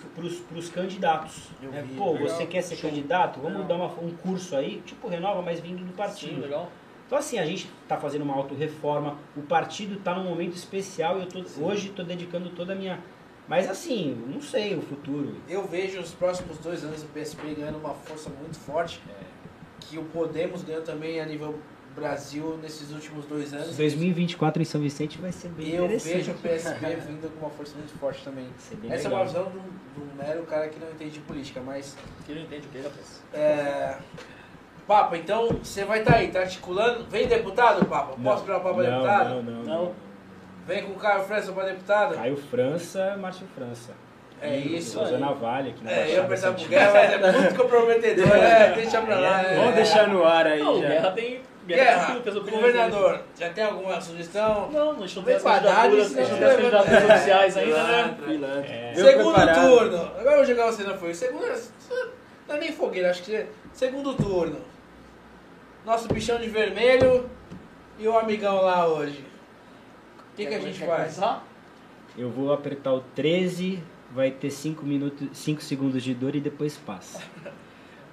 pros 0.49 0.69
candidatos. 0.71 1.49
Né? 1.61 1.85
Pô, 1.97 2.13
legal. 2.13 2.29
você 2.29 2.47
quer 2.47 2.63
ser 2.63 2.77
Show. 2.77 2.89
candidato? 2.89 3.41
Vamos 3.41 3.61
Legal. 3.63 3.79
dar 3.79 3.85
uma- 3.85 4.01
um 4.05 4.11
curso 4.17 4.55
aí, 4.57 4.81
tipo 4.87 5.09
Renova, 5.09 5.43
mas 5.43 5.59
vindo 5.59 5.81
do 5.85 5.91
Sim, 5.91 5.97
partido. 5.97 6.41
legal. 6.43 6.71
Então 7.07 7.19
assim, 7.19 7.39
a 7.41 7.45
gente 7.45 7.69
está 7.83 7.97
fazendo 7.97 8.23
uma 8.23 8.35
autorreforma, 8.35 9.19
o 9.37 9.43
partido 9.43 9.95
está 9.99 10.15
num 10.15 10.25
momento 10.25 10.55
especial 10.55 11.19
e 11.19 11.23
eu 11.23 11.27
tô, 11.27 11.41
hoje 11.65 11.89
estou 11.89 12.05
dedicando 12.05 12.51
toda 12.51 12.73
a 12.73 12.77
minha... 12.77 13.01
Mas 13.49 13.69
assim, 13.69 14.15
não 14.27 14.41
sei 14.41 14.77
o 14.77 14.83
futuro. 14.83 15.37
Eu 15.49 15.67
vejo 15.67 16.01
os 16.01 16.13
próximos 16.13 16.59
dois 16.59 16.85
anos 16.85 17.03
o 17.03 17.07
PSP 17.07 17.55
ganhando 17.55 17.79
uma 17.79 17.95
força 17.95 18.31
muito 18.31 18.59
forte. 18.59 19.01
Que 19.81 19.99
o 19.99 20.05
Podemos 20.05 20.63
ganhou 20.63 20.83
também 20.83 21.21
a 21.21 21.27
nível 21.27 21.59
Brasil 21.95 22.59
nesses 22.63 22.91
últimos 22.93 23.27
dois 23.27 23.53
anos. 23.53 23.77
2024 23.77 24.63
em 24.63 24.65
São 24.65 24.81
Vicente 24.81 25.19
vai 25.19 25.33
ser 25.33 25.49
bem 25.49 25.75
eu 25.75 25.87
vejo 25.87 26.33
o 26.33 26.35
PSB 26.35 26.97
vindo 27.07 27.31
com 27.35 27.47
uma 27.47 27.51
força 27.51 27.77
muito 27.77 27.93
forte 27.99 28.25
também. 28.25 28.47
Essa 28.89 29.09
é 29.09 29.11
legal. 29.11 29.13
uma 29.13 29.25
visão 29.25 29.53
de 29.53 30.01
um, 30.01 30.17
mero 30.17 30.43
cara 30.45 30.69
que 30.69 30.79
não 30.79 30.91
entende 30.91 31.13
de 31.13 31.21
política, 31.21 31.61
mas. 31.61 31.97
Que 32.25 32.35
não 32.35 32.43
entende 32.43 32.67
o 32.67 32.71
que, 32.71 32.79
rapaz? 32.79 33.23
É... 33.35 33.97
Papa, 34.87 35.17
então 35.17 35.49
você 35.63 35.85
vai 35.85 36.01
estar 36.01 36.17
aí, 36.17 36.29
tá 36.29 36.41
articulando? 36.41 37.05
Vem 37.09 37.29
deputado, 37.29 37.85
Papa? 37.87 38.17
Posso 38.21 38.45
virar 38.45 38.59
o 38.59 38.61
Papa 38.63 38.83
não, 38.83 38.91
deputado? 38.91 39.29
Não, 39.29 39.43
não, 39.43 39.63
Não. 39.63 39.85
não. 39.85 40.12
Vem 40.67 40.85
com 40.85 40.93
o 40.93 40.97
Caio 40.97 41.25
França 41.25 41.53
para 41.53 41.65
deputado? 41.65 42.15
Caio 42.15 42.37
França, 42.37 43.17
Márcio 43.21 43.47
França. 43.55 43.93
É 44.41 44.57
E 44.59 44.77
isso. 44.77 44.99
Rosana 44.99 45.33
Vale 45.35 45.71
aqui 45.71 45.85
na 45.85 45.91
É, 45.93 46.19
eu 46.19 46.25
pensar 46.25 46.53
pro. 46.53 46.65
Guerra, 46.67 46.93
mas 46.93 47.35
é 47.35 47.39
muito 47.39 47.55
comprometedor, 47.55 48.27
né? 48.37 48.73
Deixa 48.75 49.01
pra 49.01 49.19
lá. 49.19 49.43
É, 49.43 49.53
é. 49.55 49.57
Vamos 49.57 49.75
deixar 49.77 50.09
no 50.09 50.25
ar 50.25 50.47
aí 50.47 50.61
Não, 50.61 50.75
o 50.79 50.83
já. 50.83 50.89
Guerra 50.89 51.11
tem. 51.13 51.41
Guerra, 51.65 52.19
opiniões 52.19 52.51
governador, 52.51 53.21
já 53.39 53.49
tem 53.51 53.63
alguma 53.63 54.01
sugestão? 54.01 54.69
Não, 54.73 54.91
a 54.91 54.95
gente 55.07 55.15
não 55.17 55.23
tem 55.23 55.37
Vem 55.37 55.37
as 55.37 55.43
candidaturas, 56.13 56.13
oficiais 57.05 57.57
ainda, 57.57 57.83
né? 57.85 58.17
É. 58.69 58.95
Segundo 58.97 59.33
preparado. 59.33 59.69
turno. 59.69 59.97
Agora 60.19 60.31
eu 60.33 60.37
vou 60.39 60.45
jogar 60.45 60.67
você 60.67 60.83
na 60.83 60.95
folha. 60.97 61.15
Segundo. 61.15 61.47
Não 62.49 62.57
é 62.57 62.59
nem 62.59 62.73
fogueira, 62.73 63.11
acho 63.11 63.23
que 63.23 63.31
você. 63.31 63.47
Segundo 63.73 64.13
turno. 64.15 64.59
Nosso 65.87 66.09
bichão 66.09 66.37
de 66.39 66.49
vermelho 66.49 67.31
e 67.97 68.09
o 68.09 68.19
amigão 68.19 68.61
lá 68.63 68.85
hoje. 68.89 69.25
O 70.33 70.37
que, 70.37 70.47
que 70.47 70.55
a 70.55 70.61
gente 70.61 70.79
faz? 70.79 70.89
começar? 71.17 71.47
Eu 72.17 72.31
vou 72.31 72.53
apertar 72.53 72.93
o 72.93 73.01
13, 73.15 73.79
vai 74.15 74.31
ter 74.31 74.51
5 74.51 74.85
minutos, 74.85 75.29
5 75.33 75.63
segundos 75.63 76.03
de 76.03 76.15
dor 76.15 76.35
e 76.35 76.41
depois 76.41 76.77
passa. 76.77 77.21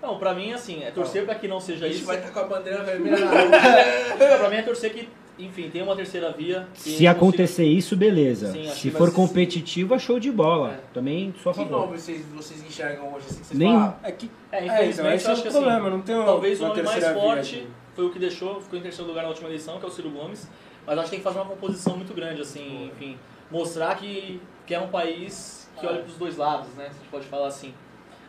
Não, 0.01 0.17
pra 0.17 0.33
mim, 0.33 0.53
assim, 0.53 0.81
é 0.81 0.91
torcer 0.91 1.25
pra 1.25 1.35
que 1.35 1.45
não 1.45 1.59
seja 1.59 1.83
A 1.85 1.89
gente 1.89 1.97
isso. 1.97 2.05
vai 2.07 2.17
estar 2.17 2.31
com 2.31 2.39
a 2.39 2.43
bandeira 2.45 2.81
vermelha 2.85 3.19
na 3.19 3.31
rua. 3.31 4.37
pra 4.37 4.49
mim 4.49 4.55
é 4.55 4.61
torcer 4.61 4.93
que, 4.93 5.09
enfim, 5.37 5.69
tem 5.69 5.81
uma 5.81 5.93
terceira 5.93 6.31
via. 6.31 6.65
Se 6.73 6.91
consiga- 6.91 7.11
acontecer 7.11 7.65
isso, 7.65 7.97
beleza. 7.97 8.49
Sim, 8.53 8.65
acho 8.69 8.77
Se 8.79 8.89
vai 8.91 8.97
for 8.97 9.09
ser- 9.09 9.15
competitiva, 9.15 9.99
show 9.99 10.17
de 10.17 10.31
bola. 10.31 10.71
É. 10.75 10.79
Também 10.93 11.33
sou 11.43 11.49
a 11.49 11.53
Que 11.53 11.59
favor. 11.65 11.79
nome 11.87 11.97
vocês, 11.99 12.25
vocês 12.33 12.63
enxergam 12.65 13.13
hoje? 13.13 13.25
Assim, 13.25 13.39
que 13.41 13.45
vocês 13.47 13.59
Nenhum. 13.59 13.73
falam? 13.77 13.95
É 14.03 14.11
que 14.13 14.31
É, 14.53 14.57
É, 14.59 14.63
então, 14.63 14.75
infelizmente, 14.77 15.15
esse 15.15 15.25
eu 15.25 15.29
é 15.29 15.33
acho 15.33 15.41
o 15.41 15.43
que 15.45 15.51
problema, 15.51 15.79
assim, 15.81 15.89
não 15.89 16.01
tem 16.01 16.15
um- 16.15 16.25
talvez 16.25 16.59
o 16.59 16.63
uma 16.63 16.69
nome 16.69 16.81
mais 16.83 17.07
forte 17.09 17.55
aqui. 17.57 17.67
foi 17.93 18.05
o 18.05 18.09
que 18.09 18.19
deixou, 18.19 18.61
ficou 18.61 18.79
em 18.79 18.81
terceiro 18.81 19.09
lugar 19.09 19.23
na 19.23 19.29
última 19.29 19.49
eleição, 19.49 19.79
que 19.79 19.85
é 19.85 19.87
o 19.89 19.91
Ciro 19.91 20.09
Gomes, 20.11 20.47
mas 20.89 20.97
acho 20.97 21.05
que 21.05 21.11
tem 21.11 21.19
que 21.19 21.23
fazer 21.23 21.37
uma 21.37 21.45
composição 21.45 21.95
muito 21.95 22.15
grande, 22.15 22.41
assim, 22.41 22.87
enfim, 22.87 23.15
mostrar 23.51 23.95
que, 23.95 24.41
que 24.65 24.73
é 24.73 24.79
um 24.79 24.89
país 24.89 25.69
que 25.79 25.85
olha 25.85 25.99
para 25.99 26.07
os 26.07 26.15
dois 26.15 26.35
lados, 26.35 26.67
né, 26.69 26.85
se 26.85 26.89
a 26.89 26.93
gente 26.93 27.09
pode 27.09 27.27
falar 27.27 27.47
assim. 27.47 27.75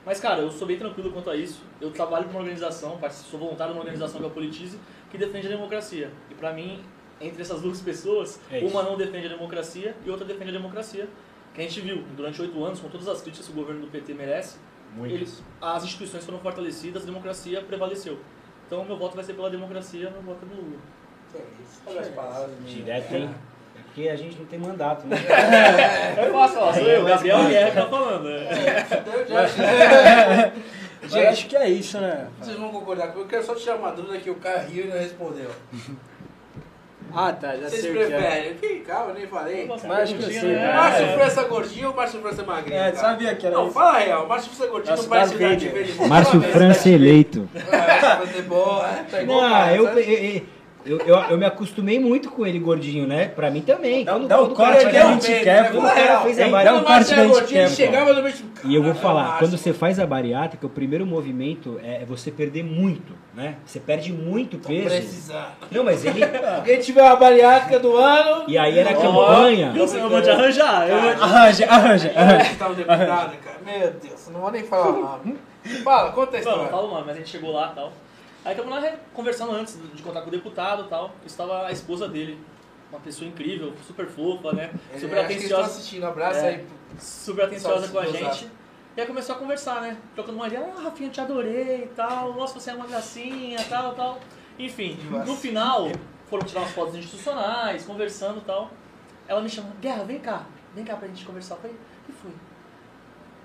Mas, 0.04 0.20
cara, 0.20 0.42
eu 0.42 0.50
sou 0.50 0.66
bem 0.66 0.78
tranquilo 0.78 1.10
quanto 1.10 1.30
a 1.30 1.36
isso. 1.36 1.62
Eu 1.80 1.90
trabalho 1.90 2.24
para 2.24 2.32
uma 2.32 2.40
organização, 2.40 2.98
sou 3.10 3.40
voluntário 3.40 3.72
numa 3.72 3.82
organização 3.82 4.20
que 4.20 4.26
é 4.26 4.28
a 4.28 4.32
Politize, 4.32 4.78
que 5.10 5.16
defende 5.16 5.46
a 5.46 5.50
democracia. 5.50 6.10
E 6.30 6.34
para 6.34 6.52
mim, 6.52 6.84
entre 7.18 7.40
essas 7.40 7.62
duas 7.62 7.80
pessoas, 7.80 8.38
É 8.50 8.62
uma 8.64 8.82
não 8.82 8.96
defende 8.96 9.26
a 9.26 9.30
democracia 9.30 9.96
e 10.04 10.10
outra 10.10 10.26
defende 10.26 10.50
a 10.50 10.52
democracia. 10.52 11.08
Que 11.54 11.62
a 11.62 11.64
gente 11.64 11.80
viu 11.80 12.04
durante 12.14 12.40
oito 12.42 12.62
anos, 12.62 12.78
com 12.78 12.90
todas 12.90 13.08
as 13.08 13.22
críticas 13.22 13.46
que 13.46 13.52
o 13.52 13.56
governo 13.56 13.80
do 13.80 13.86
PT 13.88 14.12
merece, 14.14 14.58
eles, 15.04 15.42
as 15.60 15.84
instituições 15.84 16.24
foram 16.24 16.38
fortalecidas, 16.40 17.02
a 17.04 17.06
democracia 17.06 17.62
prevaleceu. 17.62 18.18
Então, 18.66 18.84
meu 18.84 18.96
voto 18.98 19.14
vai 19.14 19.24
ser 19.24 19.32
pela 19.32 19.48
democracia, 19.50 20.10
meu 20.10 20.22
voto 20.22 20.44
é 20.44 20.54
no 20.54 20.60
Lula. 20.60 20.78
É. 21.34 21.38
Olha 21.86 22.00
as 22.00 22.08
palavras. 22.08 22.50
Direto, 22.66 23.14
hein? 23.14 23.30
É 23.76 23.82
porque 23.82 24.08
a 24.08 24.16
gente 24.16 24.38
não 24.38 24.46
tem 24.46 24.58
mandato, 24.58 25.06
né? 25.06 25.16
É 26.16 26.30
fácil, 26.30 26.58
ó, 26.60 26.72
sou 26.72 26.82
eu, 26.82 27.04
Gabriel 27.04 27.44
Guerra 27.48 27.70
que 27.70 27.76
tá 27.76 27.86
falando. 27.86 28.24
né? 28.24 28.48
Mas 31.02 31.14
acho 31.28 31.46
que 31.48 31.56
é 31.56 31.68
isso, 31.68 31.98
né? 31.98 32.26
Vocês 32.40 32.56
vão 32.56 32.70
concordar 32.70 33.08
comigo? 33.08 33.22
Eu 33.22 33.26
quero 33.28 33.44
só 33.44 33.54
tirar 33.54 33.76
uma 33.76 33.90
dúvida 33.90 34.18
que 34.18 34.30
o 34.30 34.36
cara 34.36 34.60
riu 34.60 34.84
e 34.84 34.88
não 34.88 34.96
respondeu. 34.98 35.50
Ah, 37.12 37.32
tá, 37.32 37.56
já 37.56 37.68
Vocês 37.68 37.82
sei 37.82 37.92
que 37.92 37.98
é. 37.98 38.06
preferem? 38.06 38.54
Que 38.54 38.68
calma, 38.86 39.10
eu 39.10 39.14
nem 39.14 39.26
falei. 39.26 39.66
Mas 39.66 39.84
acho 39.84 40.14
que 40.14 40.22
eu 40.22 40.30
sei, 40.30 40.52
né? 40.52 40.72
Márcio 40.72 41.06
É. 41.06 41.12
França 41.14 41.42
gordinho 41.42 41.88
ou 41.88 41.94
Márcio 41.96 42.20
França 42.20 42.44
magrinho? 42.44 42.76
É, 42.76 42.84
cara? 42.92 42.96
sabia 42.96 43.34
que 43.34 43.46
era 43.48 43.56
Não, 43.56 43.64
isso. 43.64 43.74
fala 43.74 43.96
a 43.96 43.98
real. 43.98 44.28
Márcio 44.28 44.52
França 44.52 44.70
gordinho 44.70 44.90
Nossa, 44.92 45.02
não 45.02 45.10
parece 45.10 45.34
Darth 45.36 45.50
Vader. 45.60 45.72
Vader. 45.96 46.08
Márcio 46.08 46.40
França 46.40 46.88
eleito. 46.88 47.48
É, 47.52 47.76
Márcio 47.76 48.16
França 48.16 48.38
é 48.38 48.42
boa. 48.42 48.86
é, 48.88 49.02
pegou, 49.10 49.42
Não, 49.42 49.50
cara, 49.50 49.74
eu, 49.74 49.88
eu, 49.88 50.42
eu, 50.84 50.98
eu, 50.98 51.16
eu 51.30 51.38
me 51.38 51.44
acostumei 51.44 51.98
muito 52.00 52.30
com 52.30 52.46
ele 52.46 52.58
gordinho, 52.58 53.06
né? 53.06 53.28
Pra 53.28 53.50
mim 53.50 53.60
também. 53.60 54.04
Dá- 54.04 54.12
Quando- 54.12 54.28
dá 54.28 54.40
o 54.40 54.48
corte 54.50 54.78
cara 54.84 54.90
que 54.90 54.96
a 54.96 55.12
gente 55.12 55.44
quer, 55.44 55.72
pô. 55.72 55.80
Fala 55.82 56.64
Dá 56.64 56.74
o 56.76 56.84
corte 56.84 57.14
que 57.14 57.20
a 57.20 57.26
gente 57.28 57.44
quer, 57.44 57.68
chegava 57.70 58.12
no 58.12 58.22
meio 58.22 58.34
E 58.64 58.74
eu 58.74 58.82
vou 58.82 58.94
falar, 58.94 59.38
quando 59.38 59.56
você 59.56 59.72
faz 59.72 59.98
a 59.98 60.06
bariátrica, 60.06 60.66
o 60.66 60.70
primeiro 60.70 61.04
movimento 61.06 61.80
é 61.82 62.04
você 62.04 62.30
perder 62.30 62.62
muito, 62.64 63.12
né? 63.34 63.56
Você 63.64 63.78
perde 63.80 64.12
muito 64.12 64.58
peso. 64.58 64.86
Precisando. 64.88 65.46
Não, 65.70 65.84
mas 65.84 66.04
ele. 66.04 66.20
Quem 66.64 66.78
tiver 66.80 67.06
a 67.06 67.16
bariátrica 67.16 67.78
do 67.78 67.96
ano... 67.96 68.44
E 68.48 68.56
aí 68.58 68.78
era 68.78 68.94
campanha. 68.94 69.72
Eu, 69.76 69.86
eu 69.86 70.08
vou 70.08 70.22
te 70.22 70.30
arranjar. 70.30 70.88
Eu 70.88 71.00
vou 71.00 71.14
te... 71.14 71.22
Arranja, 71.22 71.66
arranja, 71.66 72.12
arranja. 72.14 72.38
Vocês 72.40 72.52
estavam 72.52 72.74
deputados, 72.74 73.34
cara. 73.44 73.58
Meu 73.64 73.90
Deus, 73.92 74.28
não 74.32 74.40
vou 74.40 74.50
nem 74.50 74.62
falar 74.64 74.88
o 74.88 75.02
nome. 75.02 75.36
Fala, 75.84 76.10
conta 76.12 76.38
a 76.38 76.40
Não, 76.40 76.44
não 76.46 76.52
história. 76.52 76.70
falo 76.70 76.90
mais, 76.90 77.06
mas 77.06 77.14
a 77.16 77.18
gente 77.18 77.28
chegou 77.28 77.52
lá 77.52 77.70
e 77.72 77.74
tal. 77.74 77.92
Aí 78.44 78.52
estamos 78.56 78.70
lá 78.74 78.92
conversando 79.12 79.52
antes 79.52 79.78
de 79.94 80.02
contar 80.02 80.22
com 80.22 80.28
o 80.28 80.30
deputado 80.30 80.84
e 80.84 80.88
tal. 80.88 81.12
Estava 81.26 81.66
a 81.66 81.72
esposa 81.72 82.08
dele, 82.08 82.38
uma 82.90 83.00
pessoa 83.00 83.28
incrível, 83.28 83.74
super 83.86 84.06
fofa, 84.06 84.52
né? 84.52 84.70
Ele- 84.90 85.00
Super 85.00 85.18
eles 85.18 85.42
estão 85.42 85.58
atenciosa. 85.58 85.62
assistindo, 85.66 86.04
abraço 86.06 86.40
É. 86.40 86.48
aí. 86.48 86.66
super 86.98 87.44
atenciosa 87.44 87.88
com 87.88 87.98
a 88.00 88.06
gente. 88.06 88.50
E 88.96 89.00
aí 89.00 89.06
começou 89.06 89.36
a 89.36 89.38
conversar, 89.38 89.80
né? 89.82 89.96
Trocando 90.14 90.36
uma 90.38 90.48
ideia, 90.48 90.72
ah, 90.76 90.80
Rafinha, 90.82 91.08
te 91.08 91.20
adorei 91.20 91.84
e 91.84 91.88
tal, 91.94 92.34
nossa, 92.34 92.58
você 92.58 92.70
é 92.70 92.74
uma 92.74 92.86
gracinha 92.86 93.60
e 93.60 93.64
tal, 93.66 93.94
tal. 93.94 94.18
Enfim, 94.58 94.98
no 95.24 95.36
final, 95.36 95.88
foram 96.28 96.44
tirar 96.44 96.62
umas 96.62 96.72
fotos 96.72 96.96
institucionais, 96.96 97.84
conversando 97.84 98.38
e 98.38 98.44
tal. 98.44 98.70
Ela 99.28 99.40
me 99.40 99.48
chamou, 99.48 99.70
Guerra, 99.80 100.02
vem 100.02 100.18
cá, 100.18 100.44
vem 100.74 100.84
cá 100.84 100.96
pra 100.96 101.06
gente 101.06 101.24
conversar. 101.24 101.54
Eu 101.54 101.60
falei, 101.60 101.76
o 101.76 102.06
que 102.06 102.12
foi? 102.12 102.32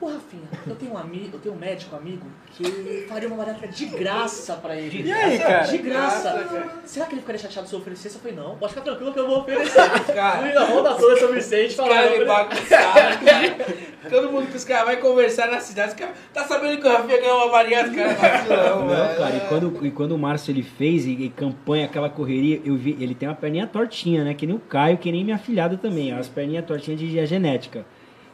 Ô 0.02 0.08
Rafinha, 0.08 0.44
eu 0.68 0.76
tenho 0.76 0.92
um 0.92 0.98
amigo, 0.98 1.30
eu 1.34 1.40
tenho 1.40 1.56
um 1.56 1.58
médico 1.58 1.96
amigo 1.96 2.26
que 2.52 3.06
faria 3.08 3.30
uma 3.30 3.38
bariátrica 3.38 3.70
de 3.74 3.86
graça 3.86 4.54
pra 4.58 4.76
ele. 4.76 5.04
E 5.08 5.12
aí, 5.12 5.40
cara? 5.40 5.64
De 5.64 5.78
graça. 5.78 6.32
De 6.38 6.44
graça, 6.50 6.72
Será 6.84 7.06
que 7.06 7.14
ele 7.14 7.22
ficaria 7.22 7.42
chateado 7.42 7.68
se 7.68 7.74
eu 7.74 7.80
oferecesse? 7.80 8.16
Eu 8.16 8.22
falei, 8.22 8.36
não, 8.36 8.58
pode 8.58 8.74
ficar 8.74 8.84
tranquilo 8.86 9.14
que 9.14 9.20
eu 9.20 9.28
vou 9.28 9.40
oferecer. 9.40 9.90
Cara. 10.14 10.40
Fui 10.40 10.54
na 10.54 10.66
volta 10.66 10.96
toda 10.96 11.18
São 11.18 11.32
Vicente 11.32 11.70
Os 11.70 11.76
falando. 11.76 11.94
caras 11.94 12.12
me 12.12 12.18
eu 12.18 12.28
falei, 12.28 12.46
bagunçaram, 12.50 13.26
cara. 13.26 13.66
Todo 14.10 14.32
mundo 14.32 14.48
que 14.52 14.58
os 14.58 14.64
caras 14.66 14.94
vão 14.94 15.12
conversar 15.12 15.48
na 15.50 15.60
cidade, 15.60 15.90
os 15.90 15.96
caras... 15.96 16.16
Tá 16.34 16.44
sabendo 16.46 16.80
que 16.80 16.88
o 16.88 16.92
Rafinha 16.92 17.20
ganhou 17.20 17.48
uma 17.48 17.64
cara? 17.64 18.14
Vacilão, 18.14 18.80
Não, 18.82 18.88
velho. 18.88 19.18
cara, 19.18 19.36
e 19.36 19.40
quando, 19.48 19.86
e 19.88 19.92
quando 19.92 20.12
o 20.12 20.18
Márcio 20.18 20.52
ele 20.52 20.62
fez 20.64 21.06
e, 21.06 21.12
e 21.12 21.30
campanha, 21.30 21.86
aquela 21.86 22.10
correria, 22.10 22.62
eu 22.64 22.76
vi, 22.76 22.96
ele 23.00 23.16
tem 23.16 23.28
uma 23.28 23.36
perninha 23.36 23.66
tortinha, 23.66 24.24
né? 24.24 24.34
Que 24.34 24.46
nem 24.46 24.56
o 24.56 24.60
Caio, 24.60 24.98
que 24.98 25.12
nem 25.12 25.24
minha 25.24 25.38
filhada 25.40 25.78
também, 25.78 26.12
as 26.12 26.28
perninhas 26.28 26.66
tortinhas 26.66 27.00
de, 27.00 27.12
de 27.12 27.26
genética. 27.26 27.86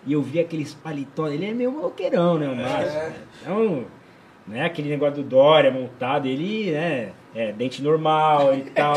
E 0.06 0.14
eu 0.14 0.22
vi 0.22 0.39
aqueles 0.39 0.74
paletó, 0.74 1.28
ele 1.28 1.45
é 1.45 1.54
meio 1.54 1.72
maloqueirão, 1.72 2.38
né, 2.38 2.49
o 2.49 2.56
Márcio? 2.56 2.99
É. 2.99 3.14
Então, 3.41 3.86
né, 4.47 4.66
aquele 4.66 4.89
negócio 4.89 5.22
do 5.22 5.24
Dória 5.24 5.70
montado, 5.70 6.28
ele, 6.28 6.72
né, 6.72 7.12
é 7.36 7.52
dente 7.52 7.84
normal 7.84 8.56
e 8.56 8.62
tal. 8.72 8.95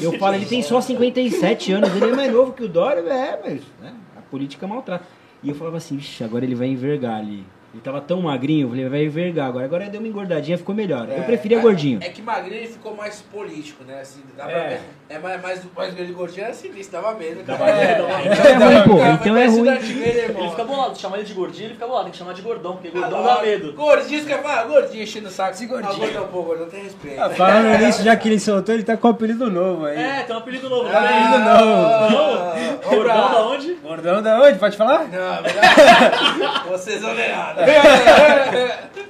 Eu 0.00 0.18
falo, 0.18 0.36
ele 0.36 0.46
tem 0.46 0.62
só 0.62 0.80
57 0.80 1.72
anos, 1.72 1.94
ele 1.94 2.12
é 2.12 2.16
mais 2.16 2.32
novo 2.32 2.52
que 2.52 2.64
o 2.64 2.68
Dória, 2.68 3.00
é, 3.00 3.40
mas 3.42 3.62
né, 3.80 3.94
a 4.16 4.22
política 4.22 4.66
maltrata. 4.66 5.04
E 5.42 5.50
eu 5.50 5.54
falava 5.54 5.76
assim, 5.76 5.96
vixe, 5.96 6.24
agora 6.24 6.44
ele 6.44 6.54
vai 6.54 6.68
envergar 6.68 7.18
ali. 7.18 7.44
Ele 7.74 7.82
tava 7.82 8.00
tão 8.00 8.22
magrinho, 8.22 8.64
eu 8.64 8.70
falei, 8.70 8.88
vai 8.88 9.04
envergar 9.04 9.46
agora. 9.46 9.66
Agora 9.66 9.90
deu 9.90 10.00
uma 10.00 10.08
engordadinha, 10.08 10.56
ficou 10.56 10.74
melhor. 10.74 11.06
eu 11.14 11.22
preferia 11.24 11.58
é, 11.58 11.60
gordinho. 11.60 11.98
É 12.02 12.08
que 12.08 12.22
magrinho 12.22 12.56
ele 12.56 12.66
ficou 12.68 12.96
mais 12.96 13.20
político, 13.20 13.84
né? 13.84 14.00
Assim, 14.00 14.20
dá 14.36 14.44
pra 14.44 14.52
É. 14.58 14.68
ver. 14.68 14.80
É 15.10 15.18
mais, 15.18 15.40
mais, 15.42 15.60
mais 15.76 15.94
grande 15.94 16.12
gordinho 16.12 16.44
era 16.44 16.54
sinistro, 16.54 17.00
dava 17.00 17.16
medo. 17.18 17.42
Dava 17.42 17.64
cara. 17.66 17.76
medo, 17.76 18.06
dava 18.06 18.18
medo. 18.18 18.34
Então 18.34 18.70
é 18.70 18.74
ruim, 18.78 18.88
pô. 18.88 18.98
Cara, 18.98 19.12
Então 19.14 19.36
é 19.36 19.46
ruim. 19.46 19.64
Darth 19.64 19.82
Vader, 19.82 20.16
irmão. 20.16 20.40
Ele 20.42 20.50
fica 20.50 20.64
bolado, 20.64 20.98
chamar 20.98 21.16
ele 21.18 21.26
de 21.26 21.34
gordinho, 21.34 21.64
ele 21.66 21.74
fica 21.74 21.86
bolado, 21.86 22.04
tem 22.04 22.12
que 22.12 22.18
chamar 22.18 22.32
de 22.32 22.42
gordão, 22.42 22.72
porque 22.72 22.88
Ah, 22.88 23.00
gordão 23.00 23.22
dá 23.22 23.42
medo. 23.42 23.72
Gordinho, 23.74 24.20
você 24.22 24.28
quer 24.28 24.42
falar? 24.42 24.64
Gordinho, 24.64 25.02
enchendo 25.02 25.28
o 25.28 25.30
saco. 25.30 25.50
Esse 25.52 25.66
gordinho. 25.66 25.92
Ah, 25.92 25.96
gordão, 25.98 26.28
pô, 26.28 26.42
gordão 26.42 26.68
tem 26.68 26.82
respeito. 26.84 27.20
Ah, 27.20 27.30
falando 27.30 27.78
nisso, 27.84 28.02
já 28.02 28.16
que 28.16 28.28
ele 28.28 28.40
soltou, 28.40 28.74
ele 28.74 28.84
tá 28.84 28.96
com 28.96 29.08
um 29.08 29.10
apelido 29.10 29.50
novo 29.50 29.84
aí. 29.86 29.96
É, 29.98 30.22
tem 30.22 30.34
um 30.34 30.38
apelido 30.38 30.68
novo. 30.70 30.88
Ah, 30.88 30.92
também. 31.02 31.38
não. 31.44 32.10
Não? 32.10 32.38
Vamos 32.82 32.96
Gordão 32.98 33.30
da 33.30 33.46
onde? 33.46 33.74
Gordão 33.74 34.22
da 34.22 34.40
onde? 34.40 34.58
Pode 34.58 34.76
falar? 34.76 35.04
Não, 35.04 35.42
melhor. 35.42 36.64
Vocês 36.70 37.00
são 37.00 37.14
nada. 37.14 37.57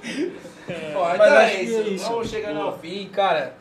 Mas 0.94 1.14
então 1.14 1.38
é 1.40 1.62
isso. 1.62 1.76
é 1.78 1.82
isso. 1.82 2.08
Vamos 2.10 2.28
chegando 2.30 2.60
ao 2.60 2.78
fim, 2.78 3.08
cara. 3.08 3.54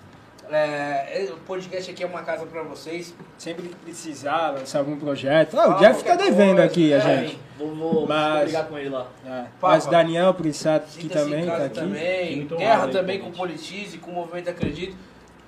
É, 0.49 1.27
o 1.29 1.37
podcast 1.39 1.91
aqui 1.91 2.03
é 2.03 2.07
uma 2.07 2.21
casa 2.23 2.45
pra 2.45 2.63
vocês. 2.63 3.13
Sempre 3.37 3.67
que 3.67 3.75
precisar, 3.75 4.51
lançar 4.51 4.79
algum 4.79 4.97
projeto. 4.97 5.59
Ah, 5.59 5.75
o 5.75 5.79
Jeff 5.79 6.01
tá 6.03 6.15
qualquer 6.15 6.31
devendo 6.31 6.49
coisa. 6.55 6.63
aqui, 6.63 6.93
a 6.93 6.97
É, 6.97 7.01
gente. 7.01 7.39
Vou, 7.57 7.75
vou, 7.75 8.07
Mas- 8.07 8.33
vou 8.33 8.43
brigar 8.43 8.65
com 8.67 8.77
ele 8.77 8.89
lá. 8.89 9.07
É. 9.25 9.43
Mas 9.61 9.85
Daniel 9.87 10.33
Prissato 10.33 10.85
aqui 10.95 11.09
também, 11.09 11.45
tá 11.45 11.57
aqui. 11.57 11.75
também. 11.75 12.47
Guerra 12.47 12.87
também 12.87 13.19
com 13.19 13.25
convite. 13.31 13.37
Politize, 13.37 13.97
com 13.97 14.11
o 14.11 14.13
Movimento 14.13 14.49
Acredito. 14.49 14.95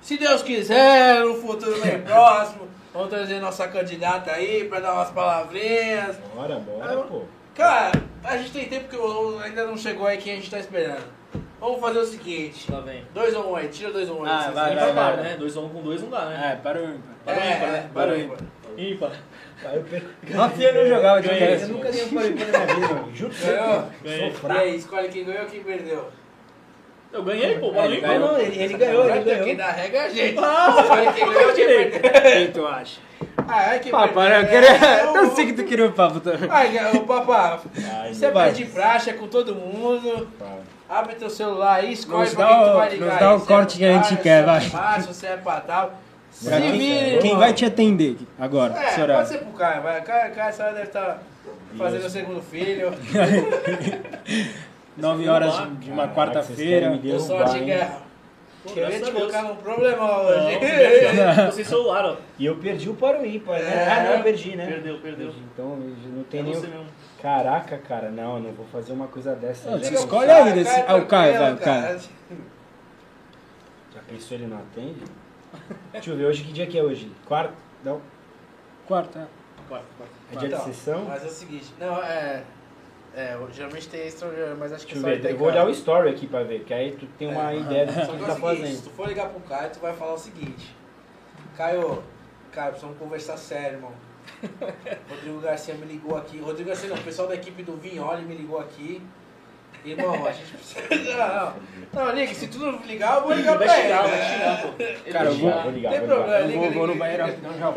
Se 0.02 0.18
Deus 0.18 0.42
quiser, 0.42 1.20
no 1.24 1.34
futuro 1.36 1.80
bem 1.80 2.00
próximo, 2.04 2.68
vamos 2.92 3.08
trazer 3.08 3.40
nossa 3.40 3.68
candidata 3.68 4.32
aí 4.32 4.64
pra 4.64 4.80
dar 4.80 4.92
umas 4.94 5.10
palavrinhas. 5.10 6.16
Bora, 6.34 6.56
bora, 6.58 6.96
pô. 7.04 7.22
Cara, 7.54 7.92
a 8.24 8.36
gente 8.36 8.52
tem 8.52 8.68
tempo 8.68 8.88
que 8.88 8.96
o- 8.96 9.38
ainda 9.38 9.66
não 9.66 9.76
chegou 9.76 10.06
aí 10.06 10.18
quem 10.18 10.32
a 10.34 10.36
gente 10.36 10.50
tá 10.50 10.58
esperando. 10.58 11.04
Vamos 11.60 11.80
fazer 11.80 11.98
o 11.98 12.06
seguinte. 12.06 12.70
Lá 12.72 12.80
vem. 12.80 13.04
Dois 13.12 13.34
ou 13.34 13.50
um 13.50 13.56
aí, 13.56 13.68
tira 13.68 13.92
dois 13.92 14.08
ou 14.08 14.20
um 14.20 14.24
aí. 14.24 14.30
Ah, 14.32 14.50
vai, 14.50 14.74
vai, 14.74 14.92
vai. 14.92 15.16
né? 15.18 15.36
Dois 15.38 15.56
ou 15.56 15.66
um 15.66 15.68
com 15.68 15.82
dois 15.82 16.00
não 16.02 16.08
dá, 16.08 16.26
né? 16.26 16.52
É, 16.52 16.56
para 16.56 16.78
o 16.80 16.84
ímpar. 16.84 17.14
Para 17.24 17.34
o 17.34 17.36
ímpar, 17.50 17.68
né? 17.68 17.90
Para 17.92 18.10
o 18.10 18.14
é. 18.14 18.20
ímpar. 18.20 18.38
Ímpar. 18.78 19.12
Rafinha 20.34 20.72
não 20.72 20.86
jogava 20.86 21.20
de 21.20 21.28
Ganhei. 21.28 21.62
Eu 21.62 21.68
nunca 21.68 21.92
dei 21.92 22.04
um 22.04 22.08
pole 22.08 22.30
na 22.30 22.34
minha 22.34 22.66
vida, 22.66 23.04
juro 23.14 23.30
pra 23.34 23.38
você. 23.38 23.52
Ganhou? 23.52 23.84
Ganhei. 24.02 24.32
E 24.42 24.52
aí, 24.58 24.76
escolhe 24.76 25.08
quem 25.10 25.24
ganhou 25.24 25.42
e 25.42 25.46
quem 25.46 25.62
perdeu. 25.62 26.08
Eu 27.12 27.22
ganhei, 27.24 27.58
pô. 27.58 27.66
É, 27.74 27.86
o 27.88 27.94
ímpar. 27.94 28.08
ganhou. 28.08 28.28
Não, 28.32 28.38
ele, 28.38 28.62
ele 28.62 28.74
ganhou, 28.74 29.04
ele 29.10 29.24
Quem 29.24 29.38
ganhou. 29.38 29.56
dá 29.56 29.70
regra 29.72 29.98
é 29.98 30.06
a 30.06 30.08
gente. 30.08 30.38
Ah, 30.38 31.12
quem 31.14 31.26
ganhou 31.32 31.52
quem 31.52 31.66
direito. 31.66 32.00
Quem 32.00 32.52
tu 32.52 32.66
acha? 32.66 33.00
Ah, 33.48 33.74
é 33.74 33.78
quem 33.80 33.90
Papai, 33.90 34.26
eu 34.28 34.46
perdeu. 34.46 34.48
queria. 34.70 34.88
É, 34.88 35.02
Eu 35.18 35.22
o- 35.28 35.34
sei 35.34 35.46
que 35.46 35.52
tu 35.54 35.64
queria 35.64 35.86
o 35.86 35.92
papo 35.92 36.20
também. 36.20 36.48
Ai, 36.48 36.96
ô 36.96 37.00
papá, 37.00 37.60
você 38.12 38.30
vai. 38.30 38.50
pede 38.52 38.64
praxe 38.66 39.10
é 39.10 39.12
com 39.14 39.26
todo 39.26 39.54
mundo. 39.56 40.28
Abre 40.88 41.14
teu 41.16 41.28
celular 41.30 41.74
aí, 41.80 41.92
escolhe 41.92 42.24
Nos 42.24 42.34
pra 42.34 42.46
quem 42.46 42.56
tu 42.56 42.62
o- 42.70 42.74
vai 42.76 42.88
ligar. 42.90 43.08
nos 43.10 43.18
dá 43.18 43.34
o 43.34 43.40
corte 43.40 43.74
é 43.74 43.78
que 43.78 43.84
a 43.84 43.88
gente 43.88 43.96
Márcio, 44.02 44.18
quer, 44.18 44.40
se 44.40 44.46
vai. 44.46 44.56
é 44.56 45.00
se 45.12 45.26
é 45.26 45.36
Patal. 45.36 45.94
Se 46.30 46.48
vire, 46.48 46.78
quem, 46.78 47.18
quem 47.18 47.36
vai 47.36 47.52
te 47.52 47.64
atender 47.64 48.16
agora, 48.38 48.72
É, 48.78 49.06
pode 49.14 49.28
ser 49.28 49.38
pro 49.38 49.52
Caio. 49.52 49.82
Vai. 49.82 50.00
Caio, 50.00 50.32
Caio 50.34 50.48
essa 50.48 50.62
hora 50.64 50.72
deve 50.74 50.86
estar 50.86 51.22
fazendo 51.76 52.06
o 52.06 52.10
segundo 52.10 52.40
filho. 52.40 52.92
9 55.00 55.28
horas 55.28 55.54
de 55.80 55.90
uma 55.90 56.08
quarta-feira. 56.08 56.90
vocês 56.90 57.02
derrubar, 57.02 57.26
sorte, 57.46 57.58
hein? 57.58 57.64
guerra. 57.66 58.02
Pô, 58.62 58.68
Queria 58.74 59.00
te 59.00 59.08
a 59.08 59.12
colocar 59.12 59.42
num 59.42 59.56
problemão 59.56 60.06
Não, 60.06 60.24
hoje. 60.26 60.58
Tô 61.46 61.52
sem 61.52 61.64
celular, 61.64 62.04
ó. 62.04 62.16
E 62.38 62.44
eu 62.44 62.56
perdi 62.56 62.90
o 62.90 62.94
para 62.94 63.18
o 63.18 63.24
ímpar, 63.24 63.58
né? 63.58 63.74
É. 63.74 63.90
Ah, 63.90 64.04
não, 64.04 64.12
eu 64.16 64.22
perdi, 64.22 64.54
né? 64.54 64.66
Perdeu, 64.66 64.98
perdeu. 64.98 65.26
Perdi. 65.28 65.42
Então 65.54 65.76
não 65.76 66.20
É 66.20 66.24
tem 66.30 66.42
nem. 66.42 66.52
você 66.52 66.66
mesmo. 66.66 66.84
Caraca, 67.22 67.78
cara, 67.78 68.10
não, 68.10 68.36
eu 68.36 68.42
não 68.42 68.52
vou 68.52 68.66
fazer 68.66 68.92
uma 68.92 69.06
coisa 69.06 69.34
dessa. 69.34 69.70
Não, 69.70 69.78
você 69.78 69.94
escolhe 69.94 70.30
aí 70.30 70.52
desse- 70.52 70.84
Ah, 70.86 70.96
o 70.96 71.06
Caio, 71.06 71.38
vai, 71.38 71.52
o 71.54 71.56
Caio. 71.56 72.00
Já 73.94 74.00
pensou 74.08 74.36
ele 74.36 74.46
não 74.46 74.58
atende? 74.58 75.00
Deixa 75.92 76.10
eu 76.10 76.16
ver, 76.16 76.26
hoje 76.26 76.44
que 76.44 76.52
dia 76.52 76.66
que 76.66 76.78
é 76.78 76.82
hoje? 76.82 77.10
Quarto? 77.26 77.54
Não. 77.82 78.00
Quarta. 78.86 79.26
Quarto, 79.68 79.84
quarto. 79.96 80.12
É 80.32 80.36
dia 80.36 80.48
de 80.50 80.62
sessão? 80.64 81.04
Mas 81.08 81.24
é 81.24 81.26
o 81.26 81.30
seguinte, 81.30 81.66
não, 81.80 81.96
é. 82.02 82.42
É, 83.14 83.36
geralmente 83.52 83.88
tem 83.88 84.02
extra, 84.06 84.28
mas 84.58 84.72
acho 84.72 84.86
que 84.86 84.94
Deixa 84.94 85.08
é 85.08 85.12
eu 85.12 85.16
só 85.16 85.22
ver, 85.22 85.32
eu 85.32 85.38
vou 85.38 85.48
olhar 85.48 85.66
o 85.66 85.70
story 85.70 86.08
aqui 86.10 86.26
pra 86.28 86.44
ver, 86.44 86.62
que 86.64 86.72
aí 86.72 86.92
tu 86.92 87.06
tem 87.18 87.28
uma 87.28 87.52
É. 87.52 87.56
ideia 87.58 87.86
do 87.86 87.92
que 87.92 88.06
Só 88.06 88.12
tu 88.12 88.18
que 88.18 88.22
é 88.22 88.26
tá 88.26 88.32
o 88.32 88.36
seguinte, 88.36 88.56
se 88.56 88.60
fazendo. 88.62 88.84
tu 88.84 88.90
for 88.90 89.08
ligar 89.08 89.28
pro 89.30 89.40
Caio, 89.40 89.70
tu 89.72 89.80
vai 89.80 89.92
falar 89.94 90.14
o 90.14 90.18
seguinte. 90.18 90.76
Caio, 91.56 92.02
Caio, 92.52 92.68
precisamos 92.70 92.98
conversar 92.98 93.36
sério, 93.36 93.78
irmão. 93.78 93.92
Rodrigo 95.10 95.40
Garcia 95.40 95.74
me 95.74 95.86
ligou 95.86 96.16
aqui. 96.16 96.38
Rodrigo 96.38 96.68
Garcia 96.68 96.88
não, 96.88 96.96
o 96.96 97.02
pessoal 97.02 97.26
da 97.26 97.34
equipe 97.34 97.62
do 97.64 97.76
Vinholi 97.76 98.22
me 98.24 98.34
ligou 98.36 98.60
aqui. 98.60 99.02
Irmão, 99.84 100.26
a 100.26 100.32
gente 100.32 100.52
precisa. 100.52 101.16
Não, 101.16 101.34
não. 101.34 102.06
Não, 102.06 102.14
liga, 102.14 102.34
se 102.34 102.46
tu 102.48 102.58
não 102.58 102.78
ligar, 102.86 103.16
eu 103.16 103.22
vou 103.22 103.32
ligar 103.32 103.56
Ele 103.56 103.64
pra 103.64 103.66
vai 103.66 103.80
ele. 103.84 103.92
vai 103.94 104.22
xingar, 104.30 104.62
pô. 104.62 104.82
Ele 104.82 105.12
Cara, 105.12 105.24
vai 105.24 105.34
eu 105.34 105.38
vou-. 105.40 105.62
Vou 105.62 105.72
ligar, 105.72 105.90
Tem 105.90 106.00
vou 106.00 106.08
ligar. 106.08 106.16
problema. 106.16 106.38
Eu 106.40 106.46
liga, 106.46 106.60
vou, 106.60 106.70
vou 106.72 106.86
no 106.86 106.94
banheiro 106.94 107.22
rapidão, 107.26 107.52
já. 107.58 107.68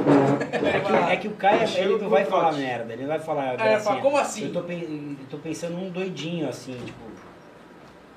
É 0.67 0.79
que, 0.79 1.11
é 1.13 1.17
que 1.17 1.27
o 1.27 1.31
Caio 1.31 1.61
ele 1.77 1.97
não 1.97 2.09
vai 2.09 2.25
falar 2.25 2.51
merda, 2.53 2.93
ele 2.93 3.01
não 3.03 3.09
vai 3.09 3.19
falar. 3.19 3.43
É, 3.45 3.47
vai 3.47 3.57
falar, 3.57 3.69
gracinha. 3.79 4.01
como 4.01 4.17
assim? 4.17 4.43
Eu 4.45 4.53
tô, 4.53 4.59
eu 4.59 5.15
tô 5.29 5.37
pensando 5.39 5.73
num 5.77 5.89
doidinho 5.89 6.47
assim, 6.49 6.73
tipo. 6.85 6.99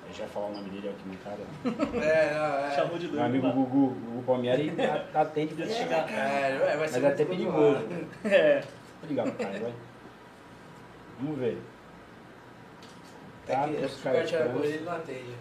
Eu 0.09 0.15
já 0.15 0.27
falar 0.27 0.47
o 0.47 0.53
nome 0.53 0.69
dele 0.71 0.89
aqui 0.91 1.09
no 1.09 1.17
cara. 1.17 2.07
É, 2.07 2.35
não, 2.35 2.67
é. 2.67 2.71
Chamou 2.75 2.99
de 2.99 3.07
doido. 3.07 3.15
Meu 3.17 3.25
amigo 3.25 3.47
não. 3.47 3.55
Gugu, 3.55 3.89
Gugu 3.89 4.23
Palmieri 4.27 4.73
atende 5.15 5.55
pra 5.55 5.67
xingar. 5.67 6.07
xingar. 6.07 6.13
É, 6.13 6.59
vai 6.59 6.77
Mas 6.77 6.91
ser 6.91 7.05
é 7.05 7.09
até 7.09 7.25
perigoso. 7.25 7.85
É. 8.25 8.61
Vou 9.01 9.09
ligar 9.09 9.25
pro 9.25 9.33
Caio, 9.47 9.63
vai. 9.63 9.73
Vamos 11.21 11.39
ver. 11.39 11.59
É 13.49 13.53
Tá, 13.53 13.65
que 13.69 13.75
os 13.77 13.83
eu 13.83 13.89
super 13.89 14.13
caras 14.13 14.29
tirar 14.29 14.43
trans. 14.45 14.59
com 14.59 14.65
ele, 14.65 14.85
não 14.85 14.93
atende. 14.93 15.35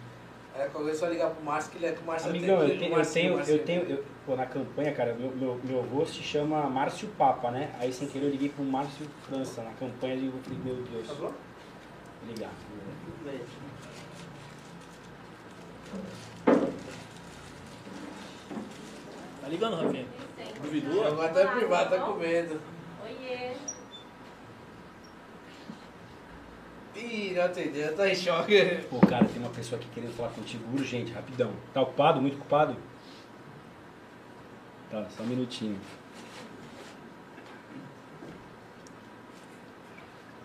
Aí 0.54 0.62
é 0.90 0.94
só 0.94 1.06
ligar 1.08 1.30
pro 1.30 1.44
Márcio 1.44 1.70
que 1.72 1.78
ele 1.78 1.86
é 1.86 1.92
que 1.92 2.02
o 2.02 2.06
Márcio 2.06 2.30
Amigão, 2.30 2.56
atende. 2.56 2.72
eu 2.72 2.78
tenho, 2.78 2.90
eu 2.92 2.96
Márcio, 2.96 3.14
tenho, 3.14 3.38
eu 3.40 3.64
tenho, 3.64 3.82
eu- 3.82 4.04
pô, 4.24 4.36
na 4.36 4.46
campanha, 4.46 4.92
cara, 4.94 5.14
meu, 5.14 5.30
meu, 5.32 5.60
meu 5.64 5.78
avô 5.80 6.06
se 6.06 6.22
chama 6.22 6.62
Márcio 6.70 7.08
Papa, 7.18 7.50
né? 7.50 7.70
Aí 7.78 7.92
sem 7.92 8.08
querer 8.08 8.26
eu 8.26 8.30
liguei 8.30 8.48
pro 8.48 8.64
Márcio 8.64 9.06
França, 9.28 9.62
na 9.62 9.72
campanha 9.72 10.14
eu 10.14 10.32
falei, 10.42 10.58
meu 10.64 10.76
Deus, 10.76 11.06
Tá 11.08 11.14
bom? 11.14 11.20
vou 11.20 11.34
ligar. 12.26 12.50
Tá 19.42 19.48
ligando, 19.48 19.76
Rafinha? 19.76 20.06
Duvidou? 20.62 21.06
Agora 21.06 21.28
tá 21.32 21.46
privado, 21.52 21.90
tá 21.90 22.00
com 22.00 22.12
medo. 22.14 22.60
Oiê. 23.04 23.56
Ih, 26.96 27.32
não 27.36 27.44
atendeu, 27.44 27.94
tá 27.94 28.08
em 28.08 28.14
choque. 28.14 28.78
Pô, 28.88 28.98
cara, 29.06 29.24
tem 29.26 29.38
uma 29.42 29.50
pessoa 29.50 29.78
aqui 29.80 29.88
querendo 29.94 30.16
falar 30.16 30.30
contigo 30.30 30.64
urgente, 30.74 31.12
rapidão. 31.12 31.52
Tá 31.74 31.82
ocupado? 31.82 32.20
Muito 32.20 32.36
ocupado? 32.38 32.76
Tá, 34.90 35.04
só 35.16 35.22
um 35.22 35.26
minutinho. 35.26 35.78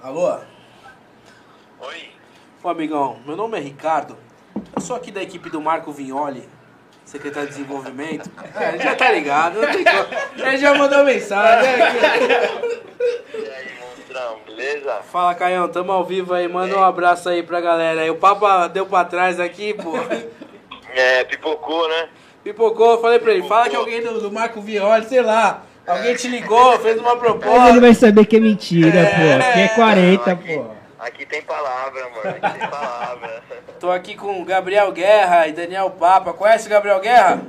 Alô? 0.03 0.39
Oi, 1.79 2.09
Ô 2.63 2.69
amigão, 2.69 3.19
meu 3.25 3.35
nome 3.35 3.57
é 3.57 3.61
Ricardo. 3.61 4.17
Eu 4.75 4.81
sou 4.81 4.95
aqui 4.95 5.11
da 5.11 5.21
equipe 5.21 5.49
do 5.49 5.61
Marco 5.61 5.91
Vignoli, 5.91 6.47
secretário 7.05 7.49
de 7.49 7.55
desenvolvimento. 7.55 8.29
É, 8.53 8.69
ele 8.75 8.83
já 8.83 8.95
tá 8.95 9.11
ligado, 9.11 9.61
não 9.61 9.71
tem 9.71 9.83
como. 9.83 10.07
Ele 10.45 10.57
já 10.57 10.75
mandou 10.75 11.05
mensagem. 11.05 11.77
né? 11.77 11.87
Fala, 15.11 15.35
Caião, 15.35 15.67
tamo 15.67 15.91
ao 15.91 16.05
vivo 16.05 16.33
aí. 16.33 16.47
Manda 16.47 16.77
um 16.77 16.83
abraço 16.83 17.27
aí 17.27 17.43
pra 17.43 17.59
galera 17.59 18.01
aí. 18.01 18.09
O 18.09 18.15
Papa 18.15 18.67
deu 18.67 18.85
pra 18.85 19.03
trás 19.03 19.39
aqui, 19.39 19.73
pô. 19.73 19.91
É, 20.93 21.23
pipocou, 21.23 21.87
né? 21.87 22.09
Pipocou, 22.43 22.91
eu 22.91 23.01
falei 23.01 23.17
pra 23.17 23.31
ele, 23.31 23.47
fala 23.47 23.69
que 23.69 23.75
alguém 23.77 24.01
do, 24.01 24.19
do 24.19 24.29
Marco 24.29 24.59
Vignoli, 24.59 25.05
sei 25.05 25.21
lá. 25.21 25.61
Alguém 25.87 26.13
te 26.17 26.27
ligou, 26.27 26.77
fez 26.83 26.97
uma 26.99 27.15
Mas 27.15 27.23
ele 27.23 27.39
proposta. 27.39 27.79
vai 27.79 27.93
saber 27.93 28.25
que 28.25 28.35
é 28.35 28.39
mentira, 28.41 28.99
É. 28.99 29.05
pô. 29.05 29.53
Que 29.53 29.59
é 29.61 29.67
40, 29.69 30.31
aqui, 30.31 30.53
pô. 30.57 30.65
aqui 30.99 31.25
tem 31.25 31.41
palavra, 31.43 32.09
mano, 32.09 32.29
aqui 32.43 32.59
tem 32.59 32.69
palavra. 32.69 33.43
Tô 33.79 33.89
aqui 33.89 34.15
com 34.17 34.41
o 34.41 34.43
Gabriel 34.43 34.91
Guerra 34.91 35.47
e 35.47 35.53
Daniel 35.53 35.89
Papa. 35.91 36.33
Conhece 36.33 36.67
o 36.67 36.69
Gabriel 36.69 36.99
Guerra? 36.99 37.41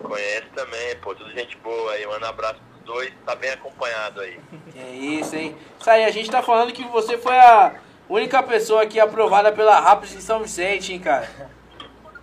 Conhece 0.00 0.46
também, 0.54 0.96
pô, 1.02 1.12
tudo 1.12 1.32
gente 1.32 1.56
boa 1.56 1.90
aí, 1.90 2.06
manda 2.06 2.24
um 2.26 2.28
abraço 2.30 2.60
dois, 2.86 3.12
tá 3.26 3.34
bem 3.34 3.50
acompanhado 3.50 4.20
aí. 4.20 4.38
É 4.76 4.90
isso, 4.94 5.34
hein? 5.36 5.54
Isso 5.78 5.90
aí, 5.90 6.04
a 6.04 6.10
gente 6.10 6.30
tá 6.30 6.40
falando 6.42 6.72
que 6.72 6.84
você 6.84 7.18
foi 7.18 7.36
a 7.36 7.74
única 8.08 8.42
pessoa 8.42 8.82
aqui 8.82 8.98
aprovada 9.00 9.50
pela 9.52 9.78
Raps 9.80 10.14
em 10.14 10.20
São 10.20 10.40
Vicente, 10.40 10.92
hein, 10.92 11.00
cara? 11.00 11.28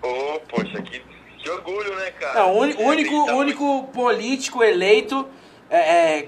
Ô, 0.01 0.39
poxa, 0.47 0.81
que, 0.81 0.99
que 1.37 1.49
orgulho, 1.49 1.93
né, 1.95 2.11
cara? 2.11 2.39
Não, 2.39 2.53
o 2.55 2.59
uni- 2.61 2.75
É, 2.77 2.85
único, 2.85 3.25
tá 3.25 3.35
único 3.35 3.83
político 3.93 4.63
eleito 4.63 5.27
é, 5.69 6.19
é, 6.19 6.27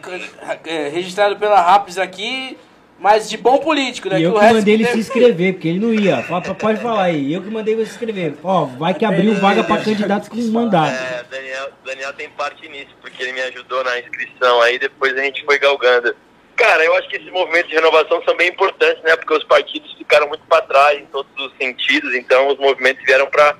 é, 0.65 0.89
registrado 0.89 1.37
pela 1.37 1.59
Raps 1.61 1.97
aqui, 1.97 2.57
mas 2.97 3.29
de 3.29 3.37
bom 3.37 3.57
político, 3.57 4.09
né? 4.09 4.19
E 4.19 4.23
eu 4.23 4.33
que 4.33 4.39
mandei 4.39 4.73
ele 4.73 4.85
se 4.85 4.97
inscrever, 4.97 5.53
porque 5.53 5.67
ele 5.67 5.79
não 5.79 5.93
ia. 5.93 6.23
Fala, 6.23 6.41
Pode 6.55 6.81
falar 6.81 7.03
aí. 7.03 7.33
Eu 7.33 7.41
que 7.41 7.49
mandei 7.49 7.75
você 7.75 7.85
se 7.85 7.91
inscrever. 7.91 8.35
Ó, 8.43 8.65
vai 8.65 8.93
que 8.93 9.05
abriu 9.05 9.33
vaga 9.35 9.63
pra 9.63 9.77
candidatos 9.77 10.29
com 10.29 10.37
mandato. 10.51 10.93
É, 10.93 11.23
Daniel, 11.29 11.69
Daniel 11.83 12.13
tem 12.13 12.29
parte 12.29 12.67
nisso, 12.69 12.95
porque 13.01 13.21
ele 13.21 13.33
me 13.33 13.41
ajudou 13.41 13.83
na 13.83 13.99
inscrição, 13.99 14.61
aí 14.61 14.79
depois 14.79 15.15
a 15.17 15.21
gente 15.21 15.43
foi 15.43 15.59
galgando. 15.59 16.15
Cara, 16.55 16.85
eu 16.85 16.95
acho 16.95 17.09
que 17.09 17.17
esses 17.17 17.29
movimentos 17.31 17.69
de 17.69 17.75
renovação 17.75 18.23
são 18.23 18.35
bem 18.37 18.49
importantes, 18.49 19.03
né? 19.03 19.15
Porque 19.17 19.33
os 19.33 19.43
partidos 19.43 19.93
ficaram 19.97 20.27
muito 20.29 20.43
para 20.47 20.61
trás 20.61 20.99
em 20.99 21.05
todos 21.07 21.31
os 21.37 21.51
sentidos, 21.57 22.13
então 22.15 22.47
os 22.47 22.57
movimentos 22.57 23.03
vieram 23.05 23.27
para 23.27 23.57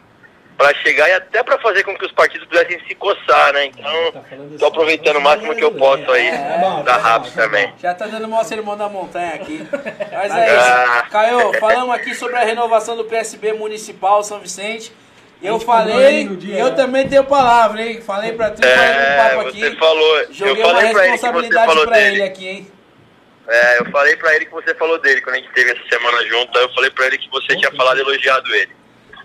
para 0.58 0.74
chegar 0.76 1.10
e 1.10 1.14
até 1.14 1.43
para 1.43 1.58
fazer 1.60 1.84
com 1.84 1.95
que 1.97 2.06
os 2.06 2.12
partidos 2.14 2.47
pudessem 2.47 2.80
se 2.88 2.95
coçar, 2.95 3.53
né? 3.53 3.66
Então, 3.66 4.12
Tá 4.14 4.22
tô 4.30 4.36
assim, 4.56 4.66
aproveitando 4.66 5.18
o 5.18 5.22
máximo 5.22 5.53
que 5.56 5.64
eu 5.64 5.72
posso 5.74 6.10
aí 6.12 6.28
É, 6.28 6.58
bom, 6.62 6.84
da 6.84 6.93
tá 6.93 6.97
RAPS 6.97 7.34
tá 7.34 7.41
também. 7.43 7.74
Já 7.82 7.93
tá 7.93 8.06
dando 8.08 8.26
o 8.26 8.30
maior 8.30 8.43
sermão 8.45 8.78
da 8.78 8.88
montanha 8.88 9.34
aqui. 9.36 9.68
Mas 10.12 10.32
é 10.36 10.58
Ah. 10.58 11.01
isso. 11.01 11.12
Caio, 11.12 11.53
falamos 11.60 11.93
aqui 11.95 12.16
sobre 12.16 12.38
a 12.38 12.43
renovação 12.45 12.95
do 12.95 13.03
PSB 13.03 13.53
Municipal 13.53 14.24
São 14.24 14.39
Vicente. 14.39 14.91
Eu 15.43 15.60
falei, 15.60 15.93
aí 16.06 16.28
dia, 16.38 16.58
eu 16.58 16.70
né? 16.70 16.76
também 16.76 17.08
tenho 17.08 17.24
palavra, 17.26 17.82
hein? 17.82 18.01
Falei 18.01 18.32
pra 18.32 18.49
tu, 18.51 18.62
falei 18.62 18.74
É, 18.74 19.10
no 19.10 19.18
papo 19.43 19.51
você 19.51 19.66
aqui. 19.66 19.78
falou, 19.78 20.18
eu 20.22 20.34
Joguei 20.34 20.64
uma 20.64 20.74
falei 20.74 20.80
pra 20.80 20.88
ele 20.89 20.93
você 20.93 21.12
responsabilidade 21.12 21.66
falou 21.68 21.86
pra 21.88 21.99
ele 22.01 22.10
dele. 22.12 22.24
aqui, 22.24 22.47
hein? 22.47 22.72
É, 23.47 23.80
eu 23.80 23.86
falei 23.91 24.16
pra 24.16 24.34
ele 24.36 24.45
que 24.45 24.51
você 24.53 24.74
falou 24.74 24.97
dele 24.99 25.22
quando 25.22 25.36
a 25.36 25.39
gente 25.39 25.51
teve 25.51 25.72
essa 25.72 25.82
semana 25.89 26.26
junto. 26.26 26.58
Eu 26.58 26.74
falei 26.74 26.89
pra 26.89 27.06
ele 27.08 27.18
que 27.20 27.30
você 27.30 27.56
tinha 27.58 27.72
falado 27.74 27.97
e 27.97 28.01
elogiado 28.01 28.56
ele. 28.56 28.72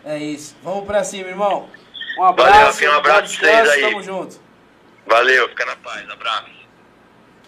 É 0.05 0.19
isso. 0.19 0.57
Vamos 0.63 0.85
pra 0.87 1.05
cima, 1.05 1.29
irmão. 1.29 1.69
Um 2.17 2.21
Valeu, 2.23 2.31
abraço, 2.45 2.65
Rafinha, 2.67 2.91
um 2.91 2.95
abraço 2.95 3.35
bom 3.35 3.41
pra 3.41 3.65
vocês 3.65 3.69
aí. 3.71 3.81
tamo 3.83 4.03
junto. 4.03 4.41
Valeu, 5.07 5.49
fica 5.49 5.65
na 5.67 5.77
paz, 5.77 6.09
abraço. 6.11 6.61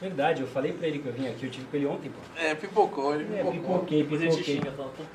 Verdade, 0.00 0.40
eu 0.42 0.48
falei 0.48 0.72
pra 0.72 0.88
ele 0.88 0.98
que 0.98 1.06
eu 1.06 1.12
vim 1.12 1.28
aqui, 1.28 1.46
eu 1.46 1.50
tive 1.50 1.64
com 1.66 1.76
ele 1.76 1.86
ontem, 1.86 2.10
pô. 2.10 2.18
É, 2.36 2.54
pipocou, 2.56 3.14
ele 3.14 3.22
É, 3.36 3.44
pipocou. 3.44 3.52
pipoquei, 3.84 4.18
gente 4.18 4.30
pipoquei. 4.38 4.54
me 4.56 4.60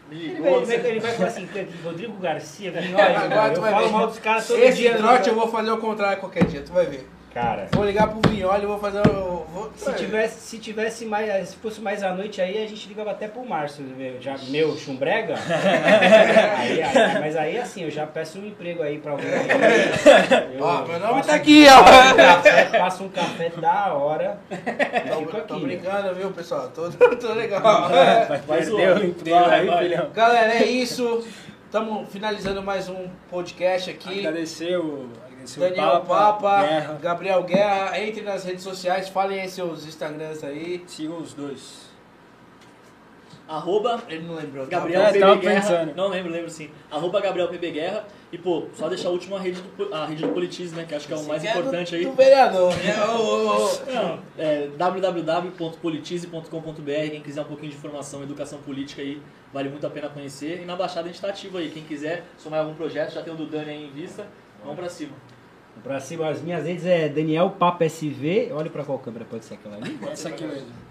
Ele 0.10 0.40
vai, 0.42 0.54
ele, 0.54 0.66
vai, 0.66 0.76
ele 0.92 1.00
vai 1.02 1.12
falar 1.12 1.28
assim, 1.28 1.50
Rodrigo 1.84 2.14
Garcia, 2.20 2.72
vem, 2.72 2.96
olha, 2.96 3.20
Agora 3.20 3.50
tu 3.52 3.56
eu 3.58 3.62
vai 3.62 3.72
falo 3.74 3.86
ver. 3.88 3.92
mal 3.92 4.08
dos 4.08 4.20
caras 4.20 4.48
todo 4.48 4.64
Esse 4.64 4.78
dia. 4.78 4.92
né? 4.94 4.98
trote 5.00 5.28
eu 5.28 5.36
vou 5.36 5.50
fazer 5.50 5.72
o 5.72 5.78
contrário 5.78 6.20
qualquer 6.22 6.46
dia, 6.46 6.62
tu 6.64 6.72
vai 6.72 6.86
ver. 6.86 7.06
Cara, 7.34 7.67
Vou 7.71 7.86
ligar 7.86 8.07
pro 8.07 8.28
Vinholi 8.32 8.63
e 8.63 8.65
vou 8.65 8.80
fazer 8.80 8.99
o... 9.07 9.45
Vou... 9.53 9.71
se 9.75 9.93
tivesse, 9.93 10.39
se 10.41 10.57
tivesse 10.57 11.05
mais, 11.05 11.49
se 11.49 11.55
fosse 11.57 11.80
mais 11.80 12.01
à 12.01 12.11
noite 12.11 12.41
aí, 12.41 12.63
a 12.63 12.67
gente 12.67 12.88
ligava 12.88 13.11
até 13.11 13.28
pro 13.28 13.45
Márcio, 13.45 13.84
meu, 13.84 14.19
já, 14.19 14.36
meu 14.47 14.75
chumbrega. 14.75 15.36
Aí- 16.57 16.82
aí- 16.82 17.19
mas 17.19 17.36
aí 17.36 17.57
assim, 17.59 17.84
eu 17.84 17.91
já 17.91 18.07
peço 18.07 18.39
um 18.39 18.45
emprego 18.47 18.82
aí 18.82 18.97
pra 18.97 19.11
alguém. 19.11 19.28
Eu 20.57 20.63
Ó, 20.63 20.86
meu 20.86 20.99
nome 20.99 21.21
tá 21.23 21.36
aqui, 21.36 21.65
faço 21.65 21.84
um 21.84 21.84
ó. 21.84 22.15
café, 22.15 22.65
Faço 22.65 23.03
um 23.03 23.09
café 23.09 23.49
da 23.61 23.93
hora. 23.93 24.39
Tô, 24.49 25.19
Fico 25.19 25.32
tô 25.32 25.38
aqui. 25.38 25.53
né? 25.53 25.59
brincando, 25.78 26.15
viu, 26.15 26.32
pessoal? 26.32 26.69
Tô, 26.69 26.89
tô 26.89 27.34
legal. 27.34 27.61
Perder 28.47 28.63
zoar. 28.65 28.97
o 28.99 29.05
emprego 29.05 29.38
aí, 29.45 29.78
filhão. 29.89 30.09
Galera, 30.13 30.53
é 30.55 30.65
isso. 30.65 31.23
Estamos 31.65 32.09
finalizando 32.09 32.63
mais 32.63 32.89
um 32.89 33.07
podcast 33.30 33.89
aqui. 33.91 34.19
Agradecer 34.25 34.78
o, 34.80 35.09
Daniel 35.56 36.02
Papa, 36.02 36.34
Papa, 36.34 36.62
Guerra. 36.68 37.00
Gabriel 37.02 37.43
Guerra. 37.43 38.00
Entre 38.00 38.22
nas 38.22 38.43
redes 38.43 38.64
sociais, 38.64 39.08
falem 39.10 39.39
aí 39.41 39.50
seus 39.50 39.86
Instagrams 39.86 40.43
aí. 40.43 40.84
Sigam 40.88 41.18
os 41.18 41.34
dois. 41.34 41.88
Arroba 43.48 44.04
Ele 44.10 44.28
não 44.28 44.36
lembrou. 44.36 44.66
tá? 44.66 44.72
Gabriel 44.72 45.02
É, 45.04 45.12
PB 45.14 45.20
Guerra. 45.20 45.38
pensando. 45.62 45.95
Não 45.95 46.10
lembro, 46.10 46.30
lembro 46.34 46.50
sim. 46.50 46.70
Arroba 46.91 47.22
Gabriel 47.22 47.48
PB 47.48 47.72
Guerra. 47.72 48.06
E, 48.30 48.38
pô, 48.38 48.66
só 48.74 48.89
deixar 48.89 49.08
a 49.08 49.12
última 49.14 49.39
rede 49.39 49.62
do, 49.62 49.95
a 49.95 50.06
rede 50.06 50.22
do 50.22 50.34
Politize, 50.34 50.76
né? 50.76 50.84
Que 50.86 50.93
acho 50.93 51.08
que 51.08 51.14
é 51.14 51.16
o 51.16 51.24
mais 51.24 51.41
É 51.45 51.54
do- 51.54 51.60
importante 51.60 51.95
aí. 51.95 52.04
Do 52.06 52.12
vereador, 52.12 52.74
né? 52.76 52.93
Não, 53.93 54.20
é 54.38 54.68
www.politize.com.br. 54.78 57.10
Quem 57.12 57.22
quiser 57.22 57.39
um 57.41 57.45
pouquinho 57.45 57.72
de 57.72 57.78
informação, 57.78 58.22
educação 58.22 58.60
política 58.60 59.02
aí, 59.02 59.22
vale 59.54 59.70
muito 59.70 59.88
a 59.88 59.89
pena 59.89 60.10
conhecer. 60.10 60.60
E 60.62 60.66
na 60.66 60.76
Baixada 60.76 61.08
a 61.08 61.12
gente 61.12 61.22
tá 61.22 61.30
ativo 61.30 61.58
aí. 61.58 61.70
Quem 61.70 61.84
quiser 61.84 62.26
somar 62.38 62.60
algum 62.60 62.74
projeto, 62.74 63.14
já 63.14 63.22
tem 63.22 63.32
o 63.34 63.38
do 63.38 63.45
Dani 63.45 63.70
aí 63.70 63.86
em 63.86 63.91
vista. 63.91 64.28
Vamos 64.62 64.78
pra 64.78 64.89
cima. 64.89 65.14
Pra 65.84 65.99
cima, 65.99 66.28
as 66.30 66.41
minhas 66.41 66.65
redes 66.65 66.86
é 66.86 67.07
Daniel 67.09 67.51
Papa 67.51 67.86
SV. 67.86 68.51
Olha 68.51 68.69
pra 68.69 68.84
qual 68.84 68.99
câmera 68.99 69.25
pode 69.25 69.45
ser 69.45 69.55
aquela 69.55 69.78
ali. 69.78 69.97
Essa 70.09 70.30
aqui 70.30 70.45
mesmo. 70.45 70.88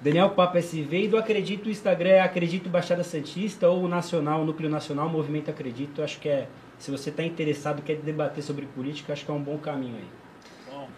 Daniel 0.00 0.30
Papa 0.30 0.58
SV 0.58 1.04
e 1.04 1.08
do 1.08 1.18
Acredito 1.18 1.66
o 1.66 1.70
Instagram 1.70 2.10
é 2.10 2.20
Acredito 2.20 2.70
Baixada 2.70 3.04
Santista 3.04 3.68
ou 3.68 3.86
Nacional, 3.86 4.40
o 4.40 4.44
Núcleo 4.46 4.70
Nacional, 4.70 5.10
Movimento 5.10 5.50
Acredito. 5.50 6.02
Acho 6.02 6.18
que 6.18 6.28
é, 6.28 6.48
se 6.78 6.90
você 6.90 7.10
está 7.10 7.22
interessado, 7.22 7.82
quer 7.82 7.96
debater 7.96 8.42
sobre 8.42 8.64
política, 8.64 9.12
acho 9.12 9.26
que 9.26 9.30
é 9.30 9.34
um 9.34 9.42
bom 9.42 9.58
caminho 9.58 9.96
aí. 9.96 10.20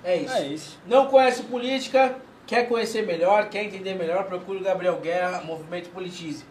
É 0.05 0.17
isso. 0.17 0.35
É 0.35 0.47
isso. 0.47 0.79
Não 0.87 1.07
conhece 1.07 1.43
política, 1.43 2.17
quer 2.47 2.69
conhecer 2.69 3.05
melhor, 3.05 3.49
quer 3.49 3.65
entender 3.65 3.95
melhor, 3.95 4.25
procure 4.25 4.59
o 4.59 4.63
Gabriel 4.63 5.01
Guerra, 5.01 5.43
Movimento 5.43 5.91
Politize. 5.91 6.45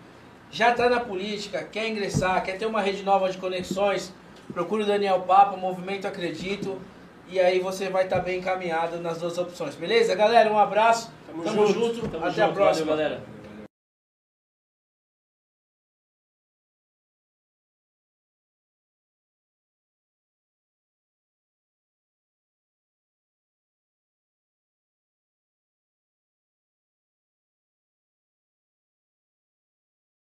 Já 0.51 0.71
está 0.71 0.89
na 0.89 0.99
política, 0.99 1.63
quer 1.63 1.87
ingressar, 1.87 2.43
quer 2.43 2.57
ter 2.57 2.65
uma 2.65 2.81
rede 2.81 3.03
nova 3.03 3.29
de 3.29 3.37
conexões, 3.37 4.13
procure 4.53 4.83
o 4.83 4.85
Daniel 4.85 5.21
Papa, 5.21 5.57
Movimento 5.57 6.07
Acredito, 6.07 6.79
e 7.27 7.39
aí 7.39 7.59
você 7.59 7.89
vai 7.89 8.03
estar 8.03 8.19
bem 8.19 8.39
encaminhado 8.39 8.99
nas 8.99 9.19
duas 9.19 9.37
opções, 9.37 9.75
beleza? 9.75 10.13
Galera, 10.15 10.51
um 10.51 10.59
abraço, 10.59 11.11
Tamo 11.27 11.43
tamo, 11.43 11.67
junto. 11.67 11.95
junto, 11.95 12.07
Tamo 12.09 12.25
até 12.25 12.41
junto, 12.41 12.51
a 12.51 12.53
próxima. 12.53 12.85
Valeu, 12.87 13.09
galera. 13.09 13.23